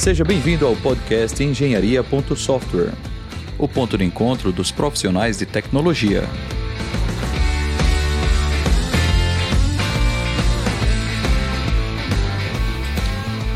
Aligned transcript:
Seja 0.00 0.24
bem-vindo 0.24 0.66
ao 0.66 0.74
podcast 0.76 1.44
Engenharia.software, 1.44 2.94
o 3.58 3.68
ponto 3.68 3.98
de 3.98 4.04
encontro 4.04 4.50
dos 4.50 4.70
profissionais 4.70 5.36
de 5.36 5.44
tecnologia. 5.44 6.22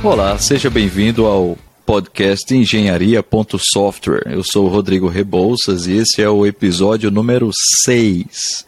Olá, 0.03 0.37
seja 0.37 0.69
bem-vindo 0.69 1.25
ao 1.25 1.57
podcast 1.87 2.55
Engenharia.software. 2.55 4.25
Eu 4.27 4.45
sou 4.45 4.67
o 4.67 4.69
Rodrigo 4.69 5.09
Rebouças 5.09 5.87
e 5.87 5.95
esse 5.95 6.21
é 6.21 6.29
o 6.29 6.45
episódio 6.45 7.11
número 7.11 7.49
6. 7.85 8.67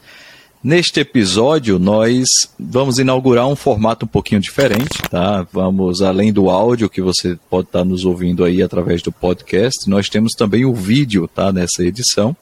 Neste 0.66 0.98
episódio, 0.98 1.78
nós 1.78 2.26
vamos 2.58 2.98
inaugurar 2.98 3.46
um 3.46 3.54
formato 3.54 4.04
um 4.04 4.08
pouquinho 4.08 4.40
diferente, 4.40 5.00
tá? 5.08 5.46
Vamos, 5.52 6.02
além 6.02 6.32
do 6.32 6.50
áudio 6.50 6.90
que 6.90 7.00
você 7.00 7.38
pode 7.48 7.68
estar 7.68 7.84
nos 7.84 8.04
ouvindo 8.04 8.42
aí 8.42 8.60
através 8.60 9.00
do 9.00 9.12
podcast, 9.12 9.88
nós 9.88 10.08
temos 10.08 10.32
também 10.32 10.64
o 10.64 10.74
vídeo, 10.74 11.30
tá? 11.32 11.52
Nessa 11.52 11.84
edição. 11.84 12.36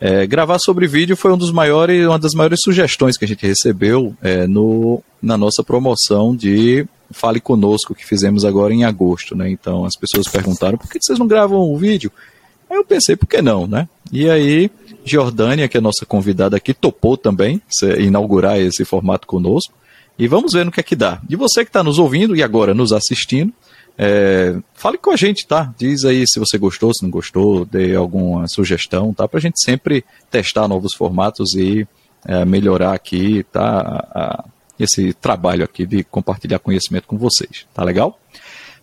É, 0.00 0.26
gravar 0.26 0.58
sobre 0.58 0.86
vídeo 0.86 1.14
foi 1.18 1.34
um 1.34 1.36
dos 1.36 1.52
maiores, 1.52 2.06
uma 2.06 2.18
das 2.18 2.32
maiores 2.32 2.60
sugestões 2.64 3.18
que 3.18 3.26
a 3.26 3.28
gente 3.28 3.46
recebeu 3.46 4.16
é, 4.22 4.46
no, 4.46 5.02
na 5.20 5.36
nossa 5.36 5.62
promoção 5.62 6.34
de 6.34 6.86
Fale 7.10 7.42
Conosco, 7.42 7.94
que 7.94 8.06
fizemos 8.06 8.42
agora 8.42 8.72
em 8.72 8.84
agosto, 8.84 9.36
né? 9.36 9.50
Então 9.50 9.84
as 9.84 9.96
pessoas 9.96 10.26
perguntaram 10.28 10.78
por 10.78 10.88
que 10.88 10.98
vocês 10.98 11.18
não 11.18 11.26
gravam 11.26 11.60
o 11.60 11.76
vídeo? 11.76 12.10
Aí 12.70 12.78
eu 12.78 12.84
pensei, 12.86 13.16
por 13.16 13.26
que 13.26 13.42
não, 13.42 13.66
né? 13.66 13.86
E 14.10 14.30
aí 14.30 14.70
Jordânia, 15.04 15.68
que 15.68 15.76
é 15.76 15.80
a 15.80 15.82
nossa 15.82 16.04
convidada 16.06 16.56
aqui, 16.56 16.74
topou 16.74 17.16
também 17.16 17.60
inaugurar 17.98 18.58
esse 18.58 18.84
formato 18.84 19.26
conosco. 19.26 19.72
E 20.18 20.28
vamos 20.28 20.52
ver 20.52 20.64
no 20.64 20.70
que 20.70 20.80
é 20.80 20.82
que 20.82 20.94
dá. 20.94 21.20
E 21.28 21.36
você 21.36 21.64
que 21.64 21.70
está 21.70 21.82
nos 21.82 21.98
ouvindo 21.98 22.36
e 22.36 22.42
agora 22.42 22.74
nos 22.74 22.92
assistindo, 22.92 23.52
é, 23.96 24.56
fale 24.74 24.98
com 24.98 25.10
a 25.10 25.16
gente, 25.16 25.46
tá? 25.46 25.74
Diz 25.78 26.04
aí 26.04 26.24
se 26.26 26.38
você 26.38 26.58
gostou, 26.58 26.92
se 26.94 27.02
não 27.02 27.10
gostou, 27.10 27.64
dê 27.64 27.94
alguma 27.94 28.46
sugestão, 28.48 29.12
tá? 29.12 29.26
Para 29.26 29.38
a 29.38 29.40
gente 29.40 29.62
sempre 29.62 30.04
testar 30.30 30.68
novos 30.68 30.94
formatos 30.94 31.54
e 31.54 31.86
é, 32.24 32.44
melhorar 32.44 32.94
aqui, 32.94 33.44
tá? 33.52 34.06
A, 34.14 34.20
a, 34.20 34.44
esse 34.78 35.12
trabalho 35.12 35.64
aqui 35.64 35.84
de 35.84 36.02
compartilhar 36.04 36.58
conhecimento 36.58 37.06
com 37.06 37.18
vocês, 37.18 37.66
tá 37.74 37.84
legal? 37.84 38.18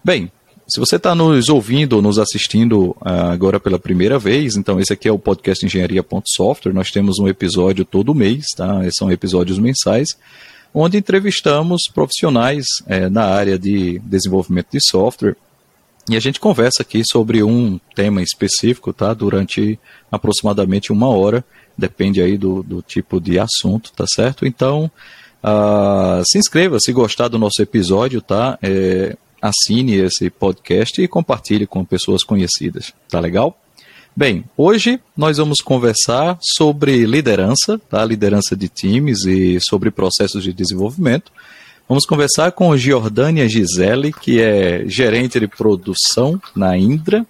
Bem, 0.04 0.32
se 0.68 0.80
você 0.82 0.98
está 0.98 1.16
nos 1.16 1.48
ouvindo 1.48 1.94
ou 1.94 2.02
nos 2.02 2.20
assistindo 2.20 2.90
uh, 3.00 3.32
agora 3.32 3.58
pela 3.58 3.80
primeira 3.80 4.20
vez, 4.20 4.58
então 4.58 4.80
esse 4.80 4.92
aqui 4.92 5.08
é 5.08 5.12
o 5.12 5.18
podcast 5.18 5.66
Engenharia.software. 5.66 6.74
Nós 6.74 6.92
temos 6.92 7.20
um 7.20 7.28
episódio 7.28 7.86
todo 7.86 8.14
mês, 8.14 8.48
tá? 8.56 8.82
São 8.92 9.10
episódios 9.10 9.60
mensais, 9.60 10.18
onde 10.74 10.98
entrevistamos 10.98 11.84
profissionais 11.94 12.66
eh, 12.86 13.08
na 13.10 13.24
área 13.24 13.58
de 13.58 14.00
desenvolvimento 14.00 14.68
de 14.74 14.80
software. 14.86 15.38
E 16.10 16.18
a 16.18 16.20
gente 16.20 16.40
conversa 16.40 16.82
aqui 16.82 17.02
sobre 17.10 17.42
um 17.42 17.80
tema 17.96 18.22
específico, 18.22 18.92
tá? 18.92 19.14
Durante 19.14 19.80
aproximadamente 20.12 20.92
uma 20.92 21.08
hora, 21.08 21.46
depende 21.78 22.22
aí 22.22 22.38
do, 22.38 22.62
do 22.62 22.82
tipo 22.82 23.22
de 23.22 23.40
assunto, 23.40 23.94
tá 23.94 24.06
certo? 24.06 24.46
Então, 24.46 24.92
uh, 25.42 26.22
se 26.30 26.38
inscreva 26.38 26.78
se 26.80 26.92
gostar 26.92 27.30
do 27.30 27.40
nosso 27.40 27.62
episódio, 27.62 28.22
tá? 28.22 28.60
É, 28.62 29.16
assine 29.42 29.96
esse 29.96 30.30
podcast 30.30 31.02
e 31.02 31.08
compartilhe 31.08 31.68
com 31.68 31.84
pessoas 31.86 32.24
conhecidas. 32.24 32.94
Tá 33.10 33.20
legal? 33.20 33.58
Bem, 34.16 34.44
hoje 34.58 35.00
nós 35.16 35.38
vamos 35.38 35.60
conversar 35.60 36.40
sobre 36.42 37.06
liderança, 37.06 37.80
tá? 37.90 38.04
liderança 38.04 38.56
de 38.56 38.68
times 38.68 39.26
e 39.26 39.60
sobre 39.60 39.92
processos 39.92 40.44
de 40.44 40.52
desenvolvimento. 40.52 41.32
Vamos 41.88 42.06
conversar 42.06 42.52
com 42.52 42.76
Giordânia 42.76 43.48
Gisele, 43.48 44.12
que 44.12 44.42
é 44.42 44.84
gerente 44.88 45.40
de 45.40 45.48
produção 45.48 46.42
na 46.56 46.78
Indra. 46.78 47.26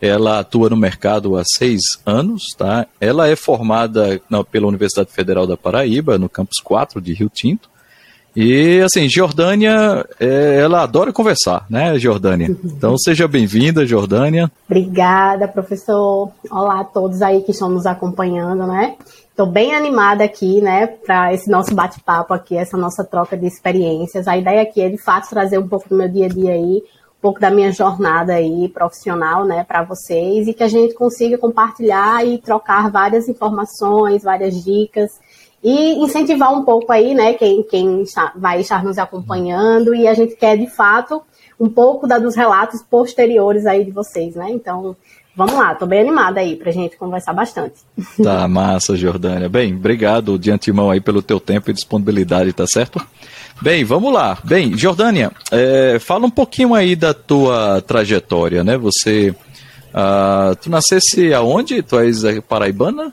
Ela 0.00 0.38
atua 0.38 0.70
no 0.70 0.76
mercado 0.76 1.36
há 1.36 1.42
seis 1.44 1.80
anos. 2.06 2.54
Tá? 2.56 2.86
Ela 3.00 3.26
é 3.26 3.34
formada 3.34 4.20
pela 4.52 4.68
Universidade 4.68 5.10
Federal 5.10 5.46
da 5.46 5.56
Paraíba, 5.56 6.18
no 6.18 6.28
campus 6.28 6.60
4 6.62 7.00
de 7.00 7.12
Rio 7.14 7.28
Tinto. 7.28 7.68
E 8.40 8.80
assim, 8.82 9.08
Jordânia, 9.08 10.06
é, 10.20 10.60
ela 10.60 10.84
adora 10.84 11.12
conversar, 11.12 11.66
né, 11.68 11.98
Jordânia? 11.98 12.56
Então 12.64 12.96
seja 12.96 13.26
bem-vinda, 13.26 13.84
Jordânia. 13.84 14.48
Obrigada, 14.64 15.48
professor. 15.48 16.30
Olá 16.48 16.82
a 16.82 16.84
todos 16.84 17.20
aí 17.20 17.42
que 17.42 17.50
estão 17.50 17.68
nos 17.68 17.84
acompanhando, 17.84 18.64
né? 18.64 18.94
Estou 19.28 19.44
bem 19.44 19.74
animada 19.74 20.22
aqui, 20.22 20.60
né, 20.60 20.86
para 20.86 21.34
esse 21.34 21.50
nosso 21.50 21.74
bate-papo 21.74 22.32
aqui, 22.32 22.56
essa 22.56 22.76
nossa 22.76 23.02
troca 23.02 23.36
de 23.36 23.44
experiências. 23.44 24.28
A 24.28 24.38
ideia 24.38 24.62
aqui 24.62 24.82
é 24.82 24.88
de 24.88 24.98
fato 24.98 25.28
trazer 25.28 25.58
um 25.58 25.66
pouco 25.66 25.88
do 25.88 25.96
meu 25.96 26.08
dia 26.08 26.26
a 26.26 26.28
dia 26.28 26.52
aí, 26.52 26.76
um 26.76 27.20
pouco 27.20 27.40
da 27.40 27.50
minha 27.50 27.72
jornada 27.72 28.34
aí 28.34 28.68
profissional, 28.68 29.44
né, 29.44 29.64
para 29.64 29.82
vocês 29.82 30.46
e 30.46 30.54
que 30.54 30.62
a 30.62 30.68
gente 30.68 30.94
consiga 30.94 31.36
compartilhar 31.38 32.24
e 32.24 32.38
trocar 32.38 32.88
várias 32.88 33.28
informações, 33.28 34.22
várias 34.22 34.62
dicas 34.62 35.10
e 35.62 35.94
incentivar 36.02 36.52
um 36.52 36.64
pouco 36.64 36.92
aí, 36.92 37.14
né, 37.14 37.34
quem, 37.34 37.62
quem 37.62 38.02
está, 38.02 38.32
vai 38.36 38.60
estar 38.60 38.84
nos 38.84 38.98
acompanhando 38.98 39.94
e 39.94 40.06
a 40.06 40.14
gente 40.14 40.36
quer 40.36 40.56
de 40.56 40.68
fato 40.68 41.22
um 41.58 41.68
pouco 41.68 42.06
da, 42.06 42.18
dos 42.18 42.36
relatos 42.36 42.82
posteriores 42.82 43.66
aí 43.66 43.84
de 43.84 43.90
vocês, 43.90 44.36
né? 44.36 44.46
Então, 44.50 44.96
vamos 45.34 45.54
lá, 45.54 45.74
tô 45.74 45.86
bem 45.86 46.00
animada 46.00 46.38
aí 46.38 46.54
pra 46.54 46.70
gente 46.70 46.96
conversar 46.96 47.32
bastante. 47.32 47.74
Tá 48.22 48.46
massa, 48.46 48.96
Jordânia. 48.96 49.48
Bem, 49.48 49.74
obrigado 49.74 50.38
de 50.38 50.50
antemão 50.50 50.90
aí 50.90 51.00
pelo 51.00 51.22
teu 51.22 51.40
tempo 51.40 51.70
e 51.70 51.74
disponibilidade, 51.74 52.52
tá 52.52 52.66
certo? 52.66 53.04
Bem, 53.60 53.84
vamos 53.84 54.12
lá. 54.12 54.38
Bem, 54.44 54.76
Jordânia, 54.76 55.32
é, 55.50 55.98
fala 55.98 56.26
um 56.26 56.30
pouquinho 56.30 56.74
aí 56.74 56.94
da 56.94 57.12
tua 57.12 57.82
trajetória, 57.82 58.62
né? 58.62 58.76
Você, 58.78 59.30
uh, 59.30 60.54
tu 60.62 60.70
nascesse 60.70 61.34
aonde? 61.34 61.82
Tu 61.82 61.98
és 61.98 62.22
paraibana? 62.48 63.12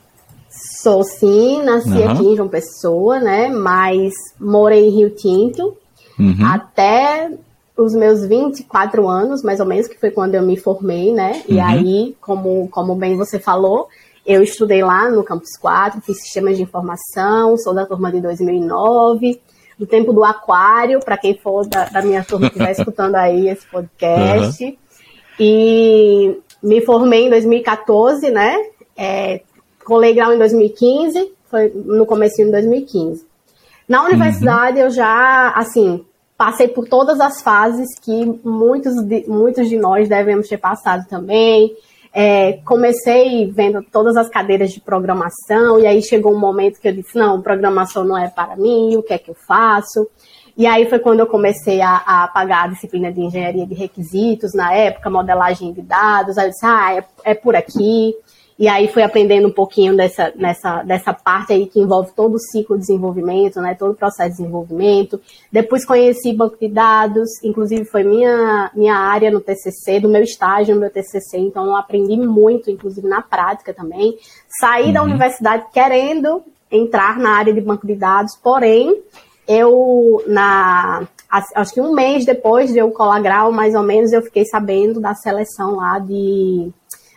Sou 0.86 1.04
sim, 1.04 1.64
nasci 1.64 1.90
uhum. 1.90 2.12
aqui 2.12 2.24
em 2.28 2.36
João 2.36 2.48
Pessoa, 2.48 3.20
né? 3.20 3.48
Mas 3.48 4.14
morei 4.40 4.88
em 4.88 4.92
Rio 4.92 5.10
Tinto 5.10 5.76
uhum. 6.20 6.46
até 6.46 7.32
os 7.76 7.96
meus 7.96 8.24
24 8.24 9.08
anos, 9.08 9.42
mais 9.42 9.60
ou 9.60 9.66
menos, 9.66 9.88
que 9.88 10.00
foi 10.00 10.12
quando 10.12 10.36
eu 10.36 10.44
me 10.44 10.56
formei, 10.56 11.12
né? 11.12 11.42
Uhum. 11.50 11.56
E 11.56 11.60
aí, 11.60 12.16
como, 12.22 12.68
como 12.70 12.94
bem 12.94 13.18
você 13.18 13.40
falou, 13.40 13.88
eu 14.24 14.44
estudei 14.44 14.84
lá 14.84 15.10
no 15.10 15.24
Campus 15.24 15.58
4, 15.60 16.02
fiz 16.02 16.22
sistemas 16.22 16.56
de 16.56 16.62
informação, 16.62 17.58
sou 17.58 17.74
da 17.74 17.88
turma 17.88 18.12
de 18.12 18.22
2009, 18.22 19.42
do 19.80 19.88
tempo 19.88 20.14
do 20.14 20.24
aquário, 20.24 21.00
para 21.00 21.18
quem 21.18 21.36
for 21.36 21.68
da, 21.68 21.86
da, 21.86 22.04
minha 22.04 22.24
turma 22.24 22.48
que 22.48 22.60
estiver 22.60 22.74
escutando 22.78 23.16
aí 23.16 23.50
esse 23.50 23.66
podcast. 23.66 24.78
E 25.40 26.38
me 26.62 26.80
formei 26.86 27.26
em 27.26 27.30
2014, 27.32 28.30
né? 28.30 28.56
É, 28.96 29.42
colei 29.86 30.14
grau 30.14 30.34
em 30.34 30.38
2015, 30.38 31.32
foi 31.50 31.72
no 31.74 32.06
começo 32.06 32.36
de 32.44 32.52
2015. 32.52 33.26
Na 33.88 34.04
universidade 34.04 34.80
uhum. 34.80 34.86
eu 34.86 34.90
já, 34.90 35.52
assim, 35.52 36.04
passei 36.38 36.68
por 36.68 36.88
todas 36.88 37.20
as 37.20 37.42
fases 37.42 37.88
que 38.00 38.26
muitos 38.44 38.96
de, 39.04 39.26
muitos 39.28 39.70
de 39.70 39.78
nós 39.78 40.10
devemos 40.10 40.48
ter 40.48 40.58
passado 40.58 41.08
também. 41.08 41.74
É, 42.14 42.60
comecei 42.66 43.52
vendo 43.52 43.84
todas 43.92 44.16
as 44.16 44.30
cadeiras 44.30 44.72
de 44.72 44.80
programação, 44.80 45.80
e 45.80 45.86
aí 45.86 46.02
chegou 46.02 46.34
um 46.34 46.40
momento 46.40 46.80
que 46.80 46.88
eu 46.88 46.94
disse, 46.94 47.18
não, 47.18 47.42
programação 47.42 48.06
não 48.06 48.18
é 48.18 48.30
para 48.30 48.56
mim, 48.56 48.96
o 48.96 49.04
que 49.04 49.14
é 49.14 49.18
que 49.18 49.30
eu 49.30 49.36
faço? 49.46 50.08
E 50.58 50.66
aí 50.66 50.90
foi 50.90 51.00
quando 51.00 51.20
eu 51.20 51.28
comecei 51.28 51.82
a, 51.82 51.98
a 51.98 52.28
pagar 52.30 52.64
a 52.64 52.68
disciplina 52.70 53.12
de 53.12 53.20
engenharia 53.20 53.68
de 53.68 53.76
requisitos, 53.76 54.54
na 54.54 54.74
época, 54.74 55.10
modelagem 55.10 55.74
de 55.74 55.82
dados, 55.82 56.38
aí 56.38 56.46
eu 56.46 56.52
disse, 56.52 56.66
ah, 56.66 56.96
é, 56.96 57.32
é 57.32 57.34
por 57.34 57.54
aqui. 57.54 58.16
E 58.58 58.70
aí 58.70 58.88
fui 58.88 59.04
aprendendo 59.04 59.50
um 59.50 59.52
pouquinho 59.52 59.98
dessa, 59.98 60.32
nessa, 60.36 60.82
dessa 60.84 61.14
parte 61.14 61.52
aí 61.52 61.68
que 61.68 61.80
envolve 61.80 62.14
todo 62.16 62.36
o 62.36 62.40
ciclo 62.40 62.78
de 62.78 62.82
desenvolvimento, 62.82 63.60
né, 63.60 63.76
todo 63.76 63.92
o 63.92 63.96
processo 63.96 64.30
de 64.30 64.38
desenvolvimento. 64.38 65.20
Depois 65.52 65.86
conheci 65.86 66.32
banco 66.34 66.58
de 66.58 66.70
dados, 66.70 67.30
inclusive 67.44 67.84
foi 67.84 68.04
minha, 68.04 68.72
minha 68.74 68.96
área 68.96 69.30
no 69.30 69.42
TCC, 69.42 70.00
do 70.00 70.08
meu 70.08 70.24
estágio 70.24 70.74
no 70.74 70.82
meu 70.82 70.90
TCC, 70.90 71.38
então 71.38 71.66
eu 71.66 71.76
aprendi 71.76 72.16
muito, 72.16 72.72
inclusive 72.72 73.06
na 73.06 73.22
prática 73.22 73.74
também. 73.74 74.18
Saí 74.60 74.88
uhum. 74.88 74.94
da 74.94 75.04
universidade 75.04 75.66
querendo 75.74 76.42
entrar 76.72 77.20
na 77.20 77.32
área 77.32 77.54
de 77.54 77.60
banco 77.60 77.86
de 77.86 77.96
dados, 77.96 78.38
porém, 78.42 79.04
eu, 79.48 80.24
na, 80.28 81.06
acho 81.30 81.74
que 81.74 81.82
um 81.82 81.94
mês 81.94 82.26
depois 82.26 82.72
de 82.72 82.80
eu 82.80 82.90
colar 82.92 83.20
grau, 83.20 83.52
mais 83.52 83.76
ou 83.76 83.84
menos, 83.84 84.14
eu 84.14 84.22
fiquei 84.22 84.46
sabendo 84.46 85.02
da 85.02 85.14
seleção 85.14 85.76
lá 85.76 86.00
de 86.00 86.72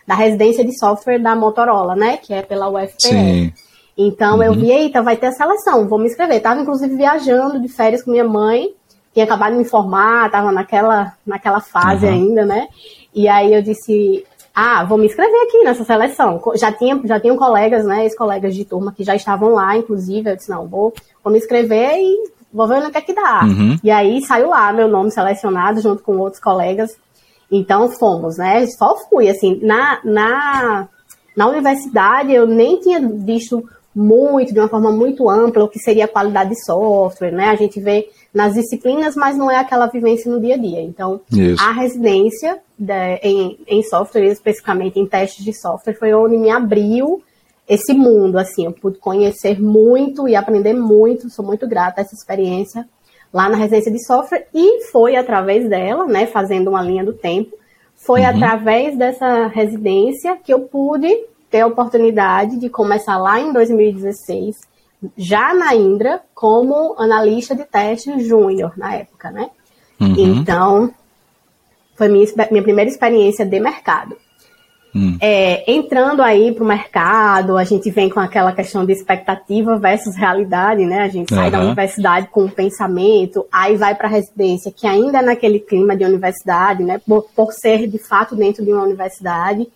da 0.09 0.15
residência 0.15 0.65
de 0.65 0.75
software 0.75 1.19
da 1.19 1.35
Motorola, 1.35 1.95
né? 1.95 2.17
Que 2.17 2.33
é 2.33 2.41
pela 2.41 2.67
UFPE. 2.67 2.97
Sim. 2.97 3.53
Então 3.95 4.37
uhum. 4.37 4.43
eu 4.43 4.53
vi, 4.55 4.71
eita, 4.71 5.03
vai 5.03 5.15
ter 5.15 5.27
a 5.27 5.31
seleção, 5.31 5.87
vou 5.87 5.99
me 5.99 6.07
inscrever. 6.07 6.41
Tava 6.41 6.59
inclusive 6.59 6.95
viajando 6.95 7.61
de 7.61 7.67
férias 7.67 8.01
com 8.01 8.09
minha 8.09 8.23
mãe, 8.23 8.69
tinha 9.13 9.23
acabado 9.23 9.51
de 9.51 9.57
me 9.57 9.63
informar, 9.65 10.31
tava 10.31 10.51
naquela, 10.51 11.13
naquela 11.23 11.61
fase 11.61 12.07
uhum. 12.07 12.11
ainda, 12.11 12.43
né? 12.43 12.67
E 13.13 13.27
aí 13.27 13.53
eu 13.53 13.61
disse, 13.61 14.25
ah, 14.55 14.83
vou 14.83 14.97
me 14.97 15.05
inscrever 15.05 15.43
aqui 15.43 15.63
nessa 15.63 15.83
seleção. 15.83 16.41
Já 16.55 16.71
tinha, 16.71 16.99
já 17.05 17.19
tinham 17.19 17.37
colegas, 17.37 17.85
né, 17.85 18.05
ex-colegas 18.05 18.55
de 18.55 18.65
turma 18.65 18.91
que 18.91 19.03
já 19.03 19.13
estavam 19.13 19.49
lá, 19.49 19.77
inclusive, 19.77 20.27
eu 20.27 20.35
disse, 20.35 20.49
não, 20.49 20.67
vou, 20.67 20.91
vou 21.23 21.31
me 21.31 21.37
inscrever 21.37 21.99
e 21.99 22.31
vou 22.51 22.67
ver 22.67 22.81
no 22.81 22.89
que 22.89 22.97
é 22.97 23.01
que 23.01 23.13
dá. 23.13 23.43
Uhum. 23.43 23.77
E 23.83 23.91
aí 23.91 24.25
saiu 24.25 24.49
lá 24.49 24.73
meu 24.73 24.87
nome 24.87 25.11
selecionado 25.11 25.79
junto 25.81 26.01
com 26.01 26.17
outros 26.17 26.41
colegas 26.41 26.97
Então 27.51 27.89
fomos, 27.89 28.37
né? 28.37 28.65
Só 28.67 28.95
fui, 29.09 29.29
assim, 29.29 29.59
na, 29.63 29.99
na, 30.03 30.87
na 31.35 31.47
universidade 31.47 32.33
eu 32.33 32.45
nem 32.45 32.79
tinha 32.79 32.99
visto 32.99 33.63
muito, 33.95 34.53
de 34.53 34.59
uma 34.59 34.69
forma 34.69 34.91
muito 34.91 35.29
ampla, 35.29 35.63
o 35.63 35.67
que 35.67 35.79
seria 35.79 36.05
a 36.05 36.07
qualidade 36.07 36.51
de 36.51 36.63
software, 36.63 37.31
né? 37.31 37.49
A 37.49 37.55
gente 37.55 37.79
vê 37.79 38.07
nas 38.33 38.53
disciplinas, 38.53 39.15
mas 39.15 39.35
não 39.35 39.49
é 39.49 39.57
aquela 39.57 39.87
vivência 39.87 40.31
no 40.31 40.39
dia 40.39 40.55
a 40.55 40.57
dia. 40.57 40.81
Então, 40.81 41.19
Isso. 41.31 41.61
a 41.61 41.71
residência 41.71 42.59
de, 42.77 43.15
em, 43.23 43.59
em 43.67 43.83
software, 43.83 44.25
especificamente 44.25 44.99
em 44.99 45.07
testes 45.07 45.43
de 45.43 45.53
software, 45.53 45.95
foi 45.95 46.13
onde 46.13 46.37
me 46.37 46.49
abriu 46.49 47.21
esse 47.67 47.93
mundo, 47.93 48.39
assim, 48.39 48.65
eu 48.65 48.71
pude 48.71 48.97
conhecer 48.97 49.61
muito 49.61 50.27
e 50.27 50.35
aprender 50.35 50.73
muito, 50.73 51.29
sou 51.29 51.45
muito 51.45 51.67
grata 51.67 52.01
a 52.01 52.03
essa 52.03 52.15
experiência 52.15 52.87
lá 53.33 53.47
na 53.49 53.57
residência 53.57 53.91
de 53.91 54.03
software 54.05 54.47
e 54.53 54.83
foi 54.85 55.15
através 55.15 55.67
dela, 55.69 56.05
né, 56.05 56.25
fazendo 56.25 56.69
uma 56.69 56.81
linha 56.81 57.03
do 57.03 57.13
tempo, 57.13 57.55
foi 57.95 58.21
uhum. 58.21 58.27
através 58.27 58.97
dessa 58.97 59.47
residência 59.47 60.37
que 60.37 60.53
eu 60.53 60.61
pude 60.61 61.09
ter 61.49 61.61
a 61.61 61.67
oportunidade 61.67 62.57
de 62.57 62.69
começar 62.69 63.17
lá 63.17 63.39
em 63.39 63.51
2016, 63.51 64.55
já 65.17 65.53
na 65.53 65.75
Indra, 65.75 66.21
como 66.33 66.95
analista 66.97 67.55
de 67.55 67.63
teste 67.63 68.19
júnior 68.23 68.73
na 68.77 68.95
época, 68.95 69.31
né? 69.31 69.49
Uhum. 69.99 70.15
Então, 70.17 70.93
foi 71.95 72.07
minha, 72.07 72.25
minha 72.51 72.63
primeira 72.63 72.89
experiência 72.89 73.45
de 73.45 73.59
mercado. 73.59 74.15
Hum. 74.95 75.17
É, 75.21 75.71
entrando 75.71 76.21
aí 76.21 76.51
para 76.51 76.63
o 76.63 76.67
mercado, 76.67 77.57
a 77.57 77.63
gente 77.63 77.91
vem 77.91 78.09
com 78.09 78.19
aquela 78.19 78.51
questão 78.51 78.85
de 78.85 78.91
expectativa 78.91 79.77
versus 79.77 80.15
realidade, 80.15 80.83
né? 80.85 81.03
A 81.03 81.07
gente 81.07 81.33
sai 81.33 81.45
uhum. 81.45 81.51
da 81.51 81.61
universidade 81.61 82.27
com 82.27 82.45
um 82.45 82.49
pensamento, 82.49 83.45
aí 83.51 83.75
vai 83.75 83.93
para 83.93 84.07
a 84.07 84.11
residência, 84.11 84.71
que 84.75 84.87
ainda 84.87 85.19
é 85.19 85.21
naquele 85.21 85.59
clima 85.59 85.95
de 85.95 86.03
universidade, 86.03 86.83
né? 86.83 86.99
Por, 87.07 87.23
por, 87.35 87.53
ser 87.53 87.87
de 87.87 87.99
fato 87.99 88.35
dentro 88.35 88.65
de 88.65 88.73
uma 88.73 88.83
universidade. 88.83 89.67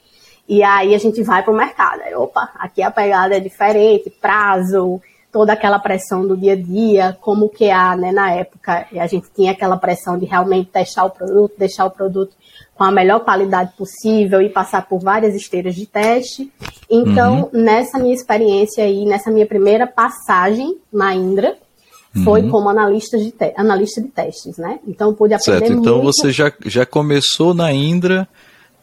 E 0.49 0.63
aí 0.63 0.95
a 0.95 0.97
gente 0.97 1.21
vai 1.21 1.43
para 1.43 1.53
o 1.53 1.57
mercado. 1.57 2.01
Aí, 2.01 2.15
opa, 2.15 2.49
aqui 2.55 2.81
a 2.81 2.89
pegada 2.89 3.37
é 3.37 3.39
diferente, 3.39 4.09
prazo, 4.09 4.99
toda 5.31 5.53
aquela 5.53 5.79
pressão 5.79 6.27
do 6.27 6.35
dia 6.35 6.53
a 6.53 6.55
dia, 6.55 7.17
como 7.21 7.49
que 7.49 7.69
há, 7.69 7.95
né? 7.95 8.11
Na 8.11 8.31
época, 8.31 8.87
a 8.91 9.07
gente 9.07 9.27
tinha 9.33 9.51
aquela 9.51 9.77
pressão 9.77 10.17
de 10.17 10.25
realmente 10.25 10.71
testar 10.71 11.05
o 11.05 11.11
produto, 11.11 11.53
deixar 11.57 11.85
o 11.85 11.91
produto 11.91 12.35
com 12.75 12.83
a 12.83 12.91
melhor 12.91 13.19
qualidade 13.19 13.73
possível 13.77 14.41
e 14.41 14.49
passar 14.49 14.87
por 14.87 14.99
várias 14.99 15.35
esteiras 15.35 15.75
de 15.75 15.85
teste. 15.85 16.51
Então, 16.89 17.49
uhum. 17.53 17.63
nessa 17.63 17.99
minha 17.99 18.13
experiência 18.13 18.83
aí, 18.83 19.05
nessa 19.05 19.29
minha 19.29 19.45
primeira 19.45 19.85
passagem 19.85 20.77
na 20.91 21.13
Indra, 21.13 21.55
foi 22.23 22.41
uhum. 22.41 22.49
como 22.49 22.69
analista 22.69 23.17
de, 23.17 23.33
analista 23.55 24.01
de 24.01 24.07
testes, 24.09 24.57
né? 24.57 24.79
Então, 24.87 25.13
pude 25.13 25.33
aprender 25.33 25.67
certo. 25.67 25.79
Então, 25.79 26.01
muito. 26.01 26.13
você 26.13 26.31
já, 26.31 26.51
já 26.65 26.85
começou 26.85 27.53
na 27.53 27.71
Indra 27.71 28.27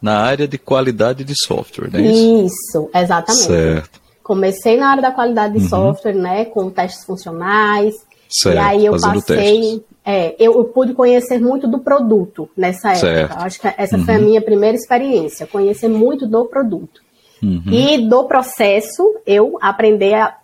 na 0.01 0.19
área 0.19 0.49
de 0.49 0.59
qualidade 0.59 1.23
de 1.23 1.35
software, 1.37 1.91
não 1.93 2.01
é 2.01 2.03
isso? 2.03 2.47
Isso, 2.47 2.91
exatamente. 2.95 3.45
Certo. 3.45 4.01
Comecei 4.23 4.77
na 4.77 4.89
área 4.89 5.03
da 5.03 5.13
qualidade 5.13 5.55
de 5.55 5.63
uhum. 5.63 5.69
software, 5.69 6.15
né? 6.15 6.45
Com 6.47 6.71
testes 6.71 7.05
funcionais. 7.05 7.95
Certo, 8.29 8.57
e 8.57 8.59
aí 8.59 8.87
eu 8.87 8.93
passei... 8.93 9.37
Testes 9.37 9.90
é, 10.11 10.35
eu, 10.41 10.55
eu, 10.55 10.65
pude 10.65 10.93
conhecer 10.93 11.39
muito 11.39 11.69
do 11.69 11.79
produto 11.79 12.51
nessa 12.57 12.89
época. 12.89 13.07
Certo. 13.07 13.37
Acho 13.39 13.61
que 13.61 13.75
essa 13.77 13.97
uhum. 13.97 14.05
foi 14.05 14.15
a 14.15 14.19
uhum. 14.19 14.25
minha 14.25 14.43
primeira 14.43 14.77
experiência, 14.77 15.47
conhecer 15.47 15.89
muito 15.89 16.27
do 16.27 16.47
produto. 16.47 17.01
Uhum. 17.41 17.63
E 17.71 18.09
do 18.09 18.25
processo, 18.25 19.03
eu 19.25 19.57
aprender 19.63 20.15
a, 20.15 20.37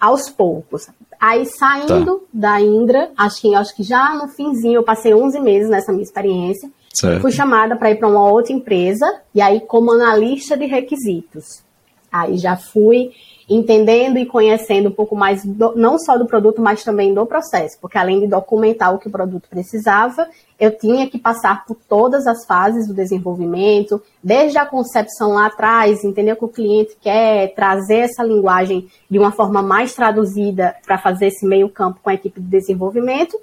aos 0.00 0.30
poucos. 0.30 0.88
Aí, 1.20 1.44
saindo 1.44 2.20
tá. 2.20 2.26
da 2.32 2.60
Indra, 2.62 3.10
acho 3.14 3.42
que, 3.42 3.54
acho 3.54 3.76
que 3.76 3.82
já 3.82 4.14
no 4.14 4.28
finzinho, 4.28 4.76
eu 4.76 4.82
passei 4.82 5.12
11 5.12 5.38
meses 5.40 5.68
nessa 5.68 5.92
minha 5.92 6.02
experiência. 6.02 6.70
Certo. 6.94 7.20
Fui 7.20 7.30
chamada 7.30 7.76
para 7.76 7.90
ir 7.90 7.96
para 7.96 8.08
uma 8.08 8.26
outra 8.26 8.54
empresa, 8.54 9.04
e 9.34 9.42
aí 9.42 9.60
como 9.60 9.92
analista 9.92 10.56
de 10.56 10.64
requisitos. 10.64 11.62
Aí 12.10 12.38
já 12.38 12.56
fui 12.56 13.10
entendendo 13.50 14.16
e 14.16 14.24
conhecendo 14.24 14.90
um 14.90 14.92
pouco 14.92 15.16
mais, 15.16 15.44
do, 15.44 15.74
não 15.74 15.98
só 15.98 16.16
do 16.16 16.24
produto, 16.24 16.62
mas 16.62 16.84
também 16.84 17.12
do 17.12 17.26
processo, 17.26 17.76
porque 17.80 17.98
além 17.98 18.20
de 18.20 18.28
documentar 18.28 18.94
o 18.94 18.98
que 18.98 19.08
o 19.08 19.10
produto 19.10 19.48
precisava, 19.50 20.28
eu 20.58 20.70
tinha 20.78 21.10
que 21.10 21.18
passar 21.18 21.64
por 21.66 21.76
todas 21.88 22.28
as 22.28 22.46
fases 22.46 22.86
do 22.86 22.94
desenvolvimento, 22.94 24.00
desde 24.22 24.56
a 24.56 24.64
concepção 24.64 25.32
lá 25.32 25.46
atrás, 25.46 26.04
entender 26.04 26.32
o 26.32 26.36
que 26.36 26.44
o 26.44 26.48
cliente 26.48 26.96
quer, 27.00 27.52
trazer 27.54 28.00
essa 28.00 28.22
linguagem 28.22 28.88
de 29.10 29.18
uma 29.18 29.32
forma 29.32 29.60
mais 29.60 29.94
traduzida 29.94 30.76
para 30.86 30.96
fazer 30.96 31.26
esse 31.26 31.44
meio 31.44 31.68
campo 31.68 31.98
com 32.00 32.10
a 32.10 32.14
equipe 32.14 32.40
de 32.40 32.46
desenvolvimento 32.46 33.36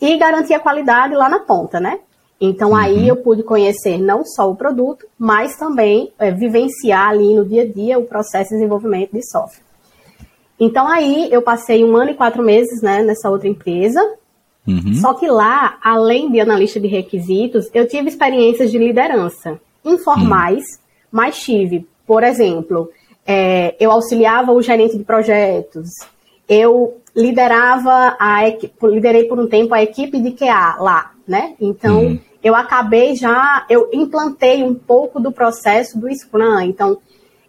e 0.00 0.16
garantir 0.16 0.54
a 0.54 0.60
qualidade 0.60 1.14
lá 1.14 1.28
na 1.28 1.38
ponta, 1.38 1.78
né? 1.78 2.00
Então 2.44 2.70
uhum. 2.70 2.76
aí 2.76 3.06
eu 3.06 3.14
pude 3.14 3.44
conhecer 3.44 3.98
não 3.98 4.24
só 4.24 4.50
o 4.50 4.56
produto, 4.56 5.06
mas 5.16 5.56
também 5.56 6.10
é, 6.18 6.32
vivenciar 6.32 7.10
ali 7.10 7.36
no 7.36 7.44
dia 7.44 7.62
a 7.62 7.66
dia 7.66 7.98
o 8.00 8.04
processo 8.04 8.50
de 8.50 8.56
desenvolvimento 8.56 9.12
de 9.12 9.24
software. 9.30 9.62
Então 10.58 10.88
aí 10.88 11.28
eu 11.30 11.40
passei 11.40 11.84
um 11.84 11.96
ano 11.96 12.10
e 12.10 12.14
quatro 12.14 12.42
meses 12.42 12.82
né, 12.82 13.00
nessa 13.00 13.30
outra 13.30 13.46
empresa. 13.46 14.00
Uhum. 14.66 14.94
Só 14.94 15.14
que 15.14 15.28
lá, 15.28 15.78
além 15.80 16.32
de 16.32 16.40
analista 16.40 16.80
de 16.80 16.88
requisitos, 16.88 17.70
eu 17.72 17.86
tive 17.86 18.08
experiências 18.08 18.72
de 18.72 18.78
liderança 18.78 19.60
informais, 19.84 20.64
uhum. 20.64 20.78
mas 21.12 21.40
tive, 21.40 21.86
por 22.04 22.24
exemplo, 22.24 22.90
é, 23.24 23.76
eu 23.78 23.92
auxiliava 23.92 24.50
o 24.50 24.60
gerente 24.60 24.98
de 24.98 25.04
projetos, 25.04 25.90
eu 26.48 26.96
liderava 27.14 28.16
a 28.18 28.40
liderei 28.82 29.24
por 29.24 29.38
um 29.38 29.46
tempo 29.46 29.74
a 29.74 29.82
equipe 29.82 30.20
de 30.20 30.32
QA 30.32 30.76
lá, 30.80 31.12
né? 31.26 31.54
Então 31.60 32.04
uhum 32.04 32.31
eu 32.42 32.54
acabei 32.54 33.14
já, 33.14 33.64
eu 33.68 33.88
implantei 33.92 34.62
um 34.62 34.74
pouco 34.74 35.20
do 35.20 35.30
processo 35.30 35.98
do 35.98 36.08
Scrum. 36.12 36.60
Então, 36.60 36.98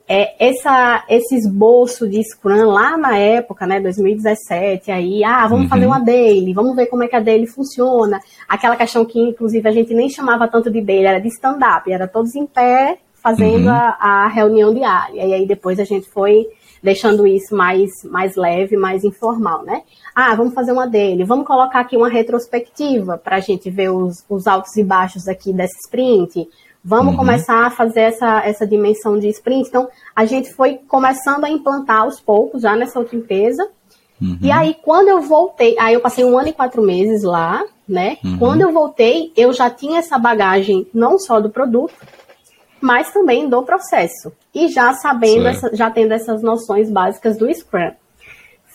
é, 0.07 0.48
essa, 0.50 1.04
esse 1.10 1.36
esboço 1.36 2.07
de 2.07 2.22
Scrum 2.24 2.66
lá 2.66 2.98
na 2.98 3.18
época, 3.18 3.66
né, 3.66 3.80
2017, 3.80 4.92
aí, 4.92 5.24
ah, 5.24 5.48
vamos 5.48 5.63
uhum. 5.63 5.69
fazer 5.69 5.86
uma 5.86 6.00
daily, 6.00 6.54
vamos 6.54 6.75
ver 6.75 6.88
como 6.88 7.04
é 7.04 7.07
que 7.07 7.16
a 7.16 7.19
daily 7.19 7.48
funciona. 7.48 8.19
Aquela 8.48 8.75
questão 8.75 9.06
que, 9.06 9.19
inclusive, 9.19 9.68
a 9.68 9.72
gente 9.72 9.94
nem 9.94 10.10
chamava 10.10 10.48
tanto 10.48 10.69
de 10.69 10.81
daily, 10.81 11.06
era 11.06 11.19
de 11.19 11.30
stand-up, 11.30 11.92
era 11.92 12.07
todos 12.07 12.36
em 12.36 12.46
pé 12.46 12.98
fazendo 13.24 13.68
uhum. 13.68 13.74
a, 13.74 13.98
a 14.00 14.28
reunião 14.28 14.74
diária. 14.74 15.25
E 15.25 15.34
aí 15.34 15.48
depois 15.48 15.80
a 15.80 15.86
gente 15.86 16.10
foi 16.10 16.46
deixando 16.84 17.26
isso 17.26 17.56
mais, 17.56 17.90
mais 18.04 18.36
leve, 18.36 18.76
mais 18.76 19.06
informal, 19.06 19.64
né? 19.64 19.84
Ah, 20.14 20.36
vamos 20.36 20.54
fazer 20.54 20.74
uma 20.74 20.86
dele, 20.86 21.24
vamos 21.24 21.48
colocar 21.48 21.80
aqui 21.80 21.96
uma 21.96 22.10
retrospectiva 22.10 23.18
para 23.18 23.38
a 23.38 23.40
gente 23.40 23.70
ver 23.70 23.90
os, 23.90 24.24
os 24.30 24.46
altos 24.46 24.75
e 24.75 24.84
baixos 24.84 25.28
aqui 25.30 25.54
dessa 25.54 25.78
sprint. 25.86 26.48
Vamos 26.84 27.13
uhum. 27.13 27.20
começar 27.20 27.66
a 27.66 27.70
fazer 27.70 28.02
essa, 28.02 28.44
essa 28.44 28.68
dimensão 28.68 29.18
de 29.18 29.30
sprint. 29.30 29.70
Então, 29.70 29.88
a 30.13 30.25
gente 30.25 30.54
foi 30.54 30.80
começando 30.86 31.46
a 31.46 31.50
implantar 31.50 32.02
aos 32.02 32.20
poucos 32.20 32.62
já 32.62 32.75
nessa 32.75 33.00
outra 33.00 33.16
empresa. 33.16 33.66
Uhum. 34.22 34.38
E 34.42 34.52
aí, 34.52 34.75
quando 34.84 35.08
eu 35.08 35.22
voltei, 35.22 35.78
aí 35.80 35.94
eu 35.94 36.02
passei 36.02 36.25
um 36.25 36.38
ano 36.38 36.50
e 36.50 36.54
quatro 36.54 36.82
meses 36.82 37.24
lá, 37.24 37.63
né? 37.88 38.18
Uhum. 38.22 38.38
Quando 38.38 38.62
eu 38.62 38.74
voltei, 38.74 39.32
eu 39.38 39.54
já 39.54 39.70
tinha 39.70 40.00
essa 40.00 40.18
bagagem 40.20 40.86
não 40.94 41.18
só 41.18 41.40
do 41.40 41.50
produto, 41.50 41.94
mas 42.84 43.13
também 43.13 43.48
do 43.48 43.63
processo. 43.63 44.34
E 44.54 44.68
já 44.68 44.94
sabendo, 44.96 45.48
essa, 45.48 45.74
já 45.74 45.90
tendo 45.90 46.13
essas 46.13 46.44
noções 46.44 46.92
básicas 46.92 47.38
do 47.38 47.50
Scrum. 47.50 47.94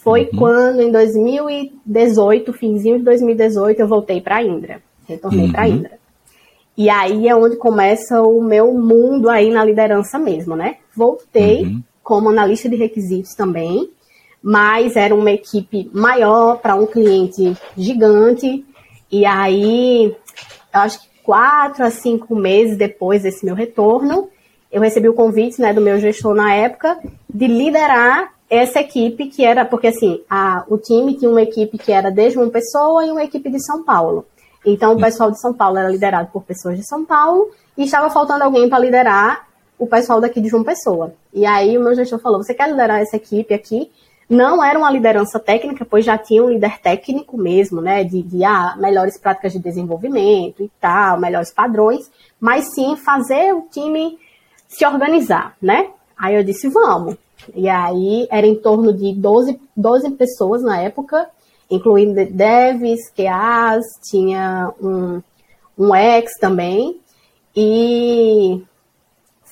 Foi 0.03 0.31
uhum. 0.33 0.38
quando, 0.38 0.81
em 0.81 0.91
2018, 0.91 2.50
finzinho 2.55 2.97
de 2.97 3.05
2018, 3.05 3.81
eu 3.81 3.87
voltei 3.87 4.23
para 4.23 4.37
a 4.37 4.43
Indra. 4.43 4.81
Retornei 5.07 5.45
uhum. 5.45 5.53
para 5.53 5.62
a 5.62 5.69
Indra. 5.69 5.99
E 6.75 6.88
aí 6.88 7.29
é 7.29 7.37
onde 7.37 7.57
começa 7.57 8.23
o 8.23 8.43
meu 8.43 8.73
mundo 8.73 9.29
aí 9.29 9.50
na 9.50 9.62
liderança 9.62 10.19
mesmo, 10.19 10.57
né? 10.57 10.77
Voltei 10.97 11.65
uhum. 11.65 11.83
como 12.03 12.31
analista 12.31 12.67
de 12.67 12.77
requisitos 12.77 13.35
também, 13.35 13.91
mas 14.43 14.97
era 14.97 15.15
uma 15.15 15.33
equipe 15.33 15.91
maior 15.93 16.57
para 16.62 16.75
um 16.75 16.87
cliente 16.87 17.55
gigante. 17.77 18.65
E 19.12 19.27
aí, 19.27 20.17
eu 20.73 20.81
acho 20.81 21.03
que 21.03 21.08
quatro 21.28 21.85
a 21.85 21.90
cinco 21.90 22.35
meses 22.35 22.78
depois 22.78 23.23
desse 23.23 23.44
meu 23.44 23.54
retorno, 23.54 24.30
eu 24.73 24.80
recebi 24.80 25.11
o 25.11 25.12
convite 25.12 25.61
né, 25.61 25.75
do 25.75 25.80
meu 25.82 25.99
gestor 26.00 26.35
na 26.35 26.54
época 26.54 26.99
de 27.28 27.47
liderar 27.47 28.32
essa 28.49 28.80
equipe 28.80 29.26
que 29.26 29.44
era, 29.44 29.62
porque 29.66 29.88
assim, 29.88 30.23
a, 30.30 30.64
o 30.70 30.78
time 30.78 31.18
tinha 31.18 31.30
uma 31.30 31.42
equipe 31.42 31.76
que 31.76 31.92
era 31.92 32.11
desde 32.11 32.38
uma 32.38 32.49
pessoa 32.49 33.04
e 33.04 33.11
uma 33.11 33.23
equipe 33.23 33.50
de 33.50 33.62
São 33.62 33.85
Paulo. 33.85 34.25
Então 34.64 34.94
o 34.94 34.99
pessoal 34.99 35.30
de 35.30 35.38
São 35.38 35.52
Paulo 35.52 35.76
era 35.76 35.90
liderado 35.90 36.30
por 36.32 36.44
pessoas 36.44 36.78
de 36.78 36.88
São 36.88 37.04
Paulo 37.04 37.50
e 37.76 37.85
estava 37.85 38.08
faltando 38.08 38.44
alguém 38.44 38.66
para 38.66 38.78
liderar 38.78 39.47
o 39.78 39.87
pessoal 39.87 40.23
daqui 40.23 40.40
de 40.40 40.49
João 40.49 40.64
Pessoa. 40.64 41.12
E 41.35 41.44
aí 41.44 41.76
o 41.76 41.82
meu 41.82 41.94
gestor 41.94 42.18
falou: 42.20 42.42
Você 42.42 42.54
quer 42.54 42.70
liderar 42.70 43.02
essa 43.02 43.16
equipe 43.16 43.52
aqui? 43.52 43.90
Não 44.28 44.62
era 44.62 44.78
uma 44.78 44.90
liderança 44.90 45.40
técnica, 45.40 45.87
pois 45.88 46.04
já 46.04 46.18
tinha 46.18 46.44
um 46.44 46.50
líder 46.50 46.78
técnico 46.80 47.38
mesmo, 47.38 47.80
né? 47.80 48.04
De, 48.04 48.44
ah, 48.44 48.76
melhores 48.76 49.18
práticas 49.18 49.52
de 49.52 49.58
desenvolvimento 49.58 50.62
e 50.62 50.70
tal, 50.78 51.18
melhores 51.18 51.52
padrões, 51.52 52.11
mas 52.38 52.75
sim 52.75 52.94
fazer 52.97 53.54
o 53.54 53.62
time 53.70 54.18
se 54.68 54.85
organizar, 54.85 55.56
né? 55.62 55.90
Aí 56.16 56.35
eu 56.35 56.44
disse, 56.44 56.68
vamos. 56.68 57.16
E 57.54 57.68
aí 57.68 58.28
era 58.30 58.47
em 58.47 58.54
torno 58.54 58.92
de 58.92 59.14
12, 59.14 59.58
12 59.75 60.11
pessoas 60.11 60.62
na 60.62 60.78
época, 60.78 61.30
incluindo 61.70 62.14
devs, 62.26 63.11
QAs, 63.16 63.85
tinha 64.11 64.73
um, 64.80 65.23
um 65.78 65.94
ex 65.94 66.32
também. 66.38 67.00
e 67.56 68.62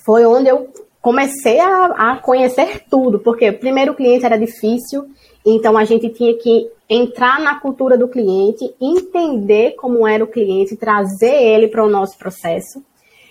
foi 0.04 0.24
onde 0.24 0.48
eu 0.48 0.68
comecei 1.06 1.60
a, 1.60 1.84
a 1.84 2.16
conhecer 2.16 2.82
tudo, 2.90 3.20
porque 3.20 3.52
primeiro 3.52 3.92
o 3.92 3.94
cliente 3.94 4.26
era 4.26 4.36
difícil, 4.36 5.06
então 5.46 5.78
a 5.78 5.84
gente 5.84 6.08
tinha 6.08 6.36
que 6.36 6.68
entrar 6.90 7.38
na 7.38 7.60
cultura 7.60 7.96
do 7.96 8.08
cliente, 8.08 8.74
entender 8.80 9.76
como 9.76 10.04
era 10.04 10.24
o 10.24 10.26
cliente, 10.26 10.74
trazer 10.74 11.32
ele 11.32 11.68
para 11.68 11.84
o 11.84 11.88
nosso 11.88 12.18
processo. 12.18 12.82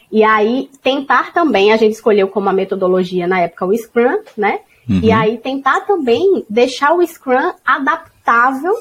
E 0.10 0.24
aí 0.24 0.70
tentar 0.82 1.34
também, 1.34 1.74
a 1.74 1.76
gente 1.76 1.92
escolheu 1.92 2.30
como 2.30 2.48
a 2.48 2.54
metodologia 2.54 3.28
na 3.28 3.42
época 3.42 3.66
o 3.66 3.78
Scrum, 3.78 4.22
né? 4.38 4.62
Uhum. 4.90 5.02
E 5.04 5.12
aí 5.12 5.38
tentar 5.38 5.82
também 5.82 6.46
deixar 6.50 6.94
o 6.94 7.06
Scrum 7.06 7.52
adaptável 7.66 8.74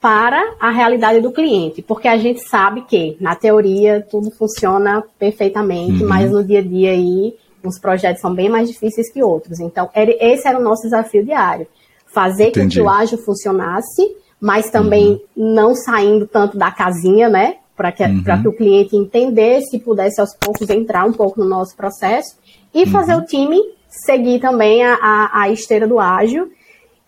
para 0.00 0.54
a 0.58 0.70
realidade 0.70 1.20
do 1.20 1.30
cliente, 1.30 1.82
porque 1.82 2.08
a 2.08 2.16
gente 2.16 2.40
sabe 2.40 2.86
que 2.88 3.18
na 3.20 3.36
teoria 3.36 4.00
tudo 4.10 4.30
funciona 4.30 5.04
perfeitamente, 5.18 6.02
uhum. 6.02 6.08
mas 6.08 6.30
no 6.30 6.42
dia 6.42 6.60
a 6.60 6.62
dia 6.62 6.92
aí 6.92 7.34
os 7.68 7.78
projetos 7.78 8.20
são 8.20 8.34
bem 8.34 8.48
mais 8.48 8.68
difíceis 8.68 9.12
que 9.12 9.22
outros. 9.22 9.60
Então, 9.60 9.88
esse 9.94 10.46
era 10.46 10.58
o 10.58 10.62
nosso 10.62 10.82
desafio 10.82 11.24
diário. 11.24 11.66
Fazer 12.06 12.48
Entendi. 12.48 12.60
com 12.60 12.68
que 12.68 12.80
o 12.80 12.88
ágil 12.88 13.18
funcionasse, 13.18 14.16
mas 14.40 14.70
também 14.70 15.20
uhum. 15.36 15.54
não 15.54 15.74
saindo 15.74 16.26
tanto 16.26 16.56
da 16.56 16.70
casinha, 16.70 17.28
né? 17.28 17.56
Para 17.76 17.90
que, 17.90 18.04
uhum. 18.04 18.22
que 18.22 18.48
o 18.48 18.52
cliente 18.52 18.96
entendesse 18.96 19.76
e 19.76 19.80
pudesse 19.80 20.20
aos 20.20 20.34
poucos 20.36 20.70
entrar 20.70 21.04
um 21.04 21.12
pouco 21.12 21.40
no 21.40 21.48
nosso 21.48 21.76
processo 21.76 22.36
e 22.72 22.86
fazer 22.86 23.14
uhum. 23.14 23.20
o 23.20 23.24
time 23.24 23.60
seguir 23.88 24.40
também 24.40 24.84
a, 24.84 24.94
a, 24.94 25.42
a 25.42 25.48
esteira 25.50 25.86
do 25.86 25.98
ágil. 25.98 26.50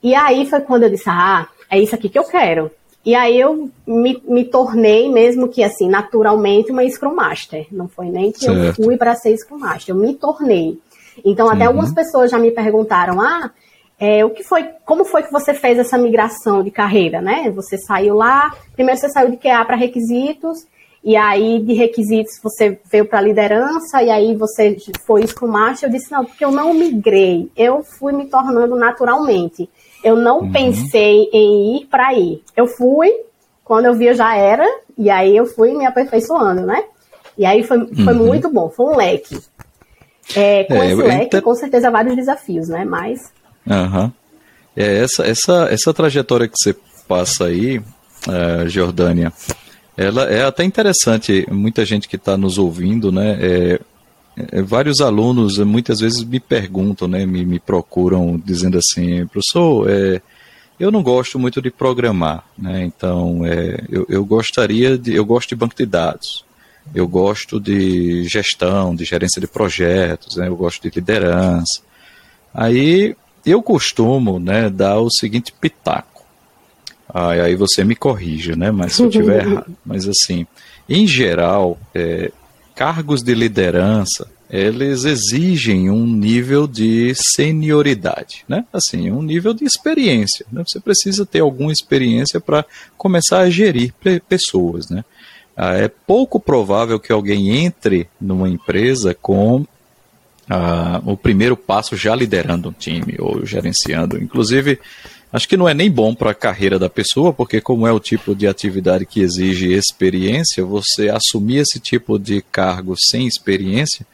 E 0.02 0.14
aí 0.14 0.46
foi 0.46 0.60
quando 0.60 0.84
eu 0.84 0.90
disse: 0.90 1.08
ah, 1.08 1.46
é 1.70 1.78
isso 1.78 1.94
aqui 1.94 2.08
que 2.08 2.18
eu 2.18 2.24
quero. 2.24 2.70
E 3.06 3.14
aí 3.14 3.40
eu 3.40 3.70
me, 3.86 4.20
me 4.26 4.44
tornei, 4.44 5.08
mesmo 5.08 5.48
que 5.48 5.62
assim, 5.62 5.88
naturalmente, 5.88 6.72
uma 6.72 6.82
Scrum 6.90 7.14
Master. 7.14 7.64
Não 7.70 7.86
foi 7.86 8.06
nem 8.06 8.32
que 8.32 8.40
certo. 8.40 8.80
eu 8.80 8.84
fui 8.84 8.96
para 8.96 9.14
ser 9.14 9.36
Scrum 9.38 9.58
Master, 9.58 9.94
eu 9.94 10.00
me 10.00 10.12
tornei. 10.12 10.76
Então, 11.24 11.48
até 11.48 11.62
uhum. 11.62 11.68
algumas 11.68 11.94
pessoas 11.94 12.32
já 12.32 12.36
me 12.36 12.50
perguntaram: 12.50 13.20
ah, 13.20 13.52
é, 13.96 14.24
o 14.24 14.30
que 14.30 14.42
foi, 14.42 14.64
como 14.84 15.04
foi 15.04 15.22
que 15.22 15.30
você 15.30 15.54
fez 15.54 15.78
essa 15.78 15.96
migração 15.96 16.64
de 16.64 16.72
carreira, 16.72 17.20
né? 17.20 17.48
Você 17.52 17.78
saiu 17.78 18.16
lá, 18.16 18.52
primeiro 18.74 19.00
você 19.00 19.08
saiu 19.08 19.30
de 19.30 19.36
QA 19.36 19.64
para 19.64 19.76
requisitos, 19.76 20.66
e 21.04 21.16
aí 21.16 21.60
de 21.60 21.74
requisitos 21.74 22.40
você 22.42 22.76
veio 22.90 23.06
para 23.06 23.20
liderança, 23.20 24.02
e 24.02 24.10
aí 24.10 24.34
você 24.34 24.76
foi 25.06 25.24
Scrum 25.24 25.46
Master. 25.46 25.88
Eu 25.88 25.92
disse: 25.92 26.10
não, 26.10 26.24
porque 26.24 26.44
eu 26.44 26.50
não 26.50 26.74
migrei, 26.74 27.52
eu 27.56 27.84
fui 27.84 28.12
me 28.12 28.26
tornando 28.26 28.74
naturalmente. 28.74 29.70
Eu 30.02 30.16
não 30.16 30.40
uhum. 30.40 30.52
pensei 30.52 31.28
em 31.32 31.76
ir 31.78 31.86
para 31.86 32.14
ir. 32.14 32.42
Eu 32.56 32.66
fui, 32.66 33.12
quando 33.64 33.86
eu 33.86 33.94
via 33.94 34.14
já 34.14 34.36
era, 34.36 34.66
e 34.96 35.10
aí 35.10 35.36
eu 35.36 35.46
fui 35.46 35.72
me 35.76 35.86
aperfeiçoando, 35.86 36.62
né? 36.62 36.84
E 37.36 37.44
aí 37.44 37.62
foi, 37.62 37.86
foi 37.86 38.14
uhum. 38.14 38.26
muito 38.26 38.50
bom, 38.50 38.70
foi 38.70 38.86
um 38.86 38.96
leque. 38.96 39.38
É, 40.34 40.64
com 40.64 40.74
é, 40.74 40.86
esse 40.86 41.02
leque, 41.02 41.40
com 41.40 41.54
certeza, 41.54 41.90
vários 41.90 42.16
desafios, 42.16 42.68
né? 42.68 42.84
Mas. 42.84 43.32
Uhum. 43.66 44.10
É, 44.76 45.02
essa, 45.02 45.24
essa, 45.24 45.68
essa 45.70 45.94
trajetória 45.94 46.48
que 46.48 46.54
você 46.56 46.74
passa 47.06 47.46
aí, 47.46 47.78
uh, 47.78 48.68
Jordânia, 48.68 49.32
ela 49.96 50.24
é 50.24 50.44
até 50.44 50.64
interessante. 50.64 51.46
Muita 51.50 51.84
gente 51.84 52.08
que 52.08 52.16
está 52.16 52.36
nos 52.36 52.58
ouvindo, 52.58 53.10
né? 53.10 53.38
É, 53.40 53.80
vários 54.64 55.00
alunos 55.00 55.58
muitas 55.58 56.00
vezes 56.00 56.22
me 56.22 56.38
perguntam, 56.38 57.08
né, 57.08 57.24
me, 57.24 57.44
me 57.44 57.58
procuram 57.58 58.40
dizendo 58.44 58.78
assim, 58.78 59.26
professor, 59.26 59.88
é, 59.88 60.20
eu 60.78 60.90
não 60.90 61.02
gosto 61.02 61.38
muito 61.38 61.62
de 61.62 61.70
programar, 61.70 62.44
né, 62.56 62.84
então 62.84 63.46
é, 63.46 63.82
eu, 63.88 64.04
eu 64.08 64.24
gostaria 64.24 64.98
de, 64.98 65.14
eu 65.14 65.24
gosto 65.24 65.48
de 65.48 65.56
banco 65.56 65.74
de 65.74 65.86
dados, 65.86 66.44
eu 66.94 67.08
gosto 67.08 67.58
de 67.58 68.24
gestão, 68.24 68.94
de 68.94 69.04
gerência 69.04 69.40
de 69.40 69.46
projetos, 69.46 70.36
né, 70.36 70.48
eu 70.48 70.56
gosto 70.56 70.82
de 70.82 70.94
liderança. 70.94 71.80
Aí 72.54 73.16
eu 73.44 73.62
costumo, 73.62 74.38
né, 74.38 74.70
dar 74.70 75.00
o 75.00 75.10
seguinte 75.10 75.52
pitaco. 75.52 76.24
Aí, 77.12 77.40
aí 77.40 77.56
você 77.56 77.82
me 77.82 77.96
corrija, 77.96 78.54
né, 78.54 78.70
mas 78.70 78.92
se 78.94 79.02
eu 79.02 79.10
tiver 79.10 79.42
errado. 79.46 79.76
Mas 79.84 80.06
assim, 80.06 80.46
em 80.88 81.06
geral, 81.06 81.78
é, 81.94 82.30
cargos 82.76 83.22
de 83.22 83.34
liderança, 83.34 84.28
eles 84.48 85.04
exigem 85.04 85.90
um 85.90 86.06
nível 86.06 86.68
de 86.68 87.12
senioridade, 87.16 88.44
né? 88.46 88.64
Assim, 88.72 89.10
um 89.10 89.22
nível 89.22 89.52
de 89.52 89.64
experiência. 89.64 90.46
Né? 90.52 90.62
Você 90.64 90.78
precisa 90.78 91.26
ter 91.26 91.40
alguma 91.40 91.72
experiência 91.72 92.38
para 92.38 92.64
começar 92.96 93.40
a 93.40 93.50
gerir 93.50 93.92
pessoas, 94.28 94.88
né? 94.88 95.04
Ah, 95.56 95.72
é 95.72 95.88
pouco 95.88 96.38
provável 96.38 97.00
que 97.00 97.10
alguém 97.10 97.64
entre 97.64 98.08
numa 98.20 98.46
empresa 98.46 99.14
com 99.14 99.66
ah, 100.48 101.00
o 101.04 101.16
primeiro 101.16 101.56
passo 101.56 101.96
já 101.96 102.14
liderando 102.14 102.68
um 102.68 102.72
time 102.72 103.16
ou 103.18 103.44
gerenciando. 103.44 104.22
Inclusive, 104.22 104.78
Acho 105.32 105.48
que 105.48 105.56
não 105.56 105.68
é 105.68 105.74
nem 105.74 105.90
bom 105.90 106.14
para 106.14 106.30
a 106.30 106.34
carreira 106.34 106.78
da 106.78 106.88
pessoa, 106.88 107.32
porque 107.32 107.60
como 107.60 107.86
é 107.86 107.92
o 107.92 108.00
tipo 108.00 108.34
de 108.34 108.46
atividade 108.46 109.04
que 109.04 109.20
exige 109.20 109.72
experiência, 109.72 110.64
você 110.64 111.08
assumir 111.08 111.58
esse 111.58 111.80
tipo 111.80 112.18
de 112.18 112.40
cargo 112.40 112.94
sem 112.96 113.26
experiência 113.26 114.06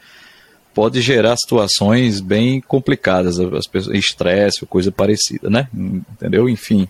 pode 0.73 1.01
gerar 1.01 1.37
situações 1.37 2.19
bem 2.19 2.59
complicadas, 2.59 3.39
as 3.39 3.67
pessoas, 3.67 3.95
estresse 3.95 4.63
ou 4.63 4.67
coisa 4.67 4.91
parecida, 4.91 5.49
né? 5.49 5.67
Entendeu? 5.73 6.49
Enfim. 6.49 6.87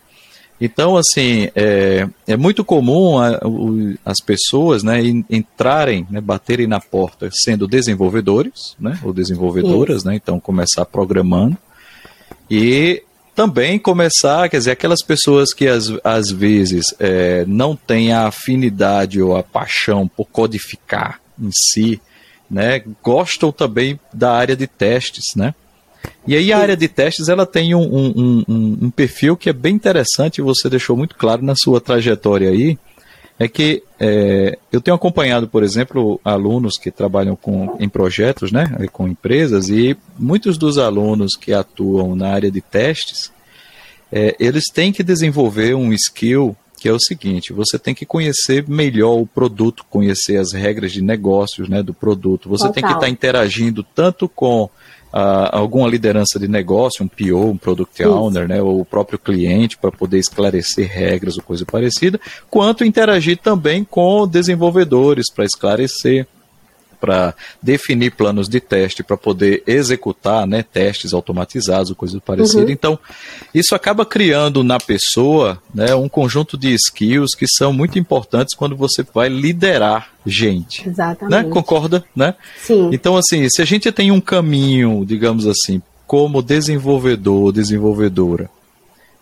Então, 0.60 0.96
assim, 0.96 1.50
é, 1.54 2.08
é 2.26 2.38
muito 2.38 2.64
comum 2.64 3.18
a, 3.18 3.40
o, 3.46 3.96
as 4.06 4.22
pessoas 4.26 4.82
né, 4.84 5.02
entrarem, 5.30 6.08
né, 6.10 6.22
baterem 6.22 6.68
na 6.68 6.80
porta 6.80 7.30
sendo 7.34 7.68
desenvolvedores, 7.68 8.76
né, 8.80 8.98
ou 9.04 9.12
desenvolvedoras, 9.12 10.06
né, 10.06 10.16
então 10.16 10.40
começar 10.40 10.86
programando, 10.86 11.58
e 12.50 13.04
também 13.36 13.80
começar, 13.80 14.48
quer 14.50 14.58
dizer, 14.58 14.72
aquelas 14.72 15.02
pessoas 15.02 15.54
que 15.54 15.68
às, 15.68 15.86
às 16.04 16.30
vezes 16.30 16.86
é, 17.00 17.44
não 17.48 17.76
têm 17.76 18.14
a 18.14 18.28
afinidade 18.28 19.22
ou 19.22 19.36
a 19.36 19.44
paixão 19.44 20.08
por 20.08 20.26
codificar 20.26 21.20
em 21.40 21.50
si, 21.52 22.02
né, 22.50 22.84
gostam 23.02 23.52
também 23.52 24.00
da 24.14 24.34
área 24.34 24.56
de 24.56 24.68
testes, 24.68 25.36
né? 25.36 25.56
E 26.28 26.36
aí 26.36 26.52
a 26.54 26.58
área 26.58 26.76
de 26.76 26.88
testes 26.88 27.30
ela 27.30 27.46
tem 27.46 27.74
um, 27.74 27.82
um, 27.82 28.44
um, 28.48 28.78
um 28.84 28.92
perfil 28.92 29.36
que 29.36 29.50
é 29.50 29.54
bem 29.54 29.74
interessante, 29.74 30.42
você 30.42 30.70
deixou 30.70 30.96
muito 30.96 31.16
claro 31.16 31.42
na 31.42 31.56
sua 31.56 31.82
trajetória 31.82 32.50
aí, 32.50 32.78
é 33.40 33.48
que 33.48 33.82
é, 34.06 34.58
eu 34.70 34.82
tenho 34.82 34.96
acompanhado, 34.96 35.48
por 35.48 35.64
exemplo, 35.64 36.20
alunos 36.26 36.78
que 36.78 36.92
trabalham 36.92 37.38
com, 37.38 37.78
em 37.80 37.88
projetos, 37.88 38.52
né, 38.52 38.66
com 38.92 39.08
empresas, 39.08 39.70
e 39.70 39.96
muitos 40.20 40.58
dos 40.58 40.78
alunos 40.78 41.38
que 41.38 41.54
atuam 41.54 42.14
na 42.14 42.28
área 42.28 42.52
de 42.52 42.60
testes, 42.60 43.32
é, 44.12 44.36
eles 44.38 44.66
têm 44.74 44.92
que 44.92 45.04
desenvolver 45.04 45.74
um 45.74 45.94
skill 45.94 46.54
que 46.78 46.90
é 46.90 46.92
o 46.92 47.00
seguinte: 47.00 47.54
você 47.54 47.80
tem 47.80 47.96
que 47.96 48.06
conhecer 48.06 48.68
melhor 48.68 49.22
o 49.22 49.26
produto, 49.26 49.86
conhecer 49.90 50.36
as 50.36 50.52
regras 50.52 50.92
de 50.92 51.02
negócios 51.02 51.70
né, 51.70 51.82
do 51.82 51.94
produto. 51.94 52.50
Você 52.50 52.68
Total. 52.68 52.74
tem 52.74 52.84
que 52.84 52.90
estar 52.90 53.00
tá 53.00 53.10
interagindo 53.10 53.84
tanto 53.96 54.28
com 54.28 54.70
alguma 55.14 55.88
liderança 55.88 56.40
de 56.40 56.48
negócio, 56.48 57.06
um 57.06 57.08
PO, 57.08 57.52
um 57.52 57.58
Product 57.58 58.04
Owner, 58.04 58.48
né, 58.48 58.62
ou 58.62 58.82
o 58.82 58.86
próprio 58.86 59.20
cliente, 59.20 59.78
para 59.78 59.92
poder 59.92 60.18
esclarecer 60.18 60.90
regras 60.92 61.38
ou 61.38 61.44
coisa 61.44 61.66
parecida, 61.66 62.20
quanto 62.50 62.84
interagir 62.84 63.38
também 63.38 63.84
com 63.84 64.28
desenvolvedores 64.28 65.32
para 65.32 65.46
esclarecer 65.46 66.28
para 67.04 67.36
definir 67.62 68.14
planos 68.14 68.48
de 68.48 68.62
teste, 68.62 69.04
para 69.04 69.18
poder 69.18 69.62
executar 69.68 70.48
né, 70.48 70.64
testes 70.64 71.14
automatizados 71.14 71.90
ou 71.90 71.98
coisa 71.98 72.18
parecida. 72.22 72.64
Uhum. 72.64 72.70
Então, 72.70 72.98
isso 73.54 73.76
acaba 73.76 74.06
criando 74.06 74.64
na 74.64 74.80
pessoa 74.80 75.62
né, 75.76 75.94
um 75.94 76.08
conjunto 76.08 76.58
de 76.58 76.74
skills 76.74 77.36
que 77.36 77.46
são 77.46 77.74
muito 77.74 78.00
importantes 78.00 78.56
quando 78.56 78.74
você 78.74 79.06
vai 79.14 79.28
liderar 79.28 80.12
gente. 80.26 80.88
Exatamente. 80.88 81.44
Né? 81.44 81.52
Concorda? 81.52 82.06
Né? 82.16 82.36
Sim. 82.62 82.90
Então, 82.94 83.18
assim, 83.18 83.50
se 83.50 83.62
a 83.62 83.66
gente 83.66 83.92
tem 83.92 84.10
um 84.10 84.22
caminho, 84.22 85.04
digamos 85.06 85.46
assim, 85.46 85.82
como 86.08 86.42
desenvolvedor, 86.42 87.52
desenvolvedora, 87.52 88.50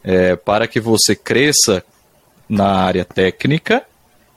é, 0.04 0.36
para 0.36 0.68
que 0.68 0.80
você 0.80 1.16
cresça 1.16 1.84
na 2.48 2.68
área 2.68 3.04
técnica, 3.04 3.82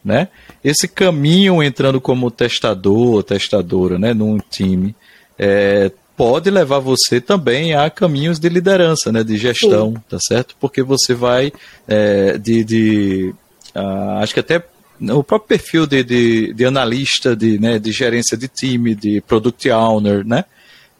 né? 0.03 0.29
Esse 0.65 0.89
caminho 0.89 1.63
entrando 1.63 2.01
como 2.01 2.31
testador, 2.31 3.23
testadora, 3.23 3.99
né, 3.99 4.15
num 4.15 4.39
time, 4.39 4.97
é, 5.39 5.93
pode 6.17 6.51
levar 6.51 6.79
você 6.79 7.21
também 7.21 7.75
a 7.75 7.91
caminhos 7.91 8.39
de 8.39 8.49
liderança, 8.49 9.13
né, 9.13 9.23
de 9.23 9.37
gestão, 9.37 9.93
Sim. 9.93 10.03
tá 10.09 10.19
certo? 10.27 10.57
Porque 10.59 10.83
você 10.83 11.13
vai 11.13 11.53
é, 11.87 12.39
de, 12.39 12.65
de 12.65 13.35
uh, 13.75 14.23
acho 14.23 14.33
que 14.33 14.41
até 14.41 14.65
o 15.01 15.23
próprio 15.23 15.49
perfil 15.49 15.87
de, 15.87 16.03
de, 16.03 16.55
de, 16.55 16.65
analista, 16.65 17.35
de, 17.35 17.59
né, 17.59 17.79
de 17.79 17.93
gerência 17.93 18.37
de 18.37 18.49
time, 18.49 18.95
de 18.95 19.21
product 19.21 19.69
owner, 19.71 20.27
né? 20.27 20.45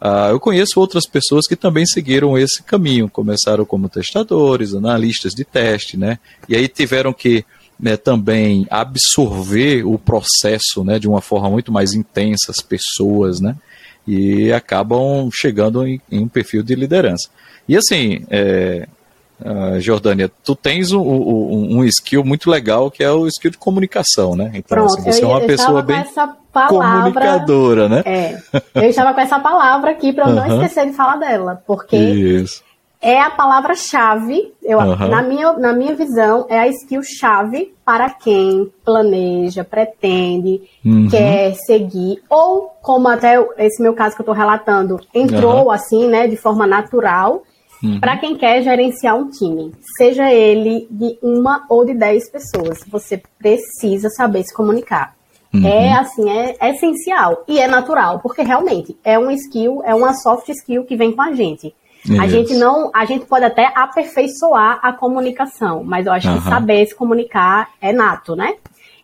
Uh, 0.01 0.29
eu 0.31 0.39
conheço 0.39 0.79
outras 0.79 1.07
pessoas 1.07 1.47
que 1.47 1.55
também 1.55 1.85
seguiram 1.85 2.37
esse 2.37 2.61
caminho, 2.61 3.09
começaram 3.09 3.65
como 3.65 3.89
testadores, 3.89 4.75
analistas 4.75 5.33
de 5.33 5.45
teste, 5.45 5.97
né? 5.97 6.19
E 6.49 6.55
aí 6.55 6.67
tiveram 6.67 7.13
que 7.13 7.45
né, 7.79 7.97
também 7.97 8.65
absorver 8.69 9.83
o 9.85 9.97
processo 9.97 10.83
né, 10.83 10.97
de 10.97 11.07
uma 11.07 11.21
forma 11.21 11.49
muito 11.49 11.71
mais 11.71 11.93
intensa, 11.93 12.51
as 12.51 12.61
pessoas, 12.61 13.39
né? 13.39 13.55
E 14.07 14.51
acabam 14.53 15.29
chegando 15.33 15.85
em, 15.85 15.99
em 16.11 16.19
um 16.19 16.27
perfil 16.27 16.61
de 16.61 16.75
liderança. 16.75 17.27
E 17.67 17.75
assim, 17.75 18.23
é, 18.29 18.87
uh, 19.41 19.79
Jordânia, 19.81 20.31
tu 20.43 20.55
tens 20.55 20.91
um, 20.91 21.01
um, 21.01 21.77
um, 21.79 21.83
skill 21.85 22.23
muito 22.23 22.49
legal 22.49 22.91
que 22.91 23.03
é 23.03 23.11
o 23.11 23.27
skill 23.27 23.51
de 23.51 23.57
comunicação, 23.57 24.35
né? 24.35 24.51
Então, 24.53 24.77
Pronto, 24.77 24.93
assim, 24.93 25.11
você 25.11 25.23
é 25.23 25.27
uma 25.27 25.41
pessoa 25.41 25.81
bem 25.81 26.03
palavra, 26.51 27.11
comunicadora, 27.11 27.89
né? 27.89 28.03
É, 28.05 28.37
eu 28.75 28.89
estava 28.89 29.13
com 29.13 29.21
essa 29.21 29.39
palavra 29.39 29.91
aqui 29.91 30.13
para 30.13 30.29
eu 30.29 30.35
não 30.35 30.45
esquecer 30.45 30.85
de 30.85 30.93
falar 30.93 31.17
dela, 31.17 31.61
porque 31.65 31.97
Isso. 31.97 32.63
É 33.05 33.21
a 33.21 33.29
palavra-chave, 33.29 34.51
eu, 34.63 34.79
na, 34.83 35.21
minha, 35.21 35.53
na 35.53 35.73
minha 35.73 35.93
visão, 35.93 36.47
é 36.49 36.57
a 36.57 36.67
skill-chave 36.67 37.71
para 37.85 38.09
quem 38.09 38.67
planeja, 38.83 39.63
pretende, 39.63 40.63
uhum. 40.83 41.07
quer 41.07 41.53
seguir, 41.53 42.23
ou 42.27 42.73
como 42.81 43.07
até 43.07 43.35
esse 43.59 43.79
meu 43.83 43.93
caso 43.93 44.15
que 44.15 44.21
eu 44.21 44.23
estou 44.23 44.33
relatando, 44.33 44.99
entrou 45.13 45.69
assim, 45.69 46.07
né, 46.07 46.27
de 46.27 46.35
forma 46.35 46.65
natural, 46.65 47.43
Uhum. 47.83 47.99
Para 47.99 48.17
quem 48.17 48.35
quer 48.35 48.63
gerenciar 48.63 49.15
um 49.15 49.29
time, 49.29 49.73
seja 49.97 50.31
ele 50.31 50.87
de 50.89 51.19
uma 51.21 51.65
ou 51.69 51.85
de 51.85 51.93
dez 51.93 52.31
pessoas, 52.31 52.79
você 52.87 53.21
precisa 53.37 54.09
saber 54.09 54.43
se 54.43 54.55
comunicar. 54.55 55.13
Uhum. 55.53 55.67
É 55.67 55.93
assim, 55.93 56.27
é, 56.29 56.55
é, 56.59 56.71
essencial 56.71 57.43
e 57.47 57.59
é 57.59 57.67
natural, 57.67 58.19
porque 58.21 58.41
realmente 58.41 58.97
é 59.03 59.19
um 59.19 59.29
skill, 59.29 59.83
é 59.83 59.93
uma 59.93 60.13
soft 60.13 60.49
skill 60.49 60.85
que 60.85 60.95
vem 60.95 61.11
com 61.11 61.21
a 61.21 61.33
gente. 61.33 61.75
Isso. 62.05 62.21
A 62.21 62.27
gente 62.27 62.53
não, 62.53 62.91
a 62.93 63.05
gente 63.05 63.25
pode 63.25 63.45
até 63.45 63.71
aperfeiçoar 63.75 64.79
a 64.81 64.93
comunicação, 64.93 65.83
mas 65.83 66.05
eu 66.05 66.13
acho 66.13 66.29
uhum. 66.29 66.37
que 66.37 66.43
saber 66.47 66.85
se 66.85 66.95
comunicar 66.95 67.69
é 67.81 67.91
nato, 67.91 68.35
né? 68.35 68.55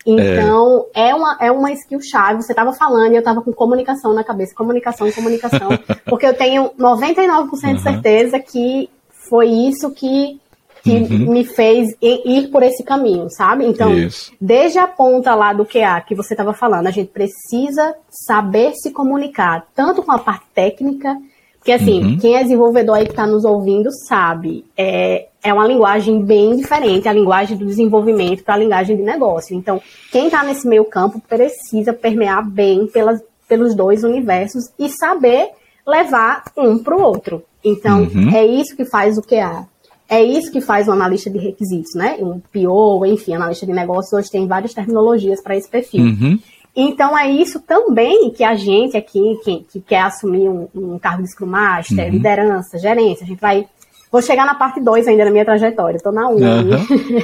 Então, 0.05 0.86
é, 0.93 1.10
é 1.10 1.15
uma, 1.15 1.38
é 1.39 1.51
uma 1.51 1.72
skill 1.72 2.01
chave. 2.01 2.41
Você 2.41 2.51
estava 2.51 2.74
falando 2.74 3.12
e 3.12 3.15
eu 3.15 3.20
estava 3.20 3.41
com 3.41 3.51
comunicação 3.51 4.13
na 4.13 4.24
cabeça, 4.24 4.53
comunicação, 4.55 5.12
comunicação, 5.12 5.70
porque 6.05 6.25
eu 6.25 6.34
tenho 6.34 6.72
99% 6.72 7.50
uhum. 7.51 7.74
de 7.75 7.81
certeza 7.81 8.39
que 8.39 8.89
foi 9.29 9.48
isso 9.48 9.91
que, 9.91 10.39
que 10.84 10.91
uhum. 10.91 11.31
me 11.31 11.46
fez 11.46 11.96
ir 12.01 12.50
por 12.51 12.63
esse 12.63 12.84
caminho, 12.84 13.29
sabe? 13.29 13.65
Então, 13.65 13.93
isso. 13.93 14.31
desde 14.41 14.79
a 14.79 14.88
ponta 14.88 15.36
lá 15.36 15.53
do 15.53 15.65
QA 15.65 16.01
que 16.01 16.15
você 16.15 16.34
estava 16.34 16.53
falando, 16.53 16.88
a 16.88 16.91
gente 16.91 17.12
precisa 17.12 17.96
saber 18.10 18.74
se 18.74 18.91
comunicar, 18.91 19.65
tanto 19.75 20.01
com 20.01 20.12
a 20.12 20.20
parte 20.20 20.46
técnica, 20.53 21.15
porque 21.62 21.74
assim, 21.74 22.03
uhum. 22.03 22.18
quem 22.18 22.36
é 22.36 22.41
desenvolvedor 22.41 22.96
aí 22.96 23.06
que 23.06 23.12
está 23.12 23.27
nos 23.27 23.46
ouvindo 23.46 23.91
sabe, 24.08 24.65
é, 24.75 25.27
é 25.44 25.53
uma 25.53 25.68
linguagem 25.68 26.25
bem 26.25 26.56
diferente, 26.56 27.08
a 27.08 27.13
linguagem 27.13 27.56
do 27.56 27.68
desenvolvimento 27.68 28.44
para 28.44 28.56
a 28.56 28.58
linguagem 28.58 28.98
de 28.98 29.03
negócio. 29.03 29.56
Então, 29.56 29.80
quem 30.12 30.25
está 30.25 30.44
nesse 30.44 30.68
meio 30.68 30.84
campo 30.86 31.22
precisa 31.30 31.94
permear 31.94 32.44
bem 32.50 32.88
pelas, 32.88 33.22
pelos 33.48 33.75
dois 33.75 34.03
universos 34.03 34.72
e 34.80 34.89
saber 34.89 35.50
levar 35.86 36.46
um 36.58 36.80
para 36.80 36.98
o 36.98 37.01
outro. 37.03 37.44
Então, 37.63 38.10
uhum. 38.12 38.36
é 38.36 38.44
isso 38.44 38.75
que 38.75 38.84
faz 38.84 39.20
o 39.20 39.22
QA. 39.22 39.68
É 40.10 40.22
isso 40.22 40.51
que 40.51 40.62
faz 40.62 40.88
um 40.88 40.94
analista 40.94 41.30
de 41.30 41.38
requisitos, 41.38 41.94
né? 41.94 42.18
Um 42.20 42.39
PO, 42.39 43.06
enfim, 43.06 43.36
analista 43.36 43.68
de 43.68 43.72
negócio, 43.72 44.18
hoje 44.18 44.32
tem 44.32 44.48
várias 44.48 44.74
terminologias 44.74 45.39
para 45.41 45.56
esse 45.56 45.70
perfil. 45.70 46.06
Uhum. 46.06 46.39
Então 46.75 47.17
é 47.17 47.29
isso 47.29 47.59
também 47.59 48.31
que 48.31 48.43
a 48.43 48.55
gente 48.55 48.95
aqui, 48.95 49.37
que, 49.43 49.59
que 49.69 49.81
quer 49.81 50.01
assumir 50.03 50.47
um, 50.47 50.67
um, 50.73 50.99
cargo 50.99 51.23
de 51.23 51.29
Scrum 51.29 51.47
Master, 51.47 52.05
uhum. 52.05 52.11
liderança, 52.11 52.79
gerência, 52.79 53.23
a 53.23 53.27
gente 53.27 53.39
vai. 53.39 53.67
Vou 54.11 54.21
chegar 54.21 54.45
na 54.45 54.55
parte 54.55 54.81
2 54.81 55.07
ainda 55.07 55.25
na 55.25 55.31
minha 55.31 55.45
trajetória, 55.45 55.97
estou 55.97 56.11
na 56.11 56.27
1. 56.27 56.31
Um, 56.31 56.35
uhum. 56.35 57.21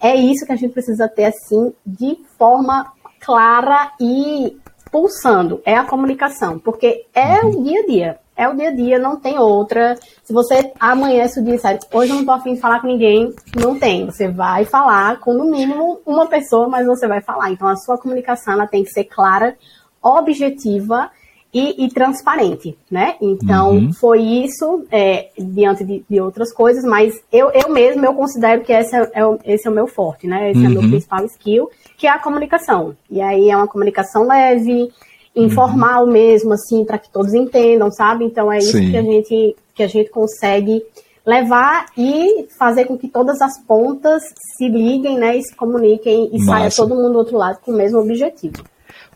é 0.00 0.14
isso 0.14 0.46
que 0.46 0.52
a 0.52 0.56
gente 0.56 0.72
precisa 0.72 1.08
ter 1.08 1.26
assim 1.26 1.72
de 1.84 2.16
forma 2.38 2.92
clara 3.20 3.92
e 4.00 4.56
pulsando. 4.90 5.60
É 5.64 5.76
a 5.76 5.84
comunicação, 5.84 6.58
porque 6.58 7.06
é 7.14 7.40
uhum. 7.40 7.60
o 7.60 7.64
dia 7.64 7.80
a 7.80 7.86
dia 7.86 8.25
é 8.36 8.48
o 8.48 8.54
dia 8.54 8.68
a 8.68 8.74
dia, 8.74 8.98
não 8.98 9.16
tem 9.16 9.38
outra. 9.38 9.96
Se 10.22 10.32
você 10.32 10.72
amanhece 10.78 11.40
o 11.40 11.44
dia 11.44 11.54
e 11.54 11.58
sai, 11.58 11.78
hoje 11.92 12.12
eu 12.12 12.16
não 12.16 12.24
tô 12.24 12.32
afim 12.32 12.54
de 12.54 12.60
falar 12.60 12.80
com 12.80 12.86
ninguém, 12.86 13.34
não 13.54 13.78
tem. 13.78 14.04
Você 14.06 14.28
vai 14.28 14.64
falar 14.64 15.18
com 15.20 15.32
no 15.32 15.50
mínimo 15.50 16.00
uma 16.04 16.26
pessoa, 16.26 16.68
mas 16.68 16.86
você 16.86 17.08
vai 17.08 17.22
falar. 17.22 17.50
Então 17.50 17.66
a 17.66 17.76
sua 17.76 17.98
comunicação 17.98 18.52
ela 18.52 18.66
tem 18.66 18.84
que 18.84 18.90
ser 18.90 19.04
clara, 19.04 19.56
objetiva 20.02 21.10
e, 21.56 21.86
e 21.86 21.88
transparente, 21.88 22.76
né? 22.90 23.16
Então 23.20 23.70
uhum. 23.70 23.92
foi 23.94 24.20
isso 24.20 24.84
é, 24.90 25.30
diante 25.38 25.84
de, 25.84 26.04
de, 26.08 26.20
outras 26.20 26.52
coisas, 26.52 26.84
mas 26.84 27.14
eu, 27.32 27.50
eu 27.50 27.72
mesmo 27.72 28.04
eu 28.04 28.12
considero 28.12 28.62
que 28.62 28.72
esse 28.72 28.94
é, 28.94 29.00
é, 29.14 29.54
esse 29.54 29.66
é 29.66 29.70
o 29.70 29.74
meu 29.74 29.86
forte, 29.86 30.26
né? 30.26 30.50
Esse 30.50 30.60
uhum. 30.60 30.66
é 30.66 30.68
o 30.68 30.72
meu 30.72 30.82
uhum. 30.82 30.90
principal 30.90 31.24
skill, 31.24 31.70
que 31.96 32.06
é 32.06 32.10
a 32.10 32.18
comunicação. 32.18 32.94
E 33.10 33.22
aí 33.22 33.48
é 33.48 33.56
uma 33.56 33.66
comunicação 33.66 34.26
leve, 34.26 34.92
informal 35.36 36.04
uhum. 36.04 36.12
mesmo, 36.12 36.52
assim, 36.54 36.84
para 36.84 36.98
que 36.98 37.10
todos 37.10 37.34
entendam, 37.34 37.90
sabe? 37.90 38.24
Então 38.24 38.50
é 38.50 38.58
isso 38.58 38.72
que 38.72 38.96
a 38.96 39.02
gente 39.02 39.56
que 39.74 39.82
a 39.82 39.86
gente 39.86 40.08
consegue 40.08 40.82
levar 41.26 41.86
e 41.98 42.46
fazer 42.58 42.86
com 42.86 42.96
que 42.96 43.08
todas 43.08 43.42
as 43.42 43.60
pontas 43.66 44.22
se 44.56 44.68
liguem, 44.68 45.18
né, 45.18 45.36
e 45.36 45.42
se 45.42 45.54
comuniquem 45.54 46.30
e 46.32 46.38
Massa. 46.38 46.46
saia 46.46 46.70
todo 46.70 46.94
mundo 46.94 47.12
do 47.12 47.18
outro 47.18 47.36
lado 47.36 47.58
com 47.60 47.72
o 47.72 47.76
mesmo 47.76 47.98
objetivo. 47.98 48.64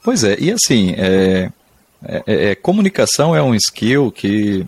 Pois 0.05 0.25
é, 0.25 0.37
e 0.39 0.51
assim, 0.51 0.93
é, 0.99 1.51
é, 2.05 2.23
é, 2.27 2.55
comunicação 2.57 3.35
é 3.35 3.43
um 3.43 3.55
skill 3.55 4.11
que, 4.11 4.67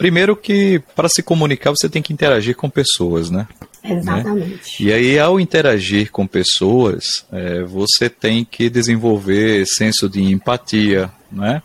primeiro 0.00 0.34
que 0.34 0.82
para 0.96 1.10
se 1.10 1.22
comunicar 1.22 1.70
você 1.72 1.86
tem 1.86 2.00
que 2.00 2.10
interagir 2.10 2.56
com 2.56 2.70
pessoas, 2.70 3.30
né? 3.30 3.46
Exatamente. 3.84 4.82
Né? 4.82 4.90
E 4.90 4.92
aí, 4.94 5.18
ao 5.18 5.38
interagir 5.38 6.10
com 6.10 6.26
pessoas, 6.26 7.26
é, 7.30 7.62
você 7.64 8.08
tem 8.08 8.42
que 8.42 8.70
desenvolver 8.70 9.66
senso 9.66 10.08
de 10.08 10.22
empatia, 10.22 11.10
né? 11.30 11.62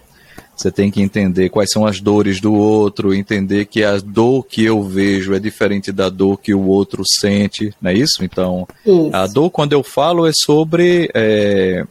Você 0.54 0.70
tem 0.70 0.92
que 0.92 1.02
entender 1.02 1.50
quais 1.50 1.70
são 1.72 1.86
as 1.86 2.02
dores 2.02 2.42
do 2.42 2.54
outro, 2.54 3.14
entender 3.14 3.66
que 3.66 3.84
a 3.84 3.98
dor 3.98 4.46
que 4.46 4.66
eu 4.66 4.84
vejo 4.84 5.34
é 5.34 5.40
diferente 5.40 5.92
da 5.92 6.10
dor 6.10 6.40
que 6.40 6.54
o 6.54 6.68
outro 6.68 7.04
sente, 7.06 7.74
não 7.82 7.92
é 7.92 7.94
isso? 7.94 8.22
Então, 8.22 8.68
isso. 8.86 9.10
a 9.14 9.28
dor, 9.28 9.50
quando 9.50 9.74
eu 9.74 9.84
falo, 9.84 10.26
é 10.26 10.32
sobre 10.34 11.10
é, 11.14 11.86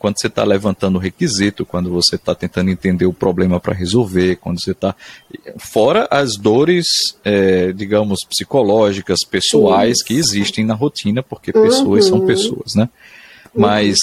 quando 0.00 0.18
você 0.18 0.28
está 0.28 0.44
levantando 0.44 0.96
o 0.96 0.98
requisito, 0.98 1.66
quando 1.66 1.90
você 1.90 2.16
está 2.16 2.34
tentando 2.34 2.70
entender 2.70 3.04
o 3.04 3.12
problema 3.12 3.60
para 3.60 3.74
resolver, 3.74 4.36
quando 4.36 4.58
você 4.58 4.70
está. 4.70 4.96
Fora 5.58 6.08
as 6.10 6.38
dores, 6.38 6.86
é, 7.22 7.70
digamos, 7.72 8.20
psicológicas, 8.26 9.18
pessoais 9.30 9.98
Isso. 9.98 10.06
que 10.06 10.14
existem 10.14 10.64
na 10.64 10.72
rotina, 10.72 11.22
porque 11.22 11.52
pessoas 11.52 12.06
uhum. 12.06 12.10
são 12.10 12.26
pessoas, 12.26 12.74
né? 12.74 12.88
Uhum. 13.54 13.60
Mas 13.60 13.98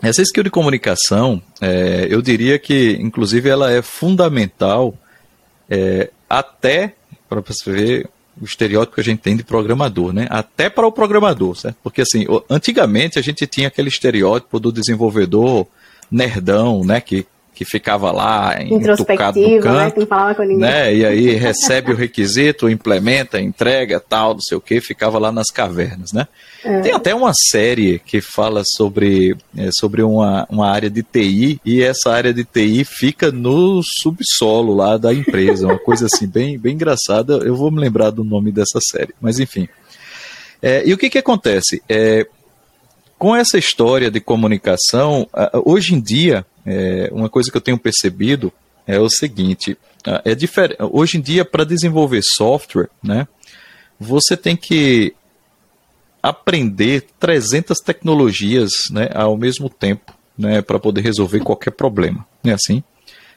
essa 0.00 0.22
skill 0.22 0.44
de 0.44 0.50
comunicação, 0.50 1.42
é, 1.60 2.06
eu 2.08 2.22
diria 2.22 2.56
que, 2.56 2.96
inclusive, 3.00 3.48
ela 3.48 3.72
é 3.72 3.82
fundamental 3.82 4.94
é, 5.68 6.10
até, 6.30 6.94
para 7.28 7.40
você 7.40 7.72
ver, 7.72 8.10
o 8.40 8.44
estereótipo 8.44 8.94
que 8.94 9.00
a 9.00 9.04
gente 9.04 9.20
tem 9.20 9.36
de 9.36 9.44
programador, 9.44 10.12
né? 10.12 10.26
Até 10.30 10.68
para 10.70 10.86
o 10.86 10.92
programador, 10.92 11.54
certo? 11.56 11.76
Porque 11.82 12.02
assim, 12.02 12.26
antigamente 12.48 13.18
a 13.18 13.22
gente 13.22 13.46
tinha 13.46 13.68
aquele 13.68 13.88
estereótipo 13.88 14.58
do 14.60 14.72
desenvolvedor 14.72 15.66
nerdão, 16.10 16.84
né? 16.84 17.00
Que 17.00 17.26
que 17.58 17.64
ficava 17.64 18.12
lá 18.12 18.54
entucado 18.62 19.40
no 19.40 19.48
né, 19.48 19.60
canto, 19.60 19.98
né? 19.98 20.06
Falava 20.06 20.32
com 20.36 20.42
ninguém. 20.42 20.58
Né? 20.58 20.94
E 20.94 21.04
aí 21.04 21.34
recebe 21.34 21.90
o 21.90 21.96
requisito, 21.96 22.70
implementa, 22.70 23.40
entrega, 23.40 23.98
tal, 23.98 24.34
não 24.34 24.40
sei 24.40 24.56
o 24.56 24.60
que, 24.60 24.80
ficava 24.80 25.18
lá 25.18 25.32
nas 25.32 25.48
cavernas, 25.48 26.12
né? 26.12 26.28
É. 26.64 26.82
Tem 26.82 26.92
até 26.92 27.12
uma 27.12 27.32
série 27.50 27.98
que 27.98 28.20
fala 28.20 28.62
sobre, 28.64 29.36
é, 29.56 29.70
sobre 29.72 30.02
uma, 30.02 30.46
uma 30.48 30.70
área 30.70 30.88
de 30.88 31.02
TI 31.02 31.60
e 31.64 31.82
essa 31.82 32.12
área 32.12 32.32
de 32.32 32.44
TI 32.44 32.84
fica 32.84 33.32
no 33.32 33.82
subsolo 33.82 34.72
lá 34.72 34.96
da 34.96 35.12
empresa, 35.12 35.66
uma 35.66 35.80
coisa 35.80 36.06
assim 36.06 36.28
bem, 36.30 36.56
bem 36.56 36.74
engraçada. 36.74 37.38
Eu 37.38 37.56
vou 37.56 37.72
me 37.72 37.80
lembrar 37.80 38.10
do 38.10 38.22
nome 38.22 38.52
dessa 38.52 38.78
série, 38.80 39.12
mas 39.20 39.40
enfim. 39.40 39.68
É, 40.62 40.88
e 40.88 40.94
o 40.94 40.96
que 40.96 41.10
que 41.10 41.18
acontece? 41.18 41.82
É, 41.88 42.24
com 43.18 43.34
essa 43.34 43.58
história 43.58 44.12
de 44.12 44.20
comunicação, 44.20 45.26
hoje 45.64 45.96
em 45.96 46.00
dia 46.00 46.46
é, 46.66 47.08
uma 47.12 47.28
coisa 47.28 47.50
que 47.50 47.56
eu 47.56 47.60
tenho 47.60 47.78
percebido 47.78 48.52
é 48.86 48.98
o 48.98 49.08
seguinte: 49.08 49.76
é 50.24 50.34
diferente. 50.34 50.78
Hoje 50.80 51.18
em 51.18 51.20
dia, 51.20 51.44
para 51.44 51.64
desenvolver 51.64 52.22
software, 52.22 52.88
né, 53.02 53.26
você 53.98 54.36
tem 54.36 54.56
que 54.56 55.14
aprender 56.22 57.06
300 57.18 57.78
tecnologias 57.78 58.90
né, 58.90 59.08
ao 59.14 59.36
mesmo 59.36 59.68
tempo 59.68 60.12
né, 60.36 60.60
para 60.62 60.78
poder 60.78 61.00
resolver 61.00 61.40
qualquer 61.40 61.70
problema. 61.70 62.26
Não 62.42 62.52
é 62.52 62.54
assim? 62.54 62.82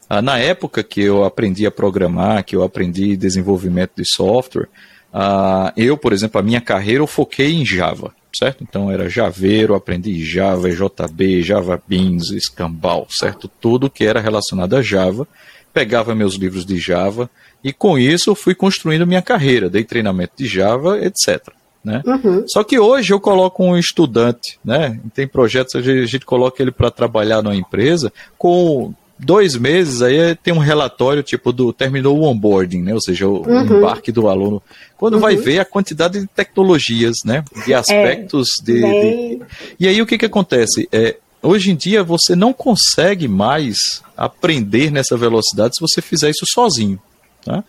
Ah, 0.09 0.21
na 0.21 0.37
época 0.37 0.83
que 0.83 1.01
eu 1.01 1.23
aprendi 1.23 1.65
a 1.65 1.71
programar, 1.71 2.43
que 2.43 2.55
eu 2.55 2.63
aprendi 2.63 3.15
desenvolvimento 3.15 3.93
de 3.97 4.03
software, 4.05 4.67
ah, 5.13 5.71
eu, 5.77 5.97
por 5.97 6.11
exemplo, 6.13 6.39
a 6.39 6.43
minha 6.43 6.61
carreira 6.61 7.01
eu 7.01 7.07
foquei 7.07 7.53
em 7.53 7.65
Java 7.65 8.13
certo? 8.37 8.63
Então 8.63 8.89
era 8.91 9.09
Javeiro, 9.09 9.75
aprendi 9.75 10.23
Java, 10.25 10.69
JB, 10.69 11.41
Java 11.41 11.81
Beans, 11.87 12.31
Escambau, 12.31 13.07
certo? 13.09 13.47
Tudo 13.47 13.89
que 13.89 14.05
era 14.05 14.19
relacionado 14.19 14.75
a 14.75 14.81
Java. 14.81 15.27
Pegava 15.73 16.13
meus 16.13 16.35
livros 16.35 16.65
de 16.65 16.77
Java 16.77 17.29
e 17.63 17.71
com 17.71 17.97
isso 17.97 18.29
eu 18.29 18.35
fui 18.35 18.53
construindo 18.53 19.07
minha 19.07 19.21
carreira, 19.21 19.69
dei 19.69 19.83
treinamento 19.83 20.33
de 20.37 20.45
Java, 20.45 20.99
etc. 20.99 21.53
Né? 21.83 22.03
Uhum. 22.05 22.43
Só 22.47 22.63
que 22.63 22.77
hoje 22.77 23.11
eu 23.13 23.19
coloco 23.19 23.63
um 23.63 23.75
estudante, 23.75 24.59
né? 24.63 24.99
Tem 25.15 25.27
projetos, 25.27 25.75
a 25.75 25.81
gente 25.81 26.25
coloca 26.25 26.61
ele 26.61 26.71
para 26.71 26.91
trabalhar 26.91 27.41
numa 27.41 27.55
empresa 27.55 28.13
com 28.37 28.93
dois 29.21 29.55
meses, 29.55 30.01
aí 30.01 30.35
tem 30.35 30.53
um 30.53 30.57
relatório 30.59 31.21
tipo 31.21 31.53
do 31.53 31.71
terminou 31.71 32.17
o 32.17 32.23
onboarding, 32.23 32.81
né? 32.81 32.93
Ou 32.93 33.01
seja, 33.01 33.27
o 33.27 33.47
uhum. 33.47 33.77
embarque 33.77 34.11
do 34.11 34.27
aluno. 34.27 34.61
Quando 34.97 35.15
uhum. 35.15 35.19
vai 35.19 35.35
ver 35.35 35.59
a 35.59 35.65
quantidade 35.65 36.19
de 36.19 36.27
tecnologias, 36.27 37.17
né? 37.23 37.43
De 37.65 37.73
aspectos 37.73 38.49
é, 38.61 38.65
de, 38.65 38.81
bem... 38.81 39.37
de, 39.37 39.45
E 39.79 39.87
aí 39.87 40.01
o 40.01 40.05
que, 40.05 40.17
que 40.17 40.25
acontece? 40.25 40.89
É, 40.91 41.17
hoje 41.41 41.71
em 41.71 41.75
dia 41.75 42.03
você 42.03 42.35
não 42.35 42.51
consegue 42.51 43.27
mais 43.27 44.01
aprender 44.17 44.91
nessa 44.91 45.15
velocidade 45.15 45.75
se 45.75 45.81
você 45.81 46.01
fizer 46.01 46.29
isso 46.29 46.45
sozinho. 46.47 46.99
Tá? 47.45 47.63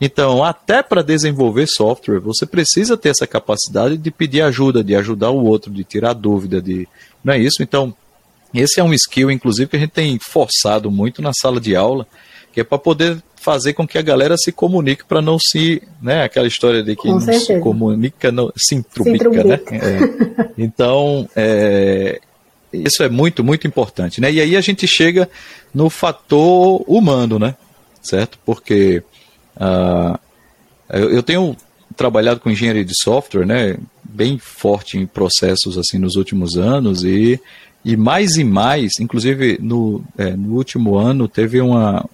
Então, 0.00 0.42
até 0.42 0.82
para 0.82 1.02
desenvolver 1.02 1.66
software, 1.66 2.18
você 2.18 2.44
precisa 2.44 2.96
ter 2.96 3.10
essa 3.10 3.26
capacidade 3.26 3.96
de 3.96 4.10
pedir 4.10 4.42
ajuda, 4.42 4.82
de 4.82 4.94
ajudar 4.94 5.30
o 5.30 5.44
outro, 5.44 5.72
de 5.72 5.84
tirar 5.84 6.12
dúvida, 6.12 6.60
de 6.60 6.88
não 7.22 7.32
é 7.32 7.38
isso? 7.38 7.62
Então, 7.62 7.94
esse 8.60 8.80
é 8.80 8.84
um 8.84 8.94
skill, 8.94 9.30
inclusive, 9.30 9.68
que 9.68 9.76
a 9.76 9.80
gente 9.80 9.90
tem 9.90 10.18
forçado 10.18 10.90
muito 10.90 11.20
na 11.20 11.32
sala 11.32 11.60
de 11.60 11.74
aula, 11.74 12.06
que 12.52 12.60
é 12.60 12.64
para 12.64 12.78
poder 12.78 13.22
fazer 13.36 13.74
com 13.74 13.86
que 13.86 13.98
a 13.98 14.02
galera 14.02 14.36
se 14.38 14.50
comunique 14.50 15.04
para 15.04 15.20
não 15.20 15.38
se, 15.38 15.82
né, 16.00 16.24
aquela 16.24 16.46
história 16.46 16.82
de 16.82 16.96
que 16.96 17.08
não 17.08 17.20
se 17.20 17.60
comunica, 17.60 18.32
não, 18.32 18.50
se 18.56 18.74
intrubica, 18.74 19.44
né? 19.44 19.60
É. 19.70 20.50
Então, 20.56 21.28
é, 21.36 22.20
isso 22.72 23.02
é 23.02 23.08
muito, 23.08 23.44
muito 23.44 23.66
importante, 23.66 24.20
né? 24.20 24.32
E 24.32 24.40
aí 24.40 24.56
a 24.56 24.60
gente 24.60 24.86
chega 24.86 25.28
no 25.74 25.90
fator 25.90 26.82
humano, 26.86 27.38
né? 27.38 27.54
Certo? 28.00 28.38
Porque 28.46 29.02
Uh, 29.56 30.18
eu, 30.90 31.10
eu, 31.10 31.22
tenho 31.22 31.56
trabalhado 31.96 32.40
com 32.40 32.50
engenharia 32.50 32.84
de 32.84 32.92
software, 33.00 33.46
né, 33.46 33.76
bem 34.02 34.38
forte 34.38 34.98
em 34.98 35.06
processos 35.06 35.78
assim 35.78 35.98
nos 35.98 36.16
últimos 36.16 36.56
anos 36.56 37.04
e, 37.04 37.40
e 37.84 37.96
mais 37.96 38.36
e 38.36 38.44
mais, 38.44 38.98
inclusive 38.98 39.58
no, 39.60 40.02
é, 40.16 40.30
no 40.30 40.54
último 40.54 40.96
ano 40.96 41.28
teve 41.28 41.60
uma, 41.60 42.08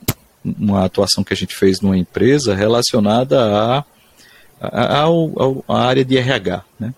uma 0.44 0.84
atuação 0.84 1.22
que 1.22 1.32
a 1.32 1.36
gente 1.36 1.54
fez 1.54 1.80
numa 1.80 1.96
empresa 1.96 2.54
relacionada 2.54 3.40
a, 3.40 3.84
a, 4.60 5.04
a, 5.04 5.06
a 5.68 5.78
área 5.78 6.04
de 6.04 6.18
RH, 6.18 6.64
né? 6.78 6.94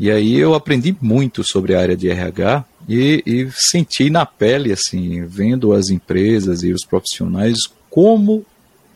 E 0.00 0.12
aí 0.12 0.36
eu 0.36 0.54
aprendi 0.54 0.96
muito 1.00 1.42
sobre 1.42 1.74
a 1.74 1.80
área 1.80 1.96
de 1.96 2.08
RH 2.08 2.64
e, 2.88 3.22
e 3.26 3.50
senti 3.50 4.08
na 4.08 4.24
pele, 4.24 4.72
assim, 4.72 5.24
vendo 5.26 5.72
as 5.72 5.90
empresas 5.90 6.62
e 6.62 6.72
os 6.72 6.84
profissionais, 6.84 7.58
como 7.90 8.46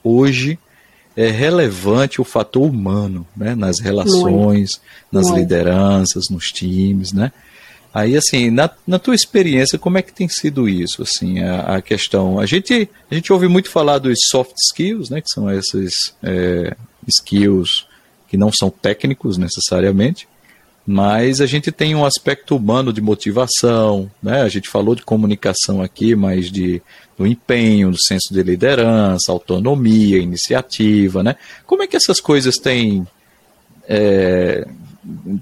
hoje 0.03 0.59
é 1.17 1.29
relevante 1.29 2.21
o 2.21 2.25
fator 2.25 2.63
humano, 2.63 3.27
né? 3.37 3.55
Nas 3.55 3.81
relações, 3.81 4.81
nas 5.11 5.29
lideranças, 5.29 6.31
nos 6.31 6.53
times, 6.53 7.13
né? 7.13 7.33
Aí, 7.95 8.17
assim, 8.17 8.51
na, 8.51 8.71
na 8.87 8.99
tua 8.99 9.15
experiência, 9.15 9.79
como 9.79 9.99
é 9.99 10.03
que 10.03 10.13
tem 10.13 10.27
sido 10.27 10.69
isso, 10.69 11.03
assim, 11.03 11.41
a, 11.41 11.77
a 11.77 11.83
questão? 11.83 12.39
A 12.39 12.47
gente, 12.47 12.89
a 13.11 13.15
gente 13.15 13.33
ouve 13.33 13.49
muito 13.49 13.69
falar 13.69 13.99
dos 13.99 14.19
soft 14.31 14.55
skills, 14.71 15.11
né? 15.11 15.21
Que 15.21 15.29
são 15.29 15.51
esses 15.51 16.15
é, 16.23 16.75
skills 17.07 17.87
que 18.29 18.37
não 18.39 18.51
são 18.51 18.71
técnicos 18.71 19.37
necessariamente, 19.37 20.27
mas 20.87 21.43
a 21.43 21.47
gente 21.47 21.71
tem 21.71 21.95
um 21.95 22.05
aspecto 22.05 22.57
humano 22.57 22.95
de 22.95 23.03
motivação, 23.03 24.11
né? 24.23 24.41
A 24.41 24.49
gente 24.49 24.71
falou 24.71 24.95
de 24.95 25.03
comunicação 25.03 25.83
aqui, 25.83 26.17
mas 26.17 26.51
de 26.51 26.81
do 27.17 27.27
empenho, 27.27 27.91
do 27.91 28.03
senso 28.03 28.33
de 28.33 28.43
liderança, 28.43 29.31
autonomia, 29.31 30.19
iniciativa, 30.19 31.23
né? 31.23 31.37
Como 31.67 31.83
é 31.83 31.87
que 31.87 31.97
essas 31.97 32.21
coisas 32.21 32.57
têm 32.57 33.07
é, 33.87 34.67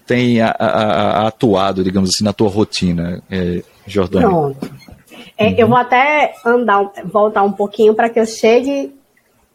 têm 0.06 0.40
a, 0.40 0.54
a, 0.58 0.66
a, 0.66 1.28
atuado, 1.28 1.84
digamos 1.84 2.10
assim, 2.10 2.24
na 2.24 2.32
tua 2.32 2.48
rotina, 2.48 3.22
é, 3.30 3.62
Jordânia? 3.86 4.28
Pronto. 4.28 4.70
É, 5.36 5.48
uhum. 5.48 5.54
Eu 5.58 5.68
vou 5.68 5.76
até 5.76 6.34
andar, 6.44 6.90
voltar 7.04 7.42
um 7.42 7.52
pouquinho 7.52 7.94
para 7.94 8.08
que 8.08 8.20
eu 8.20 8.26
chegue 8.26 8.92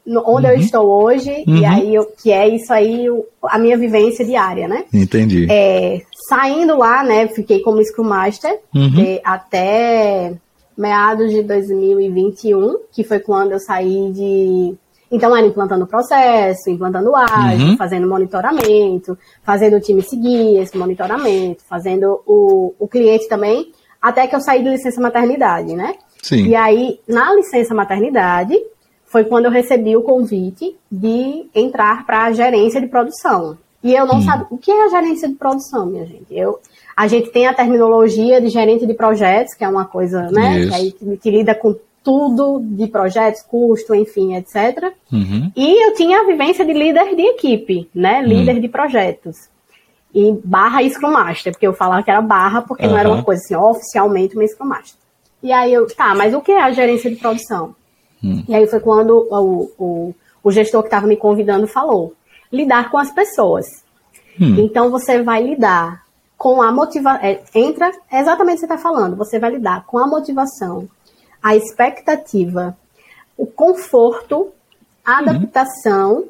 onde 0.07 0.47
uhum. 0.47 0.53
eu 0.53 0.59
estou 0.59 1.03
hoje, 1.03 1.43
uhum. 1.47 1.57
e 1.57 1.65
aí 1.65 1.95
eu, 1.95 2.05
que 2.05 2.31
é 2.31 2.47
isso 2.47 2.71
aí, 2.71 3.07
a 3.43 3.57
minha 3.57 3.75
vivência 3.75 4.23
diária, 4.23 4.67
né? 4.67 4.85
Entendi. 4.93 5.47
É, 5.49 6.01
saindo 6.29 6.77
lá, 6.77 7.03
né, 7.03 7.27
fiquei 7.27 7.61
como 7.61 7.83
Scrum 7.83 8.03
Master 8.03 8.59
uhum. 8.73 9.19
até 9.23 10.35
meados 10.77 11.31
de 11.31 11.41
2021, 11.41 12.77
que 12.91 13.03
foi 13.03 13.19
quando 13.19 13.53
eu 13.53 13.59
saí 13.59 14.11
de. 14.11 14.75
Então, 15.15 15.36
era 15.36 15.47
implantando 15.47 15.86
o 15.86 15.88
processo, 15.88 16.69
implantando 16.69 17.15
ágil, 17.15 17.67
uhum. 17.67 17.78
fazendo 17.78 18.08
monitoramento, 18.08 19.17
fazendo 19.43 19.78
o 19.78 19.80
time 19.80 20.01
seguir 20.01 20.58
esse 20.58 20.78
monitoramento, 20.78 21.63
fazendo 21.63 22.21
o, 22.25 22.75
o 22.78 22.88
cliente 22.88 23.30
também, 23.30 23.71
até 24.01 24.28
que 24.28 24.36
eu 24.36 24.41
saí 24.41 24.62
de 24.62 24.69
licença 24.69 24.99
maternidade, 24.99 25.73
né? 25.73 25.95
Sim. 26.21 26.47
E 26.47 26.56
aí, 26.56 26.99
na 27.08 27.34
licença 27.34 27.73
maternidade, 27.73 28.60
foi 29.06 29.23
quando 29.23 29.45
eu 29.45 29.51
recebi 29.51 29.95
o 29.95 30.01
convite 30.01 30.75
de 30.91 31.45
entrar 31.56 32.06
para 32.06 32.25
a 32.25 32.32
gerência 32.34 32.82
de 32.82 32.88
produção. 32.88 33.58
E 33.82 33.93
eu 33.93 34.06
não 34.06 34.17
hum. 34.17 34.21
sabia. 34.21 34.47
O 34.49 34.58
que 34.58 34.71
é 34.71 34.86
a 34.86 34.89
gerência 34.89 35.30
de 35.30 35.36
produção, 35.36 35.86
minha 35.86 36.06
gente? 36.06 36.25
Eu, 36.32 36.60
a 36.97 37.08
gente 37.08 37.30
tem 37.30 37.47
a 37.47 37.54
terminologia 37.54 38.41
de 38.41 38.49
gerente 38.49 38.86
de 38.86 38.93
projetos, 38.93 39.54
que 39.54 39.63
é 39.63 39.69
uma 39.69 39.86
coisa, 39.86 40.23
né? 40.32 40.65
Que, 40.65 40.73
aí, 40.73 40.91
que 41.17 41.32
lida 41.32 41.56
com 41.56 41.75
tudo 42.05 42.61
de 42.63 42.85
projetos, 42.85 43.41
custo, 43.41 43.95
enfim, 43.95 44.35
etc. 44.35 44.93
Uhum. 45.11 45.51
E 45.55 45.87
eu 45.87 45.95
tinha 45.95 46.21
a 46.21 46.25
vivência 46.25 46.63
de 46.63 46.71
líder 46.71 47.15
de 47.15 47.23
equipe, 47.23 47.89
né? 47.93 48.21
Uhum. 48.21 48.27
Líder 48.27 48.55
uhum. 48.55 48.61
de 48.61 48.69
projetos. 48.69 49.35
E 50.13 50.31
barra 50.45 50.87
Scrum 50.87 51.11
Master, 51.11 51.51
porque 51.51 51.67
eu 51.67 51.73
falava 51.73 52.03
que 52.03 52.11
era 52.11 52.21
barra, 52.21 52.61
porque 52.61 52.85
uhum. 52.85 52.91
não 52.91 52.97
era 52.97 53.09
uma 53.09 53.23
coisa 53.23 53.41
assim, 53.43 53.55
oficialmente 53.55 54.35
uma 54.35 54.47
Scrum 54.47 54.67
Master. 54.67 54.99
E 55.41 55.51
aí 55.51 55.73
eu, 55.73 55.87
tá, 55.87 56.13
mas 56.13 56.33
o 56.33 56.41
que 56.41 56.51
é 56.51 56.61
a 56.61 56.71
gerência 56.71 57.09
de 57.09 57.17
produção? 57.17 57.75
Hum. 58.23 58.43
E 58.47 58.55
aí 58.55 58.65
foi 58.67 58.79
quando 58.79 59.27
o, 59.29 59.71
o, 59.77 60.15
o 60.43 60.51
gestor 60.51 60.81
que 60.81 60.87
estava 60.87 61.07
me 61.07 61.17
convidando 61.17 61.67
falou: 61.67 62.13
lidar 62.51 62.89
com 62.89 62.97
as 62.97 63.11
pessoas. 63.11 63.65
Hum. 64.39 64.55
Então 64.59 64.89
você 64.89 65.21
vai 65.21 65.43
lidar 65.43 66.03
com 66.37 66.61
a 66.61 66.71
motivação. 66.71 67.23
É, 67.23 67.41
entra 67.53 67.91
exatamente 68.11 68.57
o 68.57 68.61
que 68.61 68.67
você 68.67 68.73
está 68.73 68.77
falando. 68.77 69.15
Você 69.17 69.39
vai 69.39 69.51
lidar 69.51 69.85
com 69.85 69.97
a 69.97 70.07
motivação, 70.07 70.87
a 71.45 71.55
expectativa, 71.55 72.75
o 73.38 73.45
conforto, 73.45 74.51
a 75.05 75.21
uhum. 75.21 75.29
adaptação 75.29 76.25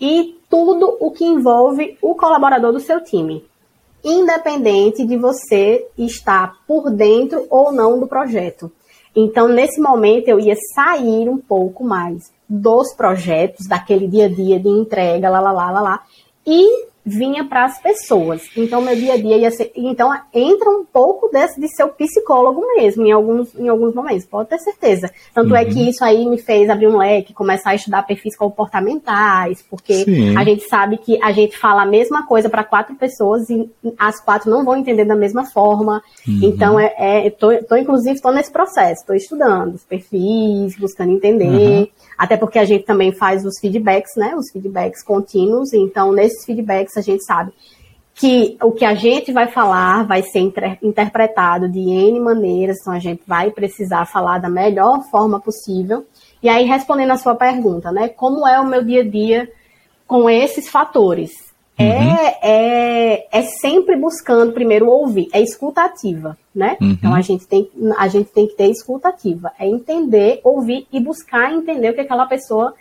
e 0.00 0.38
tudo 0.48 0.98
o 1.00 1.10
que 1.10 1.24
envolve 1.24 1.98
o 2.00 2.14
colaborador 2.14 2.72
do 2.72 2.78
seu 2.78 3.02
time. 3.02 3.44
Independente 4.04 5.04
de 5.04 5.16
você 5.16 5.84
estar 5.98 6.60
por 6.64 6.92
dentro 6.92 7.44
ou 7.50 7.72
não 7.72 7.98
do 7.98 8.06
projeto. 8.06 8.70
Então, 9.16 9.48
nesse 9.48 9.80
momento, 9.80 10.28
eu 10.28 10.38
ia 10.38 10.54
sair 10.76 11.28
um 11.28 11.38
pouco 11.38 11.82
mais 11.82 12.32
dos 12.48 12.94
projetos, 12.94 13.66
daquele 13.66 14.06
dia 14.06 14.26
a 14.26 14.28
dia 14.28 14.60
de 14.60 14.68
entrega, 14.68 15.28
lá, 15.28 15.40
lá, 15.40 15.50
lá, 15.50 15.70
lá, 15.72 15.80
lá, 15.80 16.02
e 16.46 16.86
vinha 17.04 17.44
para 17.44 17.64
as 17.64 17.80
pessoas. 17.80 18.42
Então, 18.56 18.80
meu 18.80 18.94
dia 18.94 19.14
a 19.14 19.16
dia 19.16 19.36
ia 19.36 19.50
ser. 19.50 19.72
Então, 19.74 20.12
entra 20.32 20.70
um 20.70 20.84
pouco 20.84 21.28
desse 21.28 21.60
de 21.60 21.68
ser 21.68 21.84
o 21.84 21.88
psicólogo 21.88 22.64
mesmo, 22.76 23.04
em 23.04 23.12
alguns, 23.12 23.54
em 23.56 23.68
alguns 23.68 23.94
momentos, 23.94 24.24
pode 24.24 24.48
ter 24.48 24.58
certeza. 24.58 25.10
Tanto 25.34 25.50
uhum. 25.50 25.56
é 25.56 25.64
que 25.64 25.74
uhum. 25.74 25.88
isso 25.88 26.04
aí 26.04 26.24
me 26.24 26.38
fez 26.38 26.70
abrir 26.70 26.86
um 26.86 26.98
leque, 26.98 27.34
começar 27.34 27.70
a 27.70 27.74
estudar 27.74 28.02
perfis 28.04 28.36
comportamentais, 28.36 29.62
porque 29.68 30.04
Sim. 30.04 30.36
a 30.36 30.44
gente 30.44 30.62
sabe 30.68 30.96
que 30.98 31.20
a 31.22 31.32
gente 31.32 31.58
fala 31.58 31.82
a 31.82 31.86
mesma 31.86 32.26
coisa 32.26 32.48
para 32.48 32.64
quatro 32.64 32.94
pessoas 32.94 33.50
e 33.50 33.68
as 33.98 34.20
quatro 34.20 34.50
não 34.50 34.64
vão 34.64 34.76
entender 34.76 35.04
da 35.04 35.16
mesma 35.16 35.44
forma. 35.44 36.02
Uhum. 36.26 36.40
Então, 36.42 36.78
é, 36.78 36.94
é, 36.98 37.30
tô, 37.30 37.52
tô, 37.64 37.76
inclusive, 37.76 38.14
estou 38.14 38.32
nesse 38.32 38.52
processo, 38.52 39.00
estou 39.00 39.16
estudando 39.16 39.74
os 39.74 39.84
perfis, 39.84 40.76
buscando 40.78 41.12
entender. 41.12 41.46
Uhum. 41.46 41.88
Até 42.16 42.36
porque 42.36 42.58
a 42.58 42.64
gente 42.64 42.84
também 42.84 43.12
faz 43.12 43.44
os 43.44 43.58
feedbacks, 43.58 44.12
né? 44.16 44.34
Os 44.36 44.50
feedbacks 44.50 45.02
contínuos. 45.02 45.72
Então, 45.72 46.12
nesses 46.12 46.44
feedbacks, 46.44 46.91
a 46.98 47.02
gente 47.02 47.24
sabe 47.24 47.52
que 48.14 48.56
o 48.62 48.72
que 48.72 48.84
a 48.84 48.94
gente 48.94 49.32
vai 49.32 49.48
falar 49.48 50.04
vai 50.04 50.22
ser 50.22 50.40
inter 50.40 50.78
interpretado 50.82 51.68
de 51.68 51.80
N 51.80 52.20
maneiras, 52.20 52.78
então 52.80 52.92
a 52.92 52.98
gente 52.98 53.22
vai 53.26 53.50
precisar 53.50 54.04
falar 54.04 54.38
da 54.38 54.50
melhor 54.50 55.02
forma 55.10 55.40
possível. 55.40 56.06
E 56.42 56.48
aí, 56.48 56.64
respondendo 56.64 57.12
a 57.12 57.16
sua 57.16 57.34
pergunta, 57.34 57.90
né? 57.90 58.08
Como 58.08 58.46
é 58.46 58.60
o 58.60 58.66
meu 58.66 58.84
dia 58.84 59.00
a 59.00 59.08
dia 59.08 59.50
com 60.06 60.28
esses 60.28 60.68
fatores? 60.68 61.52
É, 61.78 61.84
uhum. 61.84 62.16
É, 62.42 63.38
é, 63.38 63.42
sempre 63.42 63.96
buscando 63.96 64.52
primeiro 64.52 64.88
ouvir, 64.88 65.28
é 65.32 65.40
escutativa, 65.40 66.36
né? 66.54 66.76
Uhum. 66.80 66.90
Então 66.90 67.14
a 67.14 67.22
gente, 67.22 67.46
tem, 67.46 67.68
a 67.96 68.08
gente 68.08 68.30
tem 68.30 68.46
que 68.46 68.54
ter 68.54 68.68
escutativa, 68.68 69.50
é 69.58 69.66
entender, 69.66 70.40
ouvir 70.44 70.86
e 70.92 71.00
buscar 71.00 71.52
entender 71.52 71.90
o 71.90 71.94
que 71.94 72.02
aquela 72.02 72.26
pessoa 72.26 72.74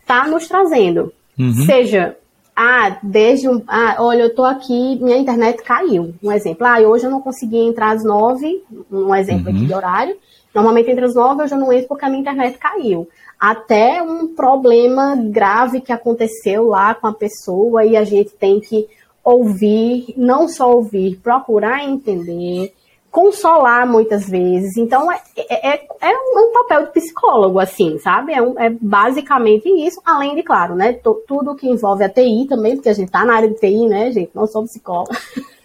está 0.00 0.26
nos 0.28 0.46
trazendo. 0.46 1.12
Uhum. 1.38 1.52
Seja, 1.66 2.16
ah, 2.56 2.98
desde 3.02 3.48
um. 3.48 3.62
Ah, 3.68 3.96
olha, 3.98 4.22
eu 4.22 4.34
tô 4.34 4.42
aqui, 4.42 4.98
minha 5.02 5.18
internet 5.18 5.62
caiu. 5.62 6.14
Um 6.22 6.32
exemplo. 6.32 6.66
Ah, 6.66 6.80
hoje 6.80 7.04
eu 7.04 7.10
não 7.10 7.20
consegui 7.20 7.58
entrar 7.58 7.90
às 7.90 8.02
nove, 8.02 8.64
um 8.90 9.14
exemplo 9.14 9.50
aqui 9.50 9.58
uhum. 9.60 9.66
de 9.66 9.74
horário. 9.74 10.16
Normalmente 10.54 10.90
entre 10.90 11.04
as 11.04 11.14
nove 11.14 11.42
eu 11.42 11.48
já 11.48 11.56
não 11.56 11.70
entro 11.70 11.88
porque 11.88 12.06
a 12.06 12.08
minha 12.08 12.22
internet 12.22 12.56
caiu 12.56 13.06
até 13.38 14.02
um 14.02 14.34
problema 14.34 15.14
grave 15.16 15.80
que 15.80 15.92
aconteceu 15.92 16.66
lá 16.66 16.94
com 16.94 17.06
a 17.06 17.12
pessoa 17.12 17.84
e 17.84 17.96
a 17.96 18.04
gente 18.04 18.30
tem 18.30 18.58
que 18.60 18.88
ouvir, 19.22 20.14
não 20.16 20.48
só 20.48 20.72
ouvir, 20.72 21.16
procurar 21.22 21.84
entender, 21.84 22.72
consolar 23.16 23.86
muitas 23.86 24.28
vezes. 24.28 24.76
Então, 24.76 25.10
é, 25.10 25.18
é, 25.38 25.70
é, 25.70 25.86
é 26.02 26.12
um 26.12 26.52
papel 26.52 26.84
de 26.84 26.92
psicólogo, 26.92 27.58
assim, 27.58 27.98
sabe? 27.98 28.34
É, 28.34 28.42
um, 28.42 28.60
é 28.60 28.68
basicamente 28.68 29.66
isso, 29.70 30.02
além 30.04 30.34
de, 30.34 30.42
claro, 30.42 30.74
né, 30.74 30.92
tudo 31.26 31.56
que 31.56 31.66
envolve 31.66 32.04
a 32.04 32.10
TI 32.10 32.44
também, 32.46 32.74
porque 32.74 32.90
a 32.90 32.92
gente 32.92 33.10
tá 33.10 33.24
na 33.24 33.36
área 33.36 33.48
de 33.48 33.58
TI, 33.58 33.86
né, 33.86 34.12
gente? 34.12 34.32
Não 34.34 34.46
sou 34.46 34.64
psicóloga. 34.64 35.16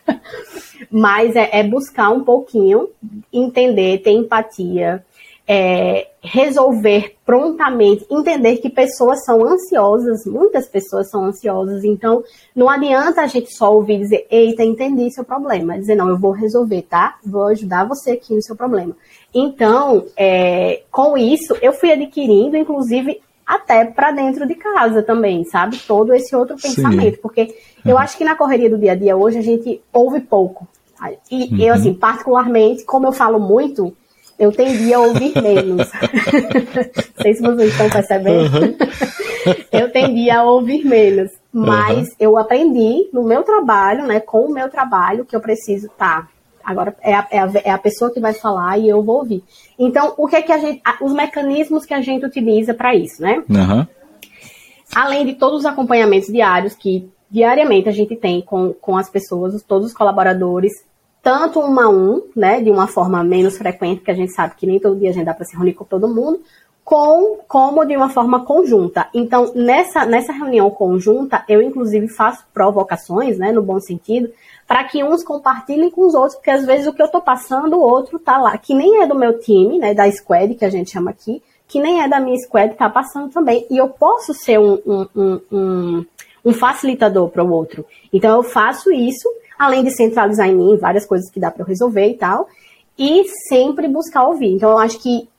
Mas 0.90 1.36
é, 1.36 1.60
é 1.60 1.62
buscar 1.62 2.10
um 2.10 2.24
pouquinho, 2.24 2.88
entender, 3.34 3.98
ter 3.98 4.12
empatia, 4.12 5.04
é, 5.54 6.08
resolver 6.22 7.18
prontamente, 7.26 8.06
entender 8.10 8.56
que 8.60 8.70
pessoas 8.70 9.26
são 9.26 9.44
ansiosas, 9.46 10.26
muitas 10.26 10.66
pessoas 10.66 11.10
são 11.10 11.26
ansiosas, 11.26 11.84
então 11.84 12.24
não 12.56 12.70
adianta 12.70 13.20
a 13.20 13.28
gente 13.28 13.54
só 13.54 13.76
ouvir 13.76 13.96
e 13.96 14.00
dizer, 14.00 14.28
eita, 14.32 14.64
entendi 14.64 15.12
seu 15.12 15.26
problema, 15.26 15.78
dizer, 15.78 15.96
não, 15.96 16.08
eu 16.08 16.18
vou 16.18 16.32
resolver, 16.32 16.84
tá? 16.84 17.18
Vou 17.26 17.48
ajudar 17.48 17.84
você 17.84 18.12
aqui 18.12 18.34
no 18.34 18.42
seu 18.42 18.56
problema. 18.56 18.96
Então, 19.34 20.06
é, 20.16 20.84
com 20.90 21.18
isso, 21.18 21.54
eu 21.62 21.74
fui 21.74 21.92
adquirindo, 21.92 22.56
inclusive, 22.56 23.20
até 23.46 23.84
para 23.84 24.14
dentro 24.14 24.48
de 24.48 24.56
casa 24.56 25.04
também, 25.04 25.44
sabe? 25.44 25.78
Todo 25.86 26.14
esse 26.14 26.34
outro 26.34 26.56
pensamento, 26.56 27.16
Sim. 27.16 27.22
porque 27.22 27.42
uhum. 27.42 27.92
eu 27.92 27.98
acho 27.98 28.18
que 28.18 28.24
na 28.24 28.36
correria 28.36 28.70
do 28.70 28.78
dia 28.78 28.94
a 28.94 28.96
dia 28.96 29.18
hoje 29.18 29.40
a 29.40 29.44
gente 29.44 29.82
ouve 29.92 30.22
pouco. 30.22 30.66
E 31.30 31.44
uhum. 31.44 31.58
eu, 31.60 31.74
assim, 31.74 31.94
particularmente, 31.94 32.86
como 32.86 33.08
eu 33.08 33.12
falo 33.12 33.40
muito, 33.40 33.94
eu 34.42 34.52
tendia 34.52 34.98
a 34.98 35.02
ouvir 35.02 35.40
menos. 35.40 35.88
Não 35.94 37.22
sei 37.22 37.34
se 37.36 37.42
vocês 37.44 37.72
estão 37.72 37.90
percebendo. 37.92 38.58
Uhum. 38.58 38.76
eu 39.72 39.92
tendia 39.92 40.40
a 40.40 40.44
ouvir 40.44 40.84
menos. 40.84 41.30
Mas 41.54 42.08
uhum. 42.08 42.16
eu 42.20 42.38
aprendi 42.40 43.08
no 43.14 43.24
meu 43.24 43.44
trabalho, 43.44 44.08
né, 44.08 44.20
com 44.20 44.48
o 44.48 44.52
meu 44.52 44.68
trabalho, 44.68 45.26
que 45.26 45.36
eu 45.36 45.42
preciso, 45.42 45.90
tá, 45.96 46.28
agora 46.64 46.96
é 47.04 47.14
a, 47.14 47.28
é 47.30 47.40
a, 47.40 47.52
é 47.66 47.70
a 47.70 47.78
pessoa 47.78 48.12
que 48.12 48.20
vai 48.20 48.34
falar 48.34 48.80
e 48.80 48.90
eu 48.90 49.04
vou 49.04 49.18
ouvir. 49.18 49.44
Então, 49.78 50.16
o 50.18 50.28
que 50.28 50.38
é 50.38 50.42
que 50.42 50.52
a 50.52 50.58
gente, 50.58 50.82
os 51.00 51.14
mecanismos 51.14 51.86
que 51.86 51.94
a 51.94 52.02
gente 52.02 52.26
utiliza 52.26 52.74
para 52.74 52.96
isso, 52.96 53.22
né? 53.22 53.44
Uhum. 53.48 53.86
Além 54.96 55.24
de 55.24 55.36
todos 55.36 55.60
os 55.60 55.66
acompanhamentos 55.68 56.30
diários 56.30 56.74
que 56.74 57.08
diariamente 57.30 57.88
a 57.88 57.94
gente 57.94 58.16
tem 58.16 58.42
com, 58.42 58.74
com 58.74 58.98
as 58.98 59.08
pessoas, 59.08 59.62
todos 59.62 59.88
os 59.88 59.94
colaboradores, 59.94 60.74
tanto 61.22 61.60
um 61.60 61.80
a 61.80 61.90
um, 61.90 62.24
né, 62.36 62.62
de 62.62 62.72
uma 62.72 62.88
forma 62.88 63.24
menos 63.24 63.58
frequente, 63.58 64.00
porque 64.00 64.12
a 64.12 64.16
gente 64.16 64.34
sabe 64.34 64.56
que 64.56 64.66
nem 64.66 64.80
todo 64.80 65.00
dia 65.00 65.10
a 65.10 65.14
gente 65.14 65.26
dá 65.26 65.34
para 65.34 65.46
se 65.46 65.56
reunir 65.56 65.74
com 65.74 65.86
todo 65.86 66.08
mundo, 66.08 66.42
com, 66.84 67.38
como 67.48 67.86
de 67.86 67.96
uma 67.96 68.10
forma 68.10 68.44
conjunta. 68.44 69.08
Então, 69.14 69.52
nessa, 69.54 70.06
nessa 70.06 70.34
reunião 70.34 70.70
conjunta, 70.72 71.44
eu 71.48 71.62
inclusive 71.62 72.08
faço 72.08 72.44
provocações, 72.54 73.38
né, 73.38 73.52
no 73.52 73.62
bom 73.62 73.80
sentido, 73.80 74.32
para 74.68 74.84
que 74.84 75.04
uns 75.04 75.24
compartilhem 75.24 75.92
com 75.92 76.06
os 76.08 76.16
outros, 76.16 76.36
porque 76.36 76.50
às 76.50 76.66
vezes 76.66 76.88
o 76.88 76.94
que 76.94 77.02
eu 77.02 77.06
estou 77.06 77.22
passando, 77.22 77.78
o 77.78 77.82
outro 77.82 78.18
tá 78.18 78.38
lá, 78.38 78.58
que 78.58 78.74
nem 78.74 79.02
é 79.02 79.08
do 79.08 79.16
meu 79.16 79.40
time, 79.40 79.78
né, 79.78 79.94
da 79.94 80.10
squad, 80.12 80.56
que 80.56 80.66
a 80.66 80.70
gente 80.70 80.92
chama 80.92 81.12
aqui, 81.12 81.42
que 81.68 81.80
nem 81.80 82.02
é 82.02 82.08
da 82.08 82.20
minha 82.20 82.38
squad, 82.40 82.74
tá 82.76 82.90
passando 82.90 83.32
também. 83.32 83.66
E 83.70 83.78
eu 83.78 83.88
posso 83.88 84.34
ser 84.34 84.60
um, 84.60 84.80
um, 84.86 85.08
um, 85.16 85.42
um, 85.52 86.06
um 86.46 86.54
facilitador 86.54 87.30
para 87.30 87.44
o 87.44 87.52
outro. 87.52 87.86
Então, 88.12 88.36
eu 88.36 88.44
faço 88.44 88.92
isso 88.92 89.30
além 89.62 89.84
de 89.84 89.92
centralizar 89.92 90.48
em 90.50 90.56
mim 90.56 90.78
várias 90.78 91.06
coisas 91.06 91.30
que 91.30 91.40
dá 91.40 91.52
para 91.52 91.62
eu 91.62 91.68
resolver 91.68 92.08
e 92.08 92.18
tal, 92.18 92.48
e 92.98 93.26
sempre 93.48 93.88
buscar 93.88 94.24
ouvir. 94.28 94.54
Então, 94.54 94.72
eu 94.72 94.78
acho 94.80 95.00
que 95.00 95.30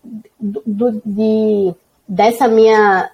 do, 0.41 1.01
de, 1.05 1.75
dessa 2.07 2.47
minha 2.47 3.11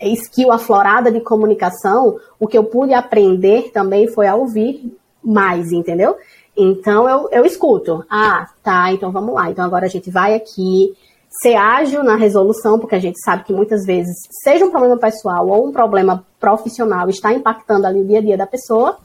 skill 0.00 0.52
aflorada 0.52 1.10
de 1.10 1.20
comunicação, 1.20 2.18
o 2.38 2.46
que 2.46 2.56
eu 2.56 2.64
pude 2.64 2.94
aprender 2.94 3.70
também 3.72 4.06
foi 4.06 4.28
a 4.28 4.36
ouvir 4.36 4.96
mais, 5.22 5.72
entendeu? 5.72 6.16
Então, 6.56 7.08
eu, 7.08 7.28
eu 7.32 7.44
escuto. 7.44 8.04
Ah, 8.08 8.48
tá, 8.62 8.92
então 8.92 9.10
vamos 9.10 9.34
lá. 9.34 9.50
Então, 9.50 9.64
agora 9.64 9.86
a 9.86 9.90
gente 9.90 10.10
vai 10.10 10.34
aqui, 10.34 10.94
ser 11.42 11.56
ágil 11.56 12.04
na 12.04 12.14
resolução, 12.14 12.78
porque 12.78 12.94
a 12.94 13.00
gente 13.00 13.20
sabe 13.24 13.42
que 13.42 13.52
muitas 13.52 13.84
vezes, 13.84 14.16
seja 14.42 14.64
um 14.64 14.70
problema 14.70 14.96
pessoal 14.96 15.48
ou 15.48 15.66
um 15.66 15.72
problema 15.72 16.24
profissional, 16.38 17.08
está 17.10 17.32
impactando 17.32 17.86
ali 17.86 18.00
o 18.00 18.06
dia 18.06 18.18
a 18.18 18.22
dia 18.22 18.36
da 18.36 18.46
pessoa. 18.46 18.98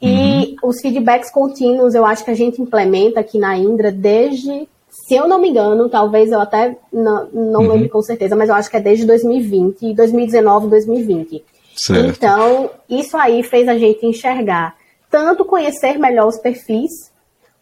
E 0.00 0.56
uhum. 0.62 0.68
os 0.70 0.80
feedbacks 0.80 1.30
contínuos 1.30 1.94
eu 1.94 2.06
acho 2.06 2.24
que 2.24 2.30
a 2.30 2.34
gente 2.34 2.60
implementa 2.60 3.20
aqui 3.20 3.38
na 3.38 3.56
Indra 3.56 3.92
desde, 3.92 4.68
se 4.88 5.14
eu 5.14 5.28
não 5.28 5.40
me 5.40 5.50
engano, 5.50 5.88
talvez 5.90 6.32
eu 6.32 6.40
até 6.40 6.76
não, 6.92 7.28
não 7.32 7.60
uhum. 7.60 7.72
lembro 7.72 7.88
com 7.90 8.02
certeza, 8.02 8.34
mas 8.34 8.48
eu 8.48 8.54
acho 8.54 8.70
que 8.70 8.76
é 8.76 8.80
desde 8.80 9.04
2020, 9.04 9.94
2019, 9.94 10.68
2020. 10.68 11.44
Certo. 11.76 12.16
Então, 12.16 12.70
isso 12.88 13.16
aí 13.16 13.42
fez 13.42 13.68
a 13.68 13.76
gente 13.76 14.06
enxergar 14.06 14.74
tanto 15.10 15.44
conhecer 15.44 15.98
melhor 15.98 16.28
os 16.28 16.38
perfis, 16.38 17.10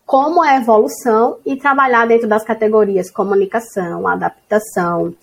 como 0.04 0.42
a 0.42 0.56
evolução 0.56 1.38
e 1.44 1.56
trabalhar 1.56 2.06
dentro 2.06 2.28
das 2.28 2.44
categorias 2.44 3.10
comunicação, 3.10 4.06
adaptação, 4.06 5.14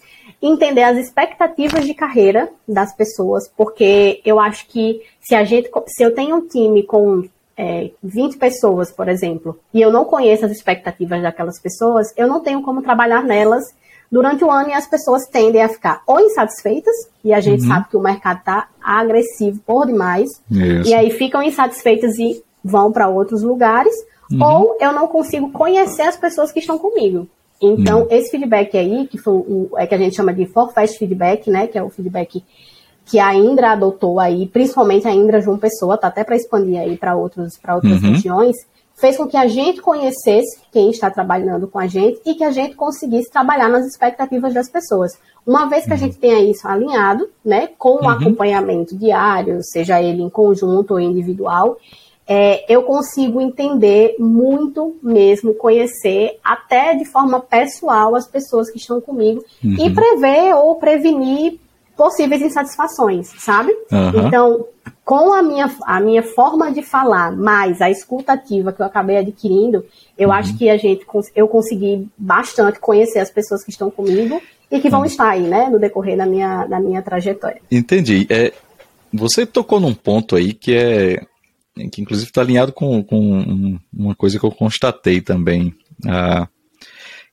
entender 0.42 0.84
as 0.84 0.98
expectativas 0.98 1.86
de 1.86 1.94
carreira 1.94 2.50
das 2.68 2.96
pessoas, 2.96 3.48
porque 3.56 4.22
eu 4.26 4.40
acho 4.40 4.68
que 4.68 5.02
se 5.26 5.34
a 5.34 5.44
gente, 5.44 5.70
se 5.88 6.04
eu 6.04 6.14
tenho 6.14 6.36
um 6.36 6.48
time 6.48 6.84
com 6.84 7.24
é, 7.58 7.90
20 8.04 8.38
pessoas, 8.38 8.92
por 8.92 9.08
exemplo, 9.08 9.60
e 9.74 9.82
eu 9.82 9.92
não 9.92 10.06
conheço 10.06 10.46
as 10.46 10.52
expectativas 10.52 11.22
daquelas 11.22 11.60
pessoas, 11.60 12.14
eu 12.16 12.28
não 12.28 12.42
tenho 12.42 12.62
como 12.62 12.82
trabalhar 12.82 13.24
nelas 13.24 13.64
durante 14.12 14.44
o 14.44 14.52
ano 14.52 14.70
e 14.70 14.74
as 14.74 14.88
pessoas 14.88 15.26
tendem 15.26 15.64
a 15.64 15.70
ficar 15.70 16.04
ou 16.06 16.20
insatisfeitas, 16.20 16.94
e 17.24 17.34
a 17.34 17.40
gente 17.40 17.64
uhum. 17.64 17.70
sabe 17.70 17.90
que 17.90 17.98
o 17.98 18.02
mercado 18.02 18.40
está 18.40 18.68
agressivo 18.82 19.60
por 19.66 19.88
demais, 19.88 20.30
Isso. 20.50 20.90
e 20.90 20.94
aí 20.94 21.10
ficam 21.10 21.42
insatisfeitas 21.42 22.20
e 22.20 22.44
vão 22.64 22.92
para 22.92 23.08
outros 23.08 23.42
lugares, 23.42 23.96
uhum. 24.32 24.44
ou 24.44 24.78
eu 24.80 24.94
não 24.94 25.08
consigo 25.08 25.52
conhecer 25.52 26.04
as 26.04 26.18
pessoas 26.18 26.52
que 26.52 26.60
estão 26.60 26.78
comigo. 26.78 27.28
Então, 27.62 28.04
hum. 28.04 28.08
esse 28.12 28.30
feedback 28.32 28.78
aí, 28.78 29.08
que 29.08 29.18
foi 29.18 29.34
o, 29.34 29.70
é 29.78 29.88
que 29.88 29.96
a 29.96 29.98
gente 29.98 30.16
chama 30.16 30.34
de 30.34 30.46
forecast 30.46 30.98
feedback, 31.00 31.50
né, 31.50 31.68
que 31.68 31.78
é 31.78 31.84
o 31.84 31.90
feedback 31.90 32.44
que 33.06 33.20
a 33.20 33.34
Indra 33.36 33.72
adotou 33.72 34.20
aí, 34.20 34.48
principalmente 34.48 35.08
a 35.08 35.14
Indra 35.14 35.40
João 35.40 35.58
Pessoa, 35.58 35.98
tá 35.98 36.08
até 36.08 36.24
para 36.24 36.36
expandir 36.36 36.80
aí 36.80 36.98
para 36.98 37.16
outros 37.16 37.58
para 37.58 37.76
outras 37.76 38.02
uhum. 38.02 38.12
regiões, 38.12 38.56
fez 38.96 39.18
com 39.18 39.28
que 39.28 39.38
a 39.38 39.48
gente 39.48 39.82
conhecesse 39.82 40.60
quem 40.72 40.90
está 40.90 41.12
trabalhando 41.12 41.68
com 41.68 41.78
a 41.78 41.86
gente 41.86 42.20
e 42.26 42.34
que 42.34 42.44
a 42.44 42.52
gente 42.52 42.76
conseguisse 42.76 43.30
trabalhar 43.30 43.70
nas 43.70 43.86
expectativas 43.86 44.54
das 44.54 44.70
pessoas. 44.70 45.12
Uma 45.46 45.68
vez 45.68 45.86
que 45.86 45.92
a 45.92 45.94
uhum. 45.94 46.00
gente 46.00 46.18
tenha 46.18 46.40
isso 46.40 46.68
alinhado, 46.68 47.30
né, 47.44 47.70
com 47.78 47.90
o 47.90 48.02
uhum. 48.02 48.10
acompanhamento 48.10 48.98
diário, 48.98 49.60
seja 49.62 50.02
ele 50.02 50.24
em 50.24 50.30
conjunto 50.30 50.92
ou 50.92 51.00
individual, 51.00 51.78
é, 52.28 52.66
eu 52.74 52.82
consigo 52.84 53.40
entender 53.40 54.16
muito 54.18 54.96
mesmo, 55.04 55.54
conhecer 55.54 56.40
até 56.44 56.96
de 56.96 57.06
forma 57.06 57.40
pessoal 57.40 58.16
as 58.16 58.28
pessoas 58.28 58.72
que 58.72 58.80
estão 58.80 59.00
comigo 59.00 59.44
uhum. 59.64 59.76
e 59.78 59.94
prever 59.94 60.56
ou 60.56 60.76
prevenir 60.76 61.60
possíveis 61.96 62.42
insatisfações, 62.42 63.32
sabe? 63.40 63.72
Uhum. 63.92 64.28
Então, 64.28 64.66
com 65.04 65.34
a 65.34 65.42
minha, 65.42 65.70
a 65.86 66.00
minha 66.00 66.24
forma 66.24 66.72
de 66.72 66.82
falar, 66.82 67.32
mais 67.32 67.82
a 67.82 67.90
escutativa 67.90 68.74
que 68.74 68.82
eu 68.82 68.86
acabei 68.86 69.18
adquirindo, 69.18 69.86
eu 70.18 70.30
uhum. 70.30 70.36
acho 70.36 70.58
que 70.58 70.70
a 70.70 70.78
gente 70.78 71.06
eu 71.36 71.48
consegui 71.48 72.08
bastante 72.18 72.80
conhecer 72.80 73.20
as 73.20 73.30
pessoas 73.30 73.64
que 73.64 73.72
estão 73.72 73.90
comigo 73.90 74.42
e 74.72 74.80
que 74.80 74.90
vão 74.90 75.02
uhum. 75.02 75.06
estar 75.06 75.30
aí, 75.30 75.44
né, 75.44 75.70
no 75.70 75.80
decorrer 75.80 76.18
da 76.18 76.26
minha, 76.26 76.66
da 76.66 76.80
minha 76.80 77.02
trajetória. 77.02 77.62
Entendi. 77.72 78.26
É, 78.30 78.52
você 79.14 79.46
tocou 79.46 79.80
num 79.80 79.94
ponto 79.94 80.36
aí 80.36 80.54
que 80.54 80.76
é 80.76 81.26
que 81.92 82.02
inclusive 82.02 82.30
está 82.30 82.42
alinhado 82.42 82.72
com, 82.72 83.04
com, 83.04 83.78
uma 83.94 84.16
coisa 84.16 84.40
que 84.40 84.46
eu 84.46 84.52
constatei 84.52 85.20
também, 85.20 85.76
ah, 86.08 86.48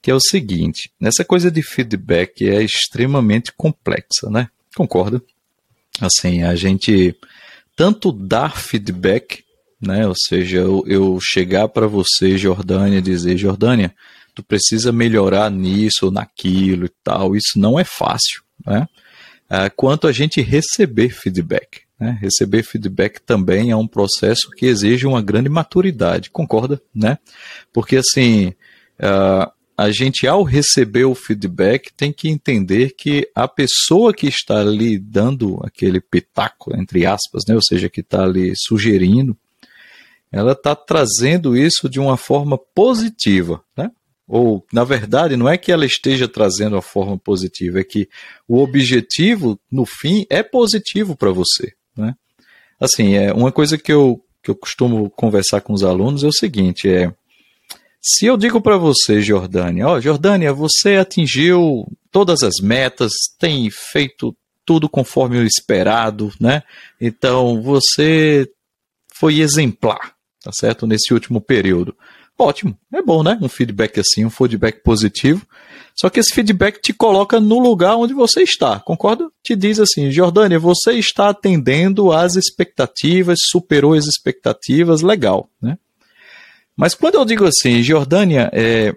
que 0.02 0.10
é 0.10 0.14
o 0.14 0.20
seguinte: 0.20 0.90
essa 1.00 1.24
coisa 1.24 1.50
de 1.50 1.62
feedback 1.62 2.46
é 2.46 2.62
extremamente 2.62 3.52
complexa, 3.56 4.28
né? 4.28 4.48
Concorda? 4.76 5.22
Assim, 6.00 6.42
a 6.42 6.56
gente 6.56 7.14
tanto 7.76 8.10
dar 8.12 8.56
feedback, 8.56 9.44
né? 9.80 10.06
Ou 10.06 10.14
seja, 10.16 10.58
eu, 10.58 10.84
eu 10.86 11.18
chegar 11.20 11.68
para 11.68 11.86
você, 11.86 12.36
Jordânia, 12.36 13.00
dizer, 13.00 13.36
Jordânia, 13.36 13.94
tu 14.34 14.42
precisa 14.42 14.90
melhorar 14.90 15.50
nisso 15.50 16.06
ou 16.06 16.10
naquilo 16.10 16.86
e 16.86 16.90
tal. 17.04 17.36
Isso 17.36 17.58
não 17.58 17.78
é 17.78 17.84
fácil, 17.84 18.42
né? 18.66 18.86
Ah, 19.48 19.68
quanto 19.68 20.06
a 20.06 20.12
gente 20.12 20.40
receber 20.40 21.10
feedback. 21.10 21.82
Né? 22.00 22.18
Receber 22.20 22.62
feedback 22.62 23.20
também 23.20 23.70
é 23.70 23.76
um 23.76 23.86
processo 23.86 24.50
que 24.50 24.64
exige 24.64 25.06
uma 25.06 25.20
grande 25.20 25.50
maturidade, 25.50 26.30
concorda? 26.30 26.80
Né? 26.94 27.18
Porque 27.70 27.96
assim, 27.96 28.54
uh, 28.98 29.52
a 29.76 29.90
gente 29.90 30.26
ao 30.26 30.42
receber 30.42 31.04
o 31.04 31.14
feedback 31.14 31.92
tem 31.94 32.12
que 32.12 32.28
entender 32.28 32.94
que 32.96 33.28
a 33.34 33.48
pessoa 33.48 34.12
que 34.12 34.26
está 34.26 34.60
ali 34.60 34.98
dando 34.98 35.60
aquele 35.64 36.00
pitaco, 36.00 36.76
entre 36.76 37.06
aspas, 37.06 37.42
né? 37.48 37.54
ou 37.54 37.62
seja, 37.62 37.88
que 37.88 38.00
está 38.00 38.22
ali 38.22 38.52
sugerindo, 38.56 39.36
ela 40.30 40.52
está 40.52 40.74
trazendo 40.74 41.56
isso 41.56 41.88
de 41.88 42.00
uma 42.00 42.16
forma 42.16 42.56
positiva, 42.56 43.62
né? 43.76 43.90
Ou, 44.26 44.64
na 44.72 44.82
verdade, 44.82 45.36
não 45.36 45.46
é 45.46 45.58
que 45.58 45.70
ela 45.70 45.84
esteja 45.84 46.26
trazendo 46.26 46.76
a 46.76 46.80
forma 46.80 47.18
positiva, 47.18 47.80
é 47.80 47.84
que 47.84 48.08
o 48.48 48.62
objetivo, 48.62 49.60
no 49.70 49.84
fim, 49.84 50.24
é 50.30 50.42
positivo 50.42 51.14
para 51.14 51.30
você. 51.30 51.74
Né? 51.94 52.14
assim, 52.82 53.14
é 53.14 53.32
uma 53.32 53.52
coisa 53.52 53.78
que 53.78 53.92
eu, 53.92 54.20
que 54.42 54.50
eu 54.50 54.56
costumo 54.56 55.08
conversar 55.10 55.60
com 55.60 55.72
os 55.72 55.84
alunos 55.84 56.24
é 56.24 56.26
o 56.26 56.32
seguinte, 56.32 56.88
é 56.88 57.14
se 58.02 58.26
eu 58.26 58.36
digo 58.36 58.60
para 58.60 58.76
você, 58.76 59.22
Jordânia, 59.22 59.86
ó, 59.86 60.00
Jordânia, 60.00 60.52
você 60.52 60.96
atingiu 60.96 61.86
todas 62.10 62.42
as 62.42 62.54
metas, 62.60 63.12
tem 63.38 63.70
feito 63.70 64.36
tudo 64.66 64.88
conforme 64.88 65.38
o 65.38 65.46
esperado, 65.46 66.32
né? 66.40 66.64
Então 67.00 67.62
você 67.62 68.50
foi 69.14 69.40
exemplar, 69.40 70.14
tá 70.42 70.50
certo? 70.52 70.84
Nesse 70.84 71.14
último 71.14 71.40
período. 71.40 71.96
Ótimo, 72.36 72.76
é 72.92 73.00
bom, 73.00 73.22
né? 73.22 73.38
Um 73.40 73.48
feedback 73.48 74.00
assim, 74.00 74.24
um 74.24 74.30
feedback 74.30 74.82
positivo. 74.82 75.46
Só 75.94 76.10
que 76.10 76.18
esse 76.18 76.34
feedback 76.34 76.80
te 76.80 76.92
coloca 76.92 77.38
no 77.38 77.60
lugar 77.60 77.96
onde 77.96 78.14
você 78.14 78.42
está, 78.42 78.80
concorda? 78.80 79.28
Te 79.44 79.54
diz 79.54 79.78
assim, 79.78 80.10
Jordânia, 80.10 80.58
você 80.58 80.94
está 80.94 81.28
atendendo 81.28 82.10
às 82.10 82.34
expectativas, 82.34 83.38
superou 83.50 83.92
as 83.92 84.06
expectativas, 84.06 85.02
legal, 85.02 85.48
né? 85.60 85.78
Mas 86.76 86.94
quando 86.94 87.16
eu 87.16 87.24
digo 87.24 87.44
assim, 87.44 87.82
Jordânia, 87.82 88.50
é, 88.52 88.94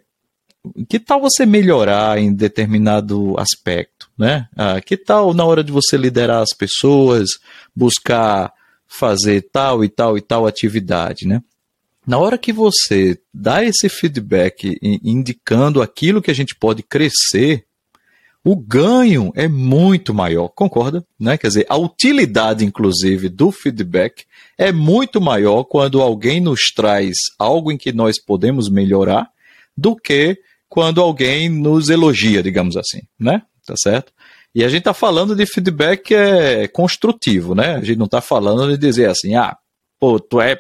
que 0.88 1.00
tal 1.00 1.22
você 1.22 1.46
melhorar 1.46 2.18
em 2.18 2.34
determinado 2.34 3.36
aspecto, 3.38 4.10
né? 4.18 4.48
Ah, 4.56 4.80
que 4.82 4.98
tal 4.98 5.34
na 5.34 5.46
hora 5.46 5.64
de 5.64 5.72
você 5.72 5.98
liderar 5.98 6.42
as 6.42 6.56
pessoas, 6.58 7.30
buscar 7.76 8.52
fazer 8.88 9.48
tal 9.52 9.84
e 9.84 9.90
tal 9.90 10.18
e 10.18 10.22
tal 10.22 10.48
atividade, 10.48 11.28
né? 11.28 11.42
Na 12.08 12.20
hora 12.20 12.38
que 12.38 12.54
você 12.54 13.20
dá 13.34 13.64
esse 13.64 13.90
feedback 13.90 14.78
indicando 14.82 15.82
aquilo 15.82 16.22
que 16.22 16.30
a 16.30 16.36
gente 16.36 16.56
pode 16.56 16.84
crescer, 16.84 17.66
o 18.44 18.56
ganho 18.56 19.32
é 19.36 19.48
muito 19.48 20.14
maior, 20.14 20.50
concorda? 20.50 21.04
Né? 21.20 21.36
Quer 21.36 21.48
dizer, 21.48 21.66
a 21.68 21.76
utilidade, 21.76 22.64
inclusive, 22.64 23.28
do 23.28 23.52
feedback 23.52 24.24
é 24.58 24.72
muito 24.72 25.20
maior 25.20 25.64
quando 25.64 26.02
alguém 26.02 26.40
nos 26.40 26.72
traz 26.74 27.16
algo 27.38 27.72
em 27.72 27.78
que 27.78 27.92
nós 27.92 28.22
podemos 28.22 28.70
melhorar 28.70 29.30
do 29.78 29.96
que 29.96 30.38
quando 30.70 31.02
alguém 31.02 31.50
nos 31.50 31.90
elogia, 31.90 32.42
digamos 32.42 32.78
assim, 32.78 33.02
né? 33.20 33.42
Tá 33.66 33.76
certo? 33.78 34.14
E 34.54 34.64
a 34.64 34.70
gente 34.70 34.80
está 34.80 34.94
falando 34.94 35.36
de 35.36 35.46
feedback 35.46 36.14
é, 36.14 36.68
construtivo, 36.68 37.54
né? 37.54 37.76
A 37.76 37.82
gente 37.82 37.98
não 37.98 38.06
está 38.06 38.22
falando 38.22 38.72
de 38.72 38.78
dizer 38.78 39.10
assim, 39.10 39.36
ah, 39.36 39.58
pô, 40.00 40.20
tu 40.20 40.40
é 40.40 40.58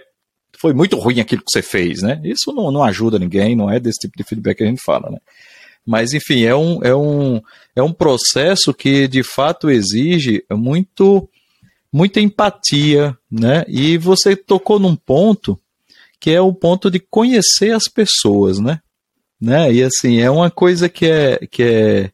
foi 0.58 0.74
muito 0.74 0.98
ruim 0.98 1.20
aquilo 1.20 1.42
que 1.42 1.52
você 1.52 1.62
fez, 1.62 2.02
né? 2.02 2.20
Isso 2.24 2.52
não, 2.54 2.72
não 2.72 2.84
ajuda 2.84 3.20
ninguém, 3.20 3.56
não 3.56 3.70
é 3.70 3.80
desse 3.80 4.00
tipo 4.00 4.18
de 4.18 4.24
feedback 4.24 4.58
que 4.58 4.64
a 4.64 4.68
gente 4.68 4.82
fala, 4.82 5.10
né? 5.12 5.18
Mas, 5.86 6.14
enfim, 6.14 6.44
é 6.44 6.56
um, 6.56 6.84
é 6.84 6.96
um, 6.96 7.42
é 7.76 7.84
um 7.84 7.94
processo 7.94 8.74
que, 8.74 9.08
de 9.08 9.22
fato, 9.22 9.70
exige 9.70 10.44
muito, 10.52 11.30
muita 11.96 12.20
empatia, 12.20 13.18
né? 13.32 13.64
E 13.70 13.98
você 13.98 14.36
tocou 14.36 14.78
num 14.78 14.98
ponto 14.98 15.58
que 16.20 16.30
é 16.30 16.42
o 16.42 16.52
ponto 16.52 16.92
de 16.92 17.00
conhecer 17.00 17.74
as 17.74 17.88
pessoas, 17.88 18.60
né? 18.60 18.82
né? 19.40 19.72
E, 19.72 19.82
assim, 19.82 20.20
é 20.20 20.30
uma 20.30 20.52
coisa 20.52 20.90
que 20.90 21.06
é, 21.06 21.48
que 21.50 21.64
é, 21.64 22.12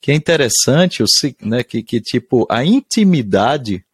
que 0.00 0.12
é 0.12 0.14
interessante, 0.14 1.02
né? 1.42 1.64
que, 1.64 1.82
que, 1.82 2.00
tipo, 2.00 2.46
a 2.48 2.64
intimidade, 2.64 3.84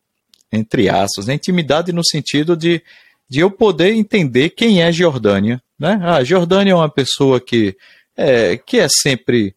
entre 0.52 0.90
aspas, 0.90 1.30
a 1.30 1.34
intimidade 1.34 1.92
no 1.92 2.04
sentido 2.04 2.54
de, 2.54 2.82
de 3.26 3.40
eu 3.40 3.50
poder 3.50 3.94
entender 3.94 4.50
quem 4.50 4.82
é 4.82 4.92
Jordânia, 4.92 5.62
né? 5.78 5.98
Ah, 6.02 6.22
Jordânia 6.22 6.72
é 6.72 6.74
uma 6.74 6.90
pessoa 6.90 7.40
que 7.40 7.74
é, 8.14 8.58
que 8.58 8.78
é 8.78 8.86
sempre 8.86 9.54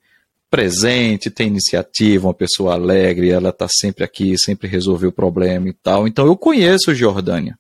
presente, 0.56 1.30
tem 1.30 1.48
iniciativa, 1.48 2.28
uma 2.28 2.34
pessoa 2.34 2.76
alegre, 2.76 3.30
ela 3.30 3.50
está 3.50 3.68
sempre 3.70 4.06
aqui, 4.06 4.40
sempre 4.40 4.70
resolveu 4.70 5.10
o 5.10 5.14
problema 5.14 5.68
e 5.68 5.74
tal. 5.74 6.08
Então 6.08 6.26
eu 6.26 6.38
conheço 6.38 6.96
Jordânia. 6.96 7.60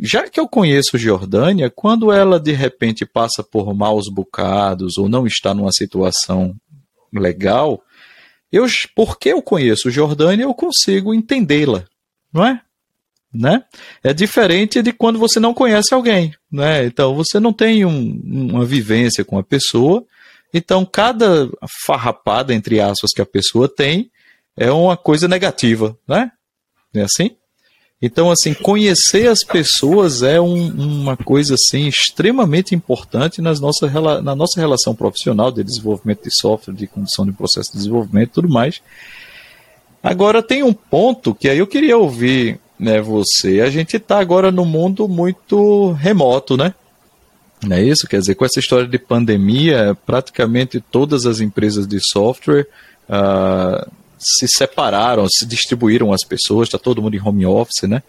Já 0.00 0.26
que 0.26 0.40
eu 0.40 0.48
conheço 0.48 0.96
Jordânia, 0.96 1.68
quando 1.68 2.10
ela 2.10 2.40
de 2.40 2.52
repente 2.52 3.04
passa 3.04 3.42
por 3.42 3.74
maus 3.74 4.08
bocados 4.08 4.96
ou 4.96 5.10
não 5.10 5.26
está 5.26 5.52
numa 5.52 5.70
situação 5.72 6.56
legal, 7.12 7.84
eu, 8.50 8.64
porque 8.96 9.28
eu 9.28 9.42
conheço 9.42 9.90
Jordânia, 9.90 10.44
eu 10.44 10.54
consigo 10.54 11.12
entendê-la, 11.12 11.84
não 12.32 12.46
é? 12.46 12.62
Né? 13.30 13.62
É 14.02 14.14
diferente 14.14 14.80
de 14.80 14.90
quando 14.90 15.18
você 15.18 15.38
não 15.38 15.52
conhece 15.52 15.92
alguém, 15.92 16.32
né? 16.50 16.86
Então 16.86 17.14
você 17.14 17.38
não 17.38 17.52
tem 17.52 17.84
um, 17.84 18.20
uma 18.24 18.64
vivência 18.64 19.22
com 19.22 19.36
a 19.38 19.42
pessoa, 19.42 20.06
então 20.54 20.86
cada 20.86 21.50
farrapada 21.84 22.54
entre 22.54 22.80
aspas 22.80 23.10
que 23.12 23.20
a 23.20 23.26
pessoa 23.26 23.68
tem 23.68 24.10
é 24.56 24.70
uma 24.70 24.96
coisa 24.96 25.28
negativa, 25.28 25.98
né? 26.08 26.30
É 26.94 27.02
assim? 27.02 27.36
Então, 28.00 28.30
assim, 28.30 28.52
conhecer 28.52 29.28
as 29.28 29.38
pessoas 29.42 30.22
é 30.22 30.38
um, 30.38 30.68
uma 30.68 31.16
coisa 31.16 31.54
assim 31.54 31.88
extremamente 31.88 32.74
importante 32.74 33.40
nas 33.40 33.60
nossa, 33.60 33.88
na 34.20 34.34
nossa 34.34 34.60
relação 34.60 34.94
profissional 34.94 35.50
de 35.50 35.64
desenvolvimento 35.64 36.24
de 36.24 36.38
software, 36.38 36.74
de 36.74 36.86
condição 36.86 37.24
de 37.24 37.32
processo 37.32 37.72
de 37.72 37.78
desenvolvimento 37.78 38.28
e 38.28 38.32
tudo 38.34 38.48
mais. 38.48 38.82
Agora 40.02 40.42
tem 40.42 40.62
um 40.62 40.74
ponto 40.74 41.34
que 41.34 41.48
aí 41.48 41.56
eu 41.56 41.66
queria 41.66 41.96
ouvir 41.96 42.60
né, 42.78 43.00
você. 43.00 43.62
A 43.62 43.70
gente 43.70 43.96
está 43.96 44.18
agora 44.18 44.52
no 44.52 44.66
mundo 44.66 45.08
muito 45.08 45.92
remoto, 45.92 46.58
né? 46.58 46.74
Não 47.66 47.76
é 47.76 47.82
isso? 47.82 48.06
Quer 48.06 48.20
dizer, 48.20 48.34
com 48.34 48.44
essa 48.44 48.60
história 48.60 48.86
de 48.86 48.98
pandemia, 48.98 49.96
praticamente 50.06 50.80
todas 50.80 51.26
as 51.26 51.40
empresas 51.40 51.86
de 51.86 51.98
software 52.00 52.66
uh, 53.08 53.90
se 54.18 54.46
separaram, 54.48 55.26
se 55.28 55.46
distribuíram 55.46 56.12
as 56.12 56.24
pessoas, 56.24 56.68
está 56.68 56.78
todo 56.78 57.02
mundo 57.02 57.16
em 57.16 57.22
home 57.22 57.46
office, 57.46 57.82
né? 57.88 58.02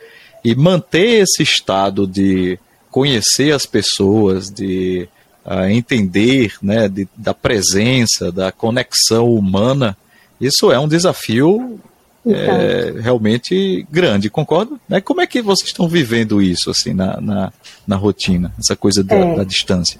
E 0.43 0.53
manter 0.55 1.23
esse 1.23 1.41
estado 1.41 2.05
de 2.05 2.59
conhecer 2.91 3.53
as 3.53 3.65
pessoas, 3.65 4.49
de 4.49 5.07
uh, 5.45 5.69
entender 5.69 6.53
né, 6.61 6.87
de, 6.87 7.07
da 7.15 7.33
presença, 7.33 8.31
da 8.31 8.51
conexão 8.51 9.33
humana, 9.33 9.97
isso 10.39 10.71
é 10.71 10.79
um 10.79 10.87
desafio 10.87 11.79
então. 12.25 12.55
é, 12.55 12.93
realmente 13.01 13.85
grande, 13.91 14.29
concordo? 14.29 14.79
Né? 14.89 14.99
Como 14.99 15.21
é 15.21 15.27
que 15.27 15.41
vocês 15.41 15.69
estão 15.69 15.87
vivendo 15.87 16.41
isso 16.41 16.69
assim 16.69 16.93
na, 16.93 17.19
na, 17.21 17.53
na 17.87 17.95
rotina, 17.95 18.53
essa 18.57 18.75
coisa 18.75 19.03
da, 19.03 19.15
é. 19.15 19.35
da, 19.35 19.43
distância? 19.43 19.99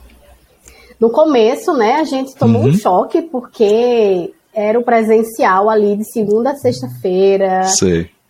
No 0.99 1.09
começo, 1.09 1.73
né, 1.73 1.95
a 1.95 2.03
gente 2.03 2.35
tomou 2.35 2.63
uhum. 2.63 2.69
um 2.69 2.73
choque 2.73 3.21
porque 3.21 4.33
era 4.53 4.79
o 4.79 4.83
presencial 4.83 5.69
ali 5.69 5.97
de 5.97 6.09
segunda 6.11 6.51
a 6.51 6.55
sexta-feira, 6.55 7.61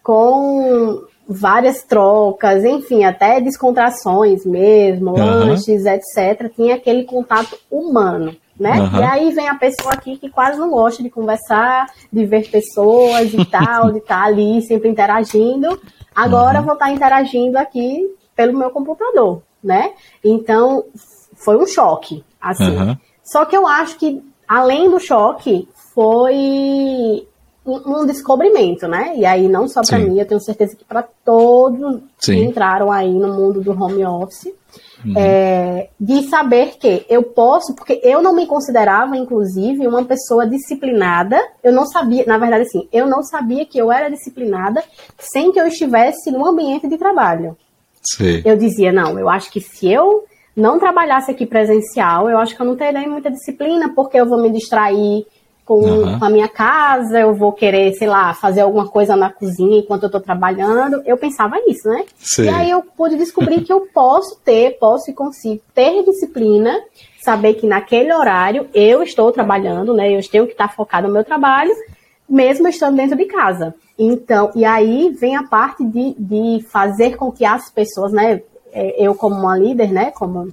com 0.03 1.03
várias 1.27 1.83
trocas, 1.83 2.63
enfim, 2.63 3.03
até 3.03 3.41
descontrações 3.41 4.45
mesmo, 4.45 5.11
uhum. 5.11 5.15
lanches, 5.17 5.85
etc. 5.85 6.51
Tinha 6.55 6.75
aquele 6.75 7.03
contato 7.03 7.57
humano 7.69 8.35
né? 8.59 8.79
Uhum. 8.79 8.99
E 8.99 9.03
aí 9.03 9.31
vem 9.33 9.47
a 9.47 9.55
pessoa 9.55 9.93
aqui 9.93 10.17
que 10.17 10.29
quase 10.29 10.57
não 10.57 10.69
gosta 10.69 11.03
de 11.03 11.09
conversar, 11.09 11.87
de 12.11 12.25
ver 12.25 12.49
pessoas 12.49 13.33
e 13.33 13.43
tal, 13.45 13.91
de 13.91 13.97
estar 13.99 14.21
tá 14.21 14.25
ali 14.25 14.61
sempre 14.61 14.89
interagindo. 14.89 15.79
Agora 16.15 16.59
uhum. 16.59 16.65
vou 16.65 16.73
estar 16.73 16.85
tá 16.85 16.91
interagindo 16.91 17.57
aqui 17.57 18.09
pelo 18.35 18.57
meu 18.57 18.69
computador, 18.69 19.41
né? 19.63 19.91
Então 20.23 20.85
foi 21.35 21.57
um 21.57 21.67
choque, 21.67 22.23
assim. 22.41 22.97
Só 23.23 23.43
que 23.45 23.55
eu 23.55 23.67
acho 23.67 23.97
que 23.97 24.23
além 24.47 24.89
do 24.89 24.99
choque 24.99 25.67
foi 25.93 27.27
um 27.65 28.05
descobrimento, 28.05 28.87
né? 28.87 29.13
E 29.17 29.25
aí 29.25 29.47
não 29.47 29.67
só 29.67 29.81
para 29.81 29.97
mim, 29.97 30.19
eu 30.19 30.27
tenho 30.27 30.39
certeza 30.39 30.75
que 30.75 30.85
para 30.85 31.03
todos 31.23 32.01
Sim. 32.19 32.33
que 32.33 32.43
entraram 32.43 32.91
aí 32.91 33.11
no 33.11 33.33
mundo 33.33 33.61
do 33.61 33.71
home 33.71 34.05
office. 34.05 34.53
Uhum. 35.03 35.13
É, 35.15 35.89
de 35.99 36.23
saber 36.29 36.77
que 36.79 37.05
eu 37.07 37.21
posso, 37.21 37.75
porque 37.75 37.99
eu 38.03 38.23
não 38.23 38.33
me 38.33 38.47
considerava, 38.47 39.15
inclusive, 39.15 39.87
uma 39.87 40.03
pessoa 40.03 40.47
disciplinada. 40.47 41.39
Eu 41.63 41.71
não 41.71 41.85
sabia, 41.85 42.25
na 42.25 42.37
verdade, 42.37 42.63
assim, 42.63 42.87
eu 42.91 43.05
não 43.05 43.21
sabia 43.21 43.65
que 43.65 43.77
eu 43.77 43.91
era 43.91 44.09
disciplinada 44.09 44.83
sem 45.17 45.51
que 45.51 45.59
eu 45.59 45.67
estivesse 45.67 46.31
no 46.31 46.45
ambiente 46.45 46.87
de 46.87 46.97
trabalho. 46.97 47.55
Sim. 48.01 48.41
Eu 48.43 48.55
dizia, 48.57 48.91
não, 48.91 49.19
eu 49.19 49.29
acho 49.29 49.51
que 49.51 49.61
se 49.61 49.91
eu 49.91 50.23
não 50.55 50.79
trabalhasse 50.79 51.29
aqui 51.29 51.45
presencial, 51.45 52.29
eu 52.29 52.37
acho 52.37 52.55
que 52.55 52.61
eu 52.61 52.65
não 52.65 52.75
teria 52.75 53.07
muita 53.07 53.29
disciplina, 53.29 53.93
porque 53.93 54.17
eu 54.17 54.25
vou 54.25 54.41
me 54.41 54.49
distrair, 54.49 55.25
com, 55.65 55.79
uhum. 55.79 56.19
com, 56.19 56.25
a 56.25 56.29
minha 56.29 56.47
casa, 56.47 57.19
eu 57.19 57.33
vou 57.33 57.51
querer, 57.51 57.93
sei 57.93 58.07
lá, 58.07 58.33
fazer 58.35 58.61
alguma 58.61 58.87
coisa 58.87 59.15
na 59.15 59.31
cozinha 59.31 59.79
enquanto 59.79 60.03
eu 60.03 60.11
tô 60.11 60.19
trabalhando. 60.19 61.01
Eu 61.05 61.17
pensava 61.17 61.55
isso, 61.67 61.89
né? 61.89 62.05
Sim. 62.17 62.43
E 62.43 62.49
aí 62.49 62.69
eu 62.69 62.83
pude 62.83 63.17
descobrir 63.17 63.61
que 63.61 63.73
eu 63.73 63.87
posso 63.91 64.39
ter, 64.45 64.77
posso 64.77 65.09
e 65.09 65.13
consigo 65.13 65.61
ter 65.73 66.03
disciplina, 66.05 66.79
saber 67.23 67.55
que 67.55 67.65
naquele 67.65 68.13
horário 68.13 68.69
eu 68.75 69.01
estou 69.01 69.31
trabalhando, 69.31 69.91
né? 69.95 70.15
Eu 70.15 70.21
tenho 70.29 70.45
que 70.45 70.51
estar 70.51 70.71
focado 70.71 71.07
no 71.07 71.13
meu 71.13 71.23
trabalho, 71.23 71.71
mesmo 72.29 72.67
estando 72.67 72.95
dentro 72.95 73.17
de 73.17 73.25
casa. 73.25 73.73
Então, 73.97 74.51
e 74.53 74.63
aí 74.63 75.09
vem 75.19 75.35
a 75.35 75.43
parte 75.43 75.83
de, 75.83 76.15
de 76.19 76.63
fazer 76.67 77.15
com 77.15 77.31
que 77.31 77.43
as 77.43 77.71
pessoas, 77.71 78.11
né? 78.11 78.41
É, 78.71 79.03
eu 79.03 79.15
como 79.15 79.35
uma 79.35 79.57
líder, 79.57 79.91
né? 79.91 80.11
Como 80.11 80.47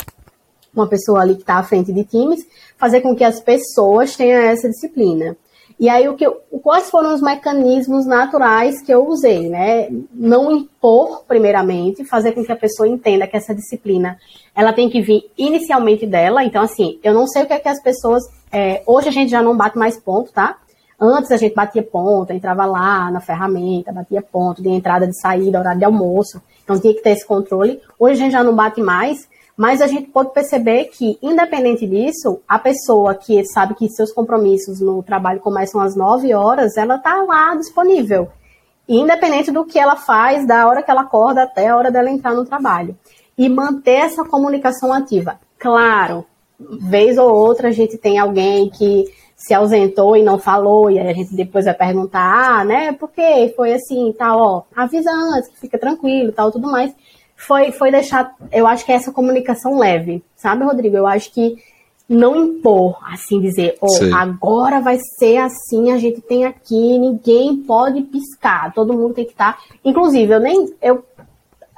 uma 0.75 0.89
pessoa 0.89 1.21
ali 1.21 1.35
que 1.35 1.43
está 1.43 1.57
à 1.57 1.63
frente 1.63 1.93
de 1.93 2.05
times, 2.05 2.47
fazer 2.77 3.01
com 3.01 3.15
que 3.15 3.25
as 3.25 3.41
pessoas 3.41 4.17
tenham 4.17 4.41
essa 4.41 4.69
disciplina. 4.69 5.37
E 5.79 5.89
aí, 5.89 6.09
o 6.09 6.15
que, 6.15 6.29
quais 6.63 6.91
foram 6.91 7.13
os 7.13 7.21
mecanismos 7.21 8.07
naturais 8.07 8.81
que 8.83 8.93
eu 8.93 9.05
usei, 9.07 9.49
né? 9.49 9.89
Não 10.15 10.53
impor, 10.53 11.25
primeiramente, 11.27 12.05
fazer 12.05 12.33
com 12.33 12.45
que 12.45 12.53
a 12.53 12.57
pessoa 12.57 12.89
entenda 12.89 13.27
que 13.27 13.37
essa 13.37 13.55
disciplina, 13.55 14.17
ela 14.55 14.73
tem 14.73 14.89
que 14.89 15.01
vir 15.01 15.29
inicialmente 15.37 16.07
dela. 16.07 16.45
Então, 16.45 16.63
assim, 16.63 17.01
eu 17.03 17.13
não 17.13 17.27
sei 17.27 17.43
o 17.43 17.47
que 17.47 17.53
é 17.53 17.59
que 17.59 17.69
as 17.69 17.83
pessoas... 17.83 18.23
É, 18.53 18.83
hoje 18.87 19.09
a 19.09 19.13
gente 19.13 19.31
já 19.31 19.43
não 19.43 19.57
bate 19.57 19.77
mais 19.77 19.99
ponto, 19.99 20.33
tá? 20.33 20.57
Antes 21.01 21.33
a 21.33 21.37
gente 21.37 21.55
batia 21.55 21.83
ponto, 21.83 22.33
entrava 22.33 22.65
lá 22.65 23.11
na 23.11 23.21
ferramenta, 23.21 23.93
batia 23.93 24.23
ponto 24.23 24.63
de 24.63 24.69
entrada, 24.69 25.05
de 25.05 25.21
saída, 25.21 25.59
horário 25.59 25.81
de 25.81 25.85
almoço. 25.85 26.41
Então 26.63 26.79
tinha 26.79 26.95
que 26.95 27.03
ter 27.03 27.11
esse 27.11 27.27
controle. 27.27 27.81
Hoje 27.99 28.13
a 28.13 28.25
gente 28.25 28.33
já 28.33 28.45
não 28.45 28.55
bate 28.55 28.81
mais, 28.81 29.29
mas 29.57 29.83
a 29.83 29.87
gente 29.87 30.09
pode 30.09 30.33
perceber 30.33 30.87
que, 30.87 31.19
independente 31.23 31.87
disso, 31.87 32.41
a 32.49 32.59
pessoa 32.59 33.15
que 33.15 33.45
sabe 33.45 33.75
que 33.75 33.89
seus 33.89 34.13
compromissos 34.13 34.81
no 34.81 35.03
trabalho 35.03 35.41
começam 35.41 35.81
às 35.81 35.95
9 35.95 36.33
horas, 36.35 36.77
ela 36.77 36.97
está 36.97 37.23
lá 37.23 37.55
disponível. 37.57 38.29
Independente 38.89 39.51
do 39.51 39.65
que 39.65 39.79
ela 39.79 39.97
faz, 39.97 40.47
da 40.47 40.67
hora 40.67 40.83
que 40.83 40.91
ela 40.91 41.03
acorda 41.03 41.43
até 41.43 41.69
a 41.69 41.77
hora 41.77 41.91
dela 41.91 42.11
entrar 42.11 42.35
no 42.35 42.45
trabalho. 42.45 42.97
E 43.37 43.49
manter 43.49 44.01
essa 44.01 44.25
comunicação 44.25 44.93
ativa. 44.93 45.39
Claro, 45.59 46.25
vez 46.59 47.19
ou 47.19 47.33
outra 47.33 47.69
a 47.69 47.73
gente 47.73 47.99
tem 47.99 48.19
alguém 48.19 48.71
que 48.71 49.05
se 49.37 49.53
ausentou 49.53 50.17
e 50.17 50.23
não 50.23 50.39
falou, 50.39 50.91
e 50.91 50.99
aí 50.99 51.09
a 51.09 51.13
gente 51.13 51.35
depois 51.35 51.65
vai 51.65 51.75
perguntar, 51.75 52.21
ah, 52.21 52.65
né, 52.65 52.93
por 52.93 53.11
que 53.11 53.53
foi 53.57 53.75
assim, 53.75 54.15
tal, 54.17 54.39
ó, 54.39 54.63
avisa 54.75 55.11
antes, 55.11 55.51
fica 55.61 55.77
tranquilo, 55.77 56.31
tal, 56.31 56.53
tudo 56.53 56.71
mais 56.71 56.95
foi, 57.47 57.73
foi 57.73 57.91
deixar, 57.91 58.35
eu 58.53 58.67
acho 58.67 58.85
que 58.85 58.93
é 58.93 58.95
essa 58.95 59.13
comunicação 59.13 59.79
leve, 59.79 60.23
sabe, 60.37 60.65
Rodrigo? 60.65 60.97
Eu 60.97 61.07
acho 61.07 61.33
que 61.33 61.57
não 62.09 62.37
impor, 62.37 62.99
assim, 63.11 63.41
dizer, 63.41 63.77
oh, 63.81 64.15
agora 64.15 64.81
vai 64.81 64.99
ser 65.19 65.39
assim, 65.39 65.91
a 65.91 65.99
gente 65.99 66.21
tem 66.21 66.45
aqui, 66.45 66.99
ninguém 66.99 67.57
pode 67.57 68.03
piscar, 68.03 68.73
todo 68.73 68.93
mundo 68.93 69.15
tem 69.15 69.25
que 69.25 69.33
estar. 69.33 69.55
Tá... 69.55 69.63
Inclusive, 69.85 70.33
eu 70.33 70.41
nem, 70.41 70.73
eu 70.81 71.05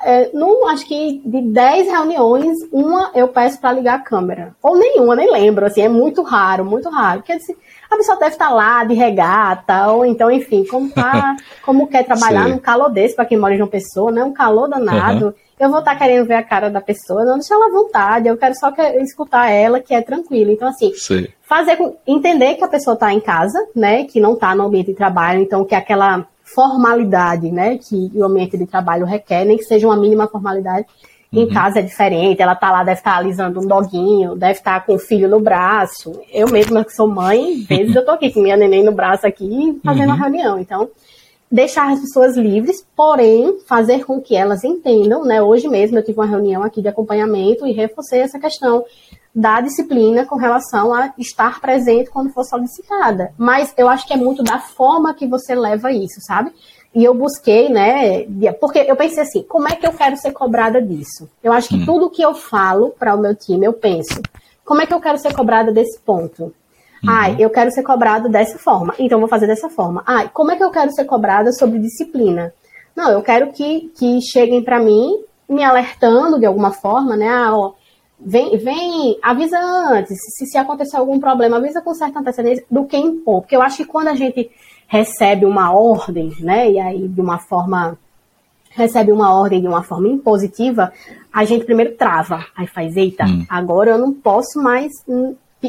é, 0.03 0.31
não, 0.35 0.69
acho 0.69 0.87
que 0.87 1.23
de 1.25 1.41
10 1.41 1.87
reuniões, 1.87 2.59
uma 2.71 3.11
eu 3.15 3.29
peço 3.29 3.59
para 3.59 3.73
ligar 3.73 3.95
a 3.95 4.03
câmera. 4.03 4.55
Ou 4.63 4.77
nenhuma, 4.77 5.17
nem 5.17 5.31
lembro, 5.31 5.65
assim, 5.65 5.81
é 5.81 5.89
muito 5.89 6.23
raro, 6.23 6.65
muito 6.65 6.91
raro. 6.91 7.21
Porque 7.21 7.33
assim, 7.33 7.55
a 7.91 7.97
pessoa 7.97 8.19
deve 8.19 8.33
estar 8.33 8.49
tá 8.49 8.53
lá 8.53 8.85
de 8.85 8.95
regata, 8.95 9.89
ou 9.89 10.05
então, 10.05 10.31
enfim, 10.31 10.65
como, 10.65 10.91
tá, 10.91 11.37
como 11.65 11.87
quer 11.87 12.05
trabalhar 12.05 12.49
num 12.49 12.59
calor 12.59 12.91
desse, 12.91 13.15
para 13.15 13.25
quem 13.25 13.39
mora 13.39 13.55
em 13.55 13.61
uma 13.61 13.69
pessoa, 13.69 14.11
né? 14.11 14.25
Um 14.25 14.33
calor 14.33 14.69
danado. 14.69 15.27
Uhum 15.27 15.35
eu 15.59 15.71
vou 15.71 15.79
estar 15.79 15.93
tá 15.93 15.99
querendo 15.99 16.27
ver 16.27 16.35
a 16.35 16.43
cara 16.43 16.69
da 16.69 16.81
pessoa, 16.81 17.25
não 17.25 17.39
deixar 17.39 17.55
ela 17.55 17.67
à 17.67 17.73
vontade, 17.73 18.29
eu 18.29 18.37
quero 18.37 18.55
só 18.57 18.73
que, 18.73 18.83
escutar 18.99 19.51
ela, 19.51 19.81
que 19.81 19.95
é 19.95 20.03
tranquilo. 20.03 20.51
Então, 20.51 20.69
assim, 20.69 20.93
Sim. 20.95 21.27
fazer 21.43 21.79
entender 22.07 22.57
que 22.57 22.65
a 22.65 22.69
pessoa 22.69 22.95
está 22.95 23.13
em 23.13 23.21
casa, 23.21 23.59
né? 23.75 24.05
Que 24.05 24.21
não 24.21 24.35
está 24.35 24.55
no 24.55 24.65
ambiente 24.65 24.89
de 24.89 24.95
trabalho, 24.95 25.41
então 25.41 25.65
que 25.65 25.75
aquela 25.75 26.27
formalidade, 26.45 27.51
né, 27.51 27.79
que 27.79 28.11
o 28.15 28.23
ambiente 28.23 28.57
de 28.57 28.67
trabalho 28.67 29.07
requer, 29.07 29.45
nem 29.45 29.57
que 29.57 29.65
seja 29.65 29.87
uma 29.87 29.97
mínima 29.97 30.29
formalidade. 30.29 30.87
Uhum. 31.35 31.43
Em 31.43 31.49
casa 31.49 31.81
é 31.81 31.83
diferente, 31.83 32.41
ela 32.41 32.55
tá 32.55 32.71
lá, 32.71 32.85
deve 32.85 32.99
estar 32.99 33.13
tá 33.13 33.17
alisando 33.19 33.61
um 33.61 33.67
doguinho, 33.67 34.37
deve 34.37 34.53
estar 34.53 34.81
tá 34.81 34.87
com 34.87 34.95
o 34.95 34.99
filho 34.99 35.29
no 35.29 35.41
braço. 35.41 36.13
Eu 36.33 36.49
mesma 36.51 36.85
que 36.85 36.93
sou 36.93 37.09
mãe, 37.09 37.61
vezes 37.69 37.95
eu 37.95 38.05
tô 38.05 38.13
aqui 38.13 38.33
com 38.33 38.41
minha 38.41 38.57
neném 38.57 38.85
no 38.85 38.93
braço 38.93 39.27
aqui, 39.27 39.81
fazendo 39.85 40.11
uhum. 40.11 40.15
a 40.15 40.19
reunião. 40.19 40.59
Então, 40.59 40.89
deixar 41.51 41.93
as 41.93 42.01
pessoas 42.01 42.37
livres, 42.37 42.87
porém 42.97 43.59
fazer 43.67 44.05
com 44.05 44.21
que 44.21 44.35
elas 44.35 44.65
entendam, 44.65 45.25
né? 45.25 45.43
Hoje 45.43 45.69
mesmo 45.69 45.99
eu 45.99 46.05
tive 46.05 46.19
uma 46.19 46.27
reunião 46.27 46.63
aqui 46.63 46.83
de 46.83 46.89
acompanhamento 46.89 47.67
e 47.67 47.73
reforcei 47.73 48.21
essa 48.21 48.39
questão 48.39 48.85
da 49.35 49.61
disciplina 49.61 50.25
com 50.25 50.37
relação 50.37 50.95
a 50.95 51.13
estar 51.19 51.61
presente 51.61 52.09
quando 52.11 52.33
for 52.33 52.45
solicitada. 52.45 53.33
Mas 53.37 53.75
eu 53.77 53.89
acho 53.89 54.07
que 54.07 54.13
é 54.13 54.17
muito 54.17 54.43
da 54.45 54.61
forma 54.61 55.13
que 55.15 55.27
você 55.27 55.55
leva 55.55 55.91
isso, 55.91 56.21
sabe? 56.21 56.53
E 56.95 57.03
eu 57.03 57.13
busquei, 57.13 57.69
né? 57.69 58.25
Porque 58.61 58.79
eu 58.79 58.95
pensei 58.95 59.23
assim, 59.23 59.43
como 59.43 59.69
é 59.69 59.75
que 59.75 59.87
eu 59.87 59.93
quero 59.93 60.17
ser 60.17 60.33
cobrada 60.33 60.81
disso? 60.81 61.29
Eu 61.43 61.53
acho 61.53 61.69
que 61.69 61.77
hum. 61.77 61.85
tudo 61.85 62.11
que 62.11 62.23
eu 62.23 62.35
falo 62.35 62.91
para 62.91 63.15
o 63.15 63.21
meu 63.21 63.35
time, 63.35 63.67
eu 63.67 63.73
penso, 63.73 64.23
como 64.65 64.81
é 64.81 64.87
que 64.87 64.95
eu 64.95 65.01
quero 65.01 65.19
ser 65.19 65.35
cobrada 65.35 65.73
desse 65.73 65.99
ponto? 66.01 66.45
Uhum. 66.45 66.53
Ai, 67.07 67.37
eu 67.39 67.51
quero 67.51 67.71
ser 67.71 67.83
cobrado 67.83 68.29
dessa 68.29 68.59
forma, 68.59 68.95
então 68.99 69.19
vou 69.19 69.29
fazer 69.29 69.47
dessa 69.47 69.69
forma. 69.69 70.03
Ai, 70.07 70.31
como 70.33 70.53
é 70.53 70.57
que 70.57 70.65
eu 70.65 70.71
quero 70.71 70.93
ser 70.93 71.05
cobrada 71.05 71.53
sobre 71.53 71.79
disciplina? 71.79 72.55
Não, 72.97 73.11
eu 73.11 73.23
quero 73.23 73.53
que, 73.53 73.93
que 73.99 74.21
cheguem 74.23 74.63
para 74.63 74.79
mim 74.79 75.23
me 75.49 75.63
alertando 75.63 76.39
de 76.39 76.47
alguma 76.47 76.73
forma, 76.73 77.17
né? 77.17 77.29
Ah, 77.29 77.55
ó, 77.55 77.73
vem, 78.19 78.57
vem, 78.57 79.19
avisa 79.23 79.59
antes, 79.59 80.17
se, 80.37 80.47
se 80.47 80.57
acontecer 80.57 80.97
algum 80.97 81.19
problema, 81.21 81.57
avisa 81.59 81.83
com 81.83 81.93
certa 81.93 82.21
antecedência 82.21 82.65
do 82.71 82.85
que 82.87 82.97
impor. 82.97 83.43
Porque 83.43 83.57
eu 83.57 83.63
acho 83.63 83.79
que 83.79 83.85
quando 83.85 84.09
a 84.09 84.15
gente 84.15 84.51
recebe 84.87 85.45
uma 85.45 85.73
ordem, 85.73 86.33
né, 86.41 86.71
e 86.71 86.79
aí 86.79 87.09
de 87.09 87.21
uma 87.21 87.39
forma, 87.39 87.99
recebe 88.71 89.13
uma 89.13 89.35
ordem 89.35 89.61
de 89.61 89.69
uma 89.69 89.83
forma 89.83 90.09
impositiva, 90.09 90.93
a 91.33 91.45
gente 91.45 91.65
primeiro 91.65 91.95
trava, 91.97 92.45
aí 92.57 92.67
faz, 92.67 92.97
eita, 92.97 93.25
hum. 93.25 93.45
agora 93.49 93.93
eu 93.93 93.99
não 93.99 94.13
posso 94.13 94.61
mais 94.63 94.93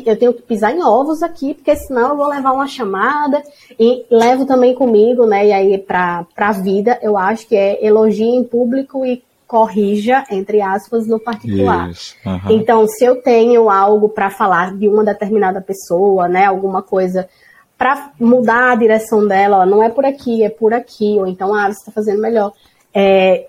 eu 0.05 0.17
tenho 0.17 0.33
que 0.33 0.41
pisar 0.41 0.75
em 0.75 0.83
ovos 0.83 1.21
aqui, 1.23 1.53
porque 1.53 1.75
senão 1.75 2.09
eu 2.09 2.17
vou 2.17 2.27
levar 2.27 2.51
uma 2.51 2.67
chamada 2.67 3.41
e 3.79 4.05
levo 4.09 4.45
também 4.45 4.73
comigo, 4.73 5.25
né? 5.25 5.47
E 5.47 5.53
aí 5.53 5.77
para 5.77 6.25
a 6.35 6.51
vida, 6.51 6.99
eu 7.01 7.15
acho 7.15 7.47
que 7.47 7.55
é 7.55 7.85
elogie 7.85 8.25
em 8.25 8.43
público 8.43 9.05
e 9.05 9.23
corrija, 9.47 10.23
entre 10.31 10.59
aspas, 10.59 11.07
no 11.07 11.19
particular. 11.19 11.89
Uhum. 12.25 12.39
Então, 12.49 12.87
se 12.87 13.05
eu 13.05 13.21
tenho 13.21 13.69
algo 13.69 14.09
para 14.09 14.29
falar 14.29 14.75
de 14.75 14.87
uma 14.87 15.03
determinada 15.03 15.61
pessoa, 15.61 16.27
né, 16.27 16.45
alguma 16.45 16.81
coisa 16.81 17.29
para 17.77 18.11
mudar 18.19 18.71
a 18.71 18.75
direção 18.75 19.27
dela, 19.27 19.59
ó, 19.59 19.65
não 19.65 19.83
é 19.83 19.89
por 19.89 20.05
aqui, 20.05 20.43
é 20.43 20.49
por 20.49 20.73
aqui, 20.73 21.17
ou 21.17 21.27
então, 21.27 21.53
ah, 21.53 21.65
você 21.65 21.79
está 21.79 21.91
fazendo 21.91 22.21
melhor. 22.21 22.53
É, 22.93 23.47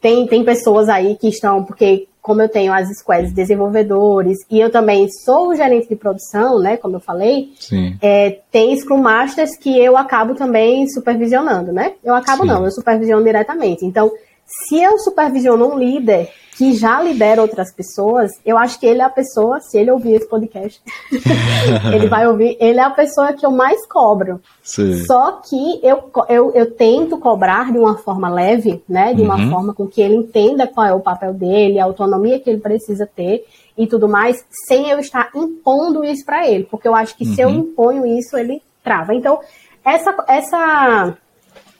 tem, 0.00 0.26
tem 0.26 0.44
pessoas 0.44 0.88
aí 0.88 1.16
que 1.16 1.28
estão, 1.28 1.64
porque 1.64 2.06
como 2.20 2.40
eu 2.40 2.48
tenho 2.48 2.72
as 2.72 2.88
squads 2.98 3.34
desenvolvedores 3.34 4.38
e 4.50 4.58
eu 4.58 4.70
também 4.70 5.06
sou 5.10 5.48
o 5.48 5.54
gerente 5.54 5.88
de 5.88 5.96
produção, 5.96 6.58
né, 6.58 6.78
como 6.78 6.96
eu 6.96 7.00
falei, 7.00 7.52
é, 8.00 8.38
tem 8.50 8.74
Scrum 8.76 9.02
Masters 9.02 9.56
que 9.58 9.78
eu 9.78 9.96
acabo 9.96 10.34
também 10.34 10.88
supervisionando, 10.88 11.70
né? 11.70 11.92
Eu 12.02 12.14
acabo 12.14 12.42
Sim. 12.42 12.48
não, 12.48 12.64
eu 12.64 12.70
supervisiono 12.70 13.22
diretamente. 13.22 13.84
Então, 13.84 14.10
se 14.46 14.82
eu 14.82 14.98
supervisiono 14.98 15.74
um 15.74 15.78
líder 15.78 16.30
que 16.56 16.72
já 16.74 17.02
lidera 17.02 17.42
outras 17.42 17.72
pessoas, 17.72 18.30
eu 18.44 18.56
acho 18.56 18.78
que 18.78 18.86
ele 18.86 19.00
é 19.00 19.04
a 19.04 19.10
pessoa, 19.10 19.60
se 19.60 19.76
ele 19.76 19.90
ouvir 19.90 20.14
esse 20.14 20.28
podcast, 20.28 20.80
ele 21.92 22.06
vai 22.06 22.26
ouvir, 22.26 22.56
ele 22.60 22.78
é 22.78 22.82
a 22.82 22.90
pessoa 22.90 23.32
que 23.32 23.44
eu 23.44 23.50
mais 23.50 23.86
cobro. 23.86 24.40
Sim. 24.62 25.04
Só 25.04 25.40
que 25.42 25.80
eu, 25.82 26.10
eu, 26.28 26.52
eu 26.52 26.70
tento 26.70 27.18
cobrar 27.18 27.72
de 27.72 27.78
uma 27.78 27.98
forma 27.98 28.28
leve, 28.28 28.82
né? 28.88 29.12
De 29.12 29.22
uma 29.22 29.36
uhum. 29.36 29.50
forma 29.50 29.74
com 29.74 29.86
que 29.86 30.00
ele 30.00 30.14
entenda 30.14 30.66
qual 30.66 30.86
é 30.86 30.94
o 30.94 31.00
papel 31.00 31.34
dele, 31.34 31.80
a 31.80 31.84
autonomia 31.84 32.38
que 32.38 32.48
ele 32.48 32.60
precisa 32.60 33.06
ter 33.06 33.44
e 33.76 33.86
tudo 33.86 34.08
mais, 34.08 34.44
sem 34.68 34.88
eu 34.88 35.00
estar 35.00 35.30
impondo 35.34 36.04
isso 36.04 36.24
para 36.24 36.48
ele. 36.48 36.64
Porque 36.70 36.86
eu 36.86 36.94
acho 36.94 37.16
que 37.16 37.26
uhum. 37.26 37.34
se 37.34 37.40
eu 37.40 37.48
uhum. 37.48 37.56
imponho 37.56 38.06
isso, 38.06 38.36
ele 38.36 38.62
trava. 38.82 39.14
Então, 39.14 39.40
essa, 39.84 40.14
essa 40.28 41.16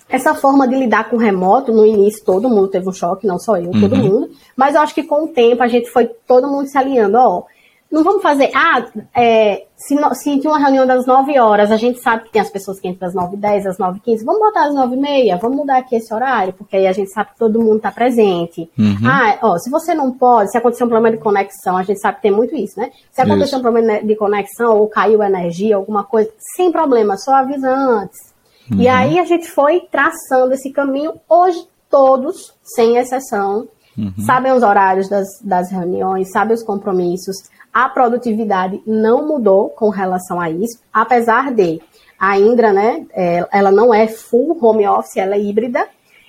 essa 0.09 0.34
forma 0.34 0.68
de 0.68 0.76
lidar 0.76 1.09
com 1.09 1.16
o 1.16 1.18
remoto, 1.18 1.72
no 1.72 1.86
início 1.86 2.24
todo 2.24 2.48
mundo 2.48 2.68
teve 2.68 2.88
um 2.88 2.92
choque, 2.92 3.26
não 3.26 3.38
só 3.38 3.57
eu, 3.57 3.70
uhum. 3.70 3.80
todo 3.80 3.96
mundo. 3.96 4.30
Mas 4.57 4.74
eu 4.74 4.80
acho 4.80 4.94
que 4.94 5.02
com 5.02 5.24
o 5.24 5.28
tempo 5.28 5.62
a 5.62 5.68
gente 5.68 5.90
foi 5.90 6.07
todo 6.26 6.48
mundo 6.48 6.68
se 6.68 6.76
alinhando, 6.76 7.16
ó. 7.18 7.44
Não 7.90 8.02
vamos 8.02 8.22
fazer, 8.22 8.50
ah, 8.55 8.84
é, 9.14 9.66
se, 9.76 9.96
se 10.14 10.40
tinha 10.40 10.52
uma 10.52 10.59
reunião 10.59 10.84
das 10.84 11.07
9 11.07 11.38
horas, 11.38 11.70
a 11.70 11.76
gente 11.76 12.00
sabe 12.00 12.24
que 12.24 12.32
tem 12.32 12.42
as 12.42 12.50
pessoas 12.50 12.80
que 12.80 12.88
entram 12.88 13.07
das 13.07 13.14
9 13.14 13.36
h 13.36 13.48
10, 13.48 13.66
às 13.66 13.78
9 13.78 13.92
h 13.92 14.00
15, 14.05 14.24
vamos 14.24 14.40
botar 14.40 14.66
às 14.66 14.74
9 14.74 14.96
h 14.96 15.07
30, 15.07 15.36
vamos 15.36 15.57
mudar 15.59 15.76
aqui 15.78 15.94
esse 15.94 16.12
horário, 16.12 16.52
porque 16.55 16.76
aí 16.76 16.88
a 16.88 16.92
gente 16.92 17.11
sabe 17.12 17.30
que 17.30 17.38
todo 17.38 17.61
mundo 17.61 17.76
está 17.76 17.92
presente. 17.92 18.68
Uhum. 18.76 18.96
Ah, 19.07 19.38
ó, 19.42 19.59
se 19.59 19.70
você 19.70 19.94
não 19.94 20.11
pode, 20.11 20.50
se 20.50 20.59
acontecer 20.59 20.82
um 20.82 20.88
problema 20.88 21.16
de 21.16 21.22
conexão, 21.22 21.76
a 21.76 21.84
gente 21.84 22.00
sabe 22.00 22.16
que 22.16 22.22
tem 22.22 22.32
muito 22.32 22.57
isso, 22.57 22.80
né? 22.80 22.90
Se 23.12 23.20
acontecer 23.20 23.50
isso. 23.50 23.59
um 23.59 23.62
problema 23.62 24.00
de 24.00 24.16
conexão 24.16 24.76
ou 24.76 24.88
caiu 24.88 25.22
energia, 25.22 25.76
alguma 25.76 26.02
coisa, 26.02 26.30
sem 26.57 26.72
problema, 26.72 27.16
só 27.16 27.32
avisa 27.32 27.70
antes 27.70 28.34
Uhum. 28.70 28.80
E 28.80 28.88
aí 28.88 29.18
a 29.18 29.24
gente 29.24 29.48
foi 29.50 29.80
traçando 29.90 30.54
esse 30.54 30.70
caminho. 30.70 31.14
Hoje, 31.28 31.66
todos, 31.90 32.54
sem 32.62 32.96
exceção, 32.96 33.68
uhum. 33.96 34.12
sabem 34.24 34.52
os 34.52 34.62
horários 34.62 35.08
das, 35.08 35.26
das 35.42 35.70
reuniões, 35.70 36.30
sabem 36.30 36.54
os 36.54 36.62
compromissos. 36.62 37.36
A 37.72 37.88
produtividade 37.88 38.80
não 38.86 39.26
mudou 39.26 39.70
com 39.70 39.88
relação 39.88 40.40
a 40.40 40.50
isso, 40.50 40.78
apesar 40.92 41.52
de 41.52 41.80
a 42.18 42.38
Indra, 42.38 42.72
né, 42.72 43.04
é, 43.12 43.46
ela 43.52 43.70
não 43.70 43.92
é 43.92 44.06
full 44.06 44.56
home 44.60 44.86
office, 44.86 45.16
ela 45.16 45.34
é 45.34 45.40
híbrida. 45.40 45.86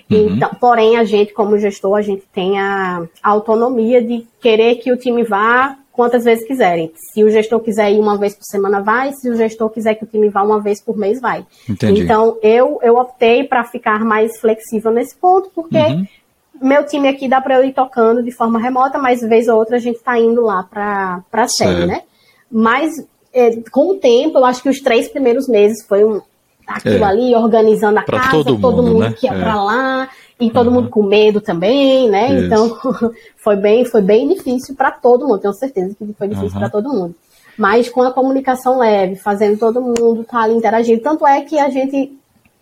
Uhum. 0.09 0.36
Então, 0.36 0.51
porém, 0.59 0.97
a 0.97 1.03
gente, 1.03 1.33
como 1.33 1.57
gestor, 1.57 1.95
a 1.95 2.01
gente 2.01 2.23
tem 2.33 2.59
a 2.59 3.07
autonomia 3.23 4.03
de 4.03 4.27
querer 4.39 4.75
que 4.75 4.91
o 4.91 4.97
time 4.97 5.23
vá 5.23 5.77
quantas 5.96 6.26
vezes 6.26 6.46
quiserem. 6.46 6.91
Se 6.96 7.24
o 7.24 7.30
gestor 7.30 7.60
quiser 7.62 7.91
ir 7.91 8.00
uma 8.00 8.18
vez 8.18 8.36
por 8.36 8.43
semana, 8.43 8.82
vai. 8.82 9.14
Se 9.14 9.30
o 9.30 9.36
gestor 9.36 9.70
quiser 9.70 9.96
que 9.96 10.04
o 10.04 10.08
time 10.08 10.30
vá 10.30 10.43
uma 10.43 10.60
vez 10.62 10.82
por 10.82 10.98
mês, 10.98 11.22
vai. 11.22 11.46
Entendi. 11.68 12.02
Então, 12.02 12.38
eu, 12.43 12.80
eu 12.84 12.98
optei 12.98 13.46
para 13.46 13.64
ficar 13.64 14.04
mais 14.04 14.38
flexível 14.39 14.91
nesse 14.91 15.16
ponto, 15.18 15.50
porque 15.56 15.78
uhum. 15.78 16.06
meu 16.62 16.86
time 16.86 17.08
aqui 17.08 17.30
dá 17.30 17.39
para 17.39 17.56
eu 17.56 17.64
ir 17.64 17.74
tocando 17.74 18.22
de 18.22 18.32
forma 18.32 18.60
remota, 18.60 19.00
mas 19.00 19.22
vez 19.22 19.48
ou 19.48 19.58
outra 19.58 19.78
a 19.78 19.80
gente 19.80 19.96
está 19.98 20.20
indo 20.20 20.41
lá 20.41 20.64
para 20.64 21.24
a 21.32 21.48
série, 21.48 21.86
né? 21.86 22.02
Mas 22.52 22.91
é, 23.34 23.52
com 23.72 23.91
o 23.91 23.96
tempo, 23.96 24.38
eu 24.38 24.46
acho 24.46 24.62
que 24.62 24.70
os 24.70 24.80
três 24.80 25.08
primeiros 25.08 25.48
meses 25.48 25.86
foi 25.88 26.04
um, 26.04 26.22
aquilo 26.68 27.04
é. 27.04 27.08
ali, 27.08 27.36
organizando 27.36 28.00
a 28.00 28.04
pra 28.04 28.20
casa, 28.20 28.32
todo 28.32 28.54
mundo, 28.54 28.62
todo 28.62 28.84
mundo 28.84 29.00
né? 29.00 29.14
que 29.18 29.28
ia 29.28 29.34
é. 29.34 29.39
para 29.39 29.64
lá, 29.64 30.10
e 30.39 30.49
todo 30.51 30.67
uhum. 30.67 30.73
mundo 30.73 30.89
com 30.89 31.03
medo 31.03 31.39
também, 31.39 32.09
né? 32.09 32.33
Isso. 32.33 32.45
Então 32.45 32.77
foi 33.38 33.55
bem, 33.55 33.86
foi 33.86 34.01
bem 34.01 34.27
difícil 34.27 34.75
para 34.75 34.91
todo 34.91 35.27
mundo, 35.27 35.39
tenho 35.39 35.53
certeza 35.53 35.95
que 35.95 36.13
foi 36.13 36.27
difícil 36.27 36.53
uhum. 36.53 36.59
para 36.59 36.69
todo 36.69 36.93
mundo. 36.93 37.15
Mas 37.57 37.89
com 37.89 38.01
a 38.01 38.11
comunicação 38.11 38.79
leve, 38.79 39.15
fazendo 39.15 39.57
todo 39.57 39.81
mundo 39.81 40.21
estar 40.21 40.39
tá 40.39 40.43
ali 40.43 40.55
interagindo. 40.55 41.01
Tanto 41.01 41.25
é 41.25 41.39
que 41.41 41.57
a 41.57 41.69
gente 41.69 42.11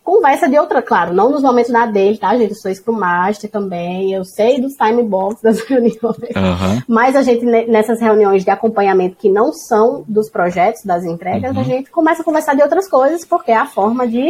conversa 0.04 0.50
de 0.50 0.60
outra, 0.60 0.82
claro, 0.82 1.14
não 1.14 1.32
nos 1.32 1.42
momentos 1.42 1.72
da 1.72 1.86
dele, 1.86 2.18
tá, 2.18 2.36
gente? 2.38 2.52
Eu 2.52 2.56
sou 2.56 2.74
Scrum 2.74 2.94
Master 2.94 3.50
também, 3.50 4.14
eu 4.14 4.24
sei 4.26 4.60
dos 4.60 4.74
time 4.74 5.02
box 5.02 5.42
das 5.42 5.62
reuniões, 5.62 5.98
uhum. 6.04 6.82
mas 6.88 7.16
a 7.16 7.22
gente, 7.22 7.46
nessas 7.46 8.02
reuniões 8.02 8.44
de 8.44 8.50
acompanhamento 8.50 9.16
que 9.16 9.30
não 9.30 9.54
são 9.54 10.04
dos 10.08 10.30
projetos, 10.30 10.84
das 10.84 11.06
entregas, 11.06 11.56
uhum. 11.56 11.62
a 11.62 11.64
gente 11.64 11.90
começa 11.90 12.22
a 12.22 12.26
conversar 12.26 12.54
de 12.54 12.62
outras 12.62 12.88
coisas, 12.90 13.26
porque 13.26 13.52
é 13.52 13.58
a 13.58 13.66
forma 13.66 14.06
de 14.06 14.30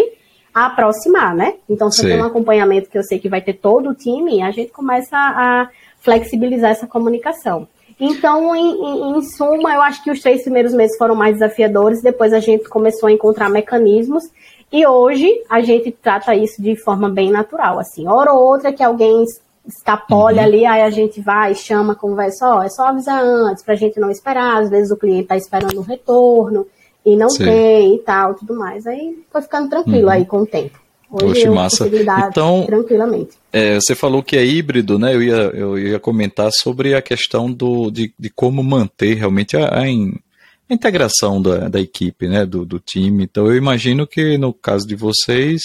aproximar, 0.54 1.34
né? 1.36 1.56
Então, 1.68 1.90
se 1.90 2.04
tem 2.04 2.22
um 2.22 2.26
acompanhamento 2.26 2.90
que 2.90 2.98
eu 2.98 3.04
sei 3.04 3.18
que 3.20 3.30
vai 3.30 3.42
ter 3.42 3.54
todo 3.54 3.90
o 3.90 3.96
time, 3.96 4.44
a 4.44 4.52
gente 4.52 4.72
começa 4.72 5.18
a 5.18 5.70
flexibilizar 6.00 6.72
essa 6.72 6.86
comunicação. 6.86 7.68
Então, 8.00 8.56
em, 8.56 8.72
em, 8.72 9.18
em, 9.18 9.22
suma, 9.22 9.74
eu 9.74 9.82
acho 9.82 10.04
que 10.04 10.12
os 10.12 10.20
três 10.20 10.44
primeiros 10.44 10.74
meses 10.74 10.98
foram 10.98 11.16
mais 11.16 11.36
desafiadores, 11.36 12.02
depois 12.02 12.34
a 12.34 12.40
gente 12.40 12.68
começou 12.68 13.08
a 13.08 13.12
encontrar 13.12 13.50
mecanismos 13.50 14.24
e 14.72 14.86
hoje 14.86 15.30
a 15.50 15.62
gente 15.62 15.92
trata 15.92 16.36
isso 16.36 16.62
de 16.62 16.76
forma 16.76 17.10
bem 17.10 17.32
natural, 17.32 17.80
assim. 17.80 18.08
Hora 18.08 18.34
ou 18.34 18.44
outra 18.44 18.74
que 18.74 18.84
alguém 18.84 19.24
escapole 19.66 20.40
uhum. 20.40 20.44
ali, 20.44 20.66
aí 20.66 20.82
a 20.82 20.90
gente 20.90 21.22
vai, 21.22 21.56
chama, 21.56 21.96
conversa, 21.96 22.56
ó, 22.56 22.64
é 22.64 22.70
só 22.70 22.88
avisar 22.88 23.24
antes, 23.24 23.64
pra 23.64 23.76
gente 23.76 24.00
não 24.00 24.10
esperar, 24.10 24.62
às 24.62 24.70
vezes 24.70 24.92
o 24.92 24.98
cliente 24.98 25.28
tá 25.28 25.38
esperando 25.38 25.80
um 25.80 25.84
retorno 25.84 26.68
e 27.06 27.16
não 27.16 27.30
Sim. 27.30 27.46
tem 27.46 27.96
e 27.96 28.00
tal, 28.00 28.36
tudo 28.36 28.56
mais. 28.56 28.86
Aí 28.88 29.18
foi 29.32 29.42
ficando 29.42 29.70
tranquilo 29.70 30.08
uhum. 30.08 30.14
aí 30.14 30.26
com 30.26 30.38
o 30.38 30.46
tempo. 30.46 30.84
Hoje 31.14 31.46
Poxa, 31.46 31.52
massa. 31.52 31.90
Então, 32.28 32.66
tranquilamente. 32.66 33.38
É, 33.52 33.76
você 33.76 33.94
falou 33.94 34.24
que 34.24 34.36
é 34.36 34.44
híbrido, 34.44 34.98
né? 34.98 35.14
Eu 35.14 35.22
ia, 35.22 35.36
eu 35.54 35.78
ia 35.78 36.00
comentar 36.00 36.50
sobre 36.52 36.96
a 36.96 37.04
questão 37.04 37.52
do, 37.52 37.92
de, 37.92 38.12
de 38.18 38.32
como 38.32 38.64
manter 38.64 39.14
realmente 39.14 39.56
a, 39.56 39.68
a, 39.68 39.82
a 39.82 40.74
integração 40.74 41.40
da, 41.40 41.70
da 41.70 41.80
equipe, 41.80 42.28
né, 42.28 42.48
do, 42.48 42.66
do 42.66 42.80
time. 42.80 43.24
Então 43.24 43.46
eu 43.46 43.56
imagino 43.56 44.08
que 44.08 44.40
no 44.40 44.52
caso 44.52 44.88
de 44.88 44.96
vocês, 44.96 45.62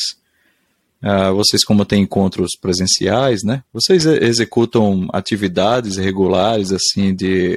uh, 1.02 1.34
vocês 1.34 1.64
como 1.64 1.86
têm 1.86 2.02
encontros 2.02 2.50
presenciais, 2.60 3.42
né, 3.42 3.62
vocês 3.72 4.04
executam 4.04 5.08
atividades 5.14 5.96
regulares, 5.96 6.72
assim, 6.72 7.14
de 7.14 7.56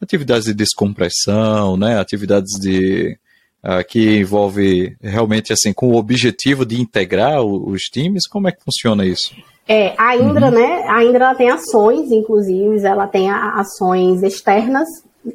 atividades 0.00 0.44
de 0.44 0.54
descompressão, 0.54 1.76
né, 1.76 1.98
atividades 1.98 2.52
de 2.60 3.18
uh, 3.64 3.84
que 3.86 4.18
envolve 4.18 4.96
realmente 5.00 5.52
assim 5.52 5.72
com 5.72 5.88
o 5.88 5.96
objetivo 5.96 6.64
de 6.64 6.80
integrar 6.80 7.42
os 7.42 7.82
times. 7.82 8.26
Como 8.26 8.48
é 8.48 8.52
que 8.52 8.62
funciona 8.64 9.04
isso? 9.04 9.34
É, 9.68 9.94
a 9.96 10.16
Indra, 10.16 10.46
uhum. 10.46 10.52
né? 10.52 10.84
A 10.88 11.04
Indra 11.04 11.26
ela 11.26 11.34
tem 11.34 11.50
ações, 11.50 12.10
inclusive, 12.10 12.84
ela 12.84 13.06
tem 13.06 13.30
ações 13.30 14.22
externas 14.22 14.88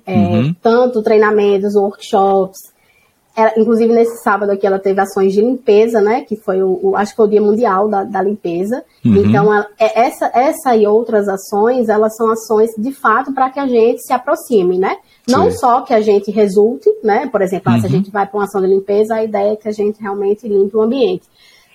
é, 0.05 0.13
uhum. 0.13 0.53
tanto 0.61 1.01
treinamentos, 1.01 1.75
workshops. 1.75 2.57
Ela, 3.37 3.53
inclusive, 3.55 3.93
nesse 3.93 4.23
sábado 4.23 4.51
aqui, 4.51 4.65
ela 4.65 4.79
teve 4.79 4.99
ações 4.99 5.31
de 5.31 5.41
limpeza, 5.41 6.01
né? 6.01 6.21
Que 6.21 6.35
foi 6.35 6.63
o, 6.63 6.79
o 6.81 6.95
acho 6.95 7.11
que 7.11 7.17
foi 7.17 7.27
o 7.27 7.29
Dia 7.29 7.41
Mundial 7.41 7.87
da, 7.87 8.03
da 8.03 8.19
Limpeza. 8.19 8.83
Uhum. 9.05 9.15
Então, 9.17 9.53
ela, 9.53 9.67
é, 9.79 10.07
essa, 10.07 10.31
essa 10.33 10.75
e 10.75 10.87
outras 10.87 11.27
ações, 11.29 11.87
elas 11.87 12.15
são 12.15 12.31
ações 12.31 12.71
de 12.75 12.91
fato 12.91 13.31
para 13.31 13.51
que 13.51 13.59
a 13.59 13.67
gente 13.67 14.01
se 14.01 14.11
aproxime, 14.11 14.79
né? 14.79 14.97
Não 15.27 15.51
Sim. 15.51 15.57
só 15.59 15.81
que 15.81 15.93
a 15.93 16.01
gente 16.01 16.31
resulte, 16.31 16.89
né? 17.03 17.27
Por 17.27 17.43
exemplo, 17.43 17.71
uhum. 17.71 17.79
se 17.79 17.85
a 17.85 17.89
uhum. 17.89 17.95
gente 17.95 18.09
vai 18.09 18.25
para 18.25 18.39
uma 18.39 18.45
ação 18.45 18.59
de 18.59 18.67
limpeza, 18.67 19.13
a 19.13 19.23
ideia 19.23 19.53
é 19.53 19.55
que 19.55 19.67
a 19.67 19.71
gente 19.71 20.01
realmente 20.01 20.47
limpe 20.47 20.75
o 20.75 20.81
ambiente. 20.81 21.27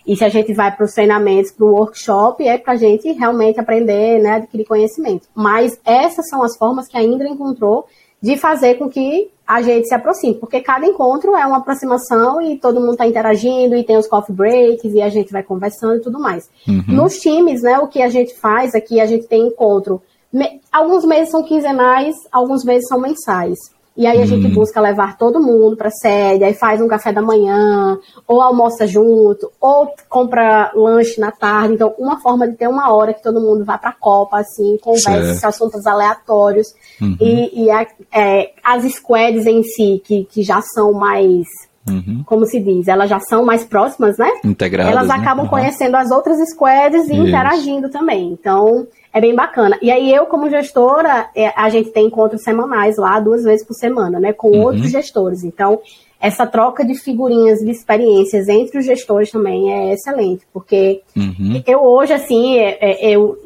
E 0.04 0.16
se 0.16 0.24
a 0.24 0.28
gente 0.28 0.52
vai 0.52 0.74
para 0.74 0.84
os 0.84 0.92
treinamentos, 0.92 1.52
para 1.52 1.64
o 1.64 1.74
workshop, 1.74 2.44
é 2.44 2.58
para 2.58 2.72
a 2.72 2.76
gente 2.76 3.12
realmente 3.12 3.60
aprender, 3.60 4.20
né, 4.20 4.32
adquirir 4.32 4.64
conhecimento. 4.64 5.28
Mas 5.32 5.78
essas 5.84 6.28
são 6.28 6.42
as 6.42 6.56
formas 6.56 6.88
que 6.88 6.98
a 6.98 7.02
Indra 7.04 7.28
encontrou 7.28 7.86
de 8.20 8.36
fazer 8.36 8.74
com 8.74 8.88
que 8.88 9.30
a 9.52 9.60
gente 9.60 9.86
se 9.86 9.94
aproxime, 9.94 10.34
porque 10.34 10.62
cada 10.62 10.86
encontro 10.86 11.36
é 11.36 11.44
uma 11.44 11.58
aproximação 11.58 12.40
e 12.40 12.56
todo 12.56 12.80
mundo 12.80 12.92
está 12.92 13.06
interagindo 13.06 13.76
e 13.76 13.84
tem 13.84 13.98
os 13.98 14.06
coffee 14.06 14.34
breaks 14.34 14.94
e 14.94 15.02
a 15.02 15.10
gente 15.10 15.30
vai 15.30 15.42
conversando 15.42 15.96
e 15.96 16.00
tudo 16.00 16.18
mais. 16.18 16.48
Uhum. 16.66 16.82
Nos 16.88 17.18
times, 17.18 17.60
né, 17.60 17.78
o 17.78 17.86
que 17.86 18.00
a 18.00 18.08
gente 18.08 18.34
faz 18.34 18.74
aqui, 18.74 18.98
a 18.98 19.04
gente 19.04 19.26
tem 19.26 19.48
encontro, 19.48 20.00
me, 20.32 20.58
alguns 20.72 21.04
meses 21.04 21.30
são 21.30 21.42
quinzenais, 21.42 22.14
alguns 22.32 22.64
meses 22.64 22.88
são 22.88 22.98
mensais. 22.98 23.58
E 23.96 24.06
aí 24.06 24.22
a 24.22 24.26
gente 24.26 24.46
hum. 24.46 24.54
busca 24.54 24.80
levar 24.80 25.18
todo 25.18 25.42
mundo 25.42 25.76
para 25.76 25.90
sede, 25.90 26.44
aí 26.44 26.54
faz 26.54 26.80
um 26.80 26.88
café 26.88 27.12
da 27.12 27.20
manhã, 27.20 27.98
ou 28.26 28.40
almoça 28.40 28.86
junto, 28.86 29.50
ou 29.60 29.92
compra 30.08 30.72
lanche 30.74 31.20
na 31.20 31.30
tarde. 31.30 31.74
Então, 31.74 31.94
uma 31.98 32.18
forma 32.20 32.48
de 32.48 32.56
ter 32.56 32.68
uma 32.68 32.92
hora 32.92 33.12
que 33.12 33.22
todo 33.22 33.40
mundo 33.40 33.64
vá 33.64 33.76
para 33.76 33.90
a 33.90 33.94
Copa, 33.94 34.38
assim, 34.38 34.78
converse 34.80 35.44
assuntos 35.44 35.86
aleatórios. 35.86 36.68
Uhum. 37.00 37.16
E, 37.20 37.64
e 37.64 37.70
a, 37.70 37.86
é, 38.12 38.52
as 38.64 38.84
squads 38.94 39.46
em 39.46 39.62
si, 39.62 40.00
que, 40.04 40.24
que 40.24 40.42
já 40.42 40.60
são 40.62 40.92
mais 40.92 41.46
Uhum. 41.88 42.22
como 42.24 42.46
se 42.46 42.60
diz, 42.60 42.86
elas 42.86 43.10
já 43.10 43.18
são 43.18 43.44
mais 43.44 43.64
próximas, 43.64 44.16
né? 44.16 44.30
Integradas. 44.44 44.92
Elas 44.92 45.08
né? 45.08 45.14
acabam 45.14 45.38
né? 45.38 45.42
uhum. 45.42 45.48
conhecendo 45.48 45.96
as 45.96 46.12
outras 46.12 46.36
squads 46.50 47.08
e 47.08 47.12
Isso. 47.12 47.26
interagindo 47.26 47.88
também. 47.88 48.30
Então, 48.30 48.86
é 49.12 49.20
bem 49.20 49.34
bacana. 49.34 49.78
E 49.82 49.90
aí 49.90 50.12
eu, 50.12 50.26
como 50.26 50.48
gestora, 50.48 51.28
é, 51.34 51.52
a 51.54 51.68
gente 51.68 51.90
tem 51.90 52.06
encontros 52.06 52.42
semanais 52.42 52.96
lá, 52.96 53.20
duas 53.20 53.44
vezes 53.44 53.66
por 53.66 53.74
semana, 53.74 54.18
né, 54.18 54.32
com 54.32 54.50
uhum. 54.50 54.62
outros 54.62 54.90
gestores. 54.90 55.44
Então, 55.44 55.80
essa 56.20 56.46
troca 56.46 56.84
de 56.84 56.94
figurinhas, 56.94 57.58
de 57.58 57.70
experiências 57.70 58.48
entre 58.48 58.78
os 58.78 58.86
gestores 58.86 59.30
também 59.30 59.72
é 59.72 59.92
excelente, 59.92 60.46
porque 60.52 61.02
uhum. 61.16 61.62
eu 61.66 61.80
hoje, 61.80 62.12
assim, 62.12 62.56
é, 62.58 62.78
é, 62.80 63.10
eu, 63.10 63.36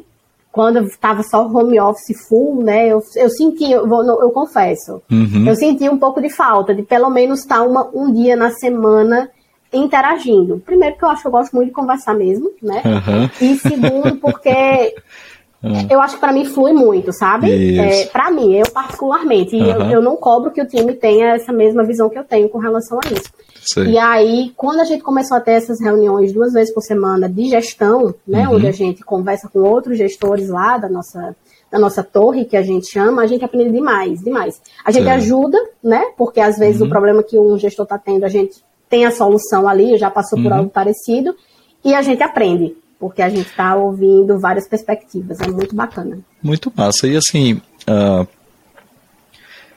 quando 0.51 0.79
estava 0.83 1.21
só 1.23 1.45
home 1.45 1.79
office 1.79 2.27
full, 2.29 2.63
né, 2.63 2.87
eu, 2.87 3.01
eu 3.15 3.29
senti, 3.29 3.71
eu, 3.71 3.85
eu 3.85 4.29
confesso, 4.29 5.01
uhum. 5.11 5.45
eu 5.47 5.55
senti 5.55 5.89
um 5.89 5.97
pouco 5.97 6.21
de 6.21 6.29
falta 6.29 6.73
de 6.73 6.83
pelo 6.83 7.09
menos 7.09 7.39
estar 7.39 7.63
uma, 7.63 7.89
um 7.93 8.13
dia 8.13 8.35
na 8.35 8.51
semana 8.51 9.29
interagindo. 9.73 10.61
Primeiro, 10.65 10.95
porque 10.95 11.05
eu 11.05 11.09
acho 11.09 11.21
que 11.21 11.27
eu 11.27 11.31
gosto 11.31 11.53
muito 11.53 11.69
de 11.69 11.73
conversar 11.73 12.13
mesmo, 12.13 12.51
né? 12.61 12.81
Uhum. 12.85 13.29
E 13.41 13.57
segundo, 13.57 14.15
porque 14.17 14.95
Hum. 15.63 15.87
Eu 15.89 15.99
acho 16.01 16.15
que 16.15 16.19
para 16.19 16.31
mim 16.31 16.45
flui 16.45 16.71
muito, 16.71 17.11
sabe? 17.11 17.79
É, 17.79 18.05
para 18.07 18.29
mim, 18.29 18.53
eu 18.53 18.69
particularmente. 18.71 19.55
E 19.55 19.69
eu, 19.69 19.81
eu, 19.89 20.01
não 20.01 20.15
cobro 20.15 20.51
que 20.51 20.61
o 20.61 20.67
time 20.67 20.93
tenha 20.93 21.35
essa 21.35 21.51
mesma 21.51 21.83
visão 21.83 22.09
que 22.09 22.17
eu 22.17 22.23
tenho 22.23 22.47
com 22.47 22.59
relação 22.59 22.99
a 23.03 23.07
isso. 23.11 23.31
Sei. 23.65 23.91
E 23.91 23.97
aí, 23.97 24.53
quando 24.55 24.79
a 24.79 24.83
gente 24.83 25.03
começou 25.03 25.35
a 25.35 25.41
ter 25.41 25.53
essas 25.53 25.81
reuniões 25.81 26.31
duas 26.31 26.53
vezes 26.53 26.73
por 26.73 26.81
semana 26.81 27.27
de 27.27 27.49
gestão, 27.49 28.13
né? 28.25 28.47
Uhum. 28.47 28.55
Onde 28.55 28.67
a 28.67 28.71
gente 28.71 29.03
conversa 29.03 29.49
com 29.51 29.59
outros 29.59 29.97
gestores 29.97 30.47
lá 30.47 30.77
da 30.77 30.87
nossa, 30.87 31.35
da 31.71 31.79
nossa 31.79 32.03
torre, 32.03 32.45
que 32.45 32.55
a 32.55 32.61
gente 32.61 32.87
chama, 32.87 33.23
a 33.23 33.27
gente 33.27 33.43
aprende 33.43 33.71
demais, 33.71 34.19
demais. 34.21 34.61
A 34.85 34.91
gente 34.91 35.09
ajuda, 35.09 35.57
né? 35.83 36.03
Porque 36.15 36.39
às 36.39 36.57
vezes 36.57 36.81
uhum. 36.81 36.87
o 36.87 36.89
problema 36.89 37.23
que 37.23 37.37
um 37.37 37.57
gestor 37.57 37.83
está 37.83 37.97
tendo, 37.97 38.23
a 38.23 38.29
gente 38.29 38.63
tem 38.87 39.05
a 39.05 39.11
solução 39.11 39.67
ali, 39.67 39.97
já 39.97 40.09
passou 40.09 40.41
por 40.41 40.51
uhum. 40.51 40.57
algo 40.59 40.69
parecido, 40.69 41.35
e 41.83 41.95
a 41.95 42.01
gente 42.01 42.21
aprende 42.21 42.75
porque 42.99 43.21
a 43.21 43.29
gente 43.29 43.49
está 43.49 43.75
ouvindo 43.75 44.39
várias 44.39 44.67
perspectivas. 44.67 45.39
É 45.39 45.47
muito 45.47 45.75
bacana. 45.75 46.19
Muito 46.41 46.71
massa. 46.75 47.07
E 47.07 47.15
assim, 47.15 47.61
uh, 47.87 48.27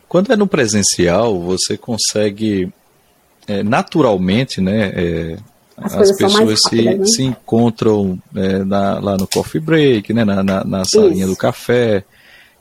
quando 0.08 0.32
é 0.32 0.36
no 0.36 0.46
presencial, 0.46 1.38
você 1.40 1.76
consegue 1.76 2.72
é, 3.46 3.62
naturalmente, 3.62 4.60
né? 4.60 4.92
É, 4.94 5.36
as, 5.76 5.94
as 5.94 6.16
pessoas 6.16 6.60
se, 6.68 6.82
né? 6.82 7.04
se 7.06 7.22
encontram 7.22 8.20
é, 8.34 8.64
na, 8.64 8.98
lá 8.98 9.16
no 9.16 9.26
coffee 9.26 9.60
break, 9.60 10.12
né, 10.12 10.24
na, 10.24 10.42
na, 10.42 10.64
na 10.64 10.84
salinha 10.84 11.24
Isso. 11.24 11.34
do 11.34 11.36
café, 11.36 12.04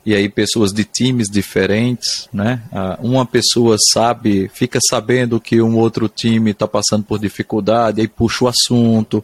e 0.04 0.14
aí 0.14 0.28
pessoas 0.28 0.72
de 0.72 0.84
times 0.84 1.28
diferentes, 1.28 2.26
né? 2.32 2.62
Uma 3.00 3.26
pessoa 3.26 3.76
sabe, 3.92 4.50
fica 4.54 4.78
sabendo 4.88 5.38
que 5.38 5.60
um 5.60 5.76
outro 5.76 6.08
time 6.08 6.52
está 6.52 6.66
passando 6.66 7.04
por 7.04 7.18
dificuldade, 7.18 8.00
aí 8.00 8.08
puxa 8.08 8.46
o 8.46 8.48
assunto, 8.48 9.22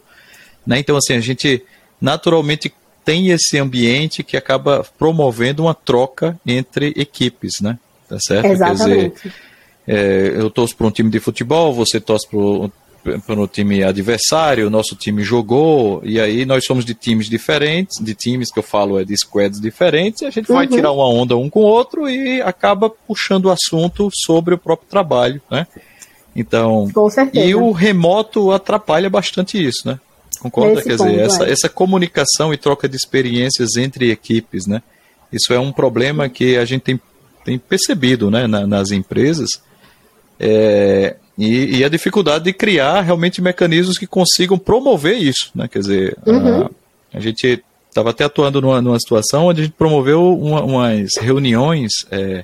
né? 0.67 0.79
Então, 0.79 0.97
assim, 0.97 1.13
a 1.13 1.19
gente 1.19 1.63
naturalmente 1.99 2.71
tem 3.03 3.29
esse 3.29 3.57
ambiente 3.57 4.21
que 4.21 4.35
acaba 4.35 4.85
promovendo 4.99 5.63
uma 5.63 5.73
troca 5.73 6.37
entre 6.45 6.93
equipes, 6.97 7.61
né? 7.61 7.79
Tá 8.07 8.17
certo? 8.19 8.45
Exatamente. 8.45 9.21
Quer 9.21 9.29
dizer, 9.29 9.33
é, 9.87 10.33
eu 10.35 10.49
torço 10.49 10.75
para 10.75 10.87
um 10.87 10.91
time 10.91 11.09
de 11.09 11.19
futebol, 11.19 11.73
você 11.73 12.01
torce 12.01 12.27
para 12.27 13.39
o 13.39 13.47
time 13.47 13.83
adversário, 13.83 14.67
o 14.67 14.69
nosso 14.69 14.95
time 14.95 15.23
jogou, 15.23 16.01
e 16.03 16.19
aí 16.19 16.45
nós 16.45 16.65
somos 16.65 16.83
de 16.83 16.93
times 16.93 17.29
diferentes, 17.29 18.03
de 18.03 18.13
times 18.13 18.51
que 18.51 18.59
eu 18.59 18.63
falo 18.63 18.99
é 18.99 19.05
de 19.05 19.17
squads 19.17 19.61
diferentes, 19.61 20.21
e 20.21 20.25
a 20.25 20.29
gente 20.29 20.49
uhum. 20.51 20.57
vai 20.57 20.67
tirar 20.67 20.91
uma 20.91 21.07
onda 21.07 21.37
um 21.37 21.49
com 21.49 21.61
o 21.61 21.65
outro 21.65 22.09
e 22.09 22.41
acaba 22.41 22.89
puxando 22.89 23.45
o 23.45 23.51
assunto 23.51 24.09
sobre 24.13 24.55
o 24.55 24.57
próprio 24.57 24.89
trabalho, 24.89 25.41
né? 25.49 25.65
Então, 26.35 26.87
e 27.33 27.55
o 27.55 27.71
remoto 27.71 28.51
atrapalha 28.51 29.09
bastante 29.09 29.57
isso, 29.65 29.87
né? 29.87 29.99
Concorda? 30.37 30.81
Quer 30.81 30.95
dizer, 30.95 31.19
essa, 31.19 31.45
é. 31.45 31.51
essa 31.51 31.69
comunicação 31.69 32.53
e 32.53 32.57
troca 32.57 32.87
de 32.87 32.95
experiências 32.95 33.75
entre 33.77 34.11
equipes, 34.11 34.65
né? 34.65 34.81
Isso 35.31 35.53
é 35.53 35.59
um 35.59 35.71
problema 35.71 36.29
que 36.29 36.57
a 36.57 36.65
gente 36.65 36.81
tem, 36.81 37.01
tem 37.43 37.57
percebido 37.57 38.31
né, 38.31 38.47
na, 38.47 38.65
nas 38.65 38.91
empresas, 38.91 39.61
É, 40.39 41.15
e, 41.37 41.77
e, 41.77 41.83
a 41.83 41.89
dificuldade 41.89 42.45
de 42.45 42.53
criar 42.53 43.01
realmente 43.01 43.41
mecanismos 43.41 43.97
que 43.97 44.07
consigam 44.07 44.57
promover 44.57 45.17
isso, 45.17 45.51
né? 45.53 45.67
Quer 45.67 45.79
dizer, 45.79 46.17
uhum. 46.25 46.63
a, 46.63 46.69
a, 47.13 47.19
gente 47.19 47.63
estava 47.89 48.09
até 48.09 48.23
atuando 48.23 48.59
numa, 48.61 48.81
numa, 48.81 48.99
situação 48.99 49.45
onde 49.45 49.61
a 49.61 49.63
gente 49.65 49.75
promoveu 49.75 50.35
uma, 50.35 50.63
umas 50.63 51.15
reuniões, 51.19 52.05
é, 52.11 52.43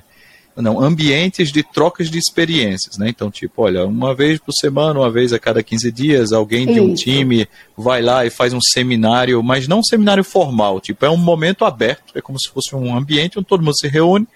não, 0.56 0.80
ambientes 0.80 1.50
de 1.50 1.62
trocas 1.62 2.08
de 2.08 2.18
experiências, 2.18 2.96
né? 2.96 3.08
Então, 3.08 3.30
tipo, 3.30 3.62
olha, 3.62 3.84
uma 3.84 4.14
vez 4.14 4.38
por 4.38 4.52
semana, 4.52 5.00
uma 5.00 5.10
vez 5.10 5.32
a 5.32 5.38
cada 5.38 5.62
15 5.62 5.90
dias, 5.90 6.32
alguém 6.32 6.66
de 6.66 6.80
um 6.80 6.94
time 6.94 7.48
vai 7.76 8.00
lá 8.00 8.24
e 8.24 8.30
faz 8.30 8.52
um 8.52 8.60
seminário, 8.60 9.42
mas 9.42 9.66
não 9.66 9.80
um 9.80 9.84
seminário 9.84 10.22
formal, 10.22 10.80
tipo, 10.80 11.04
é 11.04 11.10
um 11.10 11.16
momento 11.16 11.64
aberto, 11.64 12.16
é 12.16 12.20
como 12.20 12.38
se 12.38 12.48
fosse 12.50 12.74
um 12.74 12.96
ambiente 12.96 13.38
onde 13.38 13.48
todo 13.48 13.64
mundo 13.64 13.76
se 13.76 13.88
reúne 13.88 14.28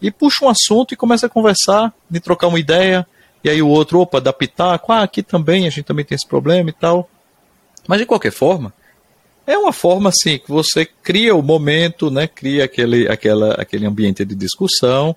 e 0.00 0.10
puxa 0.10 0.44
um 0.44 0.48
assunto 0.48 0.94
e 0.94 0.96
começa 0.96 1.26
a 1.26 1.30
conversar, 1.30 1.92
e 2.12 2.20
trocar 2.20 2.48
uma 2.48 2.60
ideia, 2.60 3.06
e 3.42 3.50
aí 3.50 3.60
o 3.60 3.68
outro, 3.68 4.00
opa, 4.00 4.20
dá 4.20 4.32
pitaco, 4.32 4.92
ah, 4.92 5.02
aqui 5.02 5.22
também, 5.22 5.66
a 5.66 5.70
gente 5.70 5.84
também 5.84 6.04
tem 6.04 6.14
esse 6.14 6.26
problema 6.26 6.70
e 6.70 6.72
tal. 6.72 7.08
Mas 7.86 7.98
de 7.98 8.06
qualquer 8.06 8.32
forma, 8.32 8.72
é 9.46 9.58
uma 9.58 9.72
forma 9.72 10.08
assim 10.08 10.38
que 10.38 10.48
você 10.48 10.86
cria 10.86 11.34
o 11.34 11.42
momento, 11.42 12.10
né? 12.10 12.26
Cria 12.26 12.64
aquele, 12.64 13.08
aquela, 13.08 13.52
aquele 13.54 13.86
ambiente 13.86 14.24
de 14.24 14.34
discussão, 14.34 15.14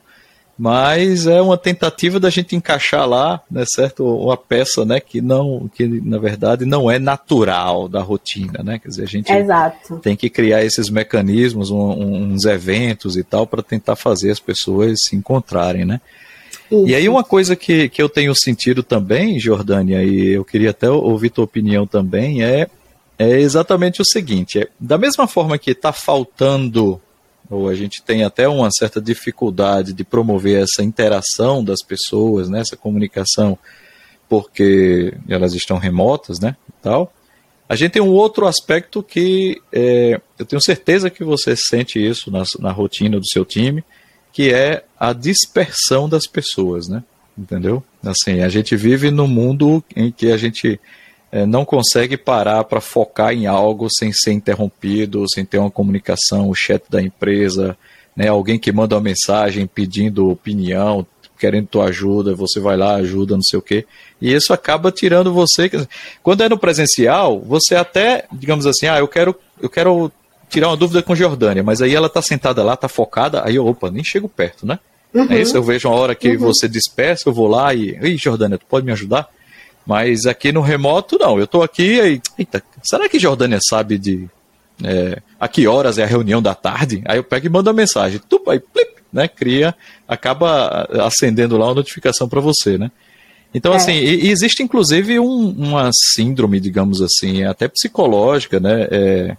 mas 0.58 1.28
é 1.28 1.40
uma 1.42 1.58
tentativa 1.58 2.20
da 2.20 2.30
gente 2.30 2.56
encaixar 2.56 3.08
lá, 3.08 3.42
né, 3.50 3.64
certo, 3.68 4.04
uma 4.04 4.36
peça, 4.36 4.84
né, 4.84 5.00
que 5.00 5.22
não, 5.22 5.70
que 5.74 5.88
na 5.88 6.18
verdade 6.18 6.66
não 6.66 6.90
é 6.90 6.98
natural 6.98 7.88
da 7.88 8.02
rotina, 8.02 8.64
né? 8.64 8.80
Quer 8.80 8.88
dizer, 8.88 9.04
a 9.04 9.08
gente 9.08 9.32
Exato. 9.32 10.00
tem 10.00 10.16
que 10.16 10.30
criar 10.30 10.64
esses 10.64 10.90
mecanismos, 10.90 11.70
um, 11.70 11.92
uns 12.34 12.46
eventos 12.46 13.16
e 13.18 13.24
tal 13.24 13.46
para 13.46 13.62
tentar 13.62 13.96
fazer 13.96 14.32
as 14.32 14.40
pessoas 14.40 14.98
se 15.08 15.16
encontrarem, 15.16 15.86
né? 15.86 16.02
Isso. 16.72 16.88
E 16.88 16.96
aí 16.96 17.08
uma 17.08 17.24
coisa 17.24 17.56
que, 17.56 17.88
que 17.90 18.02
eu 18.02 18.10
tenho 18.10 18.34
sentido 18.36 18.84
também, 18.84 19.40
Jordânia, 19.40 20.04
e 20.04 20.30
eu 20.30 20.44
queria 20.44 20.72
até 20.72 20.90
ouvir 20.90 21.30
tua 21.30 21.46
opinião 21.46 21.86
também, 21.86 22.44
é, 22.44 22.68
é 23.18 23.40
exatamente 23.40 24.02
o 24.02 24.06
seguinte, 24.06 24.60
é, 24.60 24.68
da 24.80 24.98
mesma 24.98 25.28
forma 25.28 25.58
que 25.58 25.72
está 25.72 25.94
faltando, 25.94 27.00
ou 27.50 27.70
a 27.70 27.76
gente 27.76 28.02
tem 28.02 28.24
até 28.24 28.48
uma 28.48 28.70
certa 28.72 29.02
dificuldade 29.02 29.94
de 29.94 30.04
promover 30.04 30.64
essa 30.64 30.84
interação 30.84 31.64
das 31.64 31.82
pessoas, 31.82 32.50
né, 32.50 32.60
essa 32.60 32.76
comunicação, 32.76 33.58
porque 34.28 35.14
elas 35.28 35.54
estão 35.54 35.78
remotas, 35.78 36.40
né, 36.40 36.56
e 36.70 36.74
tal, 36.82 37.14
a 37.70 37.76
gente 37.76 37.92
tem 37.92 38.02
um 38.02 38.12
outro 38.12 38.48
aspecto 38.48 39.04
que 39.04 39.62
é, 39.72 40.22
eu 40.40 40.46
tenho 40.46 40.62
certeza 40.62 41.10
que 41.10 41.24
você 41.24 41.56
sente 41.56 42.00
isso 42.00 42.32
na, 42.32 42.44
na 42.60 42.72
rotina 42.72 43.20
do 43.20 43.28
seu 43.28 43.44
time, 43.44 43.84
que 44.32 44.54
é 44.54 44.86
a 44.98 45.12
dispersão 45.12 46.08
das 46.08 46.26
pessoas, 46.26 46.88
né? 46.88 47.04
Entendeu? 47.38 47.84
Assim, 48.04 48.42
a 48.42 48.50
gente 48.50 48.76
vive 48.76 49.12
num 49.12 49.28
mundo 49.28 49.84
em 49.96 50.12
que 50.12 50.32
a 50.32 50.38
gente 50.38 50.80
é, 51.32 51.46
não 51.46 51.66
consegue 51.66 52.18
parar 52.18 52.64
para 52.64 52.80
focar 52.80 53.34
em 53.34 53.48
algo 53.48 53.88
sem 53.90 54.12
ser 54.14 54.32
interrompido, 54.32 55.26
sem 55.30 55.46
ter 55.46 55.58
uma 55.58 55.72
comunicação, 55.72 56.50
o 56.50 56.56
chat 56.56 56.84
da 56.90 57.02
empresa, 57.02 57.78
né? 58.16 58.28
Alguém 58.28 58.58
que 58.58 58.72
manda 58.72 58.96
uma 58.96 59.02
mensagem 59.02 59.68
pedindo 59.68 60.30
opinião, 60.30 61.06
querendo 61.38 61.68
tua 61.68 61.86
ajuda, 61.86 62.34
você 62.34 62.60
vai 62.60 62.76
lá, 62.76 62.96
ajuda, 62.96 63.36
não 63.36 63.44
sei 63.44 63.60
o 63.60 63.62
quê. 63.62 63.86
E 64.22 64.34
isso 64.34 64.54
acaba 64.54 64.92
tirando 64.92 65.34
você. 65.34 65.70
Quando 66.24 66.44
é 66.44 66.50
no 66.50 66.58
presencial, 66.58 67.40
você 67.40 67.76
até, 67.76 68.26
digamos 68.32 68.66
assim, 68.66 68.88
ah, 68.88 69.00
eu 69.00 69.08
quero, 69.08 69.36
eu 69.62 69.70
quero 69.70 70.12
tirar 70.50 70.70
uma 70.70 70.78
dúvida 70.78 71.04
com 71.04 71.16
Jordânia, 71.16 71.62
mas 71.62 71.82
aí 71.82 71.94
ela 71.94 72.10
tá 72.10 72.22
sentada 72.22 72.64
lá, 72.64 72.76
tá 72.76 72.88
focada, 72.88 73.44
aí 73.46 73.56
eu, 73.56 73.68
opa, 73.68 73.92
nem 73.92 74.04
chego 74.04 74.28
perto, 74.28 74.66
né? 74.66 74.80
Uhum. 75.14 75.28
É 75.30 75.42
isso, 75.42 75.56
eu 75.56 75.64
vejo 75.64 75.88
uma 75.88 75.96
hora 75.96 76.16
que 76.16 76.30
uhum. 76.30 76.40
você 76.40 76.68
dispersa, 76.68 77.28
eu 77.28 77.34
vou 77.34 77.48
lá 77.48 77.74
e, 77.74 77.98
ei, 78.02 78.18
Jordânia, 78.18 78.58
tu 78.58 78.66
pode 78.66 78.86
me 78.86 78.92
ajudar? 78.92 79.30
Mas 79.88 80.26
aqui 80.26 80.52
no 80.52 80.60
remoto, 80.60 81.18
não, 81.18 81.40
eu 81.40 81.48
tô 81.48 81.64
aqui 81.64 81.98
e, 82.02 82.22
eita, 82.38 82.62
será 82.84 83.08
que 83.08 83.18
Jordânia 83.18 83.58
sabe 83.68 83.98
de 83.98 84.28
é, 84.84 85.22
a 85.40 85.48
que 85.48 85.66
horas 85.66 85.98
é 85.98 86.04
a 86.04 86.08
reunião 86.08 86.42
da 86.42 86.54
tarde? 86.54 87.02
Aí 87.06 87.18
eu 87.18 87.24
pego 87.24 87.46
e 87.46 87.50
mando 87.50 87.70
a 87.70 87.74
mensagem, 87.74 88.20
tu, 88.28 88.42
aí, 88.50 88.60
plip, 88.60 88.98
né, 89.14 89.30
cria, 89.30 89.74
acaba 90.06 90.88
acendendo 91.06 91.58
lá 91.58 91.68
uma 91.68 91.76
notificação 91.76 92.28
para 92.28 92.42
você, 92.42 92.78
né? 92.78 92.92
Então, 93.54 93.72
é. 93.72 93.78
assim, 93.78 93.94
e, 93.94 94.30
existe 94.30 94.62
inclusive 94.62 95.20
um, 95.22 95.50
uma 95.52 95.90
síndrome, 95.94 96.60
digamos 96.60 97.02
assim, 97.02 97.46
até 97.46 97.70
psicológica, 97.70 98.60
né? 98.60 98.88
É, 98.92 99.38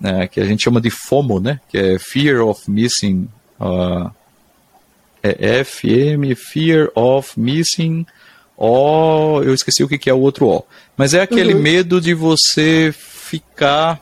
né, 0.00 0.26
que 0.26 0.40
a 0.40 0.44
gente 0.44 0.64
chama 0.64 0.80
de 0.80 0.90
FOMO, 0.90 1.38
né, 1.38 1.60
que 1.68 1.78
é 1.78 1.98
Fear 1.98 2.44
of 2.44 2.68
Missing, 2.68 3.28
uh, 3.60 4.10
é 5.22 5.62
FM, 5.62 6.34
Fear 6.34 6.90
of 6.94 7.38
Missing, 7.38 8.06
O, 8.60 9.42
eu 9.42 9.54
esqueci 9.54 9.82
o 9.82 9.88
que, 9.88 9.96
que 9.96 10.10
é 10.10 10.14
o 10.14 10.20
outro 10.20 10.46
O, 10.46 10.64
mas 10.96 11.14
é 11.14 11.22
aquele 11.22 11.54
uhum. 11.54 11.60
medo 11.60 12.00
de 12.00 12.12
você 12.12 12.92
ficar 12.94 14.00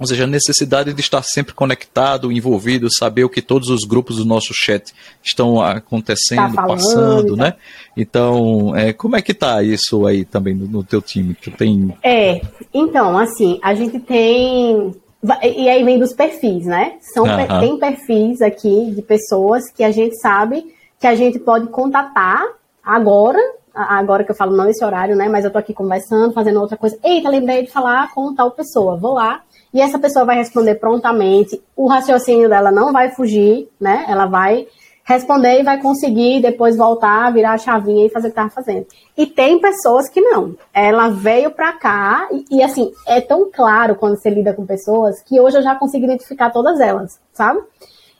ou 0.00 0.06
seja, 0.06 0.24
a 0.24 0.26
necessidade 0.26 0.92
de 0.92 1.00
estar 1.00 1.22
sempre 1.22 1.54
conectado, 1.54 2.32
envolvido, 2.32 2.88
saber 2.92 3.22
o 3.22 3.28
que 3.28 3.40
todos 3.40 3.68
os 3.68 3.84
grupos 3.84 4.16
do 4.16 4.24
nosso 4.24 4.52
chat 4.52 4.92
estão 5.22 5.60
acontecendo, 5.60 6.56
tá 6.56 6.66
passando, 6.66 7.36
tá. 7.36 7.44
né? 7.44 7.54
Então, 7.96 8.74
é, 8.74 8.92
como 8.92 9.14
é 9.14 9.22
que 9.22 9.32
tá 9.32 9.62
isso 9.62 10.04
aí 10.04 10.24
também 10.24 10.56
no, 10.56 10.66
no 10.66 10.82
teu 10.82 11.00
time? 11.00 11.36
Que 11.36 11.52
tem... 11.52 11.96
É, 12.02 12.40
então, 12.74 13.16
assim, 13.16 13.60
a 13.62 13.74
gente 13.74 14.00
tem 14.00 14.92
e 15.40 15.68
aí 15.68 15.84
vem 15.84 16.00
dos 16.00 16.12
perfis, 16.12 16.66
né? 16.66 16.94
São, 17.14 17.22
uhum. 17.22 17.60
Tem 17.60 17.78
perfis 17.78 18.42
aqui 18.42 18.90
de 18.90 19.02
pessoas 19.02 19.70
que 19.70 19.84
a 19.84 19.92
gente 19.92 20.16
sabe 20.16 20.64
que 20.98 21.06
a 21.06 21.14
gente 21.14 21.38
pode 21.38 21.68
contatar 21.68 22.44
agora, 22.82 23.38
agora 23.74 24.24
que 24.24 24.30
eu 24.30 24.34
falo 24.34 24.56
não 24.56 24.68
esse 24.68 24.84
horário, 24.84 25.16
né? 25.16 25.28
Mas 25.28 25.44
eu 25.44 25.50
tô 25.50 25.58
aqui 25.58 25.72
conversando, 25.72 26.32
fazendo 26.32 26.60
outra 26.60 26.76
coisa. 26.76 26.98
Eita, 27.02 27.28
lembrei 27.28 27.64
de 27.64 27.70
falar 27.70 28.12
com 28.12 28.34
tal 28.34 28.50
pessoa. 28.50 28.96
Vou 28.96 29.14
lá. 29.14 29.42
E 29.72 29.80
essa 29.80 29.98
pessoa 29.98 30.24
vai 30.24 30.36
responder 30.36 30.74
prontamente. 30.76 31.62
O 31.76 31.86
raciocínio 31.86 32.48
dela 32.48 32.70
não 32.70 32.92
vai 32.92 33.10
fugir, 33.10 33.68
né? 33.80 34.04
Ela 34.08 34.26
vai 34.26 34.66
responder 35.04 35.60
e 35.60 35.64
vai 35.64 35.80
conseguir 35.80 36.40
depois 36.40 36.76
voltar, 36.76 37.32
virar 37.32 37.52
a 37.52 37.58
chavinha 37.58 38.06
e 38.06 38.10
fazer 38.10 38.28
o 38.28 38.30
que 38.30 38.38
estava 38.38 38.50
fazendo. 38.50 38.86
E 39.16 39.26
tem 39.26 39.60
pessoas 39.60 40.08
que 40.08 40.20
não. 40.20 40.54
Ela 40.72 41.08
veio 41.08 41.50
para 41.50 41.72
cá 41.72 42.28
e, 42.30 42.58
e, 42.58 42.62
assim, 42.62 42.92
é 43.06 43.20
tão 43.20 43.50
claro 43.50 43.96
quando 43.96 44.16
você 44.16 44.30
lida 44.30 44.54
com 44.54 44.64
pessoas 44.64 45.20
que 45.22 45.40
hoje 45.40 45.58
eu 45.58 45.62
já 45.62 45.74
consigo 45.74 46.04
identificar 46.04 46.50
todas 46.50 46.80
elas, 46.80 47.18
sabe? 47.32 47.60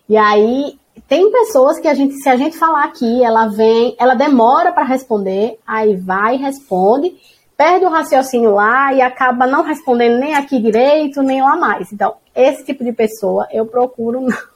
E 0.09 0.17
aí 0.17 0.79
tem 1.09 1.31
pessoas 1.31 1.79
que 1.79 1.89
a 1.89 1.95
gente, 1.95 2.15
se 2.15 2.29
a 2.29 2.37
gente 2.37 2.57
falar 2.57 2.85
aqui, 2.85 3.23
ela 3.23 3.47
vem, 3.47 3.97
ela 3.99 4.15
demora 4.15 4.73
para 4.73 4.85
responder, 4.85 5.59
aí 5.67 5.97
vai, 5.97 6.37
responde, 6.37 7.15
perde 7.57 7.85
o 7.85 7.91
raciocínio 7.91 8.55
lá 8.55 8.93
e 8.93 9.01
acaba 9.01 9.47
não 9.47 9.63
respondendo 9.63 10.19
nem 10.19 10.35
aqui 10.35 10.61
direito, 10.61 11.23
nem 11.23 11.43
lá 11.43 11.57
mais. 11.57 11.93
Então, 11.93 12.15
esse 12.35 12.65
tipo 12.65 12.83
de 12.83 12.93
pessoa 12.93 13.47
eu 13.53 13.67
procuro 13.67 14.21
não 14.21 14.52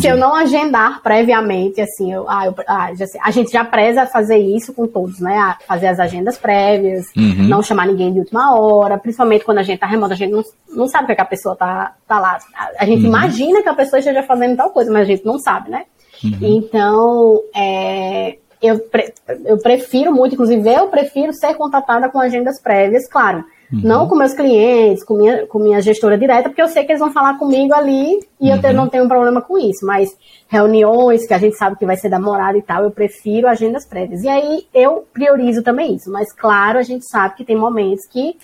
Se 0.00 0.06
eu 0.06 0.16
não 0.16 0.34
agendar 0.34 1.02
previamente, 1.02 1.80
assim, 1.80 2.12
eu, 2.12 2.28
ah, 2.28 2.46
eu, 2.46 2.54
ah, 2.66 2.94
já, 2.94 3.04
a 3.22 3.30
gente 3.30 3.50
já 3.50 3.64
preza 3.64 4.06
fazer 4.06 4.38
isso 4.38 4.72
com 4.72 4.86
todos, 4.86 5.20
né? 5.20 5.56
fazer 5.66 5.88
as 5.88 5.98
agendas 5.98 6.38
prévias, 6.38 7.06
uhum. 7.16 7.48
não 7.48 7.62
chamar 7.62 7.86
ninguém 7.86 8.12
de 8.12 8.20
última 8.20 8.54
hora, 8.54 8.98
principalmente 8.98 9.44
quando 9.44 9.58
a 9.58 9.62
gente 9.62 9.78
tá 9.78 9.86
remoto, 9.86 10.12
a 10.12 10.16
gente 10.16 10.30
não, 10.30 10.42
não 10.68 10.86
sabe 10.86 11.12
o 11.12 11.14
que, 11.14 11.20
a 11.20 11.24
pessoa 11.24 11.56
tá, 11.56 11.94
tá 12.06 12.18
lá. 12.20 12.38
A, 12.54 12.84
a 12.84 12.86
gente 12.86 13.02
uhum. 13.02 13.08
imagina 13.08 13.62
que 13.62 13.68
a 13.68 13.74
pessoa 13.74 13.98
esteja 13.98 14.22
fazendo 14.22 14.56
tal 14.56 14.70
coisa, 14.70 14.92
mas 14.92 15.02
a 15.02 15.06
gente 15.06 15.24
não 15.24 15.38
sabe, 15.38 15.70
né? 15.70 15.84
Uhum. 16.24 16.38
Então, 16.40 17.40
é, 17.54 18.36
eu, 18.62 18.78
pre, 18.78 19.12
eu 19.44 19.58
prefiro 19.58 20.12
muito, 20.12 20.34
inclusive 20.34 20.72
eu 20.72 20.86
prefiro 20.88 21.32
ser 21.32 21.54
contatada 21.54 22.08
com 22.08 22.20
agendas 22.20 22.60
prévias, 22.60 23.08
claro 23.08 23.44
Uhum. 23.72 23.80
Não 23.82 24.06
com 24.06 24.14
meus 24.14 24.34
clientes, 24.34 25.02
com 25.02 25.16
minha, 25.16 25.46
com 25.46 25.58
minha 25.58 25.80
gestora 25.80 26.18
direta, 26.18 26.50
porque 26.50 26.60
eu 26.60 26.68
sei 26.68 26.84
que 26.84 26.92
eles 26.92 27.00
vão 27.00 27.10
falar 27.10 27.38
comigo 27.38 27.72
ali 27.72 28.20
e 28.38 28.50
uhum. 28.50 28.60
eu 28.62 28.74
não 28.74 28.88
tenho 28.88 29.08
problema 29.08 29.40
com 29.40 29.56
isso. 29.56 29.86
Mas 29.86 30.14
reuniões 30.46 31.26
que 31.26 31.32
a 31.32 31.38
gente 31.38 31.56
sabe 31.56 31.78
que 31.78 31.86
vai 31.86 31.96
ser 31.96 32.10
demorado 32.10 32.58
e 32.58 32.62
tal, 32.62 32.82
eu 32.84 32.90
prefiro 32.90 33.48
agendas 33.48 33.86
prévias. 33.86 34.22
E 34.22 34.28
aí 34.28 34.66
eu 34.74 35.06
priorizo 35.12 35.62
também 35.62 35.94
isso. 35.94 36.10
Mas 36.10 36.32
claro, 36.32 36.78
a 36.78 36.82
gente 36.82 37.06
sabe 37.06 37.36
que 37.36 37.44
tem 37.44 37.56
momentos 37.56 38.06
que 38.06 38.36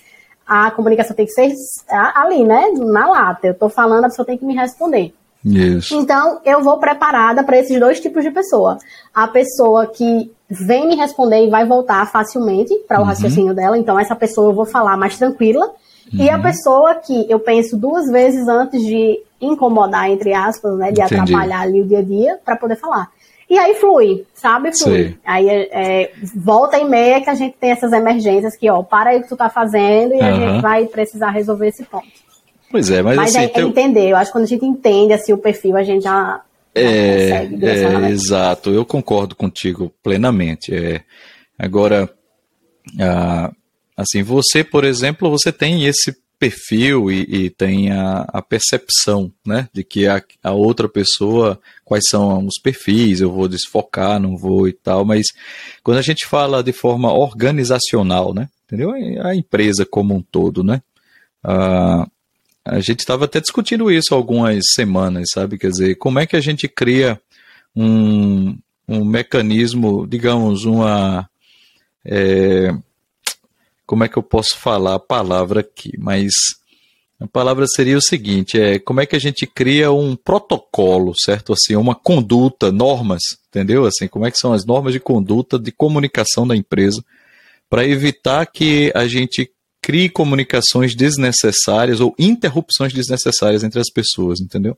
a 0.47 0.71
comunicação 0.71 1.15
tem 1.15 1.27
que 1.27 1.31
ser 1.31 1.53
ali, 2.15 2.43
né? 2.43 2.71
Na 2.75 3.07
lata. 3.07 3.47
Eu 3.47 3.53
tô 3.53 3.69
falando, 3.69 4.05
a 4.05 4.09
pessoa 4.09 4.25
tem 4.25 4.37
que 4.37 4.45
me 4.45 4.55
responder. 4.55 5.13
Isso. 5.45 5.95
Então, 5.95 6.41
eu 6.43 6.61
vou 6.61 6.77
preparada 6.79 7.43
para 7.43 7.57
esses 7.57 7.79
dois 7.79 7.99
tipos 7.99 8.23
de 8.23 8.31
pessoa. 8.31 8.77
A 9.13 9.27
pessoa 9.27 9.87
que 9.87 10.31
vem 10.49 10.87
me 10.87 10.95
responder 10.95 11.45
e 11.45 11.49
vai 11.49 11.65
voltar 11.65 12.05
facilmente 12.11 12.73
para 12.87 12.97
o 12.97 13.01
uhum. 13.01 13.07
raciocínio 13.07 13.53
dela, 13.53 13.77
então 13.77 13.99
essa 13.99 14.15
pessoa 14.15 14.49
eu 14.49 14.55
vou 14.55 14.65
falar 14.65 14.97
mais 14.97 15.17
tranquila. 15.17 15.65
Uhum. 16.11 16.23
E 16.23 16.29
a 16.29 16.35
uhum. 16.35 16.41
pessoa 16.41 16.95
que 16.95 17.29
eu 17.29 17.39
penso 17.39 17.77
duas 17.77 18.09
vezes 18.11 18.47
antes 18.47 18.81
de 18.81 19.21
incomodar, 19.39 20.09
entre 20.09 20.33
aspas, 20.33 20.75
né, 20.77 20.91
de 20.91 21.01
Entendi. 21.01 21.21
atrapalhar 21.21 21.61
ali 21.61 21.81
o 21.81 21.87
dia 21.87 21.99
a 21.99 22.03
dia, 22.03 22.39
para 22.43 22.55
poder 22.55 22.75
falar. 22.75 23.07
E 23.49 23.57
aí 23.57 23.73
flui, 23.75 24.25
sabe? 24.33 24.69
Flui. 24.77 25.09
Sim. 25.09 25.17
Aí 25.25 25.49
é, 25.49 25.69
é, 25.71 26.11
volta 26.35 26.77
e 26.77 26.85
meia 26.85 27.21
que 27.21 27.29
a 27.29 27.33
gente 27.33 27.55
tem 27.57 27.71
essas 27.71 27.91
emergências 27.93 28.55
que, 28.55 28.69
ó, 28.69 28.83
para 28.83 29.11
aí 29.11 29.19
o 29.19 29.23
que 29.23 29.29
tu 29.29 29.37
tá 29.37 29.49
fazendo 29.49 30.13
e 30.13 30.19
uhum. 30.19 30.27
a 30.27 30.31
gente 30.33 30.61
vai 30.61 30.85
precisar 30.85 31.31
resolver 31.31 31.67
esse 31.67 31.83
ponto. 31.83 32.07
Pois 32.71 32.89
é, 32.89 33.01
mas, 33.01 33.15
mas 33.15 33.35
assim, 33.35 33.45
é, 33.45 33.47
teu... 33.47 33.65
é 33.65 33.69
entender. 33.69 34.09
Eu 34.09 34.15
acho 34.15 34.31
que 34.31 34.33
quando 34.33 34.43
a 34.43 34.47
gente 34.47 34.65
entende 34.65 35.13
assim, 35.13 35.33
o 35.33 35.37
perfil, 35.37 35.75
a 35.75 35.83
gente 35.83 36.03
já 36.03 36.41
É, 36.75 37.47
é 37.61 38.09
exato, 38.09 38.69
eu 38.69 38.85
concordo 38.85 39.35
contigo 39.35 39.91
plenamente. 40.03 40.73
É, 40.73 41.01
agora, 41.57 42.09
assim, 43.97 44.21
você, 44.21 44.63
por 44.63 44.83
exemplo, 44.83 45.29
você 45.29 45.51
tem 45.51 45.85
esse 45.85 46.15
perfil 46.39 47.11
e, 47.11 47.45
e 47.45 47.49
tem 47.49 47.91
a, 47.91 48.25
a, 48.29 48.41
percepção, 48.41 49.31
né, 49.45 49.67
de 49.73 49.83
que 49.83 50.07
a, 50.07 50.23
a, 50.41 50.53
outra 50.53 50.87
pessoa, 50.87 51.59
quais 51.83 52.05
são 52.07 52.45
os 52.45 52.55
perfis, 52.63 53.19
eu 53.19 53.29
vou 53.29 53.49
desfocar, 53.49 54.19
não 54.21 54.37
vou 54.37 54.65
e 54.65 54.71
tal, 54.71 55.03
mas 55.03 55.27
quando 55.83 55.97
a 55.97 56.01
gente 56.01 56.25
fala 56.25 56.63
de 56.63 56.71
forma 56.71 57.11
organizacional, 57.11 58.33
né, 58.33 58.47
entendeu? 58.65 58.93
A 59.21 59.35
empresa 59.35 59.85
como 59.85 60.15
um 60.15 60.21
todo, 60.21 60.63
né, 60.63 60.81
ah, 61.43 62.07
a 62.69 62.79
gente 62.79 62.99
estava 62.99 63.25
até 63.25 63.39
discutindo 63.39 63.91
isso 63.91 64.13
algumas 64.13 64.63
semanas, 64.73 65.29
sabe, 65.33 65.57
quer 65.57 65.69
dizer, 65.69 65.95
como 65.95 66.19
é 66.19 66.27
que 66.27 66.35
a 66.35 66.41
gente 66.41 66.67
cria 66.67 67.19
um, 67.75 68.57
um 68.87 69.03
mecanismo, 69.03 70.05
digamos, 70.07 70.65
uma 70.65 71.27
é, 72.05 72.71
como 73.85 74.03
é 74.03 74.07
que 74.07 74.17
eu 74.17 74.23
posso 74.23 74.55
falar 74.55 74.95
a 74.95 74.99
palavra 74.99 75.61
aqui, 75.61 75.93
mas 75.97 76.31
a 77.19 77.27
palavra 77.27 77.65
seria 77.67 77.97
o 77.97 78.01
seguinte, 78.01 78.61
é 78.61 78.77
como 78.77 79.01
é 79.01 79.05
que 79.05 79.15
a 79.15 79.19
gente 79.19 79.47
cria 79.47 79.91
um 79.91 80.15
protocolo, 80.15 81.13
certo? 81.19 81.53
Assim, 81.53 81.75
uma 81.75 81.95
conduta, 81.95 82.71
normas, 82.71 83.21
entendeu? 83.49 83.85
Assim, 83.85 84.07
como 84.07 84.27
é 84.27 84.31
que 84.31 84.37
são 84.37 84.53
as 84.53 84.63
normas 84.63 84.93
de 84.93 84.99
conduta 84.99 85.57
de 85.57 85.71
comunicação 85.71 86.47
da 86.47 86.55
empresa 86.55 87.03
para 87.67 87.85
evitar 87.85 88.45
que 88.45 88.91
a 88.95 89.07
gente 89.07 89.51
crie 89.81 90.09
comunicações 90.09 90.95
desnecessárias 90.95 91.99
ou 91.99 92.13
interrupções 92.17 92.93
desnecessárias 92.93 93.63
entre 93.63 93.79
as 93.79 93.89
pessoas, 93.89 94.39
entendeu? 94.39 94.77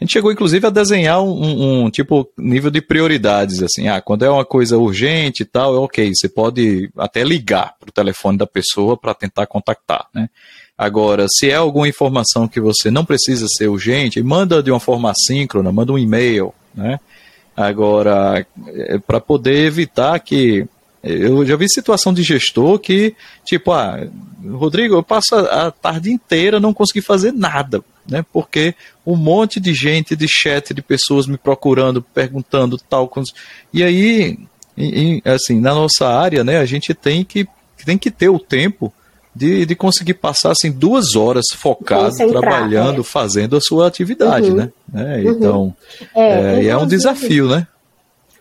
A 0.00 0.04
gente 0.04 0.12
chegou, 0.12 0.32
inclusive, 0.32 0.66
a 0.66 0.70
desenhar 0.70 1.22
um, 1.22 1.84
um, 1.84 1.90
tipo 1.90 2.28
nível 2.36 2.70
de 2.70 2.80
prioridades, 2.80 3.62
assim, 3.62 3.86
ah, 3.86 4.00
quando 4.00 4.24
é 4.24 4.30
uma 4.30 4.44
coisa 4.44 4.76
urgente 4.76 5.44
e 5.44 5.46
tal, 5.46 5.74
é 5.74 5.78
ok, 5.78 6.10
você 6.12 6.28
pode 6.28 6.90
até 6.96 7.22
ligar 7.22 7.74
para 7.78 7.90
o 7.90 7.92
telefone 7.92 8.36
da 8.36 8.46
pessoa 8.46 8.96
para 8.96 9.14
tentar 9.14 9.46
contactar, 9.46 10.06
né? 10.12 10.28
Agora, 10.76 11.26
se 11.28 11.48
é 11.48 11.54
alguma 11.54 11.86
informação 11.88 12.48
que 12.48 12.60
você 12.60 12.90
não 12.90 13.04
precisa 13.04 13.46
ser 13.46 13.68
urgente, 13.68 14.20
manda 14.20 14.60
de 14.60 14.72
uma 14.72 14.80
forma 14.80 15.12
assíncrona, 15.12 15.70
manda 15.70 15.92
um 15.92 15.98
e-mail, 15.98 16.52
né? 16.74 16.98
Agora, 17.56 18.44
é, 18.66 18.98
para 18.98 19.20
poder 19.20 19.64
evitar 19.64 20.18
que 20.18 20.66
eu 21.04 21.44
já 21.44 21.56
vi 21.56 21.68
situação 21.68 22.12
de 22.12 22.22
gestor 22.22 22.78
que, 22.78 23.14
tipo, 23.44 23.72
ah, 23.72 24.06
Rodrigo, 24.44 24.94
eu 24.94 25.02
passo 25.02 25.34
a 25.34 25.70
tarde 25.70 26.10
inteira 26.10 26.58
não 26.58 26.74
consegui 26.74 27.00
fazer 27.00 27.32
nada 27.32 27.82
né? 28.08 28.24
Porque 28.32 28.74
um 29.06 29.16
monte 29.16 29.58
de 29.58 29.72
gente 29.72 30.14
de 30.14 30.28
chat, 30.28 30.74
de 30.74 30.82
pessoas 30.82 31.26
me 31.26 31.36
procurando, 31.36 32.02
perguntando 32.02 32.78
tal. 32.78 33.10
E 33.72 33.82
aí, 33.82 34.38
assim, 35.24 35.60
na 35.60 35.74
nossa 35.74 36.06
área, 36.06 36.44
né, 36.44 36.58
a 36.58 36.64
gente 36.64 36.92
tem 36.94 37.24
que, 37.24 37.46
tem 37.84 37.98
que 37.98 38.10
ter 38.10 38.28
o 38.28 38.38
tempo 38.38 38.92
de, 39.34 39.66
de 39.66 39.74
conseguir 39.74 40.14
passar 40.14 40.52
assim 40.52 40.70
duas 40.70 41.16
horas 41.16 41.46
focado, 41.54 42.16
trabalhando, 42.16 43.00
é. 43.00 43.04
fazendo 43.04 43.56
a 43.56 43.60
sua 43.60 43.88
atividade, 43.88 44.50
uhum. 44.50 44.56
né? 44.56 44.72
É, 44.94 45.22
então, 45.22 45.62
uhum. 45.62 45.74
é, 46.14 46.64
é, 46.64 46.66
é 46.66 46.76
um 46.76 46.86
desafio, 46.86 47.48
né? 47.48 47.66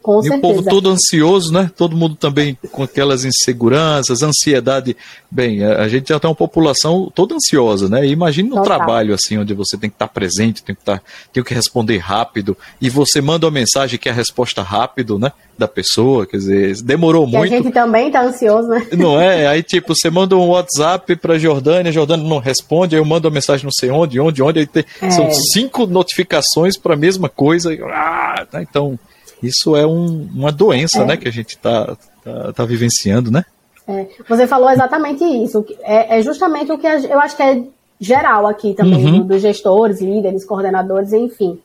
Com 0.04 0.20
e 0.20 0.24
certeza. 0.24 0.38
o 0.38 0.42
povo 0.42 0.70
todo 0.70 0.90
ansioso, 0.90 1.54
né? 1.54 1.72
Todo 1.78 1.96
mundo 1.96 2.16
também 2.16 2.58
com 2.74 2.84
aquelas 2.84 3.24
inseguranças, 3.24 4.22
ansiedade. 4.22 4.98
Bem, 5.32 5.64
a 5.64 5.88
gente 5.88 6.10
já 6.10 6.20
tem 6.20 6.30
uma 6.30 6.36
população 6.36 7.10
toda 7.16 7.34
ansiosa, 7.34 7.88
né? 7.88 8.06
Imagine 8.06 8.50
no 8.50 8.58
Total. 8.58 8.76
trabalho 8.76 9.14
assim, 9.14 9.38
onde 9.38 9.54
você 9.54 9.78
tem 9.78 9.90
que 9.90 9.96
estar 9.96 10.10
presente, 10.10 10.62
tem 10.62 10.76
que 10.76 10.82
estar, 10.82 11.02
tem 11.32 11.42
que 11.42 11.54
responder 11.54 12.00
rápido, 12.00 12.58
e 12.82 12.90
você 12.90 13.22
manda 13.22 13.46
uma 13.46 13.52
mensagem 13.54 13.98
que 13.98 14.10
é 14.10 14.12
a 14.12 14.16
resposta 14.16 14.62
rápido, 14.62 15.18
né? 15.18 15.32
Da 15.58 15.70
pessoa, 15.70 16.26
quer 16.26 16.38
dizer, 16.38 16.82
demorou 16.82 17.26
e 17.26 17.32
muito. 17.32 17.54
A 17.54 17.58
gente 17.58 17.72
também 17.72 18.12
tá 18.12 18.24
ansioso, 18.24 18.68
né? 18.68 18.86
Não 18.98 19.18
é? 19.18 19.48
Aí, 19.54 19.64
tipo, 19.64 19.96
você 19.96 20.10
manda 20.10 20.36
um 20.36 20.50
WhatsApp 20.50 21.16
para 21.16 21.40
Jordânia, 21.40 21.94
Jordânia 21.94 22.28
não 22.28 22.40
responde, 22.40 22.96
aí 22.96 23.02
eu 23.02 23.06
mando 23.06 23.30
uma 23.30 23.34
mensagem 23.34 23.64
não 23.64 23.72
sei 23.72 23.90
onde, 23.90 24.20
onde, 24.20 24.44
onde, 24.44 24.60
aí 24.60 24.68
tem, 24.68 24.84
é. 25.02 25.12
são 25.12 25.32
cinco 25.32 25.86
notificações 25.86 26.76
para 26.76 26.94
a 26.94 26.98
mesma 26.98 27.30
coisa. 27.30 27.74
Ah, 27.86 28.46
tá, 28.52 28.62
então 28.62 29.00
isso 29.44 29.76
é 29.76 29.86
um, 29.86 30.30
uma 30.34 30.52
doença, 30.52 31.04
é. 31.04 31.06
né, 31.06 31.18
que 31.18 31.28
a 31.28 31.32
gente 31.32 31.50
está 31.50 31.98
tá, 32.24 32.54
tá, 32.54 32.66
vivenciando, 32.66 33.30
né? 33.30 33.44
É. 33.88 34.08
Você 34.28 34.48
falou 34.48 34.70
exatamente 34.70 35.24
isso. 35.24 35.66
É, 35.82 36.18
é, 36.18 36.22
justamente 36.22 36.72
o 36.72 36.78
que 36.78 36.88
eu 36.88 37.20
acho 37.20 37.36
que 37.36 37.44
é 37.44 37.62
geral 38.00 38.48
aqui 38.48 38.74
também, 38.74 39.06
uhum. 39.06 39.28
dos 39.28 39.42
gestores, 39.42 40.02
líderes, 40.02 40.46
coordenadores, 40.46 41.12
enfim. 41.12 41.60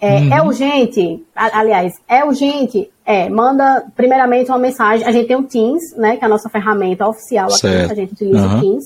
É, 0.00 0.18
uhum. 0.18 0.34
é, 0.34 0.42
urgente, 0.42 1.24
aliás, 1.34 1.94
é 2.06 2.24
urgente, 2.24 2.90
é, 3.06 3.28
manda 3.30 3.84
primeiramente 3.96 4.50
uma 4.50 4.58
mensagem, 4.58 5.06
a 5.06 5.12
gente 5.12 5.28
tem 5.28 5.36
o 5.36 5.44
Teams, 5.44 5.96
né, 5.96 6.16
que 6.16 6.24
é 6.24 6.26
a 6.26 6.28
nossa 6.28 6.50
ferramenta 6.50 7.08
oficial 7.08 7.46
aqui, 7.46 7.60
certo. 7.60 7.92
a 7.92 7.94
gente 7.94 8.12
utiliza 8.12 8.46
uhum. 8.46 8.58
o 8.58 8.60
Teams. 8.60 8.84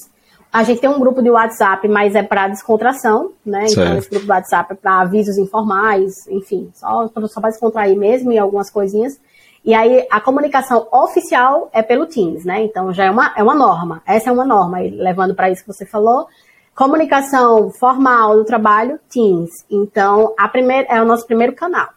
A 0.52 0.62
gente 0.62 0.80
tem 0.80 0.88
um 0.88 0.98
grupo 0.98 1.22
de 1.22 1.30
WhatsApp, 1.30 1.86
mas 1.88 2.14
é 2.14 2.22
para 2.22 2.48
descontração, 2.48 3.32
né? 3.44 3.60
Então, 3.64 3.68
certo. 3.68 3.86
Então, 3.86 3.98
esse 3.98 4.10
grupo 4.10 4.24
de 4.24 4.30
WhatsApp 4.30 4.72
é 4.72 4.76
para 4.76 5.00
avisos 5.00 5.36
informais, 5.36 6.26
enfim, 6.28 6.70
só, 6.74 7.08
só 7.26 7.40
para 7.40 7.50
descontrair 7.50 7.96
mesmo 7.96 8.32
e 8.32 8.38
algumas 8.38 8.70
coisinhas. 8.70 9.20
E 9.64 9.74
aí, 9.74 10.06
a 10.10 10.20
comunicação 10.20 10.86
oficial 10.90 11.68
é 11.72 11.82
pelo 11.82 12.06
Teams, 12.06 12.44
né? 12.44 12.62
Então, 12.62 12.92
já 12.92 13.04
é 13.04 13.10
uma, 13.10 13.34
é 13.36 13.42
uma 13.42 13.54
norma. 13.54 14.02
Essa 14.06 14.30
é 14.30 14.32
uma 14.32 14.44
norma, 14.44 14.78
levando 14.78 15.34
para 15.34 15.50
isso 15.50 15.62
que 15.62 15.72
você 15.72 15.84
falou. 15.84 16.26
Comunicação 16.74 17.70
formal 17.70 18.36
do 18.36 18.44
trabalho, 18.44 18.98
Teams. 19.10 19.50
Então, 19.70 20.32
a 20.38 20.48
primeira, 20.48 20.88
é 20.88 21.02
o 21.02 21.04
nosso 21.04 21.26
primeiro 21.26 21.52
canal. 21.52 21.88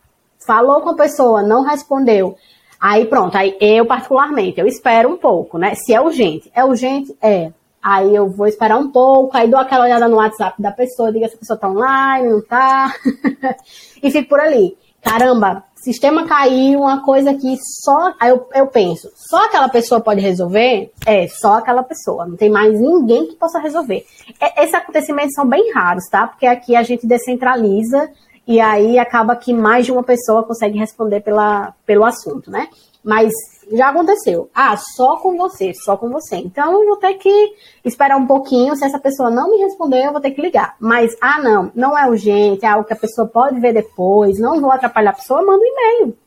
Falou 0.45 0.81
com 0.81 0.89
a 0.89 0.95
pessoa, 0.95 1.41
não 1.41 1.63
respondeu. 1.63 2.35
Aí 2.81 3.05
pronto, 3.05 3.37
aí 3.37 3.55
eu 3.61 3.85
particularmente, 3.85 4.59
eu 4.59 4.65
espero 4.65 5.07
um 5.07 5.17
pouco, 5.17 5.59
né? 5.59 5.75
Se 5.75 5.93
é 5.93 6.01
urgente. 6.01 6.51
É 6.53 6.65
urgente? 6.65 7.15
É. 7.21 7.51
Aí 7.81 8.15
eu 8.15 8.29
vou 8.29 8.45
esperar 8.45 8.77
um 8.77 8.91
pouco, 8.91 9.35
aí 9.35 9.49
dou 9.49 9.59
aquela 9.59 9.85
olhada 9.85 10.07
no 10.07 10.17
WhatsApp 10.17 10.61
da 10.61 10.71
pessoa, 10.71 11.11
diga 11.11 11.27
se 11.27 11.35
a 11.35 11.39
pessoa 11.39 11.57
tá 11.57 11.69
online, 11.69 12.29
não 12.29 12.41
tá. 12.41 12.93
e 14.01 14.11
fico 14.11 14.29
por 14.29 14.39
ali. 14.39 14.77
Caramba, 15.01 15.63
sistema 15.75 16.27
caiu, 16.27 16.81
uma 16.81 17.03
coisa 17.03 17.33
que 17.33 17.57
só. 17.83 18.13
Aí 18.19 18.29
eu, 18.29 18.47
eu 18.53 18.67
penso, 18.67 19.09
só 19.15 19.45
aquela 19.45 19.67
pessoa 19.67 19.99
pode 19.99 20.21
resolver? 20.21 20.91
É, 21.05 21.27
só 21.27 21.53
aquela 21.53 21.81
pessoa. 21.81 22.25
Não 22.27 22.37
tem 22.37 22.51
mais 22.51 22.79
ninguém 22.79 23.27
que 23.27 23.35
possa 23.35 23.59
resolver. 23.59 24.05
É, 24.39 24.63
esses 24.63 24.75
acontecimentos 24.75 25.33
são 25.33 25.47
bem 25.47 25.71
raros, 25.73 26.07
tá? 26.09 26.27
Porque 26.27 26.45
aqui 26.45 26.75
a 26.75 26.83
gente 26.83 27.07
descentraliza 27.07 28.11
e 28.47 28.59
aí 28.59 28.99
acaba 28.99 29.35
que 29.35 29.53
mais 29.53 29.85
de 29.85 29.91
uma 29.91 30.03
pessoa 30.03 30.43
consegue 30.43 30.77
responder 30.77 31.21
pela, 31.21 31.73
pelo 31.83 32.05
assunto, 32.05 32.51
né? 32.51 32.67
Mas 33.03 33.33
já 33.71 33.89
aconteceu. 33.89 34.49
Ah, 34.53 34.75
só 34.77 35.17
com 35.17 35.37
você, 35.37 35.73
só 35.73 35.97
com 35.97 36.09
você. 36.09 36.37
Então 36.37 36.71
eu 36.81 36.87
vou 36.87 36.97
ter 36.97 37.15
que 37.15 37.55
esperar 37.83 38.17
um 38.17 38.27
pouquinho. 38.27 38.75
Se 38.75 38.85
essa 38.85 38.99
pessoa 38.99 39.29
não 39.29 39.49
me 39.49 39.57
responder, 39.57 40.05
eu 40.05 40.11
vou 40.11 40.21
ter 40.21 40.31
que 40.31 40.41
ligar. 40.41 40.75
Mas, 40.79 41.15
ah, 41.21 41.41
não, 41.41 41.71
não 41.75 41.97
é 41.97 42.09
urgente, 42.09 42.65
é 42.65 42.69
algo 42.69 42.85
que 42.85 42.93
a 42.93 42.97
pessoa 42.97 43.27
pode 43.27 43.59
ver 43.59 43.73
depois, 43.73 44.39
não 44.39 44.59
vou 44.59 44.71
atrapalhar 44.71 45.11
a 45.11 45.15
pessoa, 45.15 45.41
manda 45.41 45.63
um 45.63 45.65
e-mail. 45.65 46.17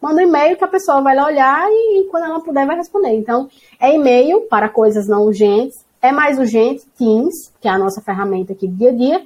Manda 0.00 0.20
um 0.20 0.24
e-mail 0.24 0.56
que 0.56 0.64
a 0.64 0.68
pessoa 0.68 1.00
vai 1.00 1.16
lá 1.16 1.26
olhar 1.26 1.68
e, 1.70 2.00
e 2.00 2.04
quando 2.04 2.24
ela 2.24 2.40
puder 2.40 2.66
vai 2.66 2.76
responder. 2.76 3.14
Então, 3.14 3.48
é 3.80 3.94
e-mail 3.94 4.42
para 4.42 4.68
coisas 4.68 5.08
não 5.08 5.24
urgentes. 5.24 5.76
É 6.00 6.12
mais 6.12 6.38
urgente, 6.38 6.86
Teams, 6.96 7.52
que 7.60 7.66
é 7.66 7.70
a 7.70 7.78
nossa 7.78 8.00
ferramenta 8.00 8.52
aqui 8.52 8.68
do 8.68 8.76
dia 8.76 8.90
a 8.90 8.94
dia 8.94 9.24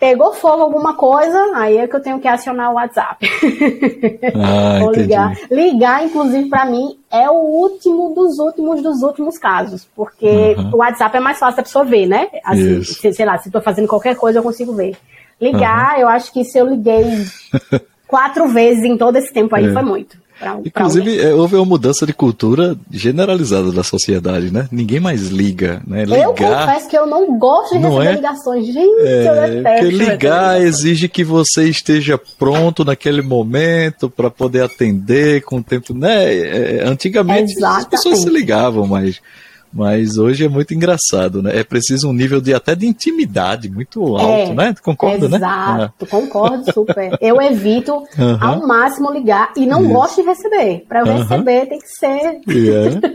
pegou 0.00 0.32
fogo 0.32 0.62
alguma 0.62 0.94
coisa, 0.94 1.38
aí 1.54 1.76
é 1.76 1.86
que 1.86 1.94
eu 1.94 2.00
tenho 2.00 2.18
que 2.18 2.26
acionar 2.26 2.70
o 2.70 2.74
WhatsApp. 2.74 3.28
Ah, 4.34 4.80
Ou 4.82 4.92
ligar. 4.92 5.36
Ligar, 5.50 6.04
inclusive, 6.04 6.48
para 6.48 6.64
mim, 6.64 6.98
é 7.12 7.28
o 7.28 7.34
último 7.34 8.14
dos 8.14 8.38
últimos 8.38 8.82
dos 8.82 9.02
últimos 9.02 9.36
casos, 9.36 9.86
porque 9.94 10.56
uhum. 10.56 10.70
o 10.72 10.76
WhatsApp 10.78 11.18
é 11.18 11.20
mais 11.20 11.38
fácil 11.38 11.58
da 11.58 11.62
pessoa 11.62 11.84
ver, 11.84 12.06
né? 12.06 12.28
Assim, 12.42 12.82
se, 12.82 13.12
sei 13.12 13.26
lá, 13.26 13.36
se 13.36 13.48
estou 13.48 13.60
fazendo 13.60 13.86
qualquer 13.86 14.16
coisa, 14.16 14.38
eu 14.38 14.42
consigo 14.42 14.72
ver. 14.72 14.96
Ligar, 15.38 15.96
uhum. 15.96 16.00
eu 16.00 16.08
acho 16.08 16.32
que 16.32 16.44
se 16.44 16.56
eu 16.56 16.66
liguei 16.66 17.04
quatro 18.08 18.48
vezes 18.48 18.82
em 18.84 18.96
todo 18.96 19.16
esse 19.16 19.30
tempo 19.30 19.54
aí, 19.54 19.66
é. 19.66 19.72
foi 19.72 19.82
muito. 19.82 20.16
Pra, 20.40 20.58
Inclusive, 20.64 21.18
pra 21.18 21.28
é, 21.28 21.34
houve 21.34 21.54
uma 21.56 21.66
mudança 21.66 22.06
de 22.06 22.14
cultura 22.14 22.74
generalizada 22.90 23.70
da 23.70 23.82
sociedade, 23.82 24.50
né? 24.50 24.66
Ninguém 24.72 24.98
mais 24.98 25.28
liga, 25.28 25.82
né? 25.86 26.06
Ligar... 26.06 26.22
Eu 26.22 26.32
confesso 26.32 26.88
que 26.88 26.96
eu 26.96 27.06
não 27.06 27.38
gosto 27.38 27.74
de 27.74 27.78
não 27.78 27.98
receber 27.98 28.08
é? 28.08 28.16
ligações. 28.16 28.66
Gente, 28.66 29.00
é, 29.00 29.28
eu 29.28 29.34
detesto. 29.34 29.84
Porque 29.84 29.96
ligar 29.96 30.60
exige 30.62 31.08
que 31.10 31.22
você 31.22 31.64
esteja 31.64 32.18
pronto 32.38 32.86
naquele 32.86 33.20
momento 33.20 34.08
para 34.08 34.30
poder 34.30 34.62
atender 34.62 35.42
com 35.42 35.58
o 35.58 35.62
tempo, 35.62 35.92
né? 35.92 36.34
É, 36.34 36.84
antigamente 36.86 37.52
Exatamente. 37.52 37.84
as 37.84 37.90
pessoas 37.90 38.20
se 38.20 38.30
ligavam, 38.30 38.86
mas 38.86 39.20
mas 39.72 40.18
hoje 40.18 40.44
é 40.44 40.48
muito 40.48 40.74
engraçado, 40.74 41.40
né? 41.42 41.56
É 41.56 41.62
preciso 41.62 42.08
um 42.08 42.12
nível 42.12 42.40
de 42.40 42.52
até 42.52 42.74
de 42.74 42.86
intimidade 42.86 43.70
muito 43.70 44.16
alto, 44.16 44.52
é, 44.52 44.54
né? 44.54 44.74
Concorda, 44.82 45.26
exato, 45.26 45.38
né? 45.38 45.76
Exato, 45.76 46.06
concordo 46.06 46.72
super. 46.72 47.16
Eu 47.20 47.40
evito 47.40 47.92
uhum. 47.94 48.38
ao 48.40 48.66
máximo 48.66 49.12
ligar 49.12 49.52
e 49.56 49.66
não 49.66 49.82
Isso. 49.82 49.92
gosto 49.92 50.22
de 50.22 50.28
receber. 50.28 50.84
Para 50.88 51.00
eu 51.00 51.06
uhum. 51.06 51.22
receber 51.22 51.66
tem 51.66 51.78
que 51.78 51.88
ser. 51.88 52.40
Yeah. 52.48 53.00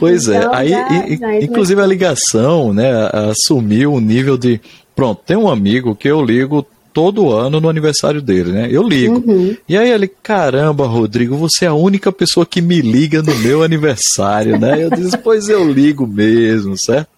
Pois 0.00 0.28
é. 0.28 0.38
então, 0.38 0.52
é. 0.52 0.56
Aí, 0.56 0.68
já, 0.68 1.06
e, 1.06 1.16
já 1.16 1.40
inclusive 1.40 1.80
a 1.80 1.86
ligação, 1.86 2.74
né? 2.74 2.90
Assumiu 3.30 3.94
um 3.94 4.00
nível 4.00 4.36
de. 4.36 4.60
Pronto, 4.94 5.22
tem 5.24 5.36
um 5.36 5.48
amigo 5.48 5.94
que 5.94 6.08
eu 6.08 6.22
ligo 6.22 6.66
todo 6.94 7.32
ano 7.32 7.60
no 7.60 7.68
aniversário 7.68 8.22
dele, 8.22 8.52
né? 8.52 8.68
Eu 8.70 8.84
ligo. 8.84 9.16
Uhum. 9.26 9.56
E 9.68 9.76
aí 9.76 9.90
ele, 9.90 10.06
caramba, 10.06 10.86
Rodrigo, 10.86 11.36
você 11.36 11.64
é 11.64 11.68
a 11.68 11.74
única 11.74 12.12
pessoa 12.12 12.46
que 12.46 12.62
me 12.62 12.80
liga 12.80 13.20
no 13.20 13.34
meu 13.34 13.64
aniversário, 13.64 14.58
né? 14.58 14.84
Eu 14.84 14.90
disse, 14.90 15.18
pois 15.18 15.48
eu 15.48 15.68
ligo 15.70 16.06
mesmo, 16.06 16.78
certo? 16.78 17.08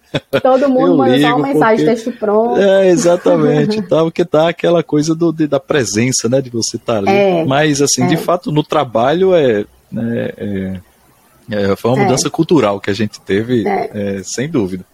Todo 0.42 0.66
mundo 0.70 0.96
manda 0.96 1.20
só 1.20 1.36
uma 1.36 1.48
mensagem, 1.48 1.84
porque... 1.84 2.02
texto 2.02 2.18
pronto. 2.18 2.58
É, 2.58 2.88
exatamente, 2.88 3.82
tá, 3.82 4.02
porque 4.02 4.24
tá 4.24 4.48
aquela 4.48 4.82
coisa 4.82 5.14
do, 5.14 5.30
de, 5.30 5.46
da 5.46 5.60
presença, 5.60 6.26
né, 6.26 6.40
de 6.40 6.48
você 6.48 6.78
estar 6.78 6.94
tá 6.94 6.98
ali. 6.98 7.10
É, 7.10 7.44
Mas, 7.44 7.82
assim, 7.82 8.04
é. 8.04 8.06
de 8.06 8.16
fato, 8.16 8.50
no 8.50 8.62
trabalho 8.62 9.34
é, 9.34 9.66
né, 9.92 10.30
é, 10.38 10.80
é, 11.50 11.76
foi 11.76 11.90
uma 11.90 12.00
é. 12.00 12.04
mudança 12.04 12.30
cultural 12.30 12.80
que 12.80 12.90
a 12.90 12.94
gente 12.94 13.20
teve, 13.20 13.68
é. 13.68 13.90
é 13.92 14.22
sem 14.24 14.48
dúvida. 14.48 14.84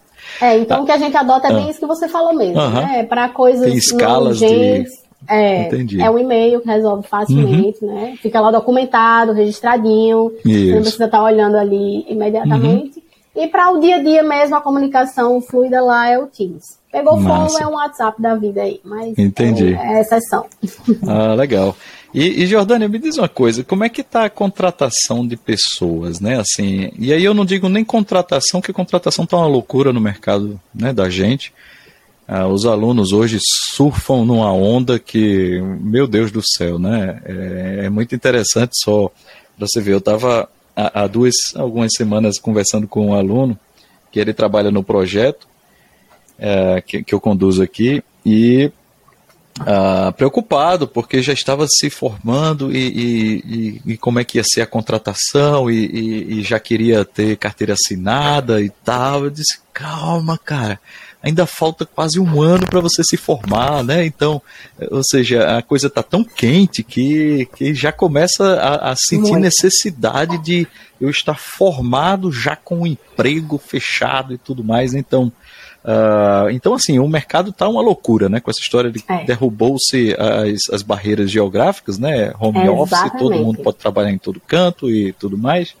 É, 0.41 0.57
então 0.57 0.79
ah, 0.79 0.81
o 0.81 0.85
que 0.85 0.91
a 0.91 0.97
gente 0.97 1.15
adota 1.15 1.47
é 1.47 1.53
bem 1.53 1.67
ah. 1.67 1.69
isso 1.69 1.79
que 1.79 1.85
você 1.85 2.07
falou 2.07 2.33
mesmo, 2.33 2.59
uh 2.59 2.65
-huh. 2.65 2.73
né? 2.73 3.03
Para 3.03 3.29
coisas 3.29 3.65
Tem 3.65 3.75
escalas 3.75 4.41
urgentes, 4.41 4.91
de... 4.91 5.03
É, 5.27 5.67
Entendi. 5.67 6.01
é 6.01 6.09
um 6.09 6.17
e-mail 6.17 6.61
que 6.61 6.67
resolve 6.67 7.07
facilmente, 7.07 7.83
uhum. 7.83 7.93
né? 7.93 8.15
Fica 8.21 8.41
lá 8.41 8.51
documentado, 8.51 9.31
registradinho, 9.31 10.31
isso. 10.43 10.65
você 10.65 10.75
não 10.75 10.81
precisa 10.81 11.05
estar 11.05 11.23
olhando 11.23 11.55
ali 11.55 12.05
imediatamente. 12.09 12.97
Uhum. 12.97 13.43
E 13.43 13.47
para 13.47 13.71
o 13.71 13.79
dia 13.79 13.95
a 13.95 14.03
dia 14.03 14.21
mesmo, 14.21 14.55
a 14.55 14.61
comunicação 14.61 15.41
fluida 15.41 15.81
lá 15.81 16.07
é 16.07 16.19
o 16.19 16.27
Teams. 16.27 16.77
Pegou 16.91 17.19
fogo, 17.19 17.57
é 17.59 17.65
um 17.65 17.73
WhatsApp 17.73 18.21
da 18.21 18.35
vida 18.35 18.61
aí, 18.61 18.79
mas 18.83 19.17
Entendi. 19.17 19.73
É, 19.73 19.95
é 19.95 20.01
exceção. 20.01 20.45
Ah, 21.07 21.33
legal. 21.33 21.75
E, 22.13 22.43
e 22.43 22.47
Jordânia, 22.47 22.87
me 22.87 22.99
diz 22.99 23.17
uma 23.17 23.27
coisa, 23.27 23.63
como 23.63 23.83
é 23.83 23.89
que 23.89 24.01
está 24.01 24.25
a 24.25 24.29
contratação 24.29 25.25
de 25.27 25.35
pessoas, 25.35 26.19
né? 26.19 26.39
Assim, 26.39 26.91
e 26.97 27.11
aí 27.11 27.23
eu 27.23 27.33
não 27.33 27.43
digo 27.43 27.67
nem 27.67 27.83
contratação, 27.83 28.61
que 28.61 28.71
contratação 28.71 29.25
está 29.25 29.37
uma 29.37 29.47
loucura 29.47 29.91
no 29.91 29.99
mercado 29.99 30.59
né, 30.73 30.93
da 30.93 31.09
gente. 31.09 31.51
Ah, 32.27 32.47
os 32.47 32.65
alunos 32.65 33.11
hoje 33.11 33.39
surfam 33.41 34.23
numa 34.25 34.51
onda 34.53 34.99
que, 34.99 35.59
meu 35.81 36.07
Deus 36.07 36.31
do 36.31 36.41
céu, 36.45 36.77
né? 36.77 37.21
É, 37.25 37.85
é 37.85 37.89
muito 37.89 38.13
interessante 38.13 38.73
só 38.75 39.11
para 39.57 39.67
você 39.67 39.81
ver. 39.81 39.93
Eu 39.93 39.97
estava 39.97 40.47
há, 40.75 41.07
duas, 41.07 41.33
algumas 41.55 41.91
semanas 41.95 42.37
conversando 42.39 42.87
com 42.87 43.07
um 43.07 43.13
aluno 43.13 43.57
que 44.11 44.19
ele 44.19 44.33
trabalha 44.33 44.69
no 44.69 44.83
projeto 44.83 45.47
é, 46.37 46.81
que, 46.81 47.03
que 47.03 47.13
eu 47.13 47.19
conduzo 47.19 47.61
aqui 47.61 48.03
e 48.25 48.71
Uh, 49.59 50.11
preocupado 50.13 50.87
porque 50.87 51.21
já 51.21 51.31
estava 51.31 51.67
se 51.67 51.87
formando 51.87 52.75
e, 52.75 52.77
e, 52.77 53.43
e, 53.45 53.81
e, 53.93 53.97
como 53.97 54.19
é 54.19 54.23
que 54.23 54.39
ia 54.39 54.43
ser 54.43 54.61
a 54.61 54.65
contratação 54.65 55.69
e, 55.69 56.41
já 56.41 56.59
queria 56.59 57.05
ter 57.05 57.37
carteira 57.37 57.73
assinada 57.73 58.59
e 58.61 58.71
tal. 58.83 59.25
Eu 59.25 59.29
disse, 59.29 59.59
calma, 59.71 60.39
cara, 60.43 60.79
ainda 61.21 61.45
falta 61.45 61.85
quase 61.85 62.19
um 62.19 62.41
ano 62.41 62.65
para 62.65 62.81
você 62.81 63.03
se 63.03 63.15
formar, 63.15 63.83
né? 63.83 64.03
Então, 64.03 64.41
ou 64.89 65.03
seja, 65.03 65.57
a 65.57 65.61
coisa 65.61 65.85
está 65.85 66.01
tão 66.01 66.23
quente 66.23 66.81
que, 66.81 67.47
que 67.55 67.75
já 67.75 67.91
começa 67.91 68.55
a, 68.55 68.91
a 68.91 68.95
sentir 68.95 69.33
Muito. 69.33 69.43
necessidade 69.43 70.39
de 70.39 70.67
eu 70.99 71.11
estar 71.11 71.37
formado 71.37 72.31
já 72.31 72.55
com 72.55 72.79
um 72.79 72.87
emprego 72.87 73.59
fechado 73.59 74.33
e 74.33 74.37
tudo 74.37 74.63
mais. 74.63 74.95
Então, 74.95 75.31
Uh, 75.83 76.49
então, 76.51 76.73
assim, 76.73 76.97
o 76.97 77.07
mercado 77.07 77.49
está 77.49 77.67
uma 77.67 77.81
loucura, 77.81 78.29
né? 78.29 78.39
Com 78.39 78.49
essa 78.49 78.61
história 78.61 78.89
de 78.89 79.03
é. 79.07 79.25
derrubou-se 79.25 80.15
as, 80.17 80.73
as 80.73 80.81
barreiras 80.81 81.29
geográficas, 81.29 81.99
né? 81.99 82.33
Home 82.39 82.59
é, 82.59 82.71
office, 82.71 83.11
todo 83.17 83.35
mundo 83.35 83.61
pode 83.61 83.77
trabalhar 83.77 84.11
em 84.11 84.17
todo 84.17 84.39
canto 84.39 84.89
e 84.89 85.11
tudo 85.13 85.37
mais. 85.37 85.75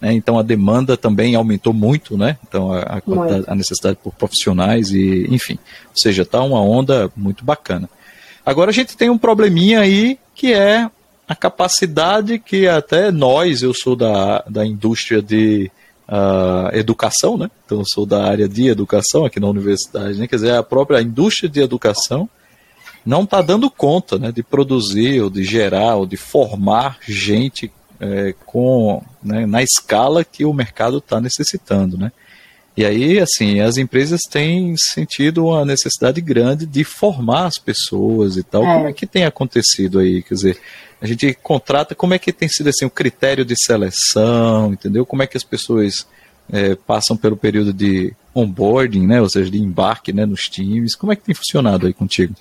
Né? 0.00 0.12
Então, 0.12 0.38
a 0.38 0.42
demanda 0.42 0.96
também 0.96 1.34
aumentou 1.34 1.72
muito, 1.72 2.18
né? 2.18 2.36
Então, 2.46 2.70
a, 2.72 2.80
a, 2.80 3.02
a 3.46 3.54
necessidade 3.54 3.98
por 4.02 4.12
profissionais 4.12 4.90
e, 4.90 5.26
enfim. 5.30 5.58
Ou 5.86 5.96
seja, 5.96 6.22
está 6.22 6.42
uma 6.42 6.60
onda 6.60 7.10
muito 7.16 7.44
bacana. 7.44 7.88
Agora, 8.44 8.70
a 8.70 8.74
gente 8.74 8.96
tem 8.96 9.08
um 9.08 9.18
probleminha 9.18 9.80
aí 9.80 10.18
que 10.34 10.52
é 10.52 10.88
a 11.26 11.34
capacidade 11.34 12.38
que 12.38 12.68
até 12.68 13.10
nós, 13.10 13.62
eu 13.62 13.74
sou 13.74 13.96
da, 13.96 14.44
da 14.48 14.64
indústria 14.64 15.20
de 15.20 15.70
a 16.08 16.70
educação, 16.72 17.36
né? 17.36 17.50
Então 17.64 17.78
eu 17.78 17.84
sou 17.86 18.06
da 18.06 18.24
área 18.24 18.48
de 18.48 18.68
educação 18.68 19.24
aqui 19.24 19.40
na 19.40 19.48
universidade, 19.48 20.18
né? 20.18 20.26
Quer 20.26 20.36
dizer, 20.36 20.54
a 20.54 20.62
própria 20.62 21.02
indústria 21.02 21.48
de 21.48 21.60
educação 21.60 22.28
não 23.04 23.24
está 23.24 23.42
dando 23.42 23.70
conta, 23.70 24.18
né? 24.18 24.30
De 24.30 24.42
produzir 24.42 25.20
ou 25.20 25.30
de 25.30 25.42
gerar 25.42 25.96
ou 25.96 26.06
de 26.06 26.16
formar 26.16 26.98
gente 27.06 27.72
é, 28.00 28.34
com 28.44 29.02
né, 29.22 29.46
na 29.46 29.62
escala 29.62 30.24
que 30.24 30.44
o 30.44 30.52
mercado 30.52 30.98
está 30.98 31.20
necessitando, 31.20 31.96
né? 31.96 32.12
E 32.76 32.84
aí, 32.84 33.18
assim, 33.18 33.60
as 33.60 33.78
empresas 33.78 34.20
têm 34.30 34.74
sentido 34.76 35.46
uma 35.46 35.64
necessidade 35.64 36.20
grande 36.20 36.66
de 36.66 36.84
formar 36.84 37.46
as 37.46 37.56
pessoas 37.56 38.36
e 38.36 38.42
tal. 38.42 38.62
É. 38.62 38.74
Como 38.74 38.88
é 38.88 38.92
que 38.92 39.06
tem 39.06 39.24
acontecido 39.24 39.98
aí? 39.98 40.22
Quer 40.22 40.34
dizer, 40.34 40.60
a 41.00 41.06
gente 41.06 41.34
contrata, 41.34 41.94
como 41.94 42.14
é 42.14 42.18
que 42.18 42.32
tem 42.32 42.48
sido 42.48 42.68
assim 42.68 42.84
o 42.84 42.90
critério 42.90 43.44
de 43.44 43.54
seleção, 43.56 44.72
entendeu? 44.72 45.04
Como 45.04 45.22
é 45.22 45.26
que 45.26 45.36
as 45.36 45.44
pessoas 45.44 46.06
é, 46.52 46.74
passam 46.74 47.16
pelo 47.16 47.36
período 47.36 47.72
de 47.72 48.14
onboarding, 48.34 49.06
né? 49.06 49.20
Ou 49.20 49.28
seja, 49.28 49.50
de 49.50 49.58
embarque, 49.58 50.12
né, 50.12 50.24
nos 50.24 50.48
times. 50.48 50.94
Como 50.94 51.12
é 51.12 51.16
que 51.16 51.24
tem 51.24 51.34
funcionado 51.34 51.86
aí 51.86 51.92
contigo? 51.92 52.34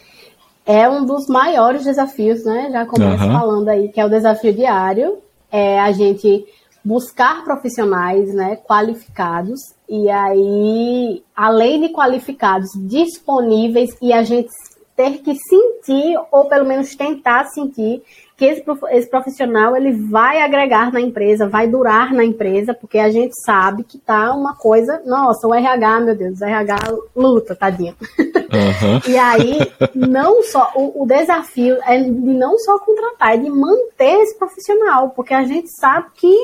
É 0.66 0.88
um 0.89 1.06
dos 1.06 1.28
maiores 1.28 1.84
desafios, 1.84 2.43
né? 2.43 2.70
Já 2.72 2.86
começo 2.86 3.24
uhum. 3.24 3.32
falando 3.32 3.70
aí 3.70 3.89
que 3.89 3.99
é 3.99 4.06
o 4.06 4.10
desafio 4.10 4.53
diário, 4.53 5.18
é 5.51 5.80
a 5.80 5.91
gente 5.91 6.45
buscar 6.84 7.43
profissionais, 7.43 8.32
né, 8.32 8.58
qualificados 8.58 9.60
e 9.89 10.08
aí, 10.08 11.24
além 11.36 11.82
de 11.82 11.89
qualificados, 11.89 12.70
disponíveis 12.76 13.89
e 13.99 14.14
a 14.14 14.22
gente 14.22 14.49
ter 14.95 15.18
que 15.18 15.34
sentir 15.36 16.16
ou 16.32 16.45
pelo 16.45 16.66
menos 16.66 16.95
tentar 16.95 17.45
sentir 17.45 18.03
que 18.38 18.43
esse, 18.43 18.63
esse 18.91 19.09
profissional 19.09 19.77
ele 19.77 19.93
vai 19.93 20.41
agregar 20.41 20.91
na 20.91 20.99
empresa, 20.99 21.47
vai 21.47 21.67
durar 21.67 22.13
na 22.13 22.25
empresa, 22.25 22.73
porque 22.73 22.97
a 22.97 23.09
gente 23.09 23.33
sabe 23.45 23.83
que 23.83 23.97
tá 23.97 24.33
uma 24.33 24.55
coisa, 24.55 25.01
nossa, 25.05 25.47
o 25.47 25.53
RH, 25.53 25.99
meu 26.01 26.15
Deus, 26.15 26.41
o 26.41 26.45
RH 26.45 26.75
luta, 27.15 27.55
tadinho. 27.55 27.95
Uhum. 28.19 28.99
e 29.07 29.17
aí, 29.17 29.59
não 29.95 30.43
só, 30.43 30.71
o, 30.75 31.03
o, 31.03 31.05
desafio 31.05 31.77
é 31.86 31.97
de 31.97 32.09
não 32.09 32.57
só 32.59 32.77
contratar, 32.79 33.36
é 33.36 33.38
de 33.38 33.49
manter 33.49 34.21
esse 34.21 34.38
profissional, 34.38 35.11
porque 35.11 35.33
a 35.33 35.45
gente 35.45 35.69
sabe 35.79 36.07
que 36.15 36.36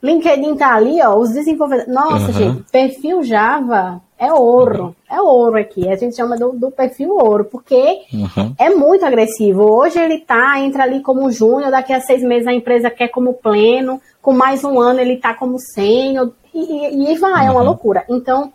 LinkedIn 0.00 0.56
tá 0.56 0.72
ali, 0.72 1.02
ó, 1.02 1.16
os 1.16 1.30
desenvolvedores, 1.30 1.92
nossa, 1.92 2.26
uhum. 2.26 2.32
gente, 2.32 2.70
perfil 2.70 3.22
Java 3.24 4.00
é 4.18 4.32
ouro, 4.32 4.94
é 5.10 5.20
ouro 5.20 5.58
aqui. 5.58 5.88
A 5.88 5.96
gente 5.96 6.16
chama 6.16 6.36
do, 6.36 6.52
do 6.52 6.70
perfil 6.70 7.10
ouro, 7.10 7.44
porque 7.44 8.00
uhum. 8.12 8.54
é 8.58 8.70
muito 8.70 9.04
agressivo. 9.04 9.62
Hoje 9.62 9.98
ele 9.98 10.20
tá, 10.20 10.58
entra 10.60 10.84
ali 10.84 11.00
como 11.00 11.30
júnior, 11.30 11.70
daqui 11.70 11.92
a 11.92 12.00
seis 12.00 12.22
meses 12.22 12.46
a 12.46 12.52
empresa 12.52 12.90
quer 12.90 13.08
como 13.08 13.34
pleno, 13.34 14.00
com 14.22 14.32
mais 14.32 14.64
um 14.64 14.80
ano 14.80 15.00
ele 15.00 15.16
tá 15.16 15.34
como 15.34 15.58
sênior, 15.58 16.32
e, 16.54 17.12
e, 17.12 17.18
vai, 17.18 17.44
uhum. 17.44 17.48
é 17.48 17.50
uma 17.50 17.60
uhum. 17.60 17.66
loucura. 17.66 18.04
Então, 18.08 18.52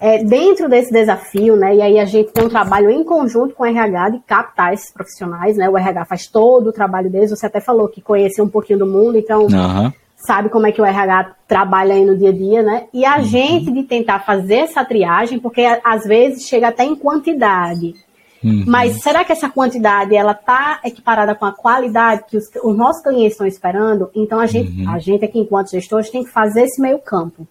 é, 0.00 0.22
dentro 0.22 0.68
desse 0.68 0.92
desafio, 0.92 1.56
né, 1.56 1.76
e 1.76 1.80
aí 1.80 1.98
a 1.98 2.04
gente 2.04 2.32
tem 2.32 2.44
um 2.44 2.50
trabalho 2.50 2.90
em 2.90 3.04
conjunto 3.04 3.54
com 3.54 3.62
o 3.62 3.66
RH 3.66 4.10
de 4.10 4.18
captar 4.26 4.74
esses 4.74 4.92
profissionais, 4.92 5.56
né, 5.56 5.70
o 5.70 5.78
RH 5.78 6.04
faz 6.04 6.26
todo 6.26 6.68
o 6.68 6.72
trabalho 6.72 7.08
deles, 7.08 7.30
você 7.30 7.46
até 7.46 7.60
falou 7.60 7.88
que 7.88 8.02
conhecia 8.02 8.44
um 8.44 8.48
pouquinho 8.48 8.80
do 8.80 8.86
mundo, 8.86 9.16
então... 9.16 9.42
Uhum 9.42 9.92
sabe 10.16 10.48
como 10.48 10.66
é 10.66 10.72
que 10.72 10.80
o 10.80 10.84
RH 10.84 11.36
trabalha 11.46 11.94
aí 11.94 12.04
no 12.04 12.16
dia 12.16 12.30
a 12.30 12.32
dia, 12.32 12.62
né? 12.62 12.86
E 12.92 13.04
a 13.04 13.18
uhum. 13.18 13.22
gente 13.22 13.70
de 13.70 13.82
tentar 13.82 14.20
fazer 14.20 14.56
essa 14.56 14.84
triagem, 14.84 15.38
porque 15.38 15.62
às 15.84 16.04
vezes 16.04 16.48
chega 16.48 16.68
até 16.68 16.84
em 16.84 16.96
quantidade. 16.96 17.94
Uhum. 18.42 18.64
Mas 18.66 19.02
será 19.02 19.24
que 19.24 19.32
essa 19.32 19.48
quantidade 19.48 20.14
ela 20.14 20.34
tá 20.34 20.80
equiparada 20.84 21.34
com 21.34 21.44
a 21.44 21.52
qualidade 21.52 22.24
que 22.28 22.36
os, 22.36 22.44
os 22.62 22.76
nossos 22.76 23.02
clientes 23.02 23.32
estão 23.32 23.46
esperando? 23.46 24.10
Então 24.14 24.40
a 24.40 24.46
gente, 24.46 24.82
uhum. 24.82 24.90
a 24.90 24.98
gente 24.98 25.24
aqui 25.24 25.38
enquanto 25.38 25.70
gestores 25.70 26.10
tem 26.10 26.24
que 26.24 26.30
fazer 26.30 26.62
esse 26.62 26.80
meio 26.80 26.98
campo. 26.98 27.46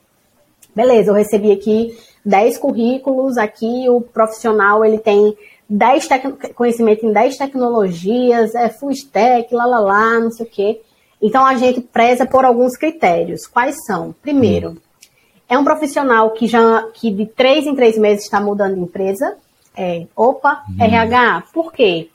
Beleza, 0.76 1.12
eu 1.12 1.16
recebi 1.16 1.52
aqui 1.52 1.96
10 2.26 2.58
currículos, 2.58 3.38
aqui 3.38 3.90
o 3.90 4.02
profissional 4.02 4.84
ele 4.84 4.98
tem 4.98 5.36
10 5.70 6.10
conhecimento 6.54 7.06
em 7.06 7.14
10 7.14 7.38
tecnologias, 7.38 8.54
é 8.56 8.70
full 8.70 8.92
stack, 8.92 9.54
lá 9.54 9.66
lá 9.66 9.80
lá, 9.80 10.20
não 10.20 10.32
sei 10.32 10.46
o 10.46 10.50
quê. 10.50 10.82
Então 11.22 11.46
a 11.46 11.56
gente 11.56 11.82
preza 11.82 12.26
por 12.26 12.46
alguns 12.46 12.78
critérios. 12.78 13.48
Quais 13.48 13.76
são? 13.86 14.14
Primeiro, 14.22 14.78
é 15.48 15.58
um 15.58 15.64
profissional 15.64 16.32
que 16.32 16.48
já 16.48 16.88
que 16.94 17.12
de 17.12 17.26
três 17.26 17.66
em 17.66 17.76
três 17.76 17.98
meses 17.98 18.26
está 18.26 18.40
mudando 18.40 18.76
de 18.76 18.82
empresa. 18.82 19.38
É, 19.78 20.08
opa, 20.16 20.64
hum. 20.70 20.84
RH, 20.84 21.44
por 21.54 21.72
quê? 21.74 22.10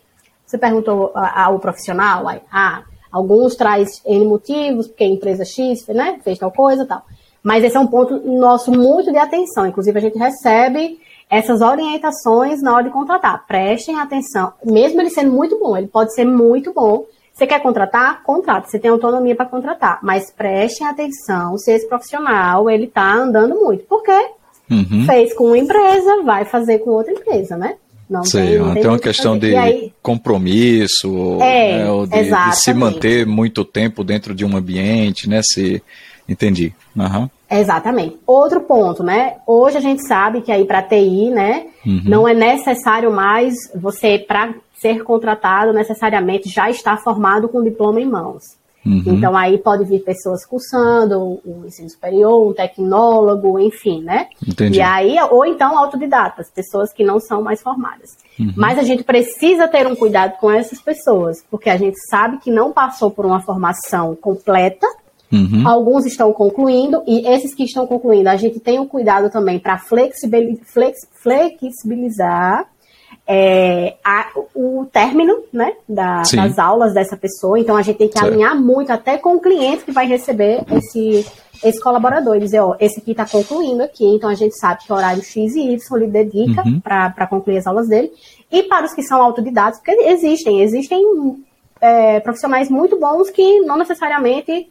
Você 0.47 0.59
perguntou 0.59 1.13
ao 1.15 1.61
profissional, 1.61 2.25
ah, 2.51 2.83
alguns 3.13 3.55
traz 3.55 4.03
N 4.05 4.25
motivos, 4.25 4.89
porque 4.89 5.05
a 5.05 5.09
empresa 5.09 5.45
X 5.45 5.87
né, 5.89 6.19
fez 6.25 6.39
tal 6.39 6.51
coisa 6.51 6.85
tal. 6.85 7.05
Mas 7.43 7.63
esse 7.63 7.77
é 7.77 7.81
um 7.81 7.87
ponto 7.87 8.19
nosso 8.27 8.73
muito 8.73 9.13
de 9.13 9.19
atenção. 9.19 9.67
Inclusive, 9.67 9.97
a 9.97 10.03
gente 10.03 10.19
recebe 10.19 10.99
essas 11.31 11.61
orientações 11.61 12.61
na 12.61 12.75
hora 12.75 12.85
de 12.85 12.91
contratar. 12.91 13.47
Prestem 13.47 13.99
atenção. 14.01 14.53
Mesmo 14.65 15.01
ele 15.01 15.11
sendo 15.11 15.31
muito 15.31 15.59
bom, 15.59 15.77
ele 15.77 15.87
pode 15.87 16.13
ser 16.15 16.25
muito 16.25 16.73
bom, 16.73 17.05
você 17.41 17.47
quer 17.47 17.63
contratar? 17.63 18.23
Contrata. 18.23 18.69
Você 18.69 18.79
tem 18.79 18.91
autonomia 18.91 19.35
para 19.35 19.47
contratar. 19.47 19.99
Mas 20.03 20.31
prestem 20.31 20.87
atenção 20.87 21.57
se 21.57 21.73
esse 21.73 21.89
profissional 21.89 22.69
ele 22.69 22.85
está 22.85 23.15
andando 23.15 23.55
muito. 23.55 23.85
Por 23.85 24.03
quê? 24.03 24.27
Uhum. 24.71 25.07
Fez 25.07 25.33
com 25.33 25.47
uma 25.47 25.59
empresa, 25.59 26.23
vai 26.23 26.45
fazer 26.45 26.81
com 26.81 26.91
outra 26.91 27.13
empresa, 27.13 27.57
né? 27.57 27.77
Não 28.09 28.25
Sei, 28.25 28.59
tem, 28.59 28.65
tem, 28.65 28.75
tem 28.75 28.87
uma 28.89 28.99
questão 28.99 29.39
de 29.39 29.57
aí... 29.57 29.93
compromisso, 30.03 31.39
é, 31.41 31.79
né, 31.79 32.23
de, 32.25 32.51
de, 32.51 32.57
se 32.57 32.75
manter 32.75 33.25
muito 33.25 33.65
tempo 33.65 34.03
dentro 34.03 34.35
de 34.35 34.45
um 34.45 34.57
ambiente, 34.57 35.29
né? 35.29 35.41
Se 35.43 35.83
entendi. 36.29 36.75
Uhum. 36.95 37.31
Exatamente. 37.51 38.17
Outro 38.27 38.61
ponto, 38.61 39.03
né? 39.03 39.37
Hoje 39.47 39.77
a 39.77 39.81
gente 39.81 40.07
sabe 40.07 40.41
que 40.43 40.53
aí 40.53 40.65
para 40.65 40.83
TI, 40.83 41.31
né, 41.31 41.67
uhum. 41.87 42.03
não 42.05 42.29
é 42.29 42.35
necessário 42.35 43.11
mais 43.11 43.55
você 43.75 44.19
para 44.19 44.55
ser 44.81 45.05
contratado 45.05 45.73
necessariamente 45.73 46.49
já 46.49 46.71
estar 46.71 46.97
formado 46.99 47.49
com 47.49 47.63
diploma 47.63 48.01
em 48.01 48.07
mãos. 48.07 48.43
Uhum. 48.85 49.03
Então 49.07 49.35
aí 49.37 49.57
pode 49.59 49.85
vir 49.85 50.03
pessoas 50.03 50.45
cursando 50.47 51.41
um 51.45 51.65
ensino 51.67 51.91
superior, 51.91 52.49
um 52.49 52.55
tecnólogo, 52.55 53.59
enfim, 53.59 54.03
né? 54.03 54.29
Entendi. 54.47 54.79
E 54.79 54.81
aí, 54.81 55.17
ou 55.31 55.45
então 55.45 55.77
autodidatas, 55.79 56.51
pessoas 56.51 56.91
que 56.93 57.05
não 57.05 57.21
são 57.21 57.43
mais 57.43 57.61
formadas. 57.61 58.17
Uhum. 58.39 58.55
Mas 58.57 58.79
a 58.79 58.83
gente 58.83 59.05
precisa 59.05 59.69
ter 59.69 59.87
um 59.87 59.95
cuidado 59.95 60.39
com 60.39 60.51
essas 60.51 60.81
pessoas, 60.81 61.45
porque 61.51 61.69
a 61.69 61.77
gente 61.77 61.99
sabe 62.09 62.39
que 62.39 62.51
não 62.51 62.73
passou 62.73 63.11
por 63.11 63.27
uma 63.27 63.43
formação 63.43 64.17
completa. 64.17 64.87
Uhum. 65.31 65.69
Alguns 65.69 66.07
estão 66.07 66.33
concluindo, 66.33 67.03
e 67.07 67.29
esses 67.29 67.55
que 67.55 67.65
estão 67.65 67.87
concluindo, 67.87 68.31
a 68.31 68.37
gente 68.37 68.59
tem 68.59 68.81
um 68.81 68.87
cuidado 68.87 69.29
também 69.31 69.59
para 69.61 69.79
flexibilizar 69.79 72.67
é, 73.33 73.95
a, 74.05 74.27
o 74.57 74.87
término 74.93 75.45
né, 75.53 75.75
da, 75.89 76.23
das 76.35 76.59
aulas 76.59 76.93
dessa 76.93 77.17
pessoa. 77.17 77.61
Então 77.61 77.77
a 77.77 77.83
gente 77.83 77.97
tem 77.97 78.09
que 78.09 78.19
certo. 78.19 78.33
alinhar 78.33 78.61
muito 78.61 78.91
até 78.91 79.17
com 79.19 79.37
o 79.37 79.41
cliente 79.41 79.85
que 79.85 79.93
vai 79.93 80.05
receber 80.05 80.65
esse, 80.73 81.25
esse 81.63 81.81
colaborador. 81.81 82.35
E 82.35 82.41
dizer, 82.41 82.59
ó, 82.59 82.75
esse 82.81 82.99
aqui 82.99 83.13
está 83.13 83.25
concluindo 83.25 83.85
aqui, 83.85 84.05
então 84.05 84.29
a 84.29 84.35
gente 84.35 84.59
sabe 84.59 84.85
que 84.85 84.93
horário 84.93 85.23
X 85.23 85.55
e 85.55 85.75
Y 85.75 85.97
ele 85.97 86.09
dedica 86.09 86.67
uhum. 86.67 86.81
para 86.81 87.27
concluir 87.29 87.59
as 87.59 87.69
aulas 87.69 87.87
dele. 87.87 88.11
E 88.51 88.65
para 88.65 88.85
os 88.85 88.95
que 88.95 89.03
são 89.05 89.23
autodidatos, 89.23 89.79
porque 89.79 89.93
existem, 89.93 90.61
existem 90.61 91.01
é, 91.81 92.19
profissionais 92.19 92.69
muito 92.69 92.99
bons 92.99 93.31
que 93.31 93.61
não 93.61 93.79
necessariamente 93.79 94.69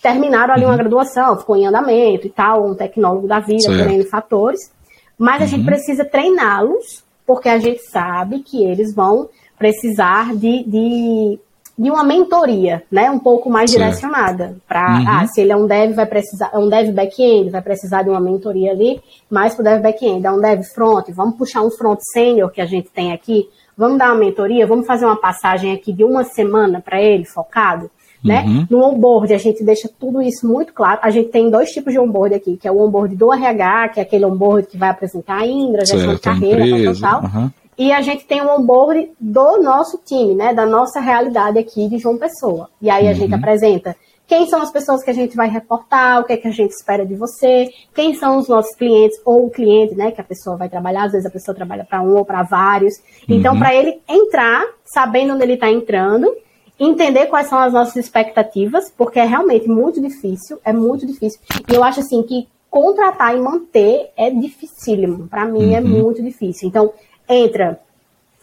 terminaram 0.00 0.54
ali 0.54 0.64
uhum. 0.64 0.70
uma 0.70 0.78
graduação, 0.78 1.38
ficou 1.38 1.54
em 1.54 1.66
andamento 1.66 2.26
e 2.26 2.30
tal, 2.30 2.66
um 2.66 2.74
tecnólogo 2.74 3.28
da 3.28 3.40
vida, 3.40 3.68
por 3.68 4.08
fatores. 4.08 4.72
Mas 5.18 5.42
a 5.42 5.44
gente 5.44 5.60
uhum. 5.60 5.66
precisa 5.66 6.02
treiná-los 6.02 7.09
porque 7.30 7.48
a 7.48 7.60
gente 7.60 7.80
sabe 7.82 8.40
que 8.40 8.64
eles 8.64 8.92
vão 8.92 9.28
precisar 9.56 10.34
de, 10.34 10.64
de, 10.64 11.38
de 11.78 11.88
uma 11.88 12.02
mentoria, 12.02 12.82
né? 12.90 13.08
Um 13.08 13.20
pouco 13.20 13.48
mais 13.48 13.70
certo. 13.70 13.84
direcionada. 13.84 14.56
Para, 14.66 14.98
uhum. 14.98 15.04
ah, 15.06 15.26
se 15.28 15.40
ele 15.40 15.52
é 15.52 15.56
um 15.56 15.64
dev, 15.64 15.94
vai 15.94 16.06
precisar, 16.06 16.50
é 16.52 16.58
um 16.58 16.68
dev 16.68 16.90
back-end, 16.92 17.50
vai 17.50 17.62
precisar 17.62 18.02
de 18.02 18.10
uma 18.10 18.18
mentoria 18.18 18.72
ali, 18.72 19.00
mais 19.30 19.54
para 19.54 19.60
o 19.60 19.64
dev 19.64 19.80
back-end. 19.80 20.26
É 20.26 20.30
um 20.32 20.40
dev 20.40 20.64
front, 20.74 21.08
vamos 21.10 21.36
puxar 21.36 21.62
um 21.62 21.70
front 21.70 22.00
sênior 22.12 22.50
que 22.50 22.60
a 22.60 22.66
gente 22.66 22.88
tem 22.88 23.12
aqui, 23.12 23.48
vamos 23.76 23.96
dar 23.96 24.06
uma 24.06 24.18
mentoria, 24.18 24.66
vamos 24.66 24.84
fazer 24.84 25.04
uma 25.04 25.20
passagem 25.20 25.72
aqui 25.72 25.92
de 25.92 26.02
uma 26.02 26.24
semana 26.24 26.80
para 26.80 27.00
ele, 27.00 27.24
focado. 27.24 27.88
Né? 28.22 28.44
Uhum. 28.46 28.66
No 28.68 28.84
onboard, 28.84 29.32
a 29.32 29.38
gente 29.38 29.64
deixa 29.64 29.88
tudo 29.98 30.20
isso 30.20 30.46
muito 30.46 30.74
claro. 30.74 31.00
A 31.02 31.10
gente 31.10 31.30
tem 31.30 31.50
dois 31.50 31.70
tipos 31.70 31.92
de 31.92 31.98
onboard 31.98 32.34
aqui, 32.34 32.56
que 32.56 32.68
é 32.68 32.70
o 32.70 32.78
onboard 32.78 33.16
do 33.16 33.32
RH, 33.32 33.88
que 33.88 34.00
é 34.00 34.02
aquele 34.02 34.26
onboard 34.26 34.68
que 34.68 34.76
vai 34.76 34.90
apresentar 34.90 35.38
a 35.38 35.46
Indra, 35.46 35.86
gestão 35.86 36.14
de 36.14 36.20
carreira, 36.20 36.66
empresa, 36.66 37.00
tal, 37.00 37.22
tal, 37.22 37.30
uhum. 37.30 37.50
E 37.78 37.92
a 37.92 38.02
gente 38.02 38.26
tem 38.26 38.42
o 38.42 38.54
onboard 38.54 39.10
do 39.18 39.62
nosso 39.62 39.98
time, 40.04 40.34
né? 40.34 40.52
Da 40.52 40.66
nossa 40.66 41.00
realidade 41.00 41.58
aqui 41.58 41.88
de 41.88 41.96
João 41.96 42.18
Pessoa. 42.18 42.68
E 42.82 42.90
aí 42.90 43.06
a 43.06 43.12
uhum. 43.12 43.16
gente 43.16 43.34
apresenta 43.34 43.96
quem 44.30 44.46
são 44.46 44.62
as 44.62 44.70
pessoas 44.70 45.02
que 45.02 45.10
a 45.10 45.14
gente 45.14 45.34
vai 45.34 45.48
reportar, 45.48 46.20
o 46.20 46.24
que 46.24 46.34
é 46.34 46.36
que 46.36 46.46
a 46.46 46.52
gente 46.52 46.70
espera 46.70 47.04
de 47.04 47.16
você, 47.16 47.68
quem 47.92 48.14
são 48.14 48.38
os 48.38 48.48
nossos 48.48 48.76
clientes 48.76 49.20
ou 49.24 49.46
o 49.46 49.50
cliente, 49.50 49.96
né, 49.96 50.12
que 50.12 50.20
a 50.20 50.24
pessoa 50.24 50.56
vai 50.56 50.68
trabalhar, 50.68 51.06
às 51.06 51.12
vezes 51.12 51.26
a 51.26 51.30
pessoa 51.30 51.52
trabalha 51.52 51.84
para 51.84 52.00
um 52.00 52.16
ou 52.16 52.24
para 52.24 52.44
vários. 52.44 52.94
Então, 53.28 53.54
uhum. 53.54 53.58
para 53.58 53.74
ele 53.74 53.98
entrar, 54.08 54.62
sabendo 54.84 55.34
onde 55.34 55.42
ele 55.42 55.54
está 55.54 55.68
entrando, 55.68 56.32
entender 56.80 57.26
quais 57.26 57.46
são 57.46 57.58
as 57.58 57.74
nossas 57.74 57.96
expectativas, 57.96 58.90
porque 58.96 59.20
é 59.20 59.24
realmente 59.24 59.68
muito 59.68 60.00
difícil, 60.00 60.58
é 60.64 60.72
muito 60.72 61.06
difícil. 61.06 61.38
E 61.70 61.74
eu 61.74 61.84
acho 61.84 62.00
assim 62.00 62.22
que 62.22 62.48
contratar 62.70 63.36
e 63.36 63.40
manter 63.40 64.10
é 64.16 64.30
dificílimo. 64.30 65.28
Para 65.28 65.44
mim 65.44 65.74
é 65.74 65.80
uhum. 65.80 65.86
é 65.86 66.02
muito 66.02 66.22
difícil. 66.22 66.66
Então, 66.66 66.92
entra, 67.28 67.78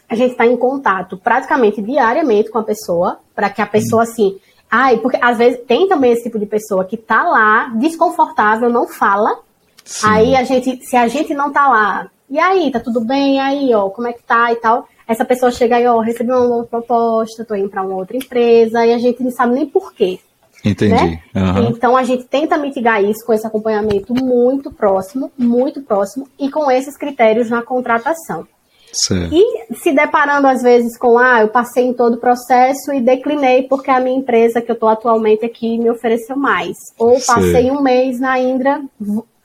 a 0.07 0.15
gente 0.15 0.31
está 0.31 0.45
em 0.45 0.55
contato 0.55 1.17
praticamente 1.17 1.81
diariamente 1.81 2.51
com 2.51 2.59
a 2.59 2.63
pessoa, 2.63 3.19
para 3.33 3.49
que 3.49 3.61
a 3.61 3.67
pessoa 3.67 4.03
uhum. 4.03 4.09
assim. 4.09 4.39
Ai, 4.69 4.97
porque 4.97 5.17
às 5.19 5.37
vezes 5.37 5.61
tem 5.65 5.87
também 5.87 6.11
esse 6.11 6.23
tipo 6.23 6.37
de 6.37 6.45
pessoa 6.45 6.85
que 6.85 6.97
tá 6.97 7.23
lá, 7.23 7.69
desconfortável, 7.75 8.69
não 8.69 8.87
fala. 8.87 9.39
Sim. 9.83 10.07
Aí 10.07 10.35
a 10.35 10.43
gente, 10.43 10.85
se 10.85 10.95
a 10.95 11.07
gente 11.07 11.33
não 11.33 11.51
tá 11.51 11.67
lá, 11.67 12.11
e 12.29 12.37
aí, 12.37 12.69
tá 12.69 12.79
tudo 12.79 12.99
bem? 12.99 13.37
E 13.37 13.39
aí, 13.39 13.73
ó, 13.73 13.89
como 13.89 14.07
é 14.07 14.13
que 14.13 14.21
tá 14.21 14.51
e 14.51 14.57
tal? 14.57 14.87
Essa 15.07 15.23
pessoa 15.23 15.51
chega 15.51 15.77
aí, 15.77 15.87
ó, 15.87 15.99
recebi 15.99 16.31
uma 16.31 16.55
outra 16.55 16.81
proposta, 16.81 17.45
tô 17.45 17.55
indo 17.55 17.69
para 17.69 17.83
uma 17.83 17.95
outra 17.95 18.17
empresa, 18.17 18.85
e 18.85 18.93
a 18.93 18.97
gente 18.97 19.23
não 19.23 19.31
sabe 19.31 19.55
nem 19.55 19.65
por 19.65 19.93
quê. 19.93 20.19
Entendi. 20.65 20.93
Né? 20.93 21.21
Uhum. 21.35 21.69
Então 21.69 21.95
a 21.95 22.03
gente 22.03 22.25
tenta 22.25 22.57
mitigar 22.57 23.03
isso 23.03 23.25
com 23.25 23.33
esse 23.33 23.45
acompanhamento 23.45 24.13
muito 24.13 24.71
próximo, 24.71 25.31
muito 25.37 25.81
próximo, 25.81 26.27
e 26.39 26.49
com 26.49 26.69
esses 26.69 26.97
critérios 26.97 27.49
na 27.49 27.61
contratação. 27.61 28.45
Certo. 28.91 29.33
E 29.33 29.75
se 29.75 29.93
deparando 29.93 30.47
às 30.47 30.61
vezes 30.61 30.97
com, 30.97 31.17
ah, 31.19 31.41
eu 31.41 31.49
passei 31.49 31.85
em 31.85 31.93
todo 31.93 32.15
o 32.15 32.19
processo 32.19 32.93
e 32.93 33.01
declinei 33.01 33.63
porque 33.63 33.91
a 33.91 33.99
minha 33.99 34.17
empresa 34.17 34.61
que 34.61 34.71
eu 34.71 34.73
estou 34.73 34.89
atualmente 34.89 35.45
aqui 35.45 35.77
me 35.77 35.89
ofereceu 35.89 36.35
mais. 36.35 36.75
Ou 36.97 37.11
passei 37.13 37.63
certo. 37.63 37.77
um 37.77 37.81
mês 37.81 38.19
na 38.19 38.39
Indra, 38.39 38.81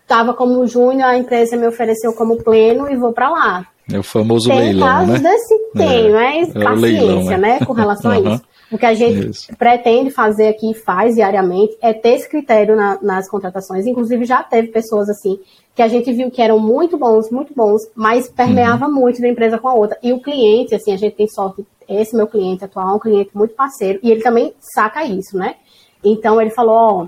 estava 0.01 0.33
como 0.33 0.67
júnior, 0.67 1.09
a 1.09 1.19
empresa 1.19 1.57
me 1.57 1.67
ofereceu 1.67 2.13
como 2.13 2.43
pleno 2.43 2.91
e 2.91 2.97
vou 2.97 3.13
para 3.13 3.29
lá. 3.29 3.67
É 3.93 3.99
o 3.99 4.03
famoso 4.03 4.49
tem 4.49 4.59
leilão, 4.59 4.89
casos 4.89 5.21
né? 5.21 5.31
desse 5.31 5.59
tem, 5.75 6.07
é, 6.07 6.11
mas 6.11 6.57
é 6.57 6.65
paciência, 6.65 6.79
leilão, 6.79 7.25
né? 7.25 7.37
né? 7.39 7.59
Com 7.65 7.73
relação 7.73 8.11
uhum. 8.11 8.29
a 8.29 8.35
isso. 8.35 8.43
O 8.71 8.79
que 8.79 8.87
a 8.87 8.95
gente 8.95 9.29
isso. 9.29 9.57
pretende 9.57 10.11
fazer 10.11 10.49
aqui 10.49 10.71
e 10.71 10.75
faz 10.75 11.15
diariamente 11.15 11.77
é 11.83 11.93
ter 11.93 12.15
esse 12.15 12.29
critério 12.29 12.75
na, 12.75 12.99
nas 13.03 13.29
contratações. 13.29 13.87
Inclusive, 13.87 14.25
já 14.25 14.43
teve 14.43 14.69
pessoas 14.69 15.11
assim 15.11 15.39
que 15.75 15.83
a 15.83 15.89
gente 15.89 16.13
viu 16.13 16.31
que 16.31 16.41
eram 16.43 16.59
muito 16.59 16.99
bons, 16.99 17.31
muito 17.31 17.55
bons, 17.55 17.83
mas 17.95 18.29
permeava 18.29 18.87
uhum. 18.87 18.95
muito 18.95 19.21
da 19.21 19.29
empresa 19.29 19.59
com 19.59 19.69
a 19.69 19.75
outra. 19.75 19.99
E 20.03 20.13
o 20.13 20.21
cliente, 20.21 20.75
assim, 20.75 20.93
a 20.93 20.97
gente 20.97 21.17
tem 21.17 21.29
sorte, 21.29 21.67
esse 21.89 22.17
meu 22.17 22.27
cliente 22.27 22.65
atual 22.65 22.89
é 22.89 22.95
um 22.95 22.99
cliente 22.99 23.31
muito 23.35 23.55
parceiro, 23.55 23.99
e 24.03 24.11
ele 24.11 24.23
também 24.23 24.55
saca 24.61 25.05
isso, 25.05 25.37
né? 25.37 25.57
Então 26.05 26.41
ele 26.41 26.51
falou, 26.51 26.75
ó, 26.75 27.07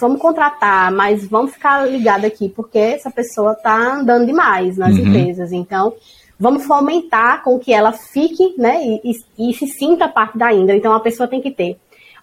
vamos 0.00 0.20
contratar, 0.20 0.92
mas 0.92 1.26
vamos 1.26 1.52
ficar 1.52 1.88
ligado 1.88 2.24
aqui, 2.24 2.48
porque 2.48 2.78
essa 2.78 3.10
pessoa 3.10 3.52
está 3.52 3.74
andando 3.94 4.26
demais 4.26 4.76
nas 4.76 4.94
uhum. 4.94 5.06
empresas. 5.06 5.52
Então, 5.52 5.94
vamos 6.38 6.64
fomentar 6.64 7.42
com 7.42 7.58
que 7.58 7.72
ela 7.72 7.92
fique, 7.92 8.54
né, 8.58 8.80
e, 8.84 9.12
e, 9.38 9.50
e, 9.50 9.54
se 9.54 9.66
sinta 9.66 10.08
parte 10.08 10.38
da 10.38 10.52
Indra. 10.52 10.76
Então, 10.76 10.92
a 10.92 11.00
pessoa 11.00 11.28
tem 11.28 11.40
que 11.40 11.50
ter 11.50 11.76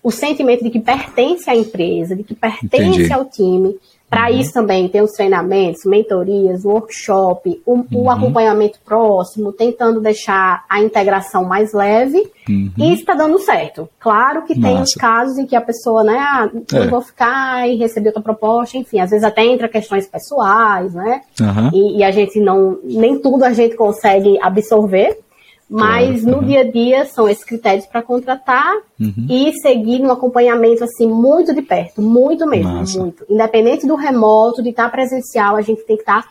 o 0.04 0.12
sentimento 0.12 0.64
de 0.64 0.70
que 0.70 0.80
pertence 0.80 1.50
à 1.50 1.56
empresa, 1.56 2.16
de 2.16 2.24
que 2.24 2.36
pertence 2.36 3.00
Entendi. 3.00 3.12
ao 3.12 3.26
time, 3.26 3.76
para 4.16 4.32
uhum. 4.32 4.40
isso 4.40 4.54
também 4.54 4.88
tem 4.88 5.02
os 5.02 5.12
treinamentos, 5.12 5.84
mentorias, 5.84 6.64
workshop, 6.64 7.62
o, 7.66 7.74
uhum. 7.74 7.86
o, 7.92 8.10
acompanhamento 8.10 8.80
próximo, 8.86 9.52
tentando 9.52 10.00
deixar 10.00 10.64
a 10.70 10.82
integração 10.82 11.44
mais 11.44 11.74
leve. 11.74 12.32
Uhum. 12.48 12.72
E 12.78 12.94
está 12.94 13.14
dando 13.14 13.38
certo. 13.40 13.90
Claro 14.00 14.44
que 14.44 14.58
Massa. 14.58 14.74
tem 14.74 14.84
os 14.84 14.94
casos 14.94 15.38
em 15.38 15.46
que 15.46 15.56
a 15.56 15.60
pessoa, 15.60 16.02
né, 16.02 16.18
ah, 16.18 16.50
não 16.72 16.84
é. 16.84 16.88
vou 16.88 17.02
ficar 17.02 17.68
e 17.68 17.76
receber 17.76 18.08
outra 18.08 18.24
proposta, 18.24 18.78
enfim, 18.78 19.02
às 19.02 19.10
vezes 19.10 19.26
até 19.26 19.44
entra 19.44 19.68
questões 19.68 20.08
pessoais, 20.08 20.94
né? 20.94 21.22
E, 21.74 21.98
e 21.98 22.04
a 22.04 22.12
gente 22.12 22.40
não, 22.40 22.80
nem 22.86 23.20
tudo 23.20 23.44
a 23.44 23.52
gente 23.52 23.76
consegue 23.76 24.40
absorver. 24.42 25.20
Mas 25.70 26.24
no 26.24 26.44
dia 26.44 26.62
a 26.62 26.72
dia 26.72 27.06
são 27.06 27.28
esses 27.28 27.44
critérios 27.44 27.88
para 27.88 28.04
contratar 28.04 28.72
uhum. 29.00 29.28
e 29.28 29.52
seguir 29.62 30.02
um 30.02 30.12
acompanhamento 30.12 30.84
assim 30.84 31.08
muito 31.08 31.56
de 31.56 31.62
perto, 31.62 32.02
muito 32.02 32.46
mesmo, 32.48 32.72
Massa. 32.72 33.00
muito. 33.00 33.26
Independente 33.28 33.88
do 33.88 33.96
remoto, 33.96 34.62
de 34.62 34.70
estar 34.70 34.92
presencial, 34.92 35.56
a 35.56 35.62
gente 35.62 35.84
tem 35.84 35.96
que 35.96 36.04
estar 36.04 36.24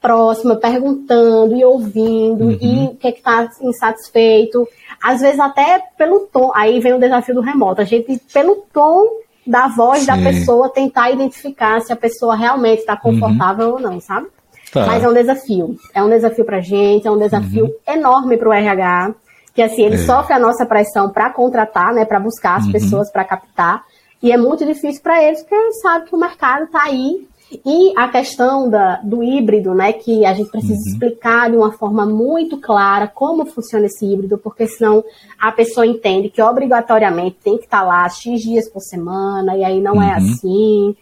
próxima, 0.00 0.54
perguntando 0.54 1.56
e 1.56 1.64
ouvindo 1.64 2.44
uhum. 2.44 2.58
e 2.60 2.86
o 2.86 2.94
que 2.94 3.08
é 3.08 3.12
que 3.12 3.18
está 3.18 3.48
insatisfeito. 3.60 4.68
Às 5.02 5.20
vezes 5.20 5.40
até 5.40 5.82
pelo 5.98 6.20
tom, 6.32 6.52
aí 6.54 6.78
vem 6.78 6.94
o 6.94 7.00
desafio 7.00 7.34
do 7.34 7.40
remoto, 7.40 7.80
a 7.80 7.84
gente 7.84 8.20
pelo 8.32 8.64
tom 8.72 9.04
da 9.44 9.66
voz 9.68 10.00
Sim. 10.00 10.06
da 10.06 10.16
pessoa 10.18 10.68
tentar 10.68 11.10
identificar 11.10 11.80
se 11.80 11.92
a 11.92 11.96
pessoa 11.96 12.36
realmente 12.36 12.80
está 12.80 12.96
confortável 12.96 13.68
uhum. 13.68 13.74
ou 13.74 13.80
não, 13.80 14.00
sabe? 14.00 14.28
Tá. 14.72 14.86
Mas 14.86 15.02
é 15.02 15.08
um 15.08 15.14
desafio. 15.14 15.76
É 15.94 16.02
um 16.02 16.08
desafio 16.08 16.44
para 16.44 16.58
a 16.58 16.60
gente, 16.60 17.06
é 17.06 17.10
um 17.10 17.18
desafio 17.18 17.66
uhum. 17.66 17.94
enorme 17.94 18.36
para 18.36 18.48
o 18.48 18.52
RH, 18.52 19.14
que 19.54 19.62
assim, 19.62 19.84
ele 19.84 19.94
é. 19.94 19.98
sofre 19.98 20.34
a 20.34 20.38
nossa 20.38 20.66
pressão 20.66 21.10
para 21.10 21.30
contratar, 21.30 21.94
né, 21.94 22.04
para 22.04 22.20
buscar 22.20 22.56
as 22.56 22.66
uhum. 22.66 22.72
pessoas 22.72 23.10
para 23.10 23.24
captar, 23.24 23.84
e 24.22 24.32
é 24.32 24.36
muito 24.36 24.64
difícil 24.66 25.02
para 25.02 25.22
eles, 25.22 25.40
porque 25.40 25.54
eles 25.54 25.80
sabem 25.80 26.08
que 26.08 26.14
o 26.14 26.18
mercado 26.18 26.64
está 26.64 26.82
aí. 26.82 27.26
E 27.64 27.96
a 27.96 28.08
questão 28.08 28.68
da, 28.68 28.96
do 28.96 29.22
híbrido, 29.22 29.72
né, 29.72 29.92
que 29.92 30.26
a 30.26 30.34
gente 30.34 30.50
precisa 30.50 30.74
uhum. 30.74 30.92
explicar 30.92 31.48
de 31.48 31.56
uma 31.56 31.70
forma 31.70 32.04
muito 32.04 32.60
clara 32.60 33.06
como 33.06 33.46
funciona 33.46 33.86
esse 33.86 34.04
híbrido, 34.04 34.36
porque 34.36 34.66
senão 34.66 35.04
a 35.40 35.52
pessoa 35.52 35.86
entende 35.86 36.28
que 36.28 36.42
obrigatoriamente 36.42 37.36
tem 37.44 37.56
que 37.56 37.64
estar 37.64 37.80
tá 37.80 37.86
lá 37.86 38.08
X 38.08 38.42
dias 38.42 38.68
por 38.68 38.80
semana, 38.80 39.56
e 39.56 39.62
aí 39.62 39.80
não 39.80 40.02
é 40.02 40.06
uhum. 40.08 40.12
assim, 40.16 40.96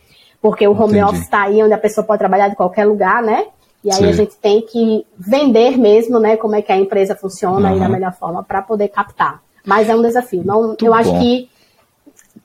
porque 0.45 0.69
o 0.69 0.73
home 0.73 0.99
Entendi. 0.99 1.05
office 1.05 1.23
está 1.23 1.45
aí 1.45 1.63
onde 1.63 1.73
a 1.73 1.79
pessoa 1.79 2.07
pode 2.07 2.19
trabalhar 2.19 2.49
de 2.49 2.55
qualquer 2.55 2.85
lugar, 2.85 3.23
né? 3.23 3.47
E 3.83 3.91
aí 3.91 3.97
Sim. 3.97 4.09
a 4.09 4.13
gente 4.13 4.37
tem 4.37 4.61
que 4.61 5.07
vender 5.17 5.79
mesmo, 5.79 6.21
né, 6.21 6.37
como 6.37 6.55
é 6.55 6.61
que 6.61 6.71
a 6.71 6.77
empresa 6.77 7.17
funciona 7.17 7.69
uhum. 7.69 7.75
aí 7.75 7.81
da 7.81 7.89
melhor 7.89 8.13
forma 8.13 8.43
para 8.43 8.61
poder 8.61 8.89
captar. 8.89 9.41
Mas 9.65 9.89
é 9.89 9.97
um 9.97 10.03
desafio. 10.03 10.43
Não, 10.45 10.77
eu 10.83 10.89
bom. 10.89 10.93
acho 10.93 11.19
que 11.19 11.49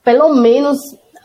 pelo 0.02 0.34
menos 0.34 0.78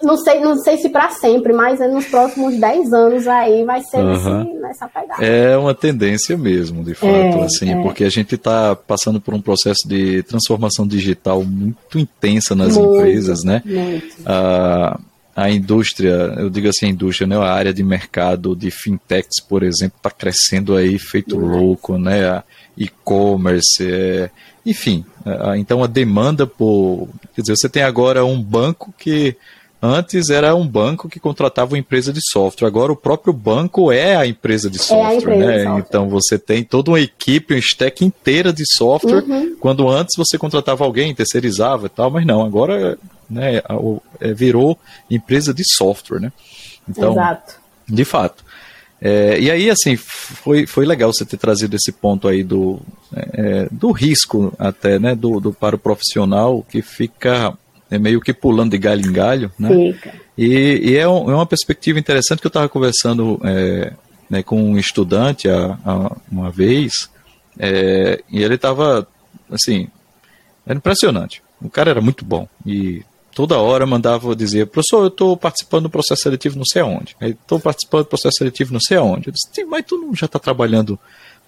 não 0.03 0.17
sei, 0.17 0.41
não 0.41 0.57
sei 0.57 0.77
se 0.79 0.89
para 0.89 1.11
sempre, 1.11 1.53
mas 1.53 1.79
nos 1.79 2.07
próximos 2.07 2.59
10 2.59 2.93
anos 2.93 3.29
aí 3.29 3.65
vai 3.65 3.81
ser 3.81 3.99
uhum. 3.99 4.39
nesse, 4.43 4.55
nessa 4.55 4.89
pegada. 4.89 5.25
É 5.25 5.57
uma 5.57 5.77
tendência 5.77 6.37
mesmo, 6.37 6.83
de 6.83 6.95
fato, 6.95 7.07
é, 7.07 7.45
assim, 7.45 7.71
é. 7.71 7.83
porque 7.83 8.03
a 8.03 8.11
gente 8.11 8.35
está 8.35 8.75
passando 8.75 9.21
por 9.21 9.33
um 9.33 9.41
processo 9.41 9.87
de 9.87 10.25
transformação 10.25 10.89
digital 10.89 11.45
muito 11.45 12.01
intensa 12.01 12.57
nas 12.57 12.77
muito, 12.77 12.97
empresas, 12.97 13.45
né? 13.45 13.63
Muito. 13.65 14.17
Ah, 14.27 14.99
a 15.35 15.51
indústria, 15.51 16.35
eu 16.39 16.49
digo 16.49 16.69
assim, 16.69 16.87
a 16.87 16.91
indústria, 16.91 17.27
né, 17.27 17.37
a 17.37 17.53
área 17.53 17.75
de 17.75 17.83
mercado 17.83 18.55
de 18.55 18.71
fintechs, 18.71 19.41
por 19.41 19.63
exemplo, 19.63 19.97
está 19.97 20.11
crescendo 20.11 20.77
aí 20.77 20.99
feito 20.99 21.37
louco, 21.37 21.99
né, 21.99 22.43
e-commerce, 22.77 23.83
é, 23.83 24.31
enfim, 24.65 25.05
então 25.57 25.83
a 25.83 25.87
demanda 25.87 26.47
por, 26.47 27.09
quer 27.35 27.41
dizer, 27.41 27.57
você 27.57 27.69
tem 27.69 27.83
agora 27.83 28.25
um 28.25 28.41
banco 28.41 28.95
que 28.97 29.37
antes 29.83 30.31
era 30.31 30.55
um 30.55 30.67
banco 30.67 31.09
que 31.09 31.21
contratava 31.21 31.73
uma 31.73 31.79
empresa 31.79 32.13
de 32.13 32.21
software, 32.31 32.67
agora 32.67 32.93
o 32.93 32.97
próprio 32.97 33.33
banco 33.33 33.93
é 33.93 34.17
a 34.17 34.27
empresa 34.27 34.71
de 34.71 34.79
software, 34.79 35.13
é 35.13 35.17
empresa 35.17 35.37
né, 35.39 35.57
de 35.57 35.63
software. 35.65 35.85
então 35.87 36.09
você 36.09 36.39
tem 36.39 36.63
toda 36.65 36.93
uma 36.93 37.01
equipe, 37.01 37.55
um 37.55 37.59
stack 37.59 38.05
inteira 38.05 38.53
de 38.53 38.65
software, 38.67 39.25
uhum. 39.25 39.57
quando 39.61 39.89
antes 39.89 40.15
você 40.17 40.39
contratava 40.39 40.85
alguém, 40.85 41.15
terceirizava 41.15 41.87
e 41.87 41.91
tal, 41.91 42.11
mas 42.11 42.25
não, 42.25 42.43
agora 42.43 42.97
né, 43.29 43.63
é, 44.21 44.33
virou 44.33 44.79
empresa 45.11 45.53
de 45.53 45.63
software, 45.67 46.21
né? 46.21 46.33
Então, 46.89 47.13
Exato. 47.13 47.55
de 47.89 48.05
fato. 48.05 48.45
É, 49.01 49.39
e 49.39 49.51
aí, 49.51 49.71
assim, 49.71 49.97
foi, 49.97 50.67
foi 50.67 50.87
legal 50.87 51.13
você 51.13 51.25
ter 51.27 51.37
trazido 51.37 51.77
esse 51.77 51.93
ponto 51.93 52.27
aí 52.27 52.43
do, 52.43 52.81
é, 53.15 53.69
do 53.71 53.91
risco 53.91 54.53
até, 54.59 54.99
né, 54.99 55.15
do, 55.15 55.41
do, 55.41 55.53
para 55.53 55.77
o 55.77 55.79
profissional 55.79 56.65
que 56.69 56.81
fica 56.81 57.57
é, 57.91 57.99
meio 57.99 58.21
que 58.21 58.33
pulando 58.33 58.71
de 58.71 58.79
galho 58.79 59.07
em 59.07 59.13
galho, 59.13 59.53
né? 59.59 59.69
Fica. 59.69 60.15
E, 60.37 60.81
e 60.83 60.97
é, 60.97 61.07
um, 61.07 61.31
é, 61.31 61.35
uma 61.35 61.47
perspectiva 61.47 61.99
interessante 61.99 62.41
que 62.41 62.47
eu 62.47 62.49
estava 62.49 62.69
conversando 62.69 63.41
é, 63.45 63.93
né, 64.29 64.43
com 64.43 64.63
um 64.63 64.79
estudante 64.79 65.49
a, 65.49 65.79
a 65.85 66.17
uma 66.31 66.51
vez, 66.51 67.11
é, 67.59 68.23
e 68.31 68.43
ele 68.43 68.55
estava, 68.55 69.07
assim, 69.51 69.89
era 70.67 70.77
impressionante. 70.77 71.43
O 71.61 71.71
cara 71.71 71.91
era 71.91 72.01
muito 72.01 72.25
bom 72.25 72.49
e 72.67 73.05
toda 73.35 73.59
hora 73.59 73.85
mandava 73.85 74.35
dizer, 74.35 74.67
professor, 74.67 75.03
eu 75.03 75.09
estou 75.09 75.37
participando 75.37 75.85
do 75.85 75.91
processo 75.91 76.23
seletivo 76.23 76.57
não 76.57 76.65
sei 76.65 76.83
aonde. 76.83 77.17
Estou 77.21 77.59
participando 77.59 78.05
do 78.05 78.09
processo 78.09 78.37
seletivo 78.39 78.73
não 78.73 78.81
sei 78.81 78.97
aonde. 78.97 79.29
Eu 79.29 79.33
disse, 79.33 79.65
mas 79.65 79.85
tu 79.85 79.99
não 79.99 80.15
já 80.15 80.27
está 80.27 80.39
trabalhando 80.39 80.99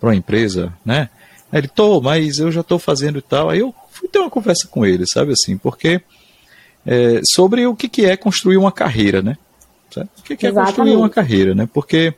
para 0.00 0.10
uma 0.10 0.16
empresa, 0.16 0.72
né? 0.84 1.08
Aí 1.50 1.60
ele, 1.60 1.68
tô, 1.68 2.00
mas 2.00 2.38
eu 2.38 2.50
já 2.50 2.60
estou 2.60 2.78
fazendo 2.78 3.18
e 3.18 3.22
tal. 3.22 3.48
Aí 3.48 3.60
eu 3.60 3.74
fui 3.90 4.08
ter 4.08 4.18
uma 4.18 4.28
conversa 4.28 4.66
com 4.68 4.84
ele, 4.84 5.04
sabe 5.06 5.32
assim, 5.32 5.56
porque 5.56 6.02
é, 6.84 7.20
sobre 7.32 7.66
o 7.66 7.74
que, 7.74 7.88
que 7.88 8.04
é 8.04 8.16
construir 8.16 8.56
uma 8.56 8.72
carreira, 8.72 9.22
né? 9.22 9.36
O 10.18 10.22
que, 10.22 10.36
que 10.36 10.46
é 10.46 10.52
construir 10.52 10.94
uma 10.94 11.08
carreira, 11.08 11.54
né? 11.54 11.68
Porque 11.72 12.12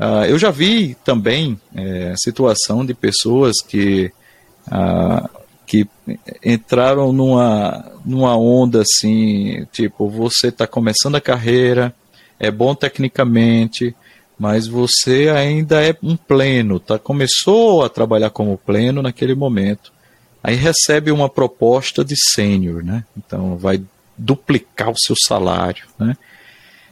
uh, 0.00 0.24
eu 0.26 0.38
já 0.38 0.50
vi 0.50 0.96
também 1.04 1.60
é, 1.74 2.14
situação 2.16 2.84
de 2.84 2.94
pessoas 2.94 3.60
que 3.60 4.10
uh, 4.66 5.41
que 5.72 5.88
entraram 6.44 7.14
numa, 7.14 7.82
numa 8.04 8.36
onda 8.36 8.82
assim, 8.82 9.66
tipo, 9.72 10.06
você 10.06 10.48
está 10.48 10.66
começando 10.66 11.14
a 11.14 11.20
carreira, 11.20 11.94
é 12.38 12.50
bom 12.50 12.74
tecnicamente, 12.74 13.96
mas 14.38 14.66
você 14.66 15.30
ainda 15.34 15.82
é 15.82 15.96
um 16.02 16.14
pleno, 16.14 16.78
tá? 16.78 16.98
Começou 16.98 17.82
a 17.82 17.88
trabalhar 17.88 18.28
como 18.28 18.58
pleno 18.58 19.00
naquele 19.00 19.34
momento. 19.34 19.90
Aí 20.44 20.56
recebe 20.56 21.10
uma 21.10 21.30
proposta 21.30 22.04
de 22.04 22.16
sênior, 22.18 22.84
né? 22.84 23.04
Então 23.16 23.56
vai 23.56 23.80
duplicar 24.18 24.90
o 24.90 24.98
seu 24.98 25.16
salário, 25.16 25.86
né? 25.98 26.18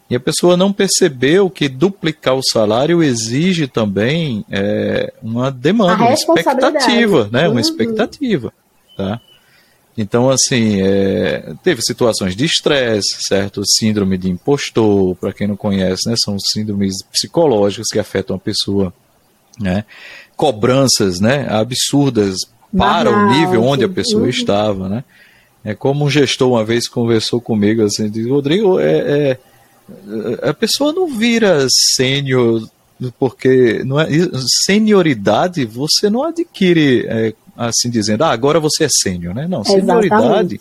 E 0.09 0.17
a 0.17 0.21
pessoa 0.21 0.57
não 0.57 0.73
percebeu 0.73 1.51
que 1.51 1.69
duplicar 1.69 2.35
o 2.35 2.43
salário 2.43 3.03
exige 3.03 3.67
também 3.67 4.43
é, 4.51 5.13
uma 5.23 5.51
demanda, 5.51 6.03
uma 6.03 6.15
expectativa, 6.15 7.29
né? 7.31 7.45
Uhum. 7.45 7.53
Uma 7.53 7.61
expectativa. 7.61 8.51
Tá? 9.01 9.21
Então, 9.97 10.31
assim, 10.31 10.81
é, 10.81 11.55
teve 11.63 11.83
situações 11.83 12.37
de 12.37 12.45
estresse, 12.45 13.17
certo? 13.21 13.63
Síndrome 13.67 14.17
de 14.17 14.31
impostor, 14.31 15.17
para 15.17 15.33
quem 15.33 15.47
não 15.47 15.57
conhece, 15.57 16.09
né? 16.09 16.15
São 16.17 16.39
síndromes 16.39 17.03
psicológicas 17.11 17.89
que 17.91 17.99
afetam 17.99 18.37
a 18.37 18.39
pessoa, 18.39 18.93
né? 19.59 19.85
Cobranças, 20.37 21.19
né? 21.19 21.47
Absurdas 21.51 22.37
para 22.77 23.11
o 23.11 23.31
nível 23.31 23.65
onde 23.65 23.85
a 23.85 23.89
pessoa 23.89 24.23
uhum. 24.23 24.29
estava, 24.29 24.89
né? 24.89 25.05
É 25.65 25.75
como 25.75 26.05
um 26.05 26.11
gestor 26.11 26.51
uma 26.51 26.65
vez 26.65 26.89
conversou 26.89 27.41
comigo, 27.41 27.83
assim, 27.83 28.11
Rodrigo, 28.29 28.79
é, 28.79 28.99
é 29.33 29.39
a 30.43 30.55
pessoa 30.55 30.93
não 30.93 31.09
vira 31.09 31.67
sênior 31.69 32.69
porque 33.19 33.83
não 33.85 33.99
é, 33.99 34.07
senioridade 34.65 35.65
você 35.65 36.11
não 36.11 36.23
adquire 36.23 37.07
é, 37.09 37.35
assim 37.69 37.91
dizendo, 37.91 38.25
ah, 38.25 38.31
agora 38.31 38.59
você 38.59 38.85
é 38.85 38.89
sênior, 38.89 39.35
né? 39.35 39.47
Não, 39.49 39.65
senioridade 39.65 40.61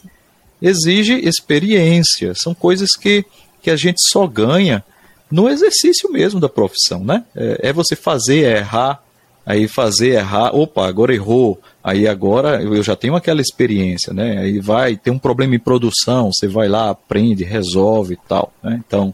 exige 0.62 1.14
experiência, 1.14 2.34
são 2.36 2.54
coisas 2.54 2.90
que, 3.00 3.26
que 3.62 3.70
a 3.70 3.76
gente 3.76 4.00
só 4.10 4.28
ganha 4.28 4.84
no 5.32 5.50
exercício 5.50 6.12
mesmo 6.12 6.40
da 6.40 6.50
profissão, 6.50 7.04
né? 7.04 7.24
É, 7.36 7.70
é 7.70 7.74
você 7.74 7.96
fazer, 7.96 8.44
é 8.44 8.58
errar, 8.58 9.02
aí 9.46 9.68
fazer, 9.68 10.16
errar, 10.16 10.56
opa, 10.56 10.88
agora 10.88 11.14
errou, 11.14 11.60
aí 11.84 12.08
agora 12.08 12.62
eu 12.62 12.84
já 12.84 12.96
tenho 12.96 13.16
aquela 13.16 13.42
experiência, 13.42 14.14
né? 14.14 14.40
Aí 14.40 14.60
vai, 14.60 14.96
tem 14.98 15.14
um 15.14 15.20
problema 15.20 15.56
em 15.56 15.60
produção, 15.60 16.32
você 16.34 16.48
vai 16.48 16.68
lá, 16.68 16.90
aprende, 16.90 17.44
resolve 17.44 18.16
e 18.16 18.28
tal, 18.28 18.52
né? 18.62 18.82
Então, 18.86 19.14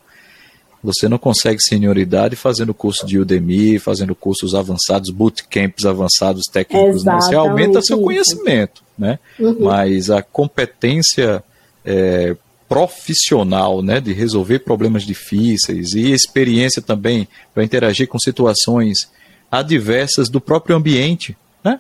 você 0.86 1.10
não 1.10 1.18
consegue 1.18 1.62
senioridade 1.62 2.36
fazendo 2.36 2.74
curso 2.74 3.06
de 3.06 3.18
Udemy, 3.18 3.80
fazendo 3.80 4.14
cursos 4.14 4.54
avançados, 4.54 5.10
bootcamps 5.10 5.86
avançados 5.86 6.44
técnicos. 6.52 7.04
Né? 7.04 7.16
Você 7.16 7.36
aumenta 7.36 7.82
seu 7.82 8.00
conhecimento, 8.00 8.84
né? 8.98 9.20
Uhum. 9.40 9.58
Mas 9.62 10.10
a 10.10 10.22
competência 10.22 11.44
é, 11.84 12.36
profissional, 12.70 13.82
né, 13.82 14.00
de 14.00 14.14
resolver 14.14 14.60
problemas 14.60 15.04
difíceis 15.04 15.94
e 15.94 16.12
experiência 16.12 16.82
também 16.82 17.28
para 17.54 17.64
interagir 17.64 18.08
com 18.08 18.20
situações 18.20 19.10
adversas 19.52 20.30
do 20.30 20.40
próprio 20.40 20.76
ambiente, 20.76 21.36
né? 21.64 21.80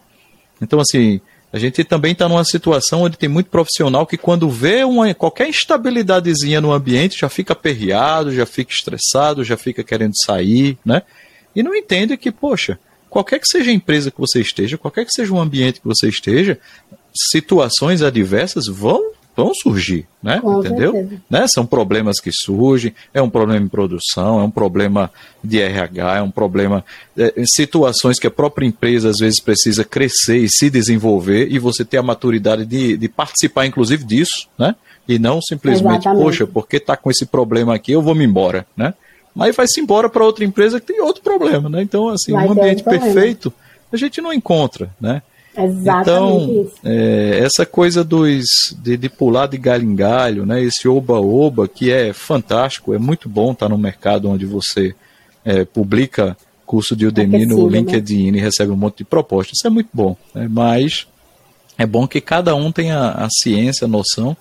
Então, 0.61 0.79
assim, 0.79 1.21
a 1.55 1.57
gente 1.57 1.85
também 1.85 2.11
está 2.11 2.27
numa 2.27 2.43
situação 2.43 3.03
onde 3.03 3.17
tem 3.17 3.29
muito 3.29 3.49
profissional 3.49 4.05
que 4.05 4.17
quando 4.17 4.49
vê 4.49 4.83
uma, 4.83 5.13
qualquer 5.13 5.47
instabilidadezinha 5.47 6.59
no 6.59 6.73
ambiente 6.73 7.17
já 7.17 7.29
fica 7.29 7.53
aperreado, 7.53 8.35
já 8.35 8.45
fica 8.45 8.73
estressado, 8.73 9.41
já 9.41 9.55
fica 9.55 9.81
querendo 9.81 10.11
sair, 10.21 10.77
né? 10.85 11.03
E 11.55 11.63
não 11.63 11.73
entende 11.73 12.17
que, 12.17 12.29
poxa, 12.29 12.77
qualquer 13.09 13.39
que 13.39 13.47
seja 13.47 13.71
a 13.71 13.73
empresa 13.73 14.11
que 14.11 14.19
você 14.19 14.41
esteja, 14.41 14.77
qualquer 14.77 15.05
que 15.05 15.13
seja 15.13 15.33
o 15.33 15.39
ambiente 15.39 15.79
que 15.79 15.87
você 15.87 16.09
esteja, 16.09 16.59
situações 17.31 18.01
adversas 18.01 18.67
vão 18.67 19.13
vão 19.35 19.53
surgir, 19.53 20.07
né? 20.21 20.39
Com 20.39 20.59
Entendeu? 20.59 21.09
Né? 21.29 21.45
São 21.47 21.65
problemas 21.65 22.19
que 22.19 22.31
surgem, 22.31 22.93
é 23.13 23.21
um 23.21 23.29
problema 23.29 23.65
em 23.65 23.67
produção, 23.67 24.39
é 24.39 24.43
um 24.43 24.49
problema 24.49 25.11
de 25.43 25.59
RH, 25.59 26.17
é 26.17 26.21
um 26.21 26.31
problema 26.31 26.83
é, 27.17 27.33
em 27.37 27.45
situações 27.45 28.17
que 28.17 28.27
a 28.27 28.31
própria 28.31 28.65
empresa 28.65 29.09
às 29.09 29.17
vezes 29.19 29.39
precisa 29.39 29.83
crescer 29.83 30.37
e 30.37 30.49
se 30.49 30.69
desenvolver 30.69 31.47
e 31.51 31.59
você 31.59 31.83
ter 31.83 31.97
a 31.97 32.03
maturidade 32.03 32.65
de, 32.65 32.97
de 32.97 33.09
participar, 33.09 33.65
inclusive, 33.65 34.03
disso, 34.03 34.47
né? 34.57 34.75
E 35.07 35.19
não 35.19 35.39
simplesmente, 35.41 36.01
Exatamente. 36.01 36.23
poxa, 36.23 36.47
porque 36.47 36.77
está 36.77 36.97
com 36.97 37.11
esse 37.11 37.25
problema 37.25 37.75
aqui, 37.75 37.91
eu 37.91 38.01
vou 38.01 38.15
me 38.15 38.25
embora, 38.25 38.65
né? 38.75 38.93
Mas 39.35 39.55
vai-se 39.55 39.81
embora 39.81 40.09
para 40.09 40.23
outra 40.23 40.45
empresa 40.45 40.79
que 40.79 40.87
tem 40.87 41.01
outro 41.01 41.21
problema, 41.21 41.69
né? 41.69 41.81
Então, 41.81 42.07
assim, 42.09 42.31
vai 42.31 42.47
um 42.47 42.51
ambiente 42.51 42.83
perfeito 42.83 43.53
a 43.95 43.97
gente 43.97 44.21
não 44.21 44.31
encontra, 44.31 44.89
né? 44.99 45.21
Exatamente 45.57 46.43
então, 46.43 46.63
isso. 46.63 46.75
É, 46.83 47.39
essa 47.39 47.65
coisa 47.65 48.03
dos, 48.03 48.75
de, 48.81 48.97
de, 48.97 49.09
pular 49.09 49.47
de 49.47 49.57
galho 49.57 49.83
em 49.83 49.95
galho, 49.95 50.45
né, 50.45 50.61
esse 50.61 50.87
oba-oba, 50.87 51.67
que 51.67 51.91
é 51.91 52.13
fantástico, 52.13 52.93
é 52.93 52.97
muito 52.97 53.29
bom 53.29 53.51
estar 53.51 53.69
no 53.69 53.77
mercado 53.77 54.29
onde 54.29 54.45
você 54.45 54.93
é, 55.43 55.63
publica 55.63 56.37
curso 56.65 56.95
de 56.95 57.05
Udemy 57.05 57.43
é 57.43 57.45
no 57.45 57.69
né? 57.69 57.77
LinkedIn 57.77 58.31
né? 58.31 58.39
e 58.39 58.41
recebe 58.41 58.71
um 58.71 58.75
monte 58.75 58.97
de 58.99 59.03
propostas. 59.05 59.57
Isso 59.57 59.67
é 59.67 59.69
muito 59.69 59.89
bom, 59.93 60.17
né, 60.33 60.47
mas 60.49 61.07
é 61.77 61.85
bom 61.85 62.07
que 62.07 62.19
cada 62.19 62.55
um 62.55 62.71
tenha 62.71 63.09
a 63.11 63.27
ciência, 63.29 63.85
a 63.85 63.87
noção 63.87 64.35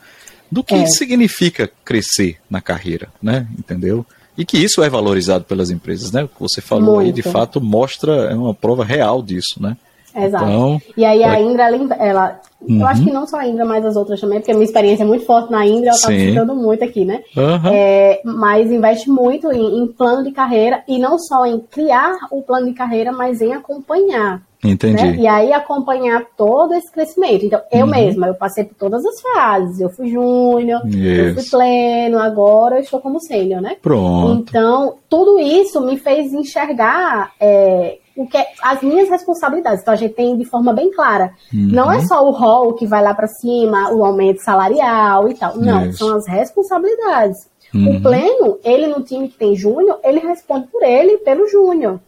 do 0.51 0.63
que 0.63 0.75
é. 0.75 0.87
significa 0.87 1.71
crescer 1.85 2.39
na 2.49 2.61
carreira, 2.61 3.09
né, 3.23 3.47
entendeu? 3.59 4.05
E 4.37 4.45
que 4.45 4.59
isso 4.59 4.83
é 4.83 4.91
valorizado 4.91 5.45
pelas 5.45 5.71
empresas, 5.71 6.11
né? 6.11 6.25
O 6.25 6.29
que 6.29 6.41
você 6.41 6.61
falou 6.61 6.97
muito. 6.97 7.07
aí, 7.07 7.13
de 7.13 7.23
fato, 7.23 7.61
mostra, 7.61 8.13
é 8.33 8.35
uma 8.35 8.53
prova 8.53 8.85
real 8.85 9.23
disso, 9.23 9.63
né? 9.63 9.77
Exato. 10.15 10.45
Então, 10.45 10.81
e 10.97 11.05
aí 11.05 11.25
a 11.25 11.41
Indra, 11.41 11.65
ela, 11.99 12.41
uhum. 12.61 12.81
eu 12.81 12.87
acho 12.87 13.03
que 13.03 13.13
não 13.13 13.27
só 13.27 13.39
a 13.39 13.47
Indra, 13.47 13.65
mas 13.65 13.85
as 13.85 13.97
outras 13.97 14.21
também, 14.21 14.39
porque 14.39 14.53
a 14.53 14.55
minha 14.55 14.65
experiência 14.65 15.03
é 15.03 15.07
muito 15.07 15.27
forte 15.27 15.51
na 15.51 15.67
Indra, 15.67 15.89
ela 15.89 15.97
está 15.97 16.09
citando 16.09 16.55
muito 16.55 16.85
aqui, 16.85 17.05
né? 17.05 17.23
Uhum. 17.37 17.73
É, 17.73 18.21
mas 18.25 18.71
investe 18.71 19.11
muito 19.11 19.53
em, 19.53 19.79
em, 19.81 19.87
plano 19.89 20.23
de 20.23 20.31
carreira 20.31 20.83
e 20.87 20.99
não 20.99 21.19
só 21.19 21.45
em 21.45 21.59
criar 21.59 22.17
o 22.31 22.43
plano 22.43 22.67
de 22.67 22.75
carreira, 22.75 23.11
mas 23.13 23.41
em 23.41 23.53
acompanhar. 23.53 24.43
Entendi. 24.63 25.03
Né? 25.03 25.17
E 25.17 25.27
aí 25.27 25.53
acompanhar 25.53 26.25
todo 26.37 26.73
esse 26.73 26.91
crescimento. 26.91 27.45
Então, 27.45 27.61
eu 27.71 27.85
uhum. 27.85 27.91
mesma, 27.91 28.29
eu 28.29 28.35
passei 28.35 28.65
por 28.65 28.75
todas 28.77 29.05
as 29.05 29.21
fases. 29.21 29.79
Eu 29.79 29.91
fui 29.91 30.09
júnior, 30.09 30.81
eu 30.87 31.35
fui 31.35 31.43
pleno, 31.51 32.19
agora 32.19 32.77
eu 32.77 32.81
estou 32.81 33.01
como 33.01 33.21
sênior, 33.21 33.61
né? 33.61 33.77
Pronto. 33.83 34.49
Então, 34.49 34.95
tudo 35.09 35.39
isso 35.39 35.81
me 35.83 35.99
fez 35.99 36.33
enxergar 36.33 37.33
é, 37.39 37.99
o 38.17 38.27
que 38.27 38.37
é, 38.37 38.47
as 38.63 38.83
minhas 38.83 39.09
responsabilidades. 39.09 39.83
Então 39.83 39.95
a 39.95 39.97
gente 39.97 40.15
tem 40.15 40.37
de 40.37 40.45
forma 40.45 40.73
bem 40.73 40.91
clara. 40.91 41.35
Uhum. 41.53 41.69
Não 41.73 41.91
é 41.91 42.01
só 42.01 42.27
o 42.27 42.31
rol 42.31 42.75
que 42.75 42.87
vai 42.87 43.03
lá 43.03 43.13
para 43.15 43.27
cima, 43.27 43.93
o 43.93 44.05
aumento 44.05 44.43
salarial 44.43 45.29
e 45.29 45.35
tal. 45.35 45.57
Não, 45.57 45.87
Isso. 45.87 45.99
são 45.99 46.17
as 46.17 46.27
responsabilidades. 46.29 47.39
Uhum. 47.75 47.97
O 47.97 48.03
pleno, 48.03 48.59
ele 48.65 48.87
no 48.87 49.03
time 49.03 49.29
que 49.29 49.37
tem 49.37 49.57
júnior, 49.57 49.99
ele 50.05 50.21
responde 50.21 50.69
por 50.69 50.83
ele 50.83 51.15
e 51.15 51.19
pelo 51.19 51.49
júnior. 51.49 52.01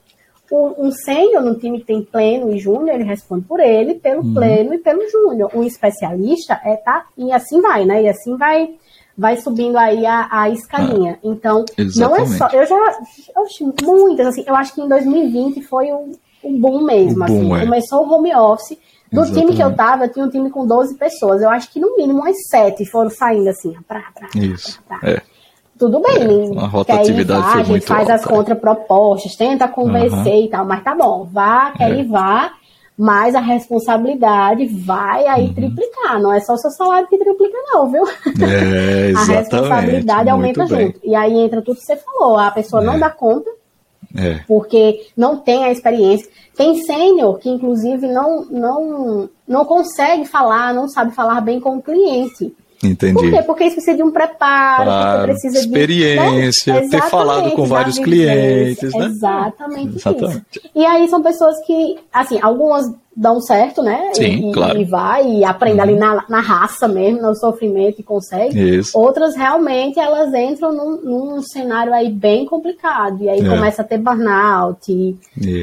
Um 0.53 0.93
sênior 0.93 1.43
no 1.43 1.59
time 1.59 1.81
que 1.81 1.87
tem 1.87 2.03
pleno 2.03 2.55
e 2.55 2.59
júnior, 2.61 2.95
ele 2.95 3.03
responde 3.03 3.45
por 3.47 3.59
ele, 3.59 3.95
pelo 3.95 4.23
uhum. 4.23 4.33
pleno 4.33 4.75
e 4.75 4.79
pelo 4.79 5.09
júnior. 5.11 5.51
Um 5.53 5.65
especialista 5.65 6.61
é 6.65 6.77
tá 6.77 7.07
e 7.19 7.33
assim 7.33 7.61
vai, 7.61 7.85
né? 7.85 8.05
E 8.05 8.09
assim 8.09 8.37
vai 8.37 8.77
vai 9.17 9.37
subindo 9.37 9.77
aí 9.77 10.05
a, 10.05 10.29
a 10.31 10.51
escalinha. 10.51 11.15
Ah, 11.15 11.19
então, 11.25 11.65
exatamente. 11.77 11.99
não 11.99 12.17
é 12.17 12.27
só. 12.37 12.49
Eu 12.49 12.67
já. 12.67 12.99
Oxe, 13.37 13.65
muitas, 13.83 14.27
assim, 14.27 14.45
eu 14.47 14.55
acho 14.55 14.75
que 14.75 14.81
em 14.81 14.89
2020 14.89 15.63
foi 15.63 15.93
um, 15.93 16.13
um 16.45 16.61
boom 16.61 16.85
mesmo. 16.85 17.25
O 17.25 17.27
boom, 17.27 17.55
assim, 17.55 17.55
é. 17.55 17.61
Começou 17.65 18.07
o 18.07 18.13
home 18.13 18.35
office. 18.35 18.79
Do 19.13 19.21
Exatamente. 19.21 19.47
time 19.47 19.57
que 19.57 19.63
eu 19.63 19.75
tava, 19.75 20.09
tinha 20.09 20.25
um 20.25 20.29
time 20.29 20.51
com 20.51 20.67
12 20.67 20.97
pessoas. 20.97 21.41
Eu 21.41 21.49
acho 21.49 21.73
que 21.73 21.79
no 21.79 21.97
mínimo 21.97 22.21
umas 22.21 22.37
7 22.51 22.85
foram 22.87 23.09
saindo 23.09 23.49
assim. 23.49 23.73
Pra, 23.87 24.03
pra, 24.13 24.29
Isso. 24.35 24.83
Pra, 24.87 24.99
pra. 24.99 25.11
É. 25.11 25.23
Tudo 25.79 26.01
bem, 26.01 26.57
é, 26.57 26.59
a 26.59 26.67
rotatividade 26.67 27.43
vá, 27.43 27.53
foi 27.53 27.61
a 27.61 27.65
gente 27.65 27.87
faz 27.87 28.01
alta. 28.09 28.15
as 28.15 28.25
contrapropostas, 28.25 29.37
tenta 29.37 29.69
convencer 29.69 30.33
uhum. 30.33 30.45
e 30.45 30.49
tal, 30.49 30.65
mas 30.65 30.83
tá 30.83 30.95
bom, 30.95 31.29
vá, 31.31 31.71
quer 31.73 31.91
é. 31.91 32.01
ir, 32.01 32.09
vá 32.09 32.55
mas 32.97 33.35
a 33.35 33.41
responsabilidade 33.41 34.67
vai 34.67 35.27
aí 35.27 35.49
uhum. 35.49 35.55
triplicar. 35.55 36.21
Não 36.21 36.33
é 36.33 36.41
só 36.41 36.55
o 36.55 36.59
seu 36.59 36.71
salário 36.71 37.09
que 37.09 37.19
triplica, 37.19 37.57
não, 37.73 37.91
viu? 37.91 38.05
É, 38.43 39.13
a 39.17 39.25
responsabilidade 39.25 40.31
aumenta 40.31 40.67
junto. 40.67 40.99
E 41.05 41.15
aí 41.15 41.35
entra 41.39 41.61
tudo 41.61 41.77
que 41.77 41.85
você 41.85 41.97
falou. 41.97 42.39
A 42.39 42.51
pessoa 42.51 42.83
é. 42.83 42.87
não 42.87 42.99
dá 42.99 43.11
conta, 43.11 43.51
é. 44.17 44.41
porque 44.49 45.09
não 45.17 45.37
tem 45.37 45.65
a 45.65 45.71
experiência. 45.71 46.31
Tem 46.57 46.83
sênior 46.85 47.39
que, 47.39 47.51
inclusive, 47.51 48.07
não, 48.07 48.47
não, 48.47 49.29
não 49.47 49.65
consegue 49.67 50.25
falar, 50.25 50.73
não 50.73 50.89
sabe 50.89 51.15
falar 51.15 51.43
bem 51.43 51.61
com 51.61 51.77
o 51.77 51.83
cliente. 51.83 52.55
Entendi. 52.83 53.15
Por 53.15 53.31
quê? 53.31 53.43
Porque 53.43 53.65
isso 53.65 53.77
precisa 53.77 53.97
de 53.97 54.03
um 54.03 54.11
preparo, 54.11 54.85
claro, 54.85 55.23
precisa 55.25 55.59
experiência, 55.59 56.75
de, 56.75 56.81
né? 56.83 56.89
ter 56.89 57.03
falado 57.05 57.51
com 57.53 57.65
vários 57.65 57.99
clientes, 57.99 58.93
né? 58.95 59.07
Exatamente, 59.07 59.97
Exatamente, 59.97 60.59
isso. 60.59 60.71
E 60.75 60.85
aí 60.85 61.09
são 61.09 61.23
pessoas 61.23 61.57
que, 61.67 61.99
assim, 62.13 62.39
algumas 62.43 62.87
dão 63.17 63.41
certo, 63.41 63.83
né? 63.83 64.11
Sim, 64.13 64.51
e, 64.51 64.53
claro. 64.53 64.79
E 64.79 64.85
vai 64.85 65.27
e 65.27 65.45
aprende 65.45 65.77
uhum. 65.77 65.83
ali 65.83 65.95
na, 65.97 66.25
na 66.29 66.41
raça 66.41 66.87
mesmo, 66.87 67.23
no 67.23 67.35
sofrimento 67.35 67.99
e 67.99 68.03
consegue. 68.03 68.77
Isso. 68.79 68.99
Outras 68.99 69.35
realmente 69.35 69.99
elas 69.99 70.35
entram 70.35 70.71
num, 70.73 71.01
num 71.03 71.43
cenário 71.43 71.95
aí 71.95 72.11
bem 72.11 72.45
complicado 72.45 73.23
e 73.23 73.29
aí 73.31 73.41
é. 73.41 73.49
começa 73.49 73.81
a 73.81 73.85
ter 73.85 73.97
burnout, 73.97 74.93
e, 74.93 75.17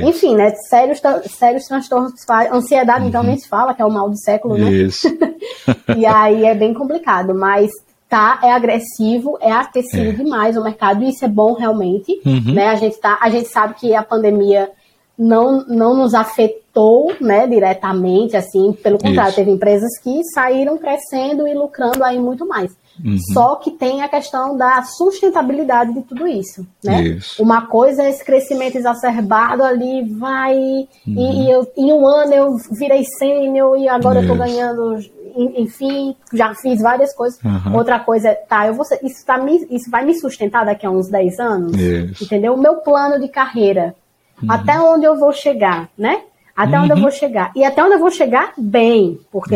enfim, 0.04 0.36
né? 0.36 0.52
Sérios, 0.68 1.00
sérios 1.28 1.66
transtornos 1.66 2.14
ansiedade 2.52 3.02
uhum. 3.02 3.10
então 3.10 3.24
nem 3.24 3.38
se 3.38 3.48
fala 3.48 3.74
que 3.74 3.82
é 3.82 3.86
o 3.86 3.92
mal 3.92 4.10
do 4.10 4.18
século, 4.18 4.58
né? 4.58 4.72
Isso. 4.72 5.08
e 5.96 6.06
aí 6.08 6.46
é 6.46 6.56
bem 6.56 6.74
complicado, 6.74 7.36
mas 7.36 7.70
tá 8.10 8.40
é 8.44 8.52
agressivo, 8.52 9.38
é 9.40 9.52
aquecido 9.52 10.10
é. 10.10 10.12
demais 10.12 10.58
o 10.58 10.64
mercado 10.64 11.04
e 11.04 11.10
isso 11.10 11.24
é 11.24 11.28
bom 11.28 11.54
realmente, 11.54 12.20
uhum. 12.26 12.54
né? 12.54 12.70
A 12.70 12.76
gente 12.76 13.00
tá, 13.00 13.20
a 13.22 13.30
gente 13.30 13.48
sabe 13.50 13.76
que 13.76 13.94
a 13.94 14.02
pandemia 14.02 14.70
não, 15.18 15.66
não 15.68 15.96
nos 15.96 16.14
afetou 16.14 17.14
né, 17.22 17.46
diretamente, 17.48 18.36
assim, 18.36 18.74
pelo 18.74 18.98
contrário, 18.98 19.30
Isso. 19.30 19.36
teve 19.36 19.52
empresas 19.52 20.00
que 20.02 20.24
saíram 20.34 20.78
crescendo 20.78 21.48
e 21.48 21.54
lucrando 21.54 22.04
aí 22.04 22.20
muito 22.20 22.48
mais. 22.48 22.76
Uhum. 23.04 23.18
Só 23.34 23.56
que 23.56 23.72
tem 23.72 24.02
a 24.02 24.08
questão 24.08 24.56
da 24.56 24.84
sustentabilidade 24.84 25.94
de 25.94 26.02
tudo 26.04 26.28
isso, 26.28 26.66
né? 26.84 27.02
Isso. 27.02 27.42
Uma 27.42 27.66
coisa 27.66 28.04
é 28.04 28.10
esse 28.10 28.24
crescimento 28.24 28.78
exacerbado 28.78 29.64
ali, 29.64 30.04
vai, 30.14 30.56
uhum. 30.56 30.88
e, 31.08 31.46
e 31.46 31.52
eu, 31.52 31.68
em 31.76 31.92
um 31.92 32.06
ano 32.06 32.34
eu 32.34 32.56
virei 32.72 33.04
sênior 33.18 33.78
e 33.78 33.88
agora 33.88 34.22
isso. 34.22 34.32
eu 34.32 34.38
tô 34.38 34.44
ganhando, 34.44 35.00
enfim, 35.36 36.16
já 36.34 36.54
fiz 36.54 36.82
várias 36.82 37.16
coisas. 37.16 37.40
Uhum. 37.44 37.76
Outra 37.76 38.00
coisa 38.00 38.30
é, 38.30 38.36
tá, 38.36 38.68
eu 38.68 38.76
vou, 38.76 38.86
isso, 39.02 39.26
tá, 39.26 39.44
isso 39.72 39.90
vai 39.90 40.06
me 40.06 40.14
sustentar 40.14 40.64
daqui 40.64 40.86
a 40.86 40.92
uns 40.92 41.10
10 41.10 41.40
anos, 41.40 41.76
isso. 41.76 42.24
entendeu? 42.24 42.54
O 42.54 42.60
meu 42.60 42.76
plano 42.78 43.20
de 43.20 43.28
carreira, 43.28 43.96
Uhum. 44.42 44.52
Até 44.52 44.80
onde 44.80 45.06
eu 45.06 45.18
vou 45.18 45.32
chegar, 45.32 45.90
né? 45.98 46.22
Até 46.56 46.78
uhum. 46.78 46.84
onde 46.84 46.92
eu 46.94 46.98
vou 46.98 47.12
chegar. 47.12 47.52
E 47.56 47.64
até 47.66 47.84
onde 47.84 47.96
eu 47.96 48.00
vou 48.00 48.12
chegar 48.12 48.54
bem. 48.58 49.20
Porque 49.32 49.56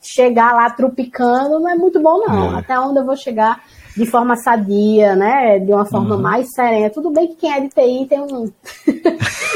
chegar 0.00 0.54
lá 0.54 0.70
trupicando 0.70 1.58
não 1.58 1.68
é 1.68 1.74
muito 1.74 2.00
bom, 2.00 2.18
não. 2.26 2.54
É. 2.54 2.58
Até 2.60 2.78
onde 2.78 3.00
eu 3.00 3.04
vou 3.04 3.16
chegar 3.16 3.60
de 3.96 4.06
forma 4.06 4.36
sadia, 4.36 5.14
né? 5.14 5.58
De 5.58 5.72
uma 5.72 5.84
forma 5.84 6.14
uhum. 6.14 6.22
mais 6.22 6.46
serena. 6.54 6.90
Tudo 6.90 7.10
bem 7.10 7.28
que 7.28 7.36
quem 7.36 7.52
é 7.52 7.60
de 7.60 7.68
TI 7.68 8.06
tem 8.08 8.20
um. 8.20 8.26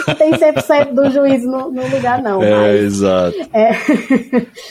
não 0.09 0.15
tem 0.19 0.33
100% 0.33 0.93
do 0.93 1.11
juízo 1.11 1.47
no, 1.49 1.71
no, 1.71 1.89
lugar, 1.89 2.23
não. 2.23 2.43
É, 2.43 2.51
mas, 2.51 2.81
exato. 2.83 3.37
É... 3.53 3.71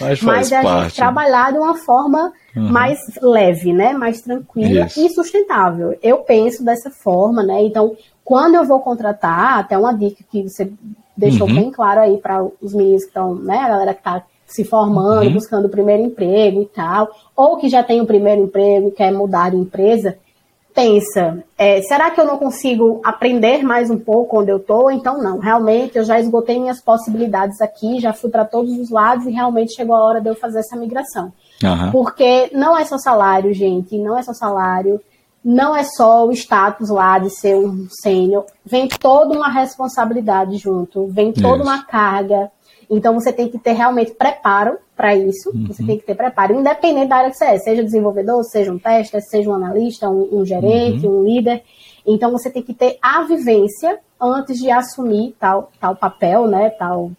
Mas, 0.02 0.22
mas 0.22 0.54
a 0.54 0.62
parte. 0.62 0.84
gente 0.84 0.96
trabalhar 0.98 1.52
de 1.52 1.58
uma 1.58 1.76
forma 1.76 2.32
uhum. 2.56 2.72
mais 2.72 3.00
leve, 3.22 3.74
né? 3.74 3.94
Mais 3.94 4.22
tranquila 4.22 4.86
Isso. 4.86 5.00
e 5.00 5.10
sustentável. 5.10 5.98
Eu 6.02 6.18
penso 6.20 6.64
dessa 6.64 6.92
forma, 6.92 7.42
né? 7.42 7.64
Então, 7.64 7.96
quando 8.26 8.56
eu 8.56 8.66
vou 8.66 8.80
contratar, 8.80 9.60
até 9.60 9.78
uma 9.78 9.94
dica 9.94 10.24
que 10.32 10.50
você 10.50 10.70
deixou 11.16 11.48
uhum. 11.48 11.56
bem 11.56 11.72
claro 11.72 12.02
aí 12.02 12.18
para 12.18 12.44
os 12.60 12.74
meninos 12.74 13.04
que 13.04 13.10
estão, 13.10 13.36
né, 13.36 13.60
a 13.60 13.70
galera 13.70 13.94
que 13.94 14.00
está 14.00 14.24
se 14.48 14.64
formando, 14.64 15.28
uhum. 15.28 15.34
buscando 15.34 15.66
o 15.66 15.70
primeiro 15.70 16.04
emprego 16.04 16.62
e 16.62 16.66
tal, 16.66 17.08
ou 17.36 17.58
que 17.58 17.70
já 17.70 17.84
tem 17.84 18.02
o 18.02 18.06
primeiro 18.06 18.44
emprego 18.44 18.88
e 18.88 18.92
quer 18.92 19.12
mudar 19.12 19.52
de 19.52 19.58
empresa, 19.58 20.18
pensa, 20.74 21.44
é, 21.58 21.82
será 21.84 22.12
que 22.12 22.20
eu 22.20 22.26
não 22.26 22.38
consigo 22.38 23.00
aprender 23.04 23.64
mais 23.64 23.90
um 23.90 23.98
pouco 23.98 24.42
onde 24.42 24.52
eu 24.52 24.58
estou? 24.58 24.92
Então, 24.92 25.22
não, 25.22 25.38
realmente 25.38 25.98
eu 25.98 26.04
já 26.04 26.20
esgotei 26.20 26.60
minhas 26.60 26.82
possibilidades 26.82 27.62
aqui, 27.62 28.00
já 28.00 28.12
fui 28.12 28.30
para 28.30 28.44
todos 28.44 28.78
os 28.78 28.90
lados 28.90 29.26
e 29.26 29.32
realmente 29.32 29.76
chegou 29.76 29.96
a 29.96 30.04
hora 30.04 30.20
de 30.20 30.28
eu 30.28 30.36
fazer 30.36 30.60
essa 30.60 30.76
migração. 30.76 31.32
Uhum. 31.64 31.92
Porque 31.92 32.50
não 32.54 32.78
é 32.78 32.84
só 32.84 32.98
salário, 32.98 33.54
gente, 33.54 33.98
não 33.98 34.18
é 34.18 34.24
só 34.24 34.34
salário 34.34 35.00
não 35.46 35.76
é 35.76 35.84
só 35.84 36.26
o 36.26 36.32
status 36.32 36.90
lá 36.90 37.20
de 37.20 37.30
ser 37.30 37.56
um 37.56 37.88
sênior, 38.02 38.46
vem 38.66 38.88
toda 38.88 39.38
uma 39.38 39.48
responsabilidade 39.48 40.58
junto, 40.58 41.06
vem 41.06 41.32
toda 41.32 41.58
isso. 41.58 41.64
uma 41.64 41.84
carga. 41.84 42.52
Então 42.90 43.14
você 43.14 43.32
tem 43.32 43.48
que 43.48 43.60
ter 43.60 43.74
realmente 43.74 44.12
preparo 44.16 44.80
para 44.96 45.16
isso, 45.16 45.52
uhum. 45.52 45.68
você 45.68 45.84
tem 45.86 46.00
que 46.00 46.06
ter 46.06 46.16
preparo, 46.16 46.60
independente 46.60 47.10
da 47.10 47.18
área 47.18 47.30
que 47.30 47.38
você 47.38 47.46
é, 47.46 47.58
seja 47.60 47.84
desenvolvedor, 47.84 48.44
seja 48.44 48.72
um 48.72 48.80
tester, 48.80 49.22
seja 49.22 49.50
um 49.50 49.54
analista, 49.54 50.10
um, 50.10 50.40
um 50.40 50.46
gerente, 50.46 51.06
uhum. 51.06 51.20
um 51.20 51.24
líder. 51.24 51.62
Então 52.08 52.32
você 52.32 52.50
tem 52.50 52.64
que 52.64 52.74
ter 52.74 52.98
a 53.00 53.22
vivência 53.22 54.00
antes 54.20 54.58
de 54.58 54.72
assumir 54.72 55.36
tal, 55.40 55.72
tal 55.80 55.96
papel, 55.96 56.48
né, 56.48 56.72
tal, 56.72 57.12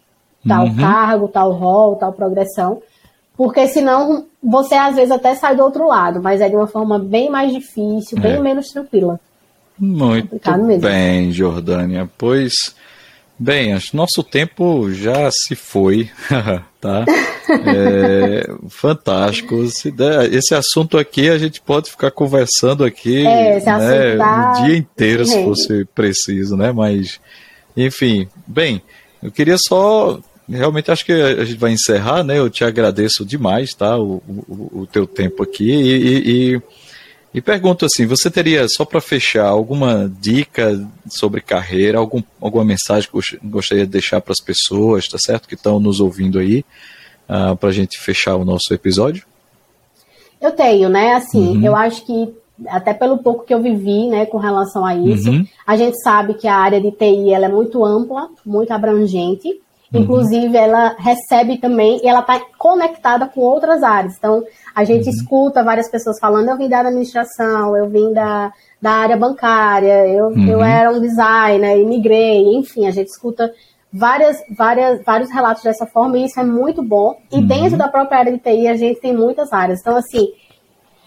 tal 0.45 0.65
uhum. 0.65 0.75
cargo, 0.75 1.27
tal 1.29 1.51
rol, 1.53 1.95
tal 1.95 2.11
progressão. 2.11 2.81
Porque 3.37 3.67
senão 3.67 4.25
você 4.43 4.73
às 4.73 4.95
vezes 4.95 5.11
até 5.11 5.35
sai 5.35 5.55
do 5.55 5.63
outro 5.63 5.87
lado, 5.87 6.21
mas 6.21 6.41
é 6.41 6.49
de 6.49 6.55
uma 6.55 6.65
forma 6.65 6.97
bem 6.97 7.29
mais 7.29 7.53
difícil, 7.53 8.19
bem 8.19 8.33
é. 8.33 8.39
menos 8.39 8.69
tranquila. 8.69 9.19
Muito 9.77 10.39
bem, 10.79 11.31
Jordânia. 11.31 12.09
Pois, 12.17 12.75
bem, 13.37 13.73
acho 13.73 13.95
nosso 13.95 14.23
tempo 14.23 14.91
já 14.91 15.29
se 15.31 15.53
foi, 15.53 16.09
tá? 16.81 17.05
É, 17.47 18.49
fantástico. 18.69 19.55
Esse 20.31 20.55
assunto 20.55 20.97
aqui 20.97 21.29
a 21.29 21.37
gente 21.37 21.61
pode 21.61 21.91
ficar 21.91 22.09
conversando 22.09 22.83
aqui 22.83 23.23
é, 23.23 23.59
né, 23.59 24.17
tá... 24.17 24.53
o 24.55 24.65
dia 24.65 24.77
inteiro, 24.77 25.25
se 25.27 25.43
fosse 25.43 25.85
preciso, 25.93 26.57
né? 26.57 26.71
Mas, 26.71 27.19
enfim, 27.75 28.27
bem, 28.47 28.81
eu 29.21 29.31
queria 29.31 29.57
só 29.59 30.19
realmente 30.55 30.89
acho 30.89 31.05
que 31.05 31.11
a 31.11 31.43
gente 31.43 31.59
vai 31.59 31.71
encerrar, 31.71 32.23
né? 32.23 32.39
Eu 32.39 32.49
te 32.49 32.63
agradeço 32.63 33.25
demais, 33.25 33.73
tá? 33.73 33.97
O, 33.97 34.21
o, 34.27 34.81
o 34.81 34.87
teu 34.87 35.05
tempo 35.05 35.43
aqui 35.43 35.69
e, 35.69 36.53
e, 36.55 36.61
e, 37.33 37.41
pergunto 37.41 37.85
assim, 37.85 38.05
você 38.05 38.31
teria 38.31 38.65
só 38.69 38.85
para 38.85 39.01
fechar 39.01 39.45
alguma 39.45 40.09
dica 40.21 40.87
sobre 41.09 41.41
carreira, 41.41 41.97
algum, 41.97 42.23
alguma 42.39 42.63
mensagem 42.63 43.09
que 43.09 43.39
gostaria 43.43 43.85
de 43.85 43.91
deixar 43.91 44.21
para 44.21 44.31
as 44.31 44.43
pessoas, 44.43 45.07
tá 45.07 45.17
certo? 45.17 45.47
Que 45.47 45.55
estão 45.55 45.79
nos 45.79 45.99
ouvindo 45.99 46.39
aí, 46.39 46.59
uh, 46.59 46.63
ah, 47.51 47.55
para 47.55 47.69
a 47.69 47.73
gente 47.73 47.99
fechar 47.99 48.35
o 48.35 48.45
nosso 48.45 48.73
episódio? 48.73 49.25
Eu 50.39 50.51
tenho, 50.51 50.87
né? 50.87 51.15
Assim, 51.15 51.57
uhum. 51.57 51.65
eu 51.65 51.75
acho 51.75 52.05
que 52.05 52.33
até 52.69 52.93
pelo 52.93 53.17
pouco 53.17 53.43
que 53.43 53.53
eu 53.53 53.61
vivi, 53.61 54.07
né, 54.07 54.25
com 54.25 54.37
relação 54.37 54.83
a 54.83 54.95
isso, 54.95 55.29
uhum. 55.29 55.45
a 55.65 55.77
gente 55.77 56.01
sabe 56.01 56.33
que 56.33 56.47
a 56.47 56.55
área 56.55 56.81
de 56.81 56.91
TI 56.91 57.31
ela 57.31 57.45
é 57.45 57.49
muito 57.49 57.85
ampla, 57.85 58.29
muito 58.43 58.71
abrangente 58.71 59.61
Uhum. 59.93 60.01
Inclusive, 60.01 60.55
ela 60.57 60.95
recebe 60.99 61.57
também, 61.57 61.99
e 62.03 62.07
ela 62.07 62.19
está 62.19 62.39
conectada 62.57 63.27
com 63.27 63.41
outras 63.41 63.83
áreas. 63.83 64.15
Então, 64.17 64.43
a 64.75 64.83
gente 64.83 65.05
uhum. 65.05 65.11
escuta 65.11 65.63
várias 65.63 65.89
pessoas 65.89 66.19
falando, 66.19 66.49
eu 66.49 66.57
vim 66.57 66.69
da 66.69 66.79
administração, 66.79 67.75
eu 67.75 67.89
vim 67.89 68.13
da, 68.13 68.51
da 68.81 68.91
área 68.91 69.17
bancária, 69.17 70.07
eu, 70.07 70.27
uhum. 70.27 70.47
eu 70.47 70.61
era 70.61 70.91
um 70.91 70.99
designer, 70.99 71.79
imigrei, 71.79 72.55
enfim, 72.55 72.85
a 72.85 72.91
gente 72.91 73.07
escuta 73.07 73.51
várias, 73.91 74.37
várias, 74.55 75.03
vários 75.03 75.31
relatos 75.31 75.63
dessa 75.63 75.85
forma, 75.85 76.17
e 76.17 76.25
isso 76.25 76.39
é 76.39 76.43
muito 76.43 76.83
bom. 76.83 77.17
E 77.31 77.37
uhum. 77.37 77.47
dentro 77.47 77.77
da 77.77 77.87
própria 77.87 78.19
área 78.19 78.31
de 78.31 78.39
TI, 78.39 78.67
a 78.67 78.75
gente 78.75 78.99
tem 78.99 79.15
muitas 79.15 79.51
áreas. 79.53 79.79
Então, 79.79 79.95
assim, 79.95 80.27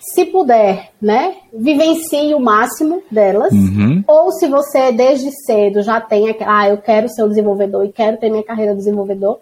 se 0.01 0.25
puder, 0.25 0.91
né, 1.01 1.35
vivencie 1.53 2.35
o 2.35 2.41
máximo 2.41 3.03
delas, 3.11 3.53
uhum. 3.53 4.03
ou 4.07 4.33
se 4.33 4.49
você 4.49 4.91
desde 4.91 5.31
cedo 5.45 5.83
já 5.83 6.01
tem, 6.01 6.35
ah, 6.41 6.69
eu 6.71 6.79
quero 6.79 7.07
ser 7.09 7.23
um 7.23 7.29
desenvolvedor 7.29 7.85
e 7.85 7.93
quero 7.93 8.17
ter 8.17 8.31
minha 8.31 8.43
carreira 8.43 8.73
de 8.73 8.79
desenvolvedor, 8.79 9.39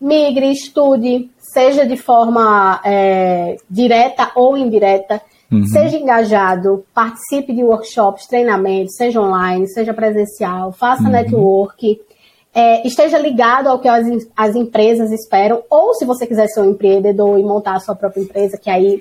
migre, 0.00 0.50
estude, 0.50 1.30
seja 1.38 1.86
de 1.86 1.96
forma 1.96 2.80
é, 2.84 3.56
direta 3.70 4.32
ou 4.34 4.58
indireta, 4.58 5.22
uhum. 5.50 5.64
seja 5.66 5.96
engajado, 5.96 6.84
participe 6.92 7.52
de 7.52 7.62
workshops, 7.62 8.26
treinamentos, 8.26 8.96
seja 8.96 9.20
online, 9.20 9.68
seja 9.68 9.94
presencial, 9.94 10.72
faça 10.72 11.04
uhum. 11.04 11.10
network, 11.10 12.00
é, 12.52 12.84
esteja 12.84 13.16
ligado 13.16 13.68
ao 13.68 13.78
que 13.78 13.86
as, 13.86 14.04
as 14.36 14.56
empresas 14.56 15.12
esperam, 15.12 15.62
ou 15.70 15.94
se 15.94 16.04
você 16.04 16.26
quiser 16.26 16.48
ser 16.48 16.62
um 16.62 16.70
empreendedor 16.70 17.38
e 17.38 17.44
montar 17.44 17.76
a 17.76 17.80
sua 17.80 17.94
própria 17.94 18.22
empresa, 18.22 18.58
que 18.58 18.68
aí 18.68 19.00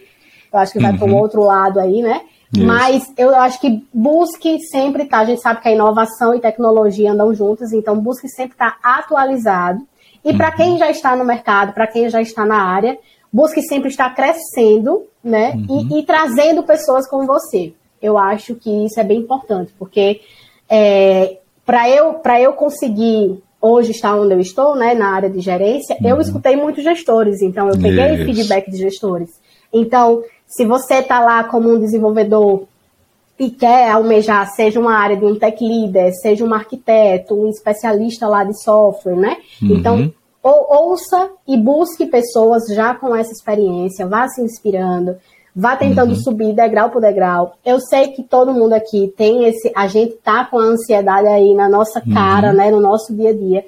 eu 0.51 0.59
acho 0.59 0.73
que 0.73 0.79
vai 0.79 0.91
uhum. 0.91 0.97
para 0.97 1.07
um 1.07 1.17
outro 1.17 1.43
lado 1.43 1.79
aí, 1.79 2.01
né? 2.01 2.21
Isso. 2.55 2.65
Mas 2.65 3.13
eu 3.17 3.35
acho 3.35 3.61
que 3.61 3.85
busque 3.93 4.59
sempre 4.71 5.03
estar, 5.03 5.17
tá, 5.17 5.23
a 5.23 5.25
gente 5.25 5.41
sabe 5.41 5.61
que 5.61 5.69
a 5.69 5.71
inovação 5.71 6.33
e 6.33 6.39
tecnologia 6.39 7.11
andam 7.11 7.33
juntas, 7.33 7.71
então 7.71 7.99
busque 7.99 8.27
sempre 8.27 8.53
estar 8.53 8.79
tá 8.81 8.99
atualizado. 8.99 9.81
E 10.25 10.31
uhum. 10.31 10.37
para 10.37 10.51
quem 10.51 10.77
já 10.77 10.89
está 10.89 11.15
no 11.15 11.23
mercado, 11.23 11.73
para 11.73 11.87
quem 11.87 12.09
já 12.09 12.21
está 12.21 12.45
na 12.45 12.61
área, 12.61 12.97
busque 13.31 13.61
sempre 13.61 13.89
estar 13.89 14.13
crescendo, 14.15 15.03
né? 15.23 15.53
Uhum. 15.69 15.87
E, 15.91 15.99
e, 15.99 16.03
trazendo 16.03 16.63
pessoas 16.63 17.07
como 17.07 17.25
você. 17.25 17.73
Eu 18.01 18.17
acho 18.17 18.55
que 18.55 18.85
isso 18.85 18.99
é 18.99 19.03
bem 19.03 19.19
importante, 19.19 19.73
porque 19.77 20.21
é, 20.67 21.37
para 21.65 21.89
eu, 21.89 22.21
eu 22.41 22.53
conseguir 22.53 23.41
hoje 23.61 23.91
estar 23.91 24.15
onde 24.15 24.33
eu 24.33 24.39
estou, 24.39 24.75
né, 24.75 24.93
na 24.93 25.13
área 25.13 25.29
de 25.29 25.39
gerência, 25.41 25.97
eu 26.03 26.15
uhum. 26.15 26.21
escutei 26.21 26.55
muitos 26.55 26.83
gestores, 26.83 27.41
então 27.41 27.67
eu 27.67 27.77
peguei 27.79 28.25
feedback 28.25 28.71
de 28.71 28.77
gestores. 28.77 29.29
Então, 29.71 30.23
se 30.49 30.65
você 30.65 30.95
está 30.95 31.19
lá 31.19 31.43
como 31.43 31.69
um 31.69 31.79
desenvolvedor 31.79 32.63
e 33.37 33.51
quer 33.51 33.91
almejar, 33.91 34.49
seja 34.51 34.79
uma 34.79 34.95
área 34.95 35.15
de 35.15 35.23
um 35.23 35.37
tech 35.37 35.63
leader, 35.63 36.11
seja 36.19 36.43
um 36.43 36.53
arquiteto, 36.53 37.35
um 37.35 37.47
especialista 37.47 38.27
lá 38.27 38.43
de 38.43 38.59
software, 38.61 39.15
né? 39.15 39.37
Uhum. 39.61 39.69
Então, 39.75 40.13
ou, 40.43 40.89
ouça 40.89 41.29
e 41.47 41.55
busque 41.55 42.07
pessoas 42.07 42.63
já 42.73 42.95
com 42.95 43.15
essa 43.15 43.31
experiência, 43.31 44.07
vá 44.07 44.27
se 44.27 44.41
inspirando, 44.41 45.15
vá 45.55 45.75
tentando 45.75 46.13
uhum. 46.13 46.19
subir 46.19 46.53
degrau 46.53 46.89
por 46.89 46.99
degrau. 46.99 47.53
Eu 47.63 47.79
sei 47.79 48.07
que 48.07 48.23
todo 48.23 48.53
mundo 48.53 48.73
aqui 48.73 49.13
tem 49.15 49.45
esse, 49.45 49.71
a 49.75 49.87
gente 49.87 50.15
tá 50.15 50.43
com 50.45 50.57
a 50.57 50.63
ansiedade 50.63 51.27
aí 51.27 51.53
na 51.53 51.69
nossa 51.69 52.01
cara, 52.01 52.49
uhum. 52.49 52.55
né, 52.55 52.71
no 52.71 52.81
nosso 52.81 53.15
dia 53.15 53.29
a 53.29 53.33
dia. 53.33 53.65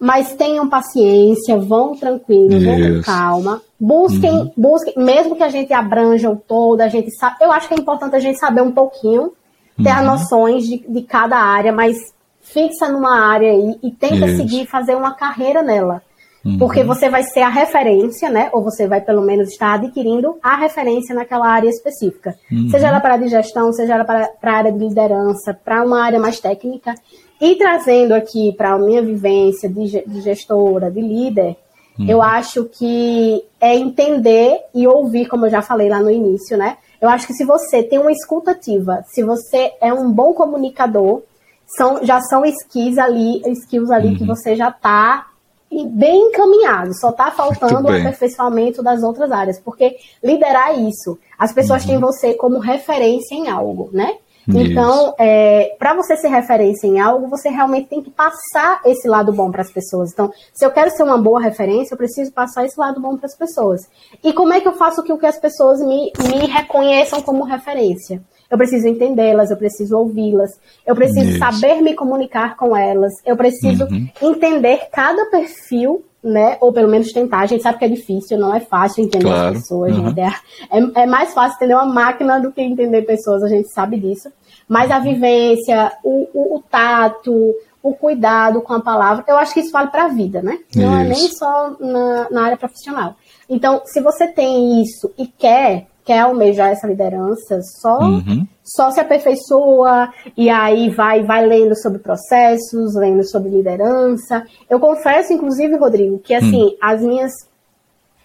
Mas 0.00 0.34
tenham 0.34 0.68
paciência, 0.68 1.56
vão 1.56 1.94
tranquilos, 1.94 2.64
vão 2.64 2.76
com 2.76 3.02
calma. 3.02 3.62
Busquem, 3.84 4.30
uhum. 4.30 4.52
busquem, 4.56 4.94
mesmo 4.96 5.36
que 5.36 5.42
a 5.42 5.50
gente 5.50 5.70
abranja 5.74 6.30
o 6.30 6.36
todo, 6.36 6.80
a 6.80 6.88
gente 6.88 7.10
sabe. 7.10 7.36
Eu 7.42 7.52
acho 7.52 7.68
que 7.68 7.74
é 7.74 7.76
importante 7.78 8.16
a 8.16 8.18
gente 8.18 8.38
saber 8.38 8.62
um 8.62 8.72
pouquinho, 8.72 9.32
ter 9.76 9.90
uhum. 9.90 9.98
as 9.98 10.06
noções 10.06 10.64
de, 10.64 10.78
de 10.88 11.02
cada 11.02 11.36
área, 11.36 11.70
mas 11.70 11.98
fixa 12.40 12.88
numa 12.88 13.20
área 13.20 13.50
aí 13.50 13.78
e 13.82 13.90
tenta 13.90 14.24
Isso. 14.24 14.36
seguir 14.38 14.66
fazer 14.66 14.94
uma 14.94 15.12
carreira 15.12 15.62
nela. 15.62 16.00
Uhum. 16.42 16.56
Porque 16.56 16.82
você 16.82 17.10
vai 17.10 17.24
ser 17.24 17.40
a 17.40 17.50
referência, 17.50 18.30
né? 18.30 18.48
Ou 18.54 18.62
você 18.62 18.86
vai 18.86 19.02
pelo 19.02 19.20
menos 19.20 19.50
estar 19.50 19.74
adquirindo 19.74 20.38
a 20.42 20.56
referência 20.56 21.14
naquela 21.14 21.46
área 21.46 21.68
específica. 21.68 22.34
Uhum. 22.50 22.70
Seja 22.70 22.88
ela 22.88 23.00
para 23.00 23.16
a 23.16 23.26
gestão, 23.26 23.70
seja 23.70 23.96
ela 23.96 24.04
para 24.04 24.30
a 24.42 24.50
área 24.50 24.72
de 24.72 24.78
liderança, 24.78 25.52
para 25.52 25.84
uma 25.84 26.02
área 26.02 26.18
mais 26.18 26.40
técnica. 26.40 26.94
E 27.38 27.54
trazendo 27.56 28.14
aqui 28.14 28.54
para 28.56 28.72
a 28.72 28.78
minha 28.78 29.02
vivência 29.02 29.68
de, 29.68 30.02
de 30.06 30.20
gestora, 30.22 30.90
de 30.90 31.02
líder, 31.02 31.56
Uhum. 31.98 32.08
Eu 32.08 32.22
acho 32.22 32.64
que 32.64 33.44
é 33.60 33.74
entender 33.74 34.58
e 34.74 34.86
ouvir, 34.86 35.26
como 35.26 35.46
eu 35.46 35.50
já 35.50 35.62
falei 35.62 35.88
lá 35.88 36.00
no 36.00 36.10
início, 36.10 36.56
né? 36.56 36.76
Eu 37.00 37.08
acho 37.08 37.26
que 37.26 37.34
se 37.34 37.44
você 37.44 37.82
tem 37.82 37.98
uma 37.98 38.10
escutativa, 38.10 39.04
se 39.06 39.22
você 39.22 39.72
é 39.80 39.92
um 39.92 40.10
bom 40.10 40.32
comunicador, 40.32 41.22
são, 41.66 42.04
já 42.04 42.20
são 42.20 42.44
skills 42.44 42.98
ali, 42.98 43.42
skills 43.52 43.90
ali 43.90 44.08
uhum. 44.08 44.16
que 44.16 44.24
você 44.24 44.56
já 44.56 44.68
está 44.68 45.26
bem 45.70 46.28
encaminhado, 46.28 46.94
só 46.98 47.10
está 47.10 47.30
faltando 47.32 47.88
o 47.88 47.90
aperfeiçoamento 47.90 48.82
das 48.82 49.02
outras 49.02 49.32
áreas, 49.32 49.58
porque 49.58 49.96
liderar 50.22 50.70
é 50.70 50.80
isso. 50.80 51.18
As 51.38 51.52
pessoas 51.52 51.82
uhum. 51.82 51.88
têm 51.88 51.98
você 51.98 52.34
como 52.34 52.58
referência 52.58 53.34
em 53.34 53.48
algo, 53.48 53.90
né? 53.92 54.18
Então, 54.48 55.14
é, 55.18 55.74
para 55.78 55.94
você 55.94 56.16
ser 56.16 56.28
referência 56.28 56.86
em 56.86 57.00
algo, 57.00 57.28
você 57.28 57.48
realmente 57.48 57.88
tem 57.88 58.02
que 58.02 58.10
passar 58.10 58.80
esse 58.84 59.08
lado 59.08 59.32
bom 59.32 59.50
para 59.50 59.62
as 59.62 59.72
pessoas. 59.72 60.12
Então, 60.12 60.30
se 60.52 60.64
eu 60.64 60.70
quero 60.70 60.90
ser 60.90 61.02
uma 61.02 61.18
boa 61.18 61.40
referência, 61.40 61.94
eu 61.94 61.98
preciso 61.98 62.32
passar 62.32 62.64
esse 62.64 62.78
lado 62.78 63.00
bom 63.00 63.16
para 63.16 63.26
as 63.26 63.36
pessoas. 63.36 63.88
E 64.22 64.32
como 64.32 64.52
é 64.52 64.60
que 64.60 64.68
eu 64.68 64.74
faço 64.74 65.02
que, 65.02 65.16
que 65.16 65.26
as 65.26 65.38
pessoas 65.38 65.80
me, 65.80 66.12
me 66.28 66.46
reconheçam 66.46 67.22
como 67.22 67.44
referência? 67.44 68.22
Eu 68.50 68.58
preciso 68.58 68.86
entendê-las, 68.86 69.50
eu 69.50 69.56
preciso 69.56 69.96
ouvi-las, 69.98 70.50
eu 70.86 70.94
preciso 70.94 71.30
Isso. 71.30 71.38
saber 71.38 71.80
me 71.80 71.94
comunicar 71.94 72.56
com 72.56 72.76
elas, 72.76 73.12
eu 73.24 73.36
preciso 73.36 73.84
uhum. 73.84 74.08
entender 74.22 74.88
cada 74.92 75.26
perfil 75.30 76.04
né? 76.24 76.56
Ou 76.60 76.72
pelo 76.72 76.88
menos 76.88 77.12
tentar. 77.12 77.40
A 77.40 77.46
gente 77.46 77.62
sabe 77.62 77.78
que 77.78 77.84
é 77.84 77.88
difícil, 77.88 78.38
não 78.38 78.54
é 78.54 78.60
fácil 78.60 79.04
entender 79.04 79.26
claro. 79.26 79.54
as 79.54 79.62
pessoas, 79.62 79.96
uhum. 79.96 80.08
gente. 80.08 80.20
É, 80.20 81.02
é, 81.02 81.06
mais 81.06 81.34
fácil 81.34 81.56
entender 81.56 81.74
uma 81.74 81.86
máquina 81.86 82.40
do 82.40 82.50
que 82.50 82.62
entender 82.62 83.02
pessoas, 83.02 83.42
a 83.42 83.48
gente 83.48 83.68
sabe 83.68 84.00
disso. 84.00 84.30
Mas 84.66 84.90
a 84.90 84.98
vivência, 84.98 85.92
o, 86.02 86.28
o, 86.32 86.56
o 86.56 86.62
tato, 86.62 87.54
o 87.82 87.92
cuidado 87.94 88.62
com 88.62 88.72
a 88.72 88.80
palavra, 88.80 89.22
eu 89.28 89.36
acho 89.36 89.52
que 89.52 89.60
isso 89.60 89.70
vale 89.70 89.90
para 89.90 90.06
a 90.06 90.08
vida, 90.08 90.40
né? 90.40 90.58
Não 90.74 90.94
isso. 90.94 91.00
é 91.00 91.04
nem 91.04 91.28
só 91.28 91.76
na, 91.78 92.30
na 92.30 92.42
área 92.44 92.56
profissional. 92.56 93.14
Então, 93.48 93.82
se 93.84 94.00
você 94.00 94.26
tem 94.26 94.82
isso 94.82 95.12
e 95.18 95.26
quer 95.26 95.86
quer 96.04 96.20
almejar 96.20 96.70
essa 96.70 96.86
liderança, 96.86 97.60
só, 97.80 97.98
uhum. 97.98 98.46
só 98.62 98.90
se 98.90 99.00
aperfeiçoa 99.00 100.10
e 100.36 100.50
aí 100.50 100.90
vai, 100.90 101.22
vai 101.22 101.46
lendo 101.46 101.74
sobre 101.76 101.98
processos, 101.98 102.94
lendo 102.94 103.24
sobre 103.24 103.50
liderança. 103.50 104.44
Eu 104.68 104.78
confesso, 104.78 105.32
inclusive, 105.32 105.76
Rodrigo, 105.76 106.18
que 106.18 106.34
assim, 106.34 106.64
uhum. 106.64 106.76
as 106.80 107.00
minhas, 107.00 107.32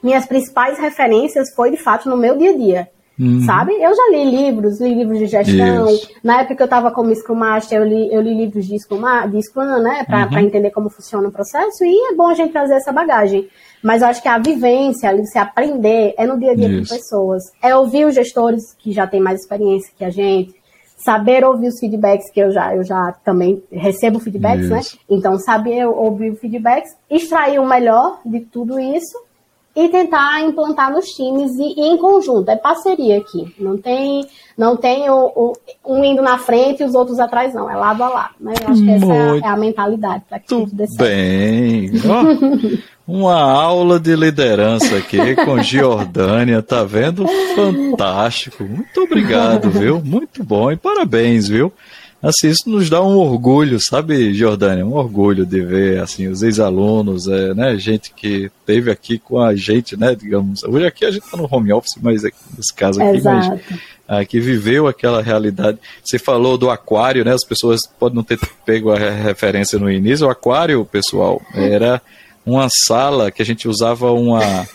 minhas 0.03 0.25
principais 0.25 0.77
referências 0.77 1.53
foi 1.55 1.71
de 1.71 1.77
fato 1.77 2.09
no 2.09 2.17
meu 2.17 2.37
dia 2.37 2.51
a 2.51 2.57
dia. 2.57 2.89
Uhum. 3.19 3.41
Sabe? 3.41 3.73
Eu 3.73 3.93
já 3.93 4.09
li 4.11 4.31
livros, 4.31 4.79
li 4.79 4.95
livros 4.95 5.19
de 5.19 5.27
gestão. 5.27 5.89
Isso. 5.89 6.09
Na 6.23 6.39
época 6.39 6.55
que 6.55 6.61
eu 6.61 6.65
estava 6.65 6.89
como 6.89 7.13
Scrum 7.13 7.35
Master, 7.35 7.79
eu 7.79 7.85
li, 7.85 8.13
eu 8.13 8.21
li 8.21 8.33
livros 8.33 8.65
de 8.65 8.79
Scrum, 8.79 9.01
de 9.29 9.41
Scrum 9.43 9.81
né? 9.81 10.05
Para 10.05 10.29
uhum. 10.31 10.39
entender 10.39 10.71
como 10.71 10.89
funciona 10.89 11.27
o 11.27 11.31
processo. 11.31 11.83
E 11.83 12.11
é 12.11 12.15
bom 12.15 12.27
a 12.27 12.33
gente 12.33 12.53
trazer 12.53 12.75
essa 12.75 12.93
bagagem. 12.93 13.49
Mas 13.83 14.01
eu 14.01 14.07
acho 14.07 14.21
que 14.21 14.27
a 14.27 14.37
vivência, 14.37 15.09
ali, 15.09 15.25
você 15.25 15.39
aprender, 15.39 16.13
é 16.17 16.25
no 16.25 16.37
dia 16.37 16.51
a 16.51 16.55
dia 16.55 16.67
Isso. 16.67 16.89
com 16.91 16.97
pessoas. 16.97 17.43
É 17.61 17.75
ouvir 17.75 18.05
os 18.05 18.15
gestores 18.15 18.73
que 18.77 18.91
já 18.91 19.07
têm 19.07 19.21
mais 19.21 19.41
experiência 19.41 19.91
que 19.97 20.03
a 20.03 20.09
gente, 20.09 20.53
saber 20.97 21.45
ouvir 21.45 21.67
os 21.67 21.79
feedbacks, 21.79 22.29
que 22.31 22.39
eu 22.39 22.51
já, 22.51 22.75
eu 22.75 22.83
já 22.83 23.13
também 23.23 23.63
recebo 23.71 24.19
feedbacks, 24.19 24.69
né? 24.69 24.79
isso. 24.79 24.95
né? 24.95 25.01
Então, 25.09 25.37
saber 25.39 25.85
ouvir 25.85 26.31
os 26.31 26.39
feedbacks, 26.39 26.91
extrair 27.09 27.59
o 27.59 27.65
melhor 27.65 28.19
de 28.25 28.41
tudo 28.41 28.79
isso 28.79 29.28
e 29.79 29.87
tentar 29.87 30.41
implantar 30.41 30.91
nos 30.91 31.05
times 31.05 31.57
e, 31.57 31.73
e, 31.77 31.87
em 31.87 31.97
conjunto. 31.97 32.49
É 32.49 32.55
parceria 32.57 33.17
aqui. 33.17 33.53
Não 33.57 33.77
tem, 33.77 34.25
não 34.57 34.75
tem 34.75 35.09
o, 35.09 35.31
o, 35.33 35.53
um 35.85 36.03
indo 36.03 36.21
na 36.21 36.37
frente 36.37 36.83
e 36.83 36.85
os 36.85 36.93
outros 36.93 37.17
atrás, 37.17 37.53
não. 37.53 37.69
É 37.69 37.75
lado 37.75 38.03
a 38.03 38.09
lado. 38.09 38.35
Né? 38.41 38.53
Eu 38.61 38.67
acho 38.71 38.83
que 38.83 38.89
essa 38.91 39.13
é, 39.13 39.39
é 39.39 39.47
a 39.47 39.55
mentalidade 39.55 40.23
para 40.27 40.39
que 40.39 40.47
tudo 40.47 40.69
dê 40.73 40.85
certo. 40.85 40.99
Bem. 40.99 41.91
Oh, 42.05 43.09
uma 43.09 43.41
aula 43.41 43.99
de 43.99 44.15
liderança 44.15 44.97
aqui 44.97 45.35
com 45.37 45.63
Giordânia, 45.63 46.61
tá 46.61 46.83
vendo? 46.83 47.25
Fantástico. 47.55 48.65
Muito 48.65 49.01
obrigado, 49.01 49.69
viu? 49.69 50.01
Muito 50.03 50.43
bom 50.43 50.69
e 50.71 50.75
parabéns, 50.75 51.47
viu? 51.47 51.71
Assim, 52.21 52.49
isso 52.49 52.69
nos 52.69 52.89
dá 52.89 53.01
um 53.01 53.17
orgulho, 53.17 53.79
sabe, 53.79 54.33
Jordânia? 54.33 54.85
Um 54.85 54.93
orgulho 54.93 55.45
de 55.45 55.61
ver, 55.61 56.01
assim, 56.01 56.27
os 56.27 56.43
ex-alunos, 56.43 57.27
é, 57.27 57.53
né, 57.53 57.77
gente 57.77 58.11
que 58.13 58.51
teve 58.65 58.91
aqui 58.91 59.17
com 59.17 59.39
a 59.39 59.55
gente, 59.55 59.97
né, 59.97 60.15
digamos, 60.15 60.63
hoje 60.63 60.85
aqui 60.85 61.05
a 61.05 61.11
gente 61.11 61.23
está 61.23 61.37
no 61.37 61.47
home 61.49 61.71
office, 61.71 61.97
mas 62.01 62.23
nesse 62.23 62.73
caso 62.75 63.01
aqui, 63.01 63.17
Exato. 63.17 63.61
mas, 63.69 63.79
ah, 64.07 64.25
que 64.25 64.39
viveu 64.39 64.87
aquela 64.87 65.21
realidade. 65.21 65.77
Você 66.03 66.17
falou 66.17 66.57
do 66.57 66.69
aquário, 66.69 67.23
né, 67.23 67.33
as 67.33 67.45
pessoas 67.45 67.81
podem 67.99 68.15
não 68.15 68.23
ter 68.23 68.39
pego 68.65 68.91
a 68.91 68.97
referência 68.97 69.79
no 69.79 69.89
início, 69.89 70.27
o 70.27 70.29
aquário, 70.29 70.83
pessoal, 70.85 71.41
era 71.53 72.01
uma 72.45 72.67
sala 72.85 73.31
que 73.31 73.41
a 73.41 73.45
gente 73.45 73.67
usava 73.67 74.11
uma 74.11 74.67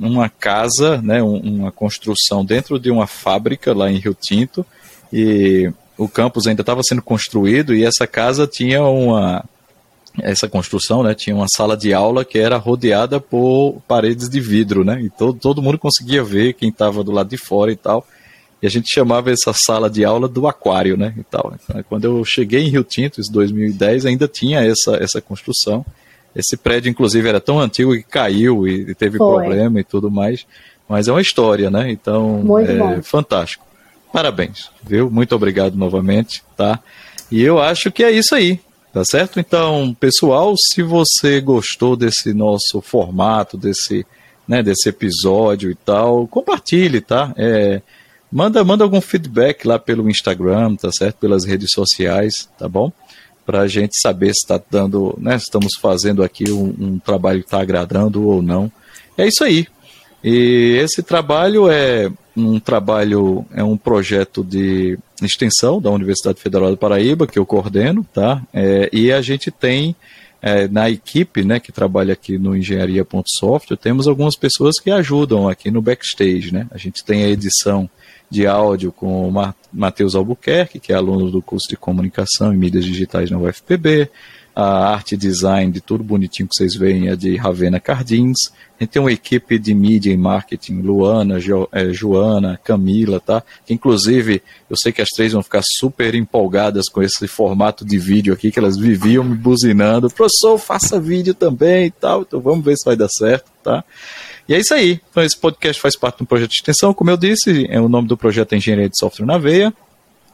uma 0.00 0.28
casa, 0.28 1.02
né, 1.02 1.22
uma 1.22 1.70
construção 1.70 2.42
dentro 2.44 2.78
de 2.78 2.90
uma 2.90 3.06
fábrica 3.06 3.74
lá 3.74 3.90
em 3.90 3.98
Rio 3.98 4.16
Tinto, 4.18 4.64
e 5.12 5.70
o 5.96 6.08
campus 6.08 6.46
ainda 6.46 6.62
estava 6.62 6.80
sendo 6.82 7.02
construído 7.02 7.74
e 7.74 7.84
essa 7.84 8.06
casa 8.06 8.46
tinha 8.46 8.82
uma 8.82 9.44
essa 10.20 10.46
construção, 10.46 11.02
né, 11.02 11.14
tinha 11.14 11.34
uma 11.34 11.46
sala 11.48 11.74
de 11.74 11.94
aula 11.94 12.22
que 12.24 12.38
era 12.38 12.58
rodeada 12.58 13.18
por 13.18 13.80
paredes 13.88 14.28
de 14.28 14.40
vidro, 14.40 14.84
né, 14.84 15.00
e 15.00 15.08
todo, 15.08 15.38
todo 15.38 15.62
mundo 15.62 15.78
conseguia 15.78 16.22
ver 16.22 16.52
quem 16.52 16.68
estava 16.68 17.02
do 17.02 17.10
lado 17.12 17.30
de 17.30 17.38
fora 17.38 17.72
e 17.72 17.76
tal. 17.76 18.06
E 18.60 18.66
a 18.66 18.70
gente 18.70 18.92
chamava 18.92 19.30
essa 19.30 19.52
sala 19.52 19.90
de 19.90 20.04
aula 20.04 20.28
do 20.28 20.46
aquário, 20.46 20.96
né, 20.96 21.14
e 21.16 21.24
tal. 21.24 21.54
Então, 21.54 21.82
quando 21.88 22.04
eu 22.04 22.24
cheguei 22.24 22.62
em 22.62 22.68
Rio 22.68 22.84
Tinto, 22.84 23.20
em 23.20 23.32
2010, 23.32 24.06
ainda 24.06 24.28
tinha 24.28 24.60
essa, 24.60 24.96
essa 25.02 25.20
construção. 25.20 25.84
Esse 26.34 26.56
prédio, 26.56 26.88
inclusive, 26.88 27.28
era 27.28 27.40
tão 27.40 27.58
antigo 27.58 27.92
que 27.92 28.04
caiu 28.04 28.68
e 28.68 28.94
teve 28.94 29.18
Foi. 29.18 29.26
problema 29.34 29.80
e 29.80 29.84
tudo 29.84 30.10
mais. 30.10 30.46
Mas 30.88 31.08
é 31.08 31.12
uma 31.12 31.20
história, 31.20 31.70
né? 31.70 31.90
Então, 31.90 32.38
Muito 32.38 32.70
é 32.70 32.78
bom. 32.78 33.02
fantástico. 33.02 33.66
Parabéns, 34.12 34.70
viu? 34.82 35.10
Muito 35.10 35.34
obrigado 35.34 35.74
novamente, 35.74 36.44
tá? 36.56 36.78
E 37.30 37.42
eu 37.42 37.58
acho 37.58 37.90
que 37.90 38.04
é 38.04 38.10
isso 38.10 38.34
aí. 38.34 38.60
Tá 38.92 39.02
certo? 39.06 39.40
Então, 39.40 39.96
pessoal, 39.98 40.54
se 40.54 40.82
você 40.82 41.40
gostou 41.40 41.96
desse 41.96 42.34
nosso 42.34 42.82
formato, 42.82 43.56
desse, 43.56 44.04
né, 44.46 44.62
desse 44.62 44.90
episódio 44.90 45.70
e 45.70 45.74
tal, 45.74 46.26
compartilhe, 46.26 47.00
tá? 47.00 47.32
É, 47.38 47.80
manda, 48.30 48.62
manda 48.62 48.84
algum 48.84 49.00
feedback 49.00 49.66
lá 49.66 49.78
pelo 49.78 50.10
Instagram, 50.10 50.76
tá 50.76 50.90
certo? 50.92 51.16
Pelas 51.16 51.46
redes 51.46 51.70
sociais, 51.72 52.50
tá 52.58 52.68
bom? 52.68 52.92
Para 53.46 53.60
a 53.60 53.66
gente 53.66 53.98
saber 53.98 54.34
se 54.34 54.42
está 54.44 54.60
dando, 54.70 55.16
né? 55.18 55.36
Estamos 55.36 55.72
fazendo 55.80 56.22
aqui 56.22 56.50
um, 56.52 56.74
um 56.78 56.98
trabalho 56.98 57.40
que 57.40 57.46
está 57.46 57.62
agradando 57.62 58.28
ou 58.28 58.42
não. 58.42 58.70
É 59.16 59.26
isso 59.26 59.42
aí. 59.42 59.66
E 60.22 60.78
esse 60.82 61.02
trabalho 61.02 61.70
é 61.70 62.12
um 62.36 62.58
trabalho, 62.58 63.44
é 63.54 63.62
um 63.62 63.76
projeto 63.76 64.42
de 64.42 64.98
extensão 65.22 65.80
da 65.80 65.90
Universidade 65.90 66.40
Federal 66.40 66.70
do 66.70 66.76
Paraíba, 66.76 67.26
que 67.26 67.38
eu 67.38 67.46
coordeno, 67.46 68.06
tá? 68.12 68.42
É, 68.52 68.88
e 68.92 69.12
a 69.12 69.20
gente 69.20 69.50
tem 69.50 69.94
é, 70.40 70.66
na 70.66 70.90
equipe, 70.90 71.44
né, 71.44 71.60
que 71.60 71.70
trabalha 71.70 72.12
aqui 72.12 72.36
no 72.36 72.56
engenharia.software, 72.56 73.76
temos 73.76 74.08
algumas 74.08 74.34
pessoas 74.34 74.80
que 74.80 74.90
ajudam 74.90 75.48
aqui 75.48 75.70
no 75.70 75.80
backstage, 75.80 76.52
né? 76.52 76.66
A 76.70 76.78
gente 76.78 77.04
tem 77.04 77.24
a 77.24 77.28
edição 77.28 77.88
de 78.28 78.46
áudio 78.46 78.90
com 78.90 79.28
o 79.28 79.54
Matheus 79.72 80.14
Albuquerque, 80.14 80.80
que 80.80 80.92
é 80.92 80.96
aluno 80.96 81.30
do 81.30 81.42
curso 81.42 81.68
de 81.68 81.76
comunicação 81.76 82.52
e 82.52 82.56
mídias 82.56 82.84
digitais 82.84 83.30
na 83.30 83.38
UFPB 83.38 84.10
a 84.54 84.90
arte 84.90 85.16
design 85.16 85.72
de 85.72 85.80
tudo 85.80 86.04
bonitinho 86.04 86.48
que 86.48 86.54
vocês 86.54 86.74
veem 86.74 87.08
é 87.08 87.16
de 87.16 87.36
Ravena 87.36 87.80
Cardins. 87.80 88.36
A 88.78 88.84
gente 88.84 88.90
tem 88.90 89.00
uma 89.00 89.12
equipe 89.12 89.58
de 89.58 89.72
mídia 89.72 90.12
e 90.12 90.16
marketing, 90.16 90.82
Luana, 90.82 91.38
jo, 91.40 91.68
é, 91.72 91.92
Joana, 91.92 92.60
Camila, 92.62 93.20
tá? 93.20 93.42
Que 93.64 93.72
inclusive 93.72 94.42
eu 94.68 94.76
sei 94.76 94.92
que 94.92 95.00
as 95.00 95.08
três 95.08 95.32
vão 95.32 95.42
ficar 95.42 95.62
super 95.64 96.14
empolgadas 96.14 96.88
com 96.88 97.02
esse 97.02 97.26
formato 97.28 97.84
de 97.84 97.96
vídeo 97.96 98.34
aqui, 98.34 98.50
que 98.50 98.58
elas 98.58 98.76
viviam 98.76 99.24
me 99.24 99.36
buzinando. 99.36 100.10
Professor, 100.10 100.58
faça 100.58 101.00
vídeo 101.00 101.32
também 101.32 101.86
e 101.86 101.90
tal. 101.90 102.22
Então 102.22 102.40
vamos 102.40 102.64
ver 102.64 102.76
se 102.76 102.84
vai 102.84 102.96
dar 102.96 103.08
certo, 103.08 103.50
tá? 103.62 103.84
E 104.48 104.54
é 104.54 104.58
isso 104.58 104.74
aí. 104.74 105.00
Então 105.10 105.22
esse 105.22 105.38
podcast 105.38 105.80
faz 105.80 105.96
parte 105.96 106.18
de 106.18 106.24
um 106.24 106.26
projeto 106.26 106.50
de 106.50 106.56
extensão, 106.56 106.92
como 106.92 107.10
eu 107.10 107.16
disse, 107.16 107.66
é 107.70 107.80
o 107.80 107.88
nome 107.88 108.08
do 108.08 108.16
projeto 108.16 108.52
é 108.52 108.56
Engenharia 108.56 108.88
de 108.88 108.98
Software 108.98 109.26
na 109.26 109.38
Veia 109.38 109.72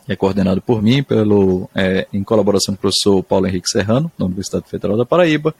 é 0.09 0.17
coordenado 0.17 0.61
por 0.63 0.83
mim, 0.83 1.03
pelo, 1.03 1.69
é, 1.75 2.07
em 2.13 2.25
colaboração 2.25 2.75
com 2.75 2.79
o 2.79 2.81
professor 2.81 3.23
Paulo 3.23 3.47
Henrique 3.47 3.69
Serrano, 3.69 4.11
da 4.19 4.25
Universidade 4.25 4.69
Federal 4.69 4.97
da 4.97 5.05
Paraíba. 5.05 5.55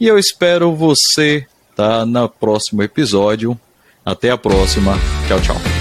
E 0.00 0.08
eu 0.08 0.18
espero 0.18 0.74
você 0.74 1.46
tá, 1.76 2.06
no 2.06 2.28
próximo 2.28 2.82
episódio. 2.82 3.58
Até 4.04 4.30
a 4.30 4.38
próxima. 4.38 4.94
Tchau, 5.28 5.40
tchau. 5.40 5.71